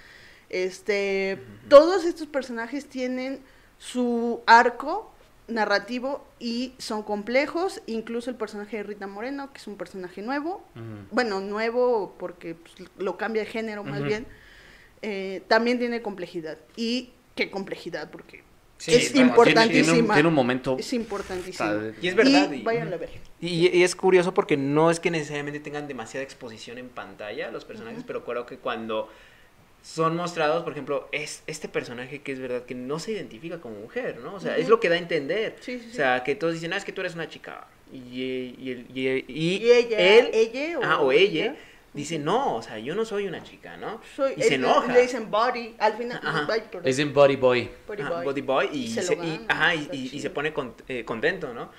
Este, 0.50 1.38
todos 1.68 2.04
estos 2.04 2.26
personajes 2.26 2.86
tienen 2.86 3.40
su 3.78 4.40
arco 4.46 5.12
narrativo 5.46 6.26
y 6.38 6.74
son 6.78 7.02
complejos, 7.02 7.82
incluso 7.86 8.30
el 8.30 8.36
personaje 8.36 8.78
de 8.78 8.82
Rita 8.82 9.06
Moreno, 9.06 9.52
que 9.52 9.58
es 9.58 9.66
un 9.66 9.76
personaje 9.76 10.22
nuevo, 10.22 10.62
bueno, 11.10 11.40
nuevo 11.40 12.14
porque 12.18 12.54
pues, 12.54 12.88
lo 12.98 13.16
cambia 13.16 13.42
de 13.42 13.48
género 13.50 13.82
más 13.82 14.02
bien, 14.02 14.26
eh, 15.02 15.42
también 15.48 15.78
tiene 15.78 16.02
complejidad. 16.02 16.58
¿Y 16.76 17.12
qué 17.34 17.50
complejidad? 17.50 18.10
Porque 18.10 18.42
Sí, 18.78 18.94
es 18.94 19.12
tiene- 19.12 19.28
importantísima. 19.28 19.92
Tiene 19.92 20.00
un, 20.08 20.12
tiene 20.14 20.28
un 20.28 20.34
momento. 20.34 20.76
Es 20.78 20.92
importantísima. 20.92 21.92
Y 22.00 22.08
es 22.08 22.14
verdad. 22.14 22.50
Y 22.52 22.62
váyanlo 22.62 22.94
a 22.94 22.98
ver. 22.98 23.10
Y, 23.40 23.68
y 23.76 23.82
es 23.82 23.94
curioso 23.96 24.32
porque 24.34 24.56
no 24.56 24.90
es 24.90 25.00
que 25.00 25.10
necesariamente 25.10 25.60
tengan 25.60 25.86
demasiada 25.88 26.24
exposición 26.24 26.78
en 26.78 26.88
pantalla 26.88 27.50
los 27.50 27.64
personajes, 27.64 28.04
pero 28.06 28.24
creo 28.24 28.46
que 28.46 28.58
cuando 28.58 29.08
son 29.82 30.16
mostrados, 30.16 30.62
por 30.64 30.72
ejemplo, 30.72 31.08
es 31.12 31.42
este 31.46 31.68
personaje 31.68 32.20
que 32.22 32.32
es 32.32 32.40
verdad 32.40 32.64
que 32.64 32.74
no 32.74 32.98
se 32.98 33.12
identifica 33.12 33.60
como 33.60 33.76
mujer, 33.76 34.18
¿no? 34.22 34.34
O 34.34 34.40
sea, 34.40 34.56
es 34.56 34.68
lo 34.68 34.80
que 34.80 34.88
da 34.88 34.96
a 34.96 34.98
entender. 34.98 35.56
Sí, 35.60 35.78
sí, 35.78 35.84
sí. 35.84 35.90
O 35.92 35.94
sea, 35.94 36.24
que 36.24 36.34
todos 36.34 36.54
dicen, 36.54 36.72
ah, 36.72 36.76
es 36.76 36.84
que 36.84 36.92
tú 36.92 37.00
eres 37.00 37.14
una 37.14 37.28
chica. 37.28 37.66
Y, 37.92 37.96
y, 38.58 38.70
el- 38.72 38.86
y, 38.94 39.06
el- 39.06 39.24
y 39.28 39.56
Y 39.56 39.72
ella, 39.72 39.98
él, 39.98 40.30
ella 40.34 40.78
o, 40.78 40.84
ah, 40.84 41.00
o 41.00 41.12
ella, 41.12 41.56
dice, 41.98 42.18
no, 42.18 42.56
o 42.56 42.62
sea, 42.62 42.78
yo 42.78 42.94
no 42.94 43.04
soy 43.04 43.26
una 43.26 43.42
chica, 43.42 43.76
¿no? 43.76 44.00
Soy, 44.16 44.34
y 44.36 44.42
se 44.42 44.54
enoja. 44.54 44.92
Le 44.92 45.02
dicen 45.02 45.30
body, 45.30 45.74
al 45.78 45.94
final, 45.96 46.20
Ajá. 46.24 46.46
ay, 46.50 46.62
perdón, 46.70 46.88
Es 46.88 46.98
en 46.98 47.12
Body 47.12 47.36
Boy. 47.36 47.70
body 47.86 48.02
Ajá, 48.02 48.10
boy. 48.14 48.24
Body 48.24 48.40
Boy 48.40 48.68
y, 48.72 48.84
Y 48.84 48.88
se 48.88 49.14
y- 49.14 49.44
ajá, 49.48 49.74
y, 49.74 50.20
se 50.20 50.30
pone 50.30 50.52
con- 50.52 50.74
eh, 50.88 51.04
contento, 51.04 51.52
¿no? 51.52 51.70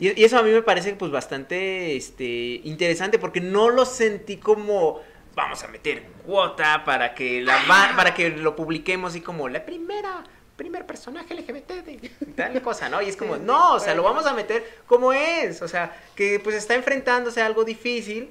Y, 0.00 0.20
y 0.20 0.24
eso 0.24 0.38
a 0.38 0.42
mí 0.42 0.50
me 0.50 0.62
parece 0.62 0.92
pues 0.94 1.10
bastante 1.10 1.96
este, 1.96 2.60
interesante 2.64 3.18
porque 3.18 3.40
no 3.40 3.68
lo 3.70 3.84
sentí 3.84 4.36
como 4.36 5.00
vamos 5.34 5.62
a 5.62 5.68
meter 5.68 6.02
cuota 6.26 6.82
para 6.84 7.14
que 7.14 7.40
la 7.42 7.58
para 7.96 8.12
que 8.12 8.30
lo 8.30 8.56
publiquemos 8.56 9.14
y 9.14 9.20
como 9.20 9.48
la 9.48 9.64
primera 9.64 10.24
primer 10.56 10.84
personaje 10.86 11.32
LGBT 11.34 11.84
de 11.84 12.10
tal 12.34 12.60
cosa, 12.62 12.88
¿no? 12.88 13.00
Y 13.00 13.08
es 13.08 13.16
como, 13.16 13.34
Sí, 13.34 13.40
sí, 13.42 13.46
no, 13.46 13.74
o 13.74 13.78
sea, 13.78 13.94
bueno. 13.94 14.02
lo 14.02 14.08
vamos 14.08 14.26
a 14.26 14.34
meter 14.34 14.78
como 14.88 15.12
es, 15.12 15.62
o 15.62 15.68
sea, 15.68 15.96
que 16.16 16.40
pues 16.42 16.56
está 16.56 16.74
enfrentándose 16.74 17.40
a 17.40 17.46
algo 17.46 17.62
difícil 17.62 18.30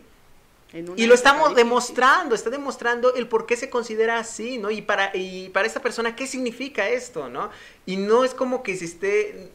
y 0.98 1.06
lo 1.08 1.14
estamos 1.16 1.56
demostrando, 1.56 2.36
está 2.36 2.50
demostrando 2.50 3.14
el 3.16 3.28
por 3.28 3.46
qué 3.46 3.56
se 3.56 3.70
considera 3.70 4.20
así, 4.20 4.58
¿no? 4.58 4.70
Y 4.70 4.82
para, 4.82 5.12
y 5.16 5.50
para 5.50 5.66
esta 5.66 5.82
persona, 5.82 6.16
¿qué 6.16 6.28
significa 6.28 6.90
esto, 6.90 7.30
no? 7.30 7.50
Y 7.86 7.96
no 7.98 8.24
es 8.26 8.34
como 8.34 8.64
que 8.64 8.76
se 8.76 8.86
esté, 8.86 9.50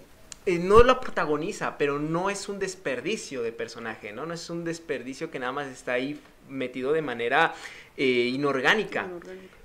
eh, 0.46 0.58
no 0.58 0.82
lo 0.82 1.00
protagoniza, 1.00 1.76
pero 1.76 1.98
no 1.98 2.30
es 2.30 2.48
un 2.48 2.58
desperdicio 2.58 3.42
de 3.42 3.52
personaje, 3.52 4.12
¿no? 4.12 4.24
No 4.26 4.32
es 4.34 4.48
un 4.48 4.64
desperdicio 4.64 5.30
que 5.30 5.38
nada 5.38 5.52
más 5.52 5.66
está 5.68 5.92
ahí 5.92 6.18
metido 6.48 6.92
de 6.92 7.02
manera 7.02 7.54
eh, 7.96 8.30
inorgánica. 8.32 9.06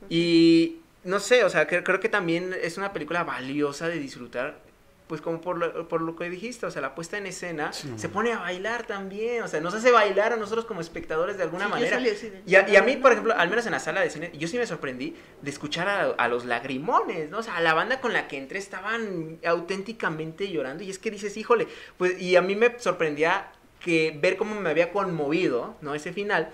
Y 0.10 0.78
no 1.06 1.20
sé, 1.22 1.44
o 1.46 1.50
sea, 1.50 1.68
cre- 1.68 1.84
creo 1.84 2.00
que 2.02 2.10
también 2.10 2.54
es 2.62 2.78
una 2.78 2.92
película 2.92 3.24
valiosa 3.24 3.88
de 3.88 4.00
disfrutar. 4.00 4.60
Pues 5.08 5.22
como 5.22 5.40
por 5.40 5.58
lo, 5.58 5.88
por 5.88 6.02
lo 6.02 6.18
que 6.18 6.30
dijiste, 6.30 6.66
o 6.66 6.72
sea, 6.72 6.82
la 6.82 6.94
puesta 6.94 7.18
en 7.18 7.28
escena 7.28 7.72
Sí. 7.72 7.94
se 7.96 8.10
pone 8.10 8.34
a 8.34 8.40
bailar 8.40 8.86
también, 8.86 9.42
o 9.42 9.48
sea, 9.48 9.62
nos 9.62 9.74
hace 9.74 9.90
bailar 9.92 10.34
a 10.34 10.36
nosotros 10.36 10.66
como 10.66 10.82
espectadores 10.82 11.38
de 11.38 11.44
alguna 11.44 11.64
Sí, 11.66 11.70
yo 11.70 11.76
manera. 11.76 11.96
salí 11.96 12.10
así 12.10 12.30
de- 12.30 12.42
Y 12.46 12.56
a, 12.56 12.68
y 12.70 12.76
a 12.76 12.82
mí, 12.82 12.98
por 12.98 13.14
ejemplo, 13.14 13.34
al 13.34 13.50
menos 13.50 13.66
en 13.66 13.72
la 13.72 13.80
sala 13.80 14.02
de 14.02 14.10
cine, 14.10 14.32
yo 14.38 14.50
sí 14.50 14.58
me 14.58 14.68
sorprendí 14.68 15.16
de 15.42 15.50
escuchar 15.50 15.88
a, 15.88 16.02
a 16.12 16.28
los 16.28 16.44
lagrimones, 16.44 17.30
¿no? 17.30 17.38
O 17.38 17.44
sea, 17.44 17.56
a 17.56 17.62
la 17.62 17.74
banda 17.74 18.02
con 18.02 18.12
la 18.12 18.28
que 18.28 18.38
entré 18.38 18.60
estaban 18.60 19.40
auténticamente 19.46 20.50
llorando. 20.52 20.84
Y 20.84 20.90
es 20.90 21.00
que 21.00 21.12
dices, 21.12 21.38
híjole, 21.38 21.68
pues, 21.98 22.20
y 22.22 22.36
a 22.36 22.42
mí 22.42 22.56
me 22.56 22.78
sorprendía 22.80 23.52
que 23.80 24.18
ver 24.20 24.38
cómo 24.38 24.60
me 24.60 24.70
había 24.70 24.92
conmovido, 24.92 25.76
¿no? 25.82 25.94
Ese 25.96 26.12
final. 26.12 26.50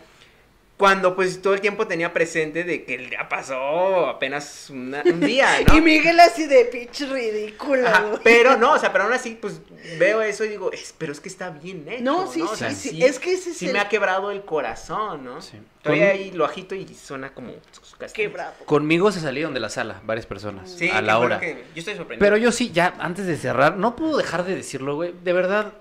Cuando 0.84 1.16
pues 1.16 1.42
todo 1.42 1.54
el 1.54 1.62
tiempo 1.62 1.88
tenía 1.88 2.12
presente 2.12 2.66
de 2.66 2.84
que 2.84 3.10
ya 3.10 3.30
pasó 3.30 4.06
apenas 4.10 4.70
una- 4.70 5.02
un 5.06 5.20
día, 5.26 5.48
¿no? 5.66 5.78
Y 5.78 5.80
Miguel 5.80 6.20
así 6.20 6.46
de 6.46 6.66
pitch 6.66 7.10
ridículo. 7.10 7.88
Ajá, 7.88 8.02
güey. 8.02 8.20
pero 8.22 8.58
no, 8.58 8.74
o 8.74 8.78
sea, 8.80 8.92
pero 8.92 9.06
aún 9.06 9.14
así, 9.14 9.38
pues 9.42 9.62
veo 9.98 10.22
eso 10.22 10.44
y 10.44 10.50
digo, 10.50 10.74
es, 10.74 10.94
pero 10.98 11.14
es 11.14 11.22
que 11.22 11.30
está 11.30 11.52
bien 11.52 11.86
hecho. 11.88 12.04
No, 12.04 12.30
sí, 12.30 12.42
O 12.42 12.50
sí, 12.50 12.56
sea, 12.58 12.72
sí, 12.72 13.02
es 13.02 13.18
que 13.18 13.32
ese 13.32 13.52
es 13.52 13.58
sí 13.60 13.68
el- 13.68 13.72
me 13.72 13.80
ha 13.80 13.88
quebrado 13.88 14.30
el 14.30 14.44
corazón, 14.44 15.24
¿no? 15.24 15.42
Sí. 15.42 15.58
Con- 15.86 15.94
ahí 15.94 16.32
lo 16.32 16.44
agito 16.44 16.76
y 16.76 16.86
suena 16.94 17.34
como. 17.34 17.54
Qué 18.14 18.28
bravo. 18.28 18.54
Conmigo 18.66 19.10
se 19.14 19.22
salieron 19.22 19.54
de 19.54 19.62
la 19.62 19.70
sala 19.70 20.02
varias 20.04 20.26
personas 20.26 20.70
Sí, 20.70 20.90
a 20.90 21.02
la 21.02 21.18
hora. 21.18 21.40
que- 21.40 21.64
yo 21.74 21.80
estoy 21.80 21.96
sorprendido. 21.96 22.20
Pero 22.26 22.36
yo 22.36 22.52
sí, 22.52 22.72
ya 22.74 22.94
antes 23.00 23.26
de 23.26 23.38
cerrar, 23.38 23.78
no 23.78 23.96
puedo 23.96 24.18
dejar 24.18 24.44
de 24.44 24.54
decirlo, 24.54 24.96
güey. 24.96 25.14
De 25.24 25.32
verdad, 25.32 25.72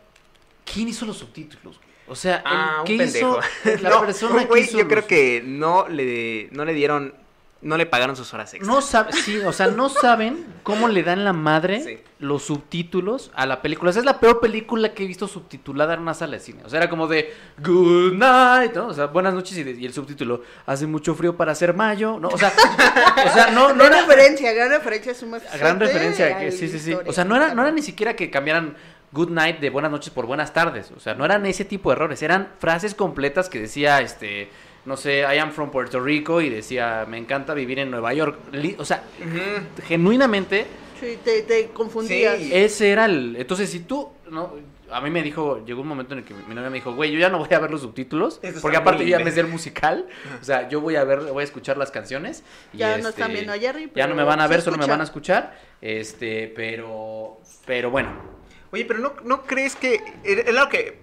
¿quién 0.65 0.87
hizo 0.89 1.07
los 1.07 1.17
subtítulos? 1.19 1.77
güey? 1.79 1.92
O 2.13 2.15
sea, 2.15 2.43
Ah, 2.45 2.77
un 2.81 2.85
¿qué 2.87 2.99
pendejo. 2.99 3.41
hizo 3.65 3.79
la 3.83 3.89
No, 3.91 4.01
persona 4.03 4.39
que 4.41 4.47
güey, 4.47 4.63
hizo 4.65 4.79
yo 4.79 4.85
creo 4.87 4.99
los- 4.99 5.07
que 5.07 5.43
no 5.45 5.89
le, 5.89 6.49
no 6.53 6.65
le 6.65 6.75
dieron. 6.75 7.15
No 7.65 7.77
le 7.77 7.87
pagaron 7.87 8.17
sus 8.17 8.35
horas 8.35 8.53
extras. 8.53 8.67
No 8.75 8.81
saben, 8.83 9.13
sí, 9.15 9.39
o 9.39 9.53
sea, 9.53 9.69
no 9.69 9.89
saben 9.89 10.45
cómo 10.65 10.89
le 10.89 11.05
dan 11.05 11.23
la 11.25 11.33
madre 11.33 11.81
Sí. 11.81 11.99
los 12.19 12.43
subtítulos 12.43 13.31
a 13.37 13.47
la 13.47 13.63
película. 13.63 13.91
O 13.91 13.93
sea, 13.93 14.01
es 14.01 14.05
la 14.05 14.19
peor 14.19 14.41
película 14.41 14.93
que 14.95 15.05
he 15.05 15.07
visto 15.07 15.29
subtitulada 15.29 15.95
en 15.95 16.01
una 16.01 16.13
sala 16.13 16.33
de 16.33 16.41
cine. 16.41 16.63
O 16.65 16.69
sea, 16.69 16.81
era 16.81 16.91
como 16.91 17.07
de 17.07 17.33
Good 17.63 18.15
night, 18.15 18.75
¿no? 18.75 18.89
O 18.89 18.93
sea, 18.93 19.07
buenas 19.07 19.33
noches 19.33 19.57
y, 19.57 19.63
de- 19.63 19.81
y 19.81 19.87
el 19.87 19.93
subtítulo 19.93 20.43
hace 20.67 20.89
mucho 20.89 21.15
frío 21.15 21.37
para 21.37 21.55
ser 21.55 21.73
mayo, 21.73 22.19
¿no? 22.19 22.31
O 22.31 22.37
sea, 22.37 22.53
o 23.27 23.33
sea, 23.33 23.53
no, 23.53 23.69
no 23.69 23.85
gran 23.85 23.93
era 23.93 24.01
referencia, 24.09 24.53
gran 24.53 24.71
referencia. 24.71 25.13
Es 25.13 25.61
gran 25.61 25.79
referencia, 25.79 26.39
que, 26.41 26.51
sí, 26.51 26.67
sí, 26.67 26.81
sí. 26.81 26.97
O 27.07 27.13
sea, 27.13 27.25
no 27.25 27.37
era, 27.37 27.55
no 27.55 27.63
era 27.63 27.71
ni 27.71 27.83
siquiera 27.83 28.17
que 28.17 28.29
cambiaran 28.29 28.77
good 29.13 29.31
night 29.31 29.61
de 29.61 29.71
buenas 29.71 29.91
noches 29.91 30.13
por 30.13 30.27
buenas 30.27 30.53
tardes. 30.53 30.91
O 30.97 31.01
sea, 31.01 31.15
no 31.15 31.25
eran 31.25 31.45
ese 31.47 31.65
tipo 31.65 31.91
de 31.91 31.97
errores. 31.97 32.23
Eran 32.23 32.49
frases 32.59 32.95
completas 32.95 33.49
que 33.49 33.61
decía, 33.61 34.01
este, 34.01 34.49
no 34.85 34.97
sé, 34.97 35.21
I 35.21 35.39
am 35.39 35.53
from 35.53 35.71
Puerto 35.71 36.01
Rico 36.01 36.41
y 36.41 36.49
decía, 36.49 37.07
me 37.09 37.19
encanta 37.19 37.55
vivir 37.55 37.79
en 37.79 37.91
Nueva 37.91 38.13
York. 38.15 38.39
O 38.79 38.85
sea, 38.85 39.05
genuinamente, 39.87 40.67
Sí, 41.03 41.19
te, 41.25 41.43
te 41.43 41.71
confundías. 41.71 42.39
Sí. 42.39 42.51
ese 42.55 42.91
era 42.93 43.07
el... 43.07 43.35
Entonces, 43.37 43.69
si 43.69 43.81
tú, 43.81 44.11
no... 44.31 44.55
A 44.93 45.01
mí 45.01 45.11
me 45.11 45.23
dijo, 45.23 45.65
llegó 45.65 45.81
un 45.81 45.89
momento 45.89 46.13
en 46.13 46.21
el 46.21 46.25
que 46.25 46.33
mi 46.35 46.55
novia 46.55 46.71
me 46.71 46.77
dijo, 46.77 46.95
güey, 46.95 47.11
yo 47.11 47.19
ya 47.19 47.29
no 47.29 47.39
voy 47.39 47.49
a 47.53 47.59
ver 47.59 47.71
los 47.71 47.81
subtítulos, 47.81 48.41
porque 48.61 48.77
aparte 48.77 49.05
yo 49.05 49.17
ya 49.19 49.25
me 49.25 49.31
sé 49.33 49.41
el 49.41 49.47
musical, 49.47 50.07
o 50.39 50.45
sea, 50.45 50.69
yo 50.69 50.83
voy 50.83 50.97
a 50.97 51.05
ver, 51.05 51.21
voy 51.21 51.41
a 51.41 51.45
escuchar 51.45 51.79
las 51.79 51.91
canciones. 51.91 52.45
y, 52.75 52.79
Ya 52.79 52.99
no 52.99 53.09
este, 53.09 53.23
están 53.23 53.33
viendo 53.33 53.55
a 53.55 53.59
Jerry, 53.59 53.91
Ya 53.95 54.07
no 54.07 54.13
pero 54.13 54.15
me 54.15 54.23
van 54.23 54.41
a 54.41 54.47
ver, 54.49 54.61
solo 54.61 54.77
me 54.77 54.85
van 54.85 55.01
a 55.01 55.05
escuchar, 55.05 55.59
este, 55.81 56.53
pero, 56.55 57.41
pero 57.65 57.91
bueno, 57.91 58.11
Oye, 58.73 58.85
pero 58.85 58.99
no, 58.99 59.13
¿no 59.25 59.43
crees 59.43 59.77
que.? 59.77 60.03
Es 60.25 60.53
lo 60.53 60.69
que. 60.69 60.99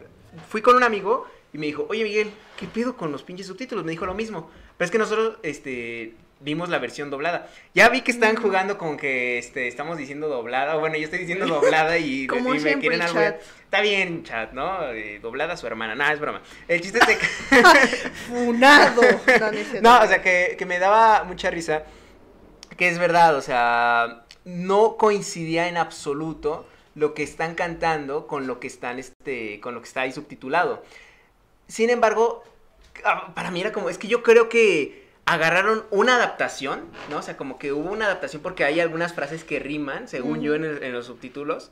Fui 0.50 0.62
con 0.62 0.76
un 0.76 0.84
amigo 0.84 1.26
y 1.54 1.58
me 1.58 1.66
dijo, 1.68 1.86
oye 1.90 2.04
Miguel, 2.04 2.32
¿qué 2.58 2.68
pedo 2.68 2.96
con 2.96 3.12
los 3.12 3.24
pinches 3.24 3.48
subtítulos? 3.48 3.84
Me 3.86 3.92
dijo 3.92 4.06
lo 4.06 4.14
mismo. 4.14 4.50
Pero 4.78 4.86
es 4.86 4.92
que 4.92 4.98
nosotros, 4.98 5.38
este. 5.44 6.14
Vimos 6.42 6.70
la 6.70 6.80
versión 6.80 7.10
doblada. 7.10 7.50
Ya 7.76 7.90
vi 7.90 8.00
que 8.00 8.12
están 8.12 8.36
Mm. 8.36 8.42
jugando 8.42 8.78
con 8.78 8.96
que 8.96 9.38
este, 9.38 9.68
estamos 9.68 9.98
diciendo 9.98 10.30
doblada. 10.30 10.76
Bueno, 10.78 10.96
yo 10.96 11.04
estoy 11.04 11.20
diciendo 11.20 11.46
doblada 11.46 11.98
y, 11.98 12.28
Como 12.28 12.56
y 12.56 12.60
me 12.62 12.80
quieren 12.80 13.02
algo. 13.02 13.20
Está 13.20 13.82
bien, 13.82 14.24
chat, 14.24 14.54
¿no? 14.54 14.90
Eh, 14.94 15.20
doblada 15.22 15.58
su 15.58 15.68
hermana. 15.68 15.96
Nada, 15.96 16.14
es 16.14 16.20
broma. 16.22 16.42
El 16.70 16.80
chiste 16.80 17.00
es 17.00 17.08
de 17.08 17.18
que. 17.18 17.26
Funado. 18.30 19.02
No, 19.82 20.00
o 20.02 20.08
sea, 20.08 20.22
que, 20.22 20.56
que 20.58 20.66
me 20.66 20.80
daba 20.80 21.26
mucha 21.26 21.50
risa. 21.50 21.84
Que 22.78 22.88
es 22.88 22.98
verdad, 23.00 23.36
o 23.36 23.42
sea, 23.42 24.24
no 24.46 24.96
coincidía 24.96 25.68
en 25.68 25.76
absoluto 25.76 26.66
lo 27.00 27.14
que 27.14 27.24
están 27.24 27.56
cantando 27.56 28.28
con 28.28 28.46
lo 28.46 28.60
que 28.60 28.68
están, 28.68 29.00
este, 29.00 29.60
con 29.62 29.74
lo 29.74 29.82
que 29.82 29.88
está 29.88 30.02
ahí 30.02 30.12
subtitulado. 30.12 30.84
Sin 31.68 31.90
embargo, 31.90 32.44
ah, 33.06 33.32
para 33.34 33.52
mí 33.52 33.62
era 33.62 33.72
como, 33.72 33.90
es 33.90 33.98
que 33.98 34.08
yo 34.08 34.22
creo 34.24 34.50
que 34.50 35.08
agarraron 35.26 35.86
una 35.92 36.16
adaptación, 36.16 36.86
¿no? 37.10 37.18
O 37.18 37.22
sea, 37.22 37.38
como 37.38 37.58
que 37.60 37.72
hubo 37.72 37.92
una 37.92 38.06
adaptación 38.06 38.42
porque 38.42 38.64
hay 38.66 38.80
algunas 38.80 39.14
frases 39.14 39.44
que 39.44 39.60
riman, 39.60 40.08
según 40.08 40.42
yo, 40.42 40.56
en, 40.56 40.66
el- 40.66 40.84
en 40.84 40.92
los 40.94 41.06
subtítulos, 41.06 41.72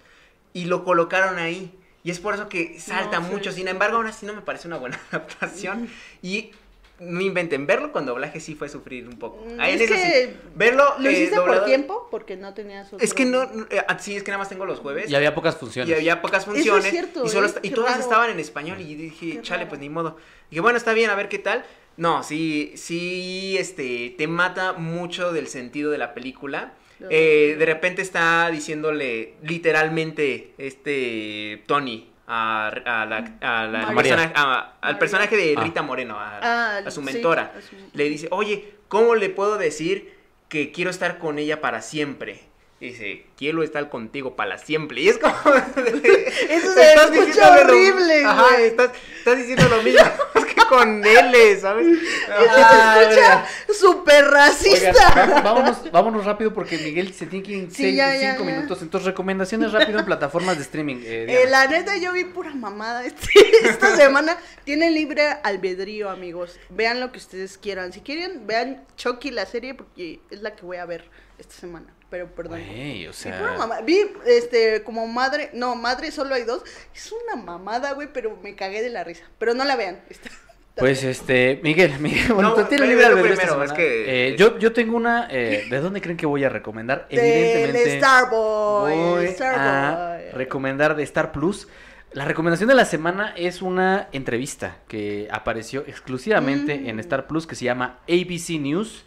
y 0.53 0.65
lo 0.65 0.83
colocaron 0.85 1.39
ahí. 1.39 1.73
Y 2.03 2.11
es 2.11 2.19
por 2.19 2.35
eso 2.35 2.47
que 2.47 2.79
salta 2.79 3.19
No, 3.19 3.27
mucho. 3.27 3.51
sí. 3.51 3.57
Sin 3.57 3.67
embargo, 3.67 3.97
aún 3.97 4.07
así 4.07 4.25
no 4.25 4.33
me 4.33 4.41
parece 4.41 4.67
una 4.67 4.77
buena 4.77 4.99
adaptación. 5.11 5.89
Y 6.21 6.51
no 6.99 7.21
inventen, 7.21 7.67
verlo 7.67 7.91
con 7.91 8.05
doblaje 8.05 8.39
sí 8.39 8.55
fue 8.55 8.69
sufrir 8.69 9.07
un 9.07 9.19
poco. 9.19 9.45
Mm, 9.45 9.59
Ahí 9.59 9.73
es 9.75 9.81
sí. 9.81 9.87
que 9.87 10.35
Verlo 10.55 10.83
¿Lo 10.99 11.09
eh, 11.09 11.13
hiciste 11.13 11.39
por 11.39 11.65
tiempo? 11.65 12.07
Porque 12.09 12.35
no 12.35 12.53
tenías 12.53 12.87
otro... 12.91 13.05
Es 13.05 13.13
que 13.13 13.25
no, 13.25 13.43
eh, 13.69 13.83
ah, 13.87 13.99
sí, 13.99 14.15
es 14.15 14.23
que 14.23 14.31
nada 14.31 14.39
más 14.39 14.49
tengo 14.49 14.65
los 14.65 14.79
jueves. 14.79 15.09
Y 15.09 15.15
había 15.15 15.35
pocas 15.35 15.57
funciones. 15.57 15.89
Y 15.89 15.93
había 15.93 16.21
pocas 16.21 16.43
Eso 16.43 16.51
es 16.53 16.57
funciones. 16.57 16.89
cierto, 16.89 17.25
y, 17.25 17.29
solo 17.29 17.47
¿eh? 17.47 17.53
y 17.61 17.69
todas 17.69 17.91
raro. 17.91 18.03
estaban 18.03 18.29
en 18.31 18.39
español. 18.39 18.81
Y 18.81 18.95
dije, 18.95 19.31
Qué 19.33 19.41
chale, 19.41 19.59
raro. 19.59 19.69
pues 19.69 19.81
ni 19.81 19.89
modo. 19.89 20.17
dije, 20.49 20.61
bueno, 20.61 20.77
está 20.77 20.93
bien, 20.93 21.09
a 21.09 21.15
ver 21.15 21.29
qué 21.29 21.39
tal. 21.39 21.63
No, 21.97 22.23
sí, 22.23 22.73
sí, 22.75 23.57
este, 23.59 24.15
te 24.17 24.27
mata 24.27 24.73
mucho 24.73 25.31
del 25.33 25.47
sentido 25.47 25.91
de 25.91 25.97
la 25.97 26.13
película. 26.13 26.73
Eh, 27.11 27.55
de 27.59 27.65
repente 27.67 28.01
está 28.01 28.49
diciéndole 28.49 29.35
literalmente 29.43 30.53
este 30.57 31.63
Tony 31.67 32.09
a, 32.27 32.67
a 32.67 33.05
la, 33.05 33.17
a 33.41 33.65
la- 33.67 33.87
al, 33.87 33.95
María. 33.95 34.15
personaje, 34.15 34.33
a- 34.35 34.73
al 34.81 34.97
personaje 34.97 35.37
de 35.37 35.55
Ah. 35.57 35.63
Rita 35.63 35.81
Moreno, 35.81 36.19
a, 36.19 36.39
Ah, 36.41 36.77
a 36.85 36.91
su 36.91 36.99
sí, 37.01 37.05
mentora. 37.13 37.53
a 37.57 37.61
su- 37.61 37.75
Le 37.93 38.09
dice, 38.09 38.27
oye, 38.31 38.75
¿cómo 38.89 39.15
le 39.15 39.29
puedo 39.29 39.57
decir 39.57 40.13
que 40.49 40.71
quiero 40.71 40.89
estar 40.91 41.17
con 41.19 41.39
ella 41.39 41.61
para 41.61 41.81
siempre? 41.81 42.41
Dice, 42.79 43.25
quiero 43.35 43.63
estar 43.63 43.89
contigo 43.89 44.35
para 44.35 44.59
siempre. 44.59 45.01
Y 45.01 45.09
es 45.09 45.17
como... 45.17 45.33
Eso 46.49 46.73
se 46.73 46.93
Estás 46.93 47.11
escucha 47.11 47.55
lo- 47.55 47.61
horrible, 47.61 48.23
Ajá, 48.23 48.57
estás, 48.61 48.91
estás 49.17 49.37
diciendo 49.37 49.67
lo 49.67 49.81
mismo 49.81 49.99
es 50.35 50.45
que 50.45 50.55
con 50.69 51.03
L, 51.03 51.59
¿sabes? 51.59 51.87
Ah, 52.29 52.99
se 52.99 53.03
escucha 53.09 53.45
súper 53.73 54.25
racista. 54.25 55.41
Vámonos, 55.43 55.91
vámonos 55.91 56.25
rápido 56.25 56.53
porque 56.53 56.77
Miguel 56.77 57.13
se 57.15 57.25
tiene 57.25 57.43
que 57.45 57.51
ir 57.53 57.59
en 57.63 57.71
Sí, 57.71 57.83
seis- 57.83 57.95
ya, 57.97 58.13
ya, 58.15 58.31
cinco 58.33 58.43
ya. 58.47 58.55
minutos. 58.55 58.81
Entonces, 58.83 59.07
recomendaciones 59.07 59.71
rápido 59.71 59.97
en 59.99 60.05
plataformas 60.05 60.57
de 60.57 60.63
streaming. 60.63 60.97
eh, 61.03 61.25
Eh, 61.45 61.49
la 61.49 61.65
neta, 61.67 61.97
yo 61.97 62.13
vi 62.13 62.25
pura 62.25 62.53
mamada 62.53 63.03
este- 63.05 63.31
esta 63.67 63.95
semana. 63.95 64.37
Tienen 64.65 64.93
libre 64.93 65.29
albedrío, 65.43 66.09
amigos. 66.11 66.59
Vean 66.69 66.99
lo 66.99 67.11
que 67.11 67.17
ustedes 67.17 67.57
quieran. 67.57 67.91
Si 67.91 68.01
quieren, 68.01 68.45
vean 68.45 68.85
Chucky, 68.97 69.31
la 69.31 69.45
serie, 69.47 69.73
porque 69.73 70.19
es 70.29 70.41
la 70.43 70.55
que 70.55 70.63
voy 70.63 70.77
a 70.77 70.85
ver 70.85 71.05
esta 71.39 71.55
semana. 71.55 71.87
Pero 72.09 72.27
perdón. 72.33 72.61
Güey, 72.65 73.05
o 73.07 73.09
Vi 73.09 73.15
sea. 73.15 73.37
pura 73.37 73.53
mamada. 73.57 73.81
Vi, 73.81 73.99
este, 74.25 74.81
como 74.83 75.05
madre, 75.07 75.49
no, 75.53 75.75
madre 75.75 76.11
solo 76.11 76.35
hay 76.35 76.43
dos. 76.43 76.63
Es 76.95 77.11
una 77.11 77.41
mamada, 77.41 77.91
güey, 77.93 78.07
pero 78.13 78.37
me 78.41 78.55
cagué 78.55 78.81
de 78.81 78.89
la 78.89 79.03
risa. 79.03 79.23
Pero 79.37 79.53
no 79.53 79.63
la 79.65 79.75
vean. 79.75 79.99
Está- 80.09 80.29
Pues 80.75 81.03
este, 81.03 81.59
Miguel, 81.63 81.99
Miguel, 81.99 82.31
bueno, 82.33 82.49
No, 82.49 82.55
tú 82.55 82.63
tienes 82.65 82.87
libre 82.87 83.05
albedrío 83.05 83.33
esta 83.33 83.45
primero, 83.47 83.63
es 83.63 83.73
que- 83.73 84.27
Eh, 84.29 84.35
yo, 84.37 84.59
yo 84.59 84.71
tengo 84.73 84.95
una, 84.95 85.27
eh, 85.31 85.65
¿de 85.69 85.79
dónde 85.79 86.01
creen 86.01 86.17
que 86.17 86.25
voy 86.27 86.43
a 86.43 86.49
recomendar? 86.49 87.07
Del 87.09 87.19
Evidentemente 87.19 87.97
Starboy. 87.97 88.93
voy 88.95 89.25
a 89.25 89.31
Starboy. 89.31 90.31
recomendar 90.33 90.95
de 90.95 91.03
Star 91.03 91.31
Plus. 91.31 91.67
La 92.13 92.25
recomendación 92.25 92.69
de 92.69 92.75
la 92.75 92.85
semana 92.85 93.33
es 93.35 93.61
una 93.61 94.07
entrevista 94.13 94.77
que 94.87 95.27
apareció 95.31 95.83
exclusivamente 95.87 96.77
Mm. 96.77 96.89
en 96.89 96.99
Star 97.01 97.27
Plus 97.27 97.45
que 97.47 97.55
se 97.55 97.65
llama 97.65 97.99
ABC 98.07 98.59
News, 98.59 99.03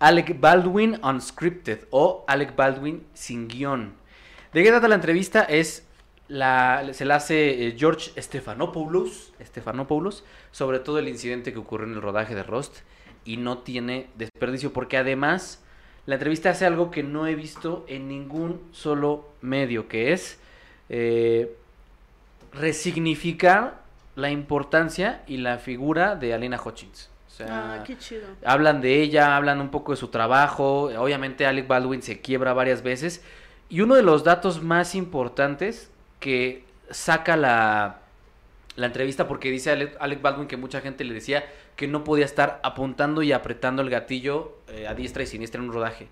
Alec 0.00 0.40
Baldwin 0.40 0.98
Unscripted 1.04 1.80
o 1.90 2.24
Alec 2.26 2.56
Baldwin 2.56 3.06
sin 3.12 3.48
guion. 3.48 3.92
¿De 4.54 4.62
qué 4.62 4.70
trata 4.70 4.88
la 4.88 4.94
entrevista? 4.94 5.42
Es 5.42 5.86
la, 6.26 6.88
se 6.92 7.04
la 7.04 7.16
hace 7.16 7.66
eh, 7.66 7.76
George 7.76 8.10
Stephanopoulos, 8.20 9.34
Stephanopoulos 9.42 10.24
sobre 10.52 10.78
todo 10.78 10.98
el 10.98 11.08
incidente 11.08 11.52
que 11.52 11.58
ocurrió 11.58 11.86
en 11.86 11.94
el 11.94 12.00
rodaje 12.00 12.34
de 12.34 12.42
Rust 12.42 12.78
y 13.26 13.36
no 13.36 13.58
tiene 13.58 14.08
desperdicio 14.16 14.72
porque 14.72 14.96
además 14.96 15.62
la 16.06 16.14
entrevista 16.14 16.48
hace 16.48 16.64
algo 16.64 16.90
que 16.90 17.02
no 17.02 17.26
he 17.26 17.34
visto 17.34 17.84
en 17.86 18.08
ningún 18.08 18.60
solo 18.72 19.28
medio, 19.42 19.86
que 19.86 20.14
es 20.14 20.38
eh, 20.88 21.54
resignificar 22.54 23.82
la 24.16 24.30
importancia 24.30 25.22
y 25.26 25.36
la 25.36 25.58
figura 25.58 26.16
de 26.16 26.32
Alina 26.32 26.58
Hutchins. 26.64 27.10
O 27.30 27.36
sea, 27.42 27.74
Ah, 27.74 27.84
qué 27.84 27.96
chido. 27.96 28.26
hablan 28.44 28.80
de 28.80 29.00
ella, 29.00 29.36
hablan 29.36 29.60
un 29.60 29.70
poco 29.70 29.92
de 29.92 29.96
su 29.96 30.08
trabajo. 30.08 30.90
Obviamente 30.98 31.46
Alec 31.46 31.68
Baldwin 31.68 32.02
se 32.02 32.20
quiebra 32.20 32.52
varias 32.54 32.82
veces. 32.82 33.22
Y 33.68 33.82
uno 33.82 33.94
de 33.94 34.02
los 34.02 34.24
datos 34.24 34.62
más 34.62 34.94
importantes 34.96 35.90
que 36.18 36.64
saca 36.90 37.36
la, 37.36 38.00
la 38.76 38.86
entrevista, 38.86 39.28
porque 39.28 39.50
dice 39.50 39.70
Alec, 39.70 39.96
Alec 40.00 40.20
Baldwin 40.20 40.48
que 40.48 40.56
mucha 40.56 40.80
gente 40.80 41.04
le 41.04 41.14
decía 41.14 41.44
que 41.76 41.86
no 41.86 42.02
podía 42.04 42.24
estar 42.24 42.60
apuntando 42.64 43.22
y 43.22 43.32
apretando 43.32 43.80
el 43.80 43.90
gatillo 43.90 44.58
eh, 44.68 44.86
a 44.88 44.94
diestra 44.94 45.22
y 45.22 45.26
siniestra 45.26 45.60
en 45.62 45.68
un 45.68 45.72
rodaje. 45.74 46.08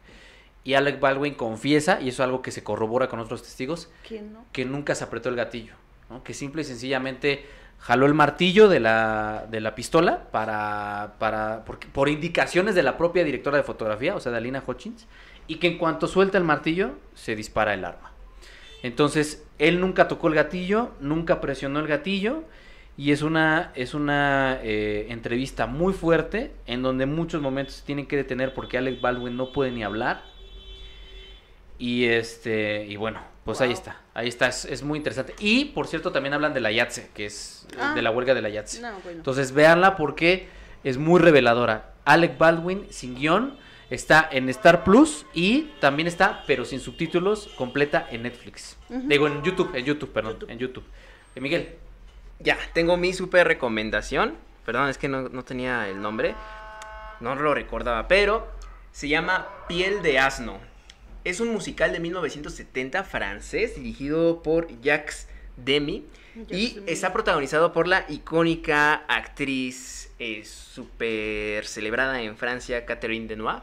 Y 0.65 0.75
Alec 0.75 1.01
Baldwin 1.01 1.35
confiesa, 1.35 2.01
y 2.01 2.09
eso 2.09 2.23
es 2.23 2.27
algo 2.27 2.43
que 2.43 2.51
se 2.53 2.63
corrobora 2.63 3.09
con 3.09 3.19
otros 3.21 3.43
testigos, 3.43 3.91
¿Quién 4.07 4.33
no? 4.35 4.45
que 4.53 4.65
nunca 4.65 4.95
se 4.95 5.03
apretó 5.05 5.29
el 5.29 5.37
gatillo, 5.37 5.75
¿no? 6.11 6.23
que 6.23 6.33
simple 6.35 6.63
y 6.63 6.65
sencillamente 6.65 7.45
jaló 7.79 8.07
el 8.07 8.15
martillo 8.15 8.69
de 8.69 8.81
la, 8.81 9.47
de 9.51 9.61
la 9.61 9.75
pistola 9.75 10.25
para, 10.31 11.15
para 11.19 11.65
porque- 11.65 11.89
por 11.89 12.09
indicaciones 12.09 12.75
de 12.75 12.83
la 12.83 12.97
propia 12.97 13.25
directora 13.25 13.57
de 13.57 13.63
fotografía, 13.63 14.15
o 14.17 14.21
sea, 14.21 14.33
de 14.33 14.39
Alina 14.39 14.63
Hutchins, 14.67 15.07
y 15.47 15.57
que 15.57 15.69
en 15.69 15.79
cuanto 15.79 16.07
suelta 16.07 16.39
el 16.39 16.45
martillo, 16.45 16.93
se 17.15 17.35
dispara 17.37 17.75
el 17.75 17.85
arma. 17.85 18.13
Entonces, 18.83 19.47
él 19.59 19.81
nunca 19.81 20.07
tocó 20.07 20.29
el 20.29 20.35
gatillo, 20.35 20.93
nunca 21.01 21.41
presionó 21.41 21.81
el 21.81 21.87
gatillo, 21.87 22.45
y 22.97 23.13
es 23.13 23.23
una, 23.23 23.71
es 23.77 23.95
una 23.95 24.59
eh, 24.63 25.07
entrevista 25.11 25.67
muy 25.67 25.93
fuerte, 25.93 26.53
en 26.67 26.83
donde 26.83 27.07
muchos 27.07 27.41
momentos 27.41 27.77
se 27.77 27.87
tienen 27.87 28.07
que 28.07 28.17
detener 28.17 28.55
porque 28.55 28.77
Alec 28.77 29.01
Baldwin 29.01 29.37
no 29.37 29.53
puede 29.53 29.71
ni 29.71 29.85
hablar. 29.85 30.23
Y 31.79 32.07
este, 32.07 32.87
y 32.87 32.97
bueno, 32.97 33.21
pues 33.45 33.61
ahí 33.61 33.71
está, 33.73 34.01
ahí 34.19 34.29
está, 34.29 34.49
es, 34.49 34.65
es 34.65 34.83
muy 34.83 34.97
interesante. 34.99 35.35
Y 35.39 35.67
por 35.67 35.87
cierto, 35.87 36.13
también 36.13 36.35
hablan 36.35 36.53
de 36.55 36.61
la 36.61 36.71
YATSE, 36.73 37.11
que 37.15 37.27
es 37.27 37.67
eh, 37.73 37.77
Ah. 37.81 37.95
de 37.95 38.03
la 38.03 38.11
huelga 38.11 38.35
de 38.35 38.43
la 38.43 38.49
YATSE. 38.49 38.81
No, 38.81 38.93
bueno. 39.05 39.19
Entonces 39.19 39.53
véanla 39.53 39.97
porque 39.97 40.49
es 40.85 40.99
muy 40.99 41.21
reveladora. 41.21 41.93
Alec 42.05 42.39
Baldwin 42.39 42.87
sin 42.91 43.15
guion 43.15 43.57
está 43.91 44.29
en 44.31 44.49
Star 44.49 44.85
Plus 44.85 45.25
y 45.35 45.71
también 45.81 46.07
está, 46.09 46.43
pero 46.47 46.65
sin 46.65 46.81
subtítulos, 46.81 47.49
completa 47.57 48.07
en 48.11 48.23
Netflix. 48.23 48.77
Digo, 48.89 49.27
en 49.27 49.43
YouTube, 49.43 49.75
en 49.75 49.85
YouTube, 49.85 50.13
perdón, 50.13 50.33
YouTube. 50.35 50.51
en 50.51 50.59
YouTube. 50.59 50.85
Eh, 51.35 51.41
Miguel. 51.41 51.77
Ya, 52.41 52.57
tengo 52.73 52.97
mi 52.97 53.13
super 53.13 53.47
recomendación. 53.47 54.35
Perdón, 54.65 54.89
es 54.89 54.99
que 54.99 55.09
no, 55.09 55.29
no 55.29 55.45
tenía 55.45 55.89
el 55.89 56.01
nombre. 56.01 56.35
No 57.21 57.35
lo 57.35 57.53
recordaba, 57.55 58.07
pero 58.09 58.47
se 58.93 59.09
llama 59.09 59.47
Piel 59.69 60.03
de 60.03 60.19
Asno. 60.19 60.59
Es 61.25 61.41
un 61.41 61.49
musical 61.53 61.93
de 61.93 62.01
1970 62.01 63.05
francés 63.05 63.77
dirigido 63.77 64.43
por 64.43 64.69
Jacques 64.81 65.29
Demy. 65.57 66.05
Y 66.51 66.79
está 66.87 67.13
protagonizado 67.13 67.73
por 67.73 67.89
la 67.89 68.05
icónica 68.09 68.95
actriz 69.09 70.11
eh, 70.21 70.45
súper 70.45 71.67
celebrada 71.67 72.23
en 72.23 72.37
Francia, 72.37 72.87
Catherine 72.87 73.27
Deneuve. 73.27 73.63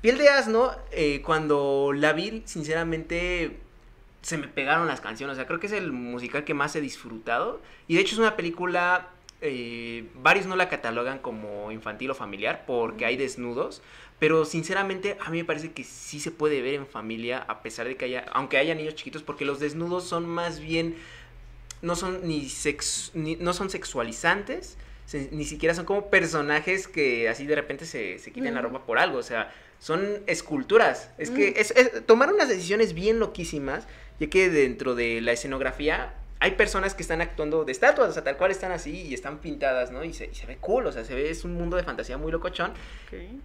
Piel 0.00 0.18
de 0.18 0.28
asno, 0.28 0.72
eh, 0.90 1.22
cuando 1.22 1.92
la 1.94 2.12
vi, 2.12 2.42
sinceramente, 2.46 3.58
se 4.22 4.38
me 4.38 4.48
pegaron 4.48 4.88
las 4.88 5.00
canciones. 5.00 5.34
O 5.34 5.36
sea, 5.36 5.46
creo 5.46 5.60
que 5.60 5.66
es 5.66 5.72
el 5.72 5.92
musical 5.92 6.44
que 6.44 6.54
más 6.54 6.74
he 6.74 6.80
disfrutado. 6.80 7.60
Y 7.86 7.94
de 7.94 8.00
hecho 8.00 8.14
es 8.16 8.18
una 8.18 8.34
película, 8.34 9.10
eh, 9.40 10.08
varios 10.14 10.46
no 10.46 10.56
la 10.56 10.68
catalogan 10.68 11.20
como 11.20 11.70
infantil 11.70 12.10
o 12.10 12.14
familiar 12.14 12.64
porque 12.66 13.04
hay 13.04 13.16
desnudos. 13.16 13.82
Pero 14.22 14.44
sinceramente 14.44 15.16
a 15.20 15.30
mí 15.30 15.38
me 15.38 15.44
parece 15.44 15.72
que 15.72 15.82
sí 15.82 16.20
se 16.20 16.30
puede 16.30 16.62
ver 16.62 16.74
en 16.74 16.86
familia 16.86 17.38
a 17.48 17.60
pesar 17.60 17.88
de 17.88 17.96
que 17.96 18.04
haya, 18.04 18.24
aunque 18.32 18.56
haya 18.56 18.72
niños 18.72 18.94
chiquitos, 18.94 19.24
porque 19.24 19.44
los 19.44 19.58
desnudos 19.58 20.04
son 20.04 20.28
más 20.28 20.60
bien, 20.60 20.94
no 21.82 21.96
son 21.96 22.20
ni, 22.28 22.48
sex, 22.48 23.10
ni- 23.14 23.34
no 23.34 23.52
son 23.52 23.68
sexualizantes, 23.68 24.76
se- 25.06 25.28
ni 25.32 25.44
siquiera 25.44 25.74
son 25.74 25.86
como 25.86 26.08
personajes 26.08 26.86
que 26.86 27.28
así 27.28 27.46
de 27.46 27.56
repente 27.56 27.84
se, 27.84 28.20
se 28.20 28.30
quitan 28.30 28.54
la 28.54 28.60
ropa 28.62 28.86
por 28.86 29.00
algo, 29.00 29.18
o 29.18 29.22
sea, 29.24 29.52
son 29.80 30.06
esculturas. 30.28 31.10
Es 31.18 31.32
que 31.32 31.50
Mm. 31.50 31.54
es, 31.56 31.72
es- 31.72 32.06
tomaron 32.06 32.36
unas 32.36 32.48
decisiones 32.48 32.94
bien 32.94 33.18
loquísimas, 33.18 33.88
ya 34.20 34.28
que 34.30 34.48
dentro 34.50 34.94
de 34.94 35.20
la 35.20 35.32
escenografía 35.32 36.14
hay 36.42 36.50
personas 36.52 36.96
que 36.96 37.02
están 37.02 37.20
actuando 37.20 37.64
de 37.64 37.70
estatuas, 37.70 38.10
o 38.10 38.12
sea, 38.12 38.24
tal 38.24 38.36
cual 38.36 38.50
están 38.50 38.72
así 38.72 39.02
y 39.02 39.14
están 39.14 39.38
pintadas, 39.38 39.92
¿no? 39.92 40.02
Y 40.02 40.12
se, 40.12 40.26
y 40.26 40.34
se 40.34 40.44
ve 40.44 40.56
cool, 40.56 40.88
o 40.88 40.92
sea, 40.92 41.04
se 41.04 41.14
ve, 41.14 41.30
es 41.30 41.44
un 41.44 41.54
mundo 41.54 41.76
de 41.76 41.84
fantasía 41.84 42.18
muy 42.18 42.32
locochón. 42.32 42.72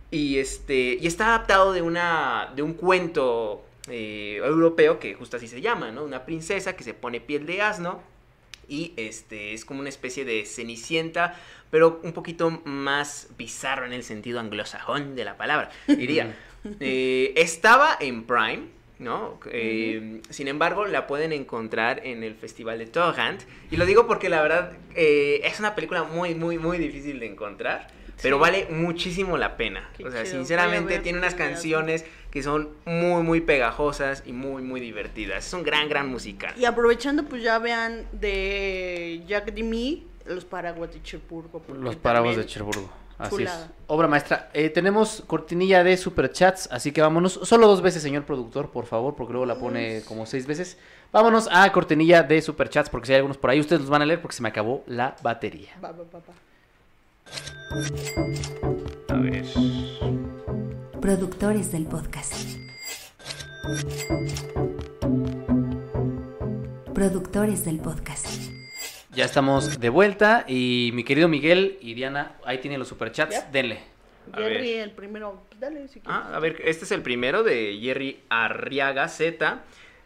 Y 0.10 0.40
este. 0.40 0.98
Y 1.00 1.06
está 1.06 1.28
adaptado 1.28 1.74
de 1.74 1.84
una. 1.84 2.52
de 2.56 2.64
un 2.64 2.74
cuento 2.74 3.64
eh, 3.88 4.42
europeo 4.44 4.98
que 4.98 5.14
justo 5.14 5.38
así 5.38 5.48
se 5.48 5.62
llama, 5.62 5.92
¿no? 5.92 6.04
Una 6.04 6.26
princesa 6.26 6.76
que 6.76 6.84
se 6.84 6.96
pone 6.96 7.22
piel 7.22 7.46
de 7.46 7.62
asno. 7.62 8.02
Y 8.68 8.94
este 8.98 9.54
es 9.54 9.64
como 9.64 9.80
una 9.82 9.90
especie 9.90 10.26
de 10.26 10.44
cenicienta, 10.46 11.40
pero 11.70 12.02
un 12.04 12.14
poquito 12.14 12.50
más 12.66 13.28
bizarro 13.38 13.86
en 13.86 13.94
el 13.94 14.04
sentido 14.04 14.40
anglosajón 14.40 15.16
de 15.16 15.24
la 15.24 15.38
palabra, 15.38 15.70
diría. 15.88 16.36
Eh, 16.82 17.32
estaba 17.38 17.96
en 17.98 18.26
Prime, 18.26 18.64
¿no? 19.00 19.40
Eh, 19.52 20.22
Sin 20.30 20.48
embargo, 20.48 20.86
la 20.86 21.08
pueden 21.08 21.32
encontrar 21.34 22.02
en 22.06 22.24
el 22.24 22.36
Festival 22.36 22.80
de 22.80 22.88
Torrent. 22.88 23.42
Y 23.72 23.78
lo 23.78 23.86
digo 23.86 24.08
porque 24.08 24.30
la 24.30 24.42
verdad 24.42 24.74
eh, 24.96 25.42
es 25.44 25.60
una 25.60 25.76
película 25.76 26.04
muy, 26.04 26.36
muy, 26.36 26.58
muy 26.58 26.78
difícil 26.78 27.20
de 27.20 27.28
encontrar. 27.28 27.88
Pero 28.22 28.38
Sí. 28.38 28.42
vale 28.42 28.68
muchísimo 28.72 29.38
la 29.38 29.58
pena. 29.58 29.90
Qué 29.96 30.04
o 30.06 30.12
sea, 30.12 30.24
chido. 30.24 30.38
Sinceramente 30.38 30.98
tiene 31.00 31.20
unas 31.20 31.36
canciones 31.36 32.04
que 32.32 32.42
son 32.42 32.70
muy, 32.86 33.22
muy 33.22 33.42
pegajosas 33.42 34.24
y 34.26 34.34
muy, 34.34 34.64
muy 34.64 34.80
divertidas. 34.82 35.46
Es 35.46 35.54
un 35.54 35.62
gran, 35.62 35.88
gran 35.88 36.10
musical. 36.10 36.52
Y 36.58 36.66
aprovechando, 36.66 37.26
pues 37.26 37.44
ya 37.44 37.60
vean 37.60 38.08
de 38.12 39.22
Jack 39.28 39.54
Demy, 39.54 40.08
los 40.26 40.46
paraguas 40.46 40.92
de 40.94 41.04
Cherburgo. 41.04 41.62
Los 41.80 41.96
paraguas 41.96 42.36
de 42.38 42.46
Cherburgo. 42.48 42.90
Así 43.18 43.38
chulada. 43.38 43.66
es. 43.66 43.72
Obra 43.88 44.08
maestra. 44.08 44.50
Eh, 44.54 44.70
tenemos 44.70 45.24
cortinilla 45.26 45.84
de 45.84 45.98
superchats, 45.98 46.70
así 46.72 46.92
que 46.92 47.02
vámonos. 47.02 47.40
Solo 47.44 47.68
dos 47.68 47.82
veces, 47.82 48.02
señor 48.04 48.26
productor, 48.26 48.70
por 48.70 48.86
favor, 48.86 49.16
porque 49.16 49.34
luego 49.34 49.46
la 49.46 49.56
pone 49.56 50.02
como 50.08 50.26
seis 50.26 50.46
veces. 50.46 50.78
Vámonos 51.12 51.48
a 51.52 51.72
cortinilla 51.72 52.22
de 52.24 52.42
superchats, 52.42 52.90
porque 52.90 53.08
si 53.08 53.14
hay 53.14 53.18
algunos 53.18 53.38
por 53.38 53.50
ahí, 53.50 53.60
ustedes 53.60 53.82
los 53.82 53.90
van 53.90 54.02
a 54.02 54.06
leer 54.06 54.22
porque 54.22 54.36
se 54.36 54.44
me 54.44 54.50
acabó 54.50 54.84
la 54.88 55.16
batería. 55.24 55.70
Va, 55.84 55.92
va, 55.92 56.04
va, 56.14 56.20
va. 56.20 56.34
A 59.16 59.20
ver. 59.20 59.46
Productores 61.02 61.72
del 61.72 61.86
podcast. 61.86 62.34
Productores 66.94 67.66
del 67.66 67.80
podcast. 67.80 68.47
Ya 69.18 69.26
estamos 69.26 69.80
de 69.80 69.90
vuelta 69.90 70.46
y 70.48 70.92
mi 70.94 71.04
querido 71.04 71.28
Miguel 71.28 71.80
y 71.82 71.96
Diana, 71.96 72.34
ahí 72.46 72.60
tienen 72.60 72.78
los 72.78 72.88
superchats, 72.88 73.34
Ya. 73.34 73.50
denle. 73.52 73.80
A 74.32 74.38
Jerry, 74.38 74.74
ver. 74.74 74.82
el 74.84 74.92
primero. 74.92 75.42
Dale, 75.60 75.88
si 75.88 76.02
quieres. 76.02 76.06
Ah, 76.08 76.36
a 76.36 76.40
ver, 76.40 76.62
este 76.64 76.86
es 76.86 76.92
el 76.92 77.02
primero 77.02 77.42
de 77.42 77.80
Jerry 77.82 78.20
Arriaga 78.30 79.08
Z. 79.08 79.64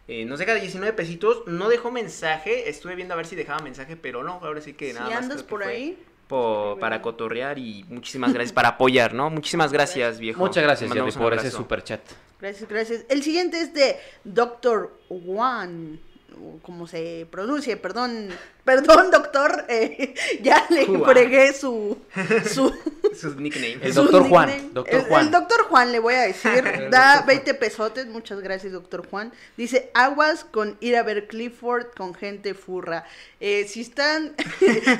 Eh, 0.08 0.24
nos 0.24 0.38
deja 0.38 0.54
19 0.54 0.94
pesitos. 0.94 1.42
No 1.46 1.68
dejó 1.68 1.90
mensaje. 1.90 2.70
Estuve 2.70 2.94
viendo 2.94 3.12
a 3.12 3.18
ver 3.18 3.26
si 3.26 3.36
dejaba 3.36 3.60
mensaje, 3.62 3.96
pero 3.96 4.24
no. 4.24 4.40
Ahora 4.42 4.62
sí 4.62 4.72
que 4.72 4.92
si 4.92 4.94
nada 4.98 5.10
más. 5.10 5.18
andas 5.24 5.42
por 5.42 5.62
ahí. 5.62 5.98
po- 6.26 6.78
para 6.80 7.02
cotorrear 7.02 7.58
y 7.58 7.84
muchísimas 7.90 8.32
gracias 8.32 8.54
para 8.54 8.68
apoyar, 8.68 9.12
¿no? 9.12 9.28
Muchísimas 9.28 9.70
gracias, 9.72 10.18
viejo. 10.18 10.40
Muchas 10.40 10.62
gracias, 10.62 10.90
Jerry, 10.90 11.12
por 11.12 11.34
ese 11.34 11.50
superchat. 11.50 12.00
Gracias, 12.40 12.66
gracias. 12.66 13.04
El 13.10 13.22
siguiente 13.22 13.60
es 13.60 13.74
de 13.74 13.96
Doctor 14.24 14.98
Juan. 15.10 16.00
O 16.34 16.58
Como 16.62 16.86
se 16.86 17.26
pronuncie, 17.30 17.76
perdón, 17.76 18.28
perdón, 18.64 19.10
doctor, 19.10 19.64
eh, 19.68 20.14
ya 20.42 20.66
le 20.70 20.86
fregué 20.86 21.52
su, 21.52 21.98
su, 22.52 22.72
Sus 23.14 23.36
nicknames. 23.36 23.78
El 23.82 23.92
su 23.94 24.02
doctor 24.02 24.28
Juan, 24.28 24.48
nickname. 24.48 24.72
doctor 24.74 25.00
El- 25.00 25.06
Juan. 25.06 25.24
El, 25.26 25.30
doctor 25.30 25.62
Juan, 25.68 25.92
le 25.92 25.98
voy 25.98 26.14
a 26.14 26.20
decir, 26.22 26.88
da 26.90 27.22
20 27.26 27.54
pesotes, 27.54 28.06
muchas 28.06 28.40
gracias, 28.40 28.72
doctor 28.72 29.06
Juan. 29.08 29.32
Dice, 29.56 29.90
aguas 29.94 30.44
con 30.44 30.76
ir 30.80 30.96
a 30.96 31.02
ver 31.02 31.26
Clifford 31.28 31.86
con 31.96 32.14
gente 32.14 32.54
furra. 32.54 33.04
Eh, 33.40 33.66
si 33.68 33.80
están, 33.80 34.34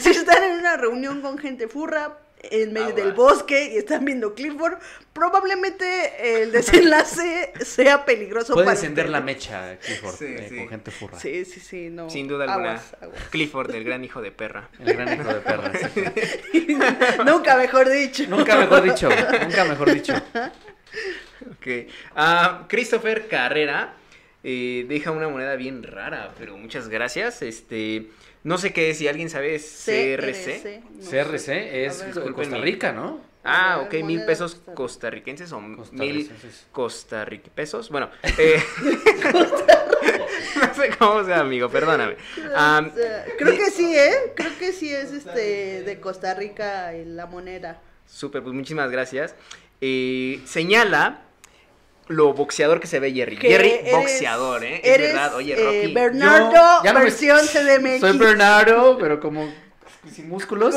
si 0.00 0.10
están 0.10 0.42
en 0.44 0.58
una 0.58 0.76
reunión 0.76 1.20
con 1.22 1.38
gente 1.38 1.68
furra, 1.68 2.18
en 2.42 2.72
medio 2.72 2.92
del 2.94 3.12
bosque 3.12 3.72
y 3.72 3.76
están 3.76 4.04
viendo 4.04 4.34
Clifford, 4.34 4.78
probablemente 5.12 6.42
el 6.42 6.52
desenlace 6.52 7.52
sea 7.64 8.04
peligroso 8.04 8.54
Puede 8.54 8.66
para 8.66 8.76
encender 8.76 9.08
la 9.08 9.20
mecha, 9.20 9.78
Clifford, 9.78 10.16
Sí, 10.16 10.24
eh, 10.26 10.46
sí. 10.48 10.56
con 10.56 10.68
gente 10.68 10.90
furra. 10.90 11.18
Sí, 11.18 11.44
sí, 11.44 11.60
sí, 11.60 11.90
no. 11.90 12.10
Sin 12.10 12.28
duda 12.28 12.44
alguna. 12.44 12.70
Aguas, 12.72 12.96
aguas. 13.00 13.18
Clifford, 13.30 13.74
el 13.74 13.84
gran 13.84 14.04
hijo 14.04 14.20
de 14.20 14.32
perra. 14.32 14.68
El 14.78 14.94
gran 14.94 15.20
hijo 15.20 15.32
de 15.32 15.40
perra. 15.40 15.72
sí. 16.52 16.68
Nunca 17.26 17.56
mejor 17.56 17.88
dicho. 17.88 18.24
Nunca 18.28 18.56
mejor 18.56 18.82
dicho, 18.82 19.08
nunca 19.08 19.64
mejor 19.64 19.92
dicho. 19.92 20.14
Ok. 21.50 21.88
Ah, 22.14 22.66
Christopher 22.68 23.28
Carrera 23.28 23.94
eh, 24.44 24.84
deja 24.88 25.10
una 25.10 25.28
moneda 25.28 25.56
bien 25.56 25.82
rara, 25.82 26.32
pero 26.38 26.56
muchas 26.56 26.88
gracias. 26.88 27.42
Este, 27.42 28.08
no 28.44 28.58
sé 28.58 28.72
qué 28.72 28.90
es, 28.90 28.98
si 28.98 29.08
alguien 29.08 29.30
sabe, 29.30 29.54
es 29.54 29.82
CRC. 29.84 30.82
no 30.90 31.10
CRC 31.10 31.84
es 31.86 32.04
ver, 32.14 32.32
Costa. 32.32 32.56
Rica, 32.58 32.92
¿no? 32.92 33.20
Ah, 33.44 33.78
ver, 33.90 34.00
ok, 34.02 34.06
mil 34.06 34.24
pesos 34.24 34.54
costarricense. 34.74 35.44
costarricenses 35.44 35.52
o 35.52 35.60
mil 35.60 35.76
Costarricenses. 35.76 36.66
costarricenses. 36.72 37.88
Bueno, 37.90 38.10
eh, 38.38 38.62
no 40.60 40.74
sé 40.74 40.90
cómo 40.98 41.24
sea, 41.24 41.40
amigo, 41.40 41.68
perdóname. 41.68 42.16
Creo 43.38 43.56
que 43.56 43.70
sí, 43.70 43.94
¿eh? 43.96 44.32
Creo 44.34 44.56
que 44.58 44.72
sí 44.72 44.92
es 44.92 45.12
este 45.12 45.82
de 45.82 46.00
Costa 46.00 46.34
Rica 46.34 46.94
eh, 46.94 47.04
la 47.04 47.26
moneda. 47.26 47.80
Súper, 48.06 48.42
pues 48.42 48.54
muchísimas 48.54 48.90
gracias. 48.90 49.34
Eh, 49.80 50.40
señala 50.44 51.22
lo 52.08 52.32
boxeador 52.34 52.80
que 52.80 52.86
se 52.86 52.98
ve 53.00 53.12
Jerry. 53.12 53.36
Que 53.38 53.48
Jerry, 53.48 53.70
eres- 53.70 53.92
boxeador, 53.92 54.64
¿eh? 54.64 54.80
Es 54.82 54.98
verdad. 55.00 55.34
Oye, 55.34 55.54
eh, 55.54 55.64
Rocky. 55.82 55.94
Bernardo, 55.94 56.52
Yo 56.52 56.84
ya 56.84 56.92
no 56.92 56.98
me- 56.98 57.04
versión 57.06 57.38
CDMX. 57.46 58.00
Soy 58.00 58.18
Bernardo, 58.18 58.98
pero 58.98 59.20
como 59.20 59.48
sin 60.10 60.28
músculos. 60.28 60.74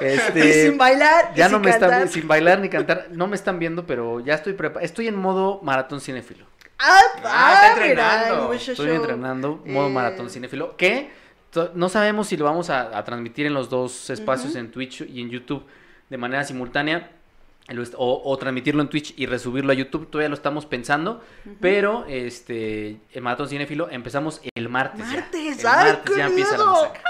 Y 0.00 0.04
Este, 0.04 0.64
sin 0.68 0.78
bailar. 0.78 1.32
y 1.34 1.38
ya 1.38 1.48
no 1.48 1.56
sin 1.58 1.64
me 1.64 1.70
están 1.70 2.08
sin 2.08 2.28
bailar 2.28 2.60
ni 2.60 2.68
cantar, 2.68 3.08
no 3.10 3.26
me 3.26 3.36
están 3.36 3.58
viendo, 3.58 3.86
pero 3.86 4.20
ya 4.20 4.34
estoy 4.34 4.52
preparado. 4.54 4.84
Estoy 4.84 5.08
en 5.08 5.16
modo 5.16 5.60
maratón 5.62 6.00
cinéfilo. 6.00 6.46
Ah, 6.78 6.98
Ah, 7.16 7.20
ah, 7.24 7.54
está 7.68 7.82
entrenando. 7.82 8.52
Estoy 8.54 8.90
entrenando 8.90 9.62
modo 9.66 9.88
Eh, 9.88 9.90
maratón 9.90 10.30
cinéfilo, 10.30 10.76
que 10.78 11.10
no 11.74 11.88
sabemos 11.88 12.28
si 12.28 12.36
lo 12.36 12.44
vamos 12.46 12.70
a, 12.70 12.96
a 12.96 13.04
transmitir 13.04 13.44
en 13.44 13.52
los 13.54 13.68
dos 13.68 14.08
espacios, 14.08 14.54
en 14.56 14.70
Twitch 14.70 15.02
y 15.02 15.20
en 15.20 15.28
YouTube, 15.30 15.66
de 16.08 16.16
manera 16.16 16.44
simultánea. 16.44 17.10
O, 17.96 18.22
o 18.24 18.36
transmitirlo 18.36 18.82
en 18.82 18.88
Twitch 18.88 19.14
y 19.16 19.26
resubirlo 19.26 19.70
a 19.72 19.74
YouTube, 19.74 20.10
todavía 20.10 20.28
lo 20.28 20.34
estamos 20.34 20.66
pensando, 20.66 21.22
pero 21.60 22.04
este 22.06 22.96
el 23.12 23.22
Maratón 23.22 23.48
Cinéfilo 23.48 23.88
empezamos 23.90 24.40
el 24.56 24.68
martes. 24.68 25.00
ya. 25.00 25.06
Martes, 25.20 25.60
El 25.60 25.66
¡ay, 25.66 25.84
martes 25.86 26.12
qué 26.12 26.18
ya 26.18 26.26
empieza 26.26 26.58
la 26.58 26.64
masaca. 26.66 27.02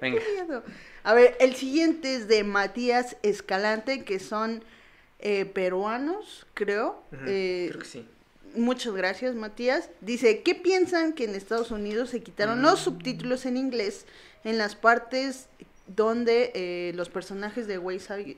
Venga. 0.00 0.20
miedo. 0.32 0.62
A 1.02 1.14
ver, 1.14 1.36
el 1.40 1.54
siguiente 1.56 2.14
es 2.14 2.28
de 2.28 2.44
Matías 2.44 3.16
Escalante, 3.22 4.04
que 4.04 4.18
son 4.20 4.62
eh, 5.18 5.44
peruanos, 5.46 6.46
creo. 6.54 7.02
Eh, 7.26 7.66
Creo 7.70 7.80
que 7.80 7.86
sí. 7.88 8.08
Muchas 8.56 8.94
gracias, 8.94 9.34
Matías. 9.34 9.90
Dice, 10.00 10.42
¿qué 10.42 10.54
piensan 10.54 11.12
que 11.14 11.24
en 11.24 11.34
Estados 11.34 11.70
Unidos 11.72 12.10
se 12.10 12.22
quitaron 12.22 12.62
los 12.62 12.80
Mm. 12.80 12.84
subtítulos 12.84 13.46
en 13.46 13.56
inglés 13.56 14.06
en 14.44 14.58
las 14.58 14.76
partes 14.76 15.48
donde 15.86 16.50
eh, 16.54 16.92
los 16.94 17.08
personajes 17.08 17.66
de 17.66 17.78
West 17.78 18.08
Side 18.08 18.36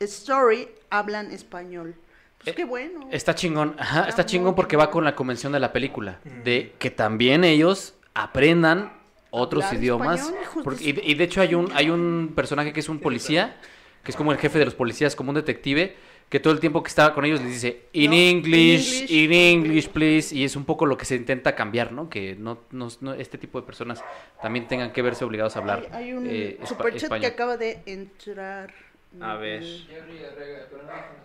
Story 0.00 0.68
hablan 0.90 1.30
español? 1.30 1.94
Pues 2.38 2.48
Eh, 2.48 2.54
qué 2.54 2.64
bueno. 2.64 3.08
Está 3.12 3.34
chingón, 3.34 3.74
ajá, 3.78 4.08
Está 4.08 4.24
chingón 4.24 4.54
porque 4.54 4.76
va 4.76 4.90
con 4.90 5.04
la 5.04 5.14
convención 5.14 5.52
de 5.52 5.60
la 5.60 5.72
película, 5.72 6.20
de 6.44 6.72
que 6.78 6.90
también 6.90 7.44
ellos 7.44 7.94
aprendan 8.14 8.92
otros 9.30 9.64
Hablar 9.64 9.80
idiomas. 9.82 10.20
español, 10.20 10.44
porque- 10.64 10.84
y, 10.84 10.92
de- 10.92 11.02
y 11.04 11.14
de 11.14 11.24
hecho 11.24 11.40
hay 11.42 11.54
un, 11.54 11.70
hay 11.74 11.90
un 11.90 12.32
personaje 12.34 12.72
que 12.72 12.80
es 12.80 12.88
un 12.88 12.98
policía, 12.98 13.56
que 14.02 14.10
es 14.10 14.16
como 14.16 14.32
el 14.32 14.38
jefe 14.38 14.58
de 14.58 14.64
los 14.64 14.74
policías, 14.74 15.14
como 15.14 15.30
un 15.30 15.36
detective, 15.36 15.94
que 16.30 16.40
todo 16.40 16.52
el 16.54 16.60
tiempo 16.60 16.82
que 16.82 16.88
estaba 16.88 17.12
con 17.12 17.24
ellos 17.24 17.40
les 17.42 17.50
dice, 17.50 17.82
in 17.92 18.10
No, 18.12 18.16
in 18.16 18.22
English, 18.38 19.02
English, 19.02 19.10
in 19.10 19.32
English, 19.32 19.88
please, 19.88 20.34
y 20.34 20.44
es 20.44 20.54
un 20.56 20.64
poco 20.64 20.86
lo 20.86 20.96
que 20.96 21.04
se 21.04 21.16
intenta 21.16 21.54
cambiar, 21.56 21.90
¿no? 21.92 22.08
Que 22.08 22.36
no, 22.36 22.60
no- 22.70 22.88
no- 23.00 23.14
este 23.14 23.36
tipo 23.36 23.60
de 23.60 23.66
personas 23.66 24.02
también 24.40 24.68
tengan 24.68 24.92
que 24.92 25.02
verse 25.02 25.24
obligados 25.24 25.56
a 25.56 25.58
hablar 25.58 25.88
Hay, 25.92 26.04
hay 26.04 26.12
un 26.14 26.26
eh, 26.28 26.58
superchat 26.64 27.18
que 27.20 27.26
acaba 27.26 27.56
de 27.56 27.80
entrar. 27.84 28.72
A 29.20 29.34
ver. 29.34 29.64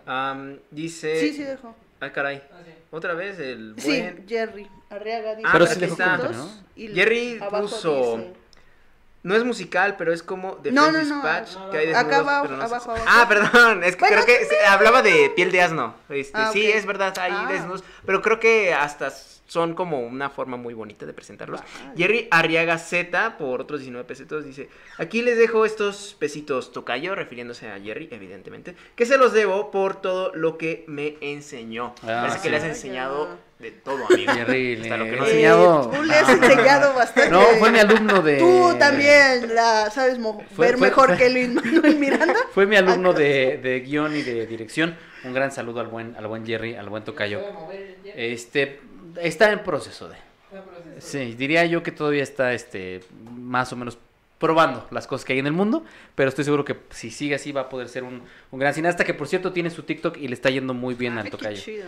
Am, 0.07 0.57
dice. 0.71 1.19
Sí, 1.19 1.33
sí 1.33 1.43
dejó. 1.43 1.75
Ah, 1.99 2.11
caray. 2.11 2.41
Otra 2.91 3.13
vez 3.13 3.39
el 3.39 3.75
Sí, 3.77 3.87
buen. 3.87 4.25
Jerry 4.27 4.67
Arriaga 4.89 5.35
dice. 5.35 5.47
Ah, 5.47 5.51
pero 5.53 5.67
sí 5.67 5.79
dejó 5.79 5.93
está. 5.93 6.17
comentario, 6.17 6.37
¿no? 6.37 6.93
Jerry 6.95 7.39
puso- 7.51 8.17
dice- 8.17 8.33
No 9.25 9.35
es 9.35 9.43
musical, 9.43 9.95
pero 9.97 10.13
es 10.13 10.21
como 10.23 10.53
The 10.57 10.71
No, 10.71 10.85
Friends 10.91 11.09
no, 11.09 11.15
no, 11.15 11.21
Dispatch, 11.23 11.55
no, 11.57 11.69
que 11.71 11.77
hay 11.79 11.87
acá 11.89 12.03
desnudos, 12.03 12.21
abajo, 12.27 12.43
pero 12.45 12.57
no 12.57 12.63
abajo, 12.63 12.91
abajo. 12.91 13.05
Ah, 13.09 13.25
perdón, 13.27 13.83
es 13.83 13.95
que 13.95 14.01
Bueno, 14.01 14.23
creo 14.23 14.25
que 14.39 14.45
se- 14.45 14.65
hablaba 14.67 15.01
de 15.01 15.31
piel 15.35 15.51
de 15.51 15.61
asno. 15.63 15.95
Este, 16.09 16.37
Ah, 16.37 16.51
Sí, 16.53 16.65
es 16.65 16.85
verdad, 16.85 17.17
hay 17.19 17.31
Ah. 17.35 17.47
desnudos, 17.49 17.83
pero 18.05 18.21
creo 18.21 18.39
que 18.39 18.73
hasta 18.73 19.09
son 19.47 19.73
como 19.75 19.99
una 19.99 20.29
forma 20.29 20.57
muy 20.57 20.73
bonita 20.73 21.05
de 21.05 21.13
presentarlos. 21.13 21.59
Jerry 21.95 22.27
Arriaga 22.31 22.77
Z, 22.79 23.37
por 23.37 23.61
otros 23.61 23.79
19 23.79 24.03
pesitos, 24.07 24.43
dice, 24.43 24.69
aquí 24.97 25.21
les 25.21 25.37
dejo 25.37 25.65
estos 25.65 26.15
pesitos 26.19 26.71
tocayo, 26.71 27.13
refiriéndose 27.15 27.71
a 27.71 27.79
Jerry, 27.79 28.09
evidentemente, 28.11 28.75
que 28.95 29.05
se 29.05 29.17
los 29.19 29.33
debo 29.33 29.69
por 29.71 30.01
todo 30.01 30.31
lo 30.35 30.57
que 30.57 30.83
me 30.87 31.17
enseñó. 31.21 31.93
Ah, 32.03 32.21
Parece 32.27 32.37
que 32.37 32.43
sí. 32.43 32.49
le 32.49 32.57
has 32.57 32.63
enseñado. 32.63 33.37
De 33.59 33.71
todo, 33.71 34.05
amigo. 34.09 34.33
Jerry, 34.33 34.81
Hasta 34.81 34.97
lo 34.97 35.05
le 35.05 35.11
que 35.11 35.17
no 35.17 35.25
enseñado- 35.25 35.89
Tú 35.91 36.03
le 36.03 36.13
has 36.13 36.29
enseñado 36.29 36.93
bastante. 36.93 37.29
No, 37.31 37.41
fue 37.59 37.71
mi 37.71 37.79
alumno 37.79 38.21
de... 38.21 38.37
Tú 38.37 38.75
también 38.77 39.55
la 39.55 39.89
sabes 39.91 40.19
mo- 40.19 40.43
Fue- 40.55 40.67
ver 40.67 40.77
fue- 40.77 40.87
mejor 40.89 41.07
fue- 41.09 41.17
que 41.17 41.29
Luis 41.29 41.49
Manuel 41.49 41.95
Miranda. 41.97 42.35
Fue 42.51 42.65
mi 42.65 42.75
alumno 42.75 43.13
de, 43.13 43.57
de 43.63 43.79
guion 43.81 44.15
y 44.15 44.21
de 44.23 44.45
dirección. 44.45 44.95
Un 45.23 45.33
gran 45.33 45.51
saludo 45.51 45.79
al 45.79 45.87
buen, 45.87 46.15
al 46.17 46.27
buen 46.27 46.45
Jerry, 46.45 46.75
al 46.75 46.89
buen 46.89 47.03
Tocayo. 47.03 47.41
Este 48.15 48.79
está 49.21 49.51
en 49.51 49.63
proceso 49.63 50.09
de. 50.09 50.15
Sí, 50.99 51.33
diría 51.35 51.65
yo 51.65 51.81
que 51.83 51.91
todavía 51.91 52.23
está 52.23 52.53
este 52.53 53.01
más 53.31 53.71
o 53.73 53.75
menos 53.75 53.97
probando 54.37 54.85
las 54.91 55.07
cosas 55.07 55.25
que 55.25 55.33
hay 55.33 55.39
en 55.39 55.47
el 55.47 55.53
mundo, 55.53 55.83
pero 56.13 56.29
estoy 56.29 56.43
seguro 56.45 56.63
que 56.65 56.75
si 56.91 57.09
sigue 57.09 57.35
así 57.35 57.51
va 57.51 57.61
a 57.61 57.69
poder 57.69 57.89
ser 57.89 58.03
un, 58.03 58.21
un 58.51 58.59
gran 58.59 58.73
cineasta 58.73 59.03
que 59.03 59.13
por 59.13 59.27
cierto 59.27 59.51
tiene 59.51 59.69
su 59.69 59.83
TikTok 59.83 60.17
y 60.17 60.27
le 60.27 60.33
está 60.33 60.49
yendo 60.49 60.73
muy 60.73 60.93
bien 60.93 61.13
Ay, 61.17 61.25
al 61.25 61.29
Tocayo. 61.31 61.61
chido. 61.61 61.85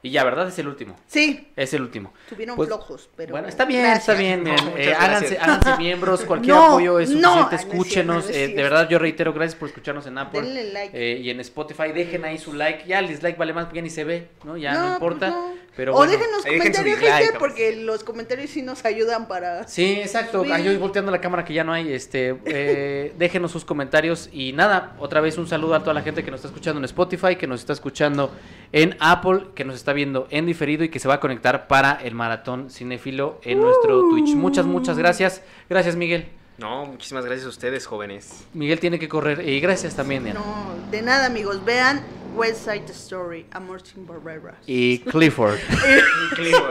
Y 0.00 0.10
ya, 0.10 0.22
¿verdad? 0.22 0.46
Es 0.46 0.56
el 0.60 0.68
último. 0.68 0.96
Sí, 1.08 1.48
Es 1.56 1.74
el 1.74 1.82
último. 1.82 2.12
tuvieron 2.28 2.54
Pues, 2.54 2.68
flojos, 2.68 3.10
pero. 3.16 3.32
Bueno, 3.32 3.48
está 3.48 3.64
bien, 3.64 3.82
gracias. 3.82 4.00
está 4.08 4.14
bien. 4.14 4.44
No, 4.44 4.54
eh, 4.76 4.94
háganse, 4.94 5.36
háganse 5.38 5.76
miembros, 5.78 6.24
cualquier 6.24 6.54
No, 6.54 6.66
apoyo 6.66 7.00
es 7.00 7.08
suficiente. 7.08 7.40
no 7.40 7.50
escúchenos. 7.50 8.24
no 8.24 8.30
es 8.30 8.36
eh, 8.36 8.48
de 8.54 8.62
verdad, 8.62 8.88
yo 8.88 9.00
reitero, 9.00 9.32
gracias 9.32 9.58
por 9.58 9.68
escucharnos 9.68 10.06
en 10.06 10.18
Apple 10.18 10.42
Denle 10.42 10.72
like. 10.72 10.96
eh, 10.96 11.18
y 11.18 11.30
en 11.30 11.40
Spotify. 11.40 11.90
Dejen 11.92 12.24
ahí 12.24 12.38
su 12.38 12.52
like. 12.52 12.84
Ya 12.86 13.00
el 13.00 13.08
dislike 13.08 13.36
vale 13.36 13.52
más, 13.52 13.64
porque 13.64 13.78
ya 13.78 13.82
ni 13.82 13.90
se 13.90 14.04
ve, 14.04 14.28
¿no? 14.44 14.56
Ya 14.56 14.74
no, 14.74 14.86
No, 14.86 14.92
importa. 14.94 15.36
Pero 15.78 15.92
o 15.92 15.98
bueno. 15.98 16.10
dejen 16.10 16.26
su 16.34 16.42
comentarios, 16.42 16.98
gente, 16.98 17.38
porque 17.38 17.76
los 17.76 18.02
comentarios 18.02 18.50
sí 18.50 18.62
nos 18.62 18.84
ayudan 18.84 19.28
para... 19.28 19.68
Sí, 19.68 20.00
exacto. 20.00 20.40
Subir. 20.40 20.52
Ah, 20.52 20.58
yo 20.58 20.76
volteando 20.76 21.12
la 21.12 21.20
cámara 21.20 21.44
que 21.44 21.54
ya 21.54 21.62
no 21.62 21.72
hay. 21.72 21.92
Este, 21.92 22.36
eh, 22.46 23.14
déjenos 23.16 23.52
sus 23.52 23.64
comentarios 23.64 24.28
y 24.32 24.52
nada. 24.54 24.96
Otra 24.98 25.20
vez 25.20 25.38
un 25.38 25.46
saludo 25.46 25.76
a 25.76 25.80
toda 25.84 25.94
la 25.94 26.02
gente 26.02 26.24
que 26.24 26.32
nos 26.32 26.38
está 26.38 26.48
escuchando 26.48 26.80
en 26.80 26.84
Spotify, 26.86 27.36
que 27.36 27.46
nos 27.46 27.60
está 27.60 27.74
escuchando 27.74 28.32
en 28.72 28.96
Apple, 28.98 29.50
que 29.54 29.64
nos 29.64 29.76
está 29.76 29.92
viendo 29.92 30.26
en 30.30 30.46
diferido 30.46 30.82
y 30.82 30.88
que 30.88 30.98
se 30.98 31.06
va 31.06 31.14
a 31.14 31.20
conectar 31.20 31.68
para 31.68 31.92
el 31.92 32.16
maratón 32.16 32.70
cinéfilo 32.70 33.40
en 33.44 33.60
nuestro 33.60 34.00
Twitch. 34.00 34.34
Muchas, 34.34 34.66
muchas 34.66 34.98
gracias. 34.98 35.42
Gracias, 35.70 35.94
Miguel. 35.94 36.26
No, 36.58 36.86
muchísimas 36.86 37.24
gracias 37.24 37.46
a 37.46 37.50
ustedes, 37.50 37.86
jóvenes. 37.86 38.44
Miguel 38.52 38.80
tiene 38.80 38.98
que 38.98 39.08
correr 39.08 39.48
y 39.48 39.60
gracias 39.60 39.94
también, 39.94 40.24
Diana. 40.24 40.40
No, 40.40 40.90
de 40.90 41.02
nada, 41.02 41.26
amigos. 41.26 41.64
Vean 41.64 42.02
West 42.34 42.64
Side 42.64 42.88
Story, 42.90 43.46
Amor 43.52 43.80
sin 43.84 44.06
Barreras. 44.06 44.56
Y 44.66 44.98
Clifford. 44.98 45.58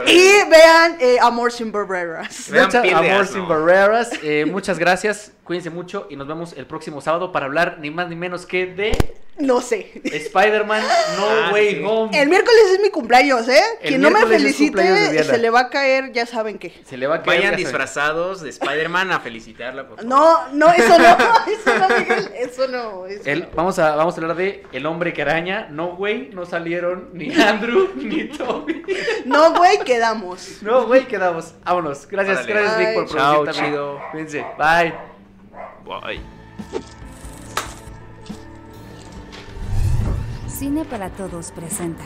Y 0.06 0.50
vean 0.50 0.96
eh, 1.00 1.18
Amor 1.20 1.52
sin 1.52 1.70
Barreras. 1.72 2.48
Vean 2.50 2.66
Mucha- 2.66 2.98
amor 2.98 3.26
sin 3.26 3.46
barreras. 3.48 4.10
Eh, 4.22 4.44
muchas 4.46 4.78
gracias. 4.78 5.32
Cuídense 5.48 5.70
mucho 5.70 6.06
y 6.10 6.14
nos 6.16 6.28
vemos 6.28 6.52
el 6.52 6.66
próximo 6.66 7.00
sábado 7.00 7.32
para 7.32 7.46
hablar 7.46 7.78
ni 7.80 7.90
más 7.90 8.08
ni 8.10 8.14
menos 8.16 8.44
que 8.44 8.66
de 8.66 8.92
No 9.38 9.62
sé. 9.62 9.98
Spider-Man 10.04 10.82
No 11.16 11.24
Ah, 11.26 11.50
Way 11.54 11.76
sí. 11.76 11.82
Home. 11.86 12.20
El 12.22 12.28
miércoles 12.28 12.60
es 12.74 12.80
mi 12.82 12.90
cumpleaños, 12.90 13.48
¿eh? 13.48 13.62
El 13.80 13.88
Quien 13.88 14.00
no 14.02 14.10
me 14.10 14.26
felicite, 14.26 15.24
se 15.24 15.38
le 15.38 15.48
va 15.48 15.60
a 15.60 15.70
caer, 15.70 16.12
ya 16.12 16.26
saben 16.26 16.58
qué. 16.58 16.74
Se 16.84 16.98
le 16.98 17.06
va 17.06 17.16
a 17.16 17.22
caer. 17.22 17.38
Vayan 17.40 17.56
disfrazados 17.56 18.42
de 18.42 18.50
Spider-Man 18.50 19.10
a 19.10 19.20
felicitarla, 19.20 19.88
por 19.88 19.96
favor. 19.96 20.04
No, 20.10 20.48
no, 20.52 20.70
eso 20.70 20.98
no, 20.98 21.04
eso 21.48 21.78
no, 21.78 21.98
Miguel, 21.98 22.30
eso 22.36 22.68
no. 22.68 23.06
Eso 23.06 23.22
El- 23.24 23.40
no. 23.40 23.46
vamos, 23.54 23.78
a, 23.78 23.96
vamos 23.96 24.14
a 24.18 24.20
hablar 24.20 24.36
de 24.36 24.66
El 24.72 24.84
Hombre 24.84 25.14
que 25.14 25.22
Araña. 25.22 25.68
No, 25.70 25.96
güey, 25.96 26.28
no 26.34 26.44
salieron 26.44 27.08
ni 27.14 27.32
Andrew 27.40 27.88
ni 27.96 28.24
Toby. 28.28 28.82
No, 29.24 29.54
güey, 29.54 29.78
quedamos. 29.78 30.60
No, 30.62 30.86
güey, 30.86 31.06
quedamos. 31.06 31.54
Vámonos. 31.64 32.06
Gracias, 32.06 32.38
Órale. 32.44 32.52
gracias, 32.52 32.78
Vic, 32.78 32.94
por 32.94 33.04
Bye. 33.06 33.14
Chao, 33.16 33.46
chido. 33.52 34.00
Cuídense. 34.10 34.44
Bye. 34.58 35.17
Cine 40.46 40.84
para 40.84 41.08
Todos 41.08 41.50
presenta. 41.50 42.04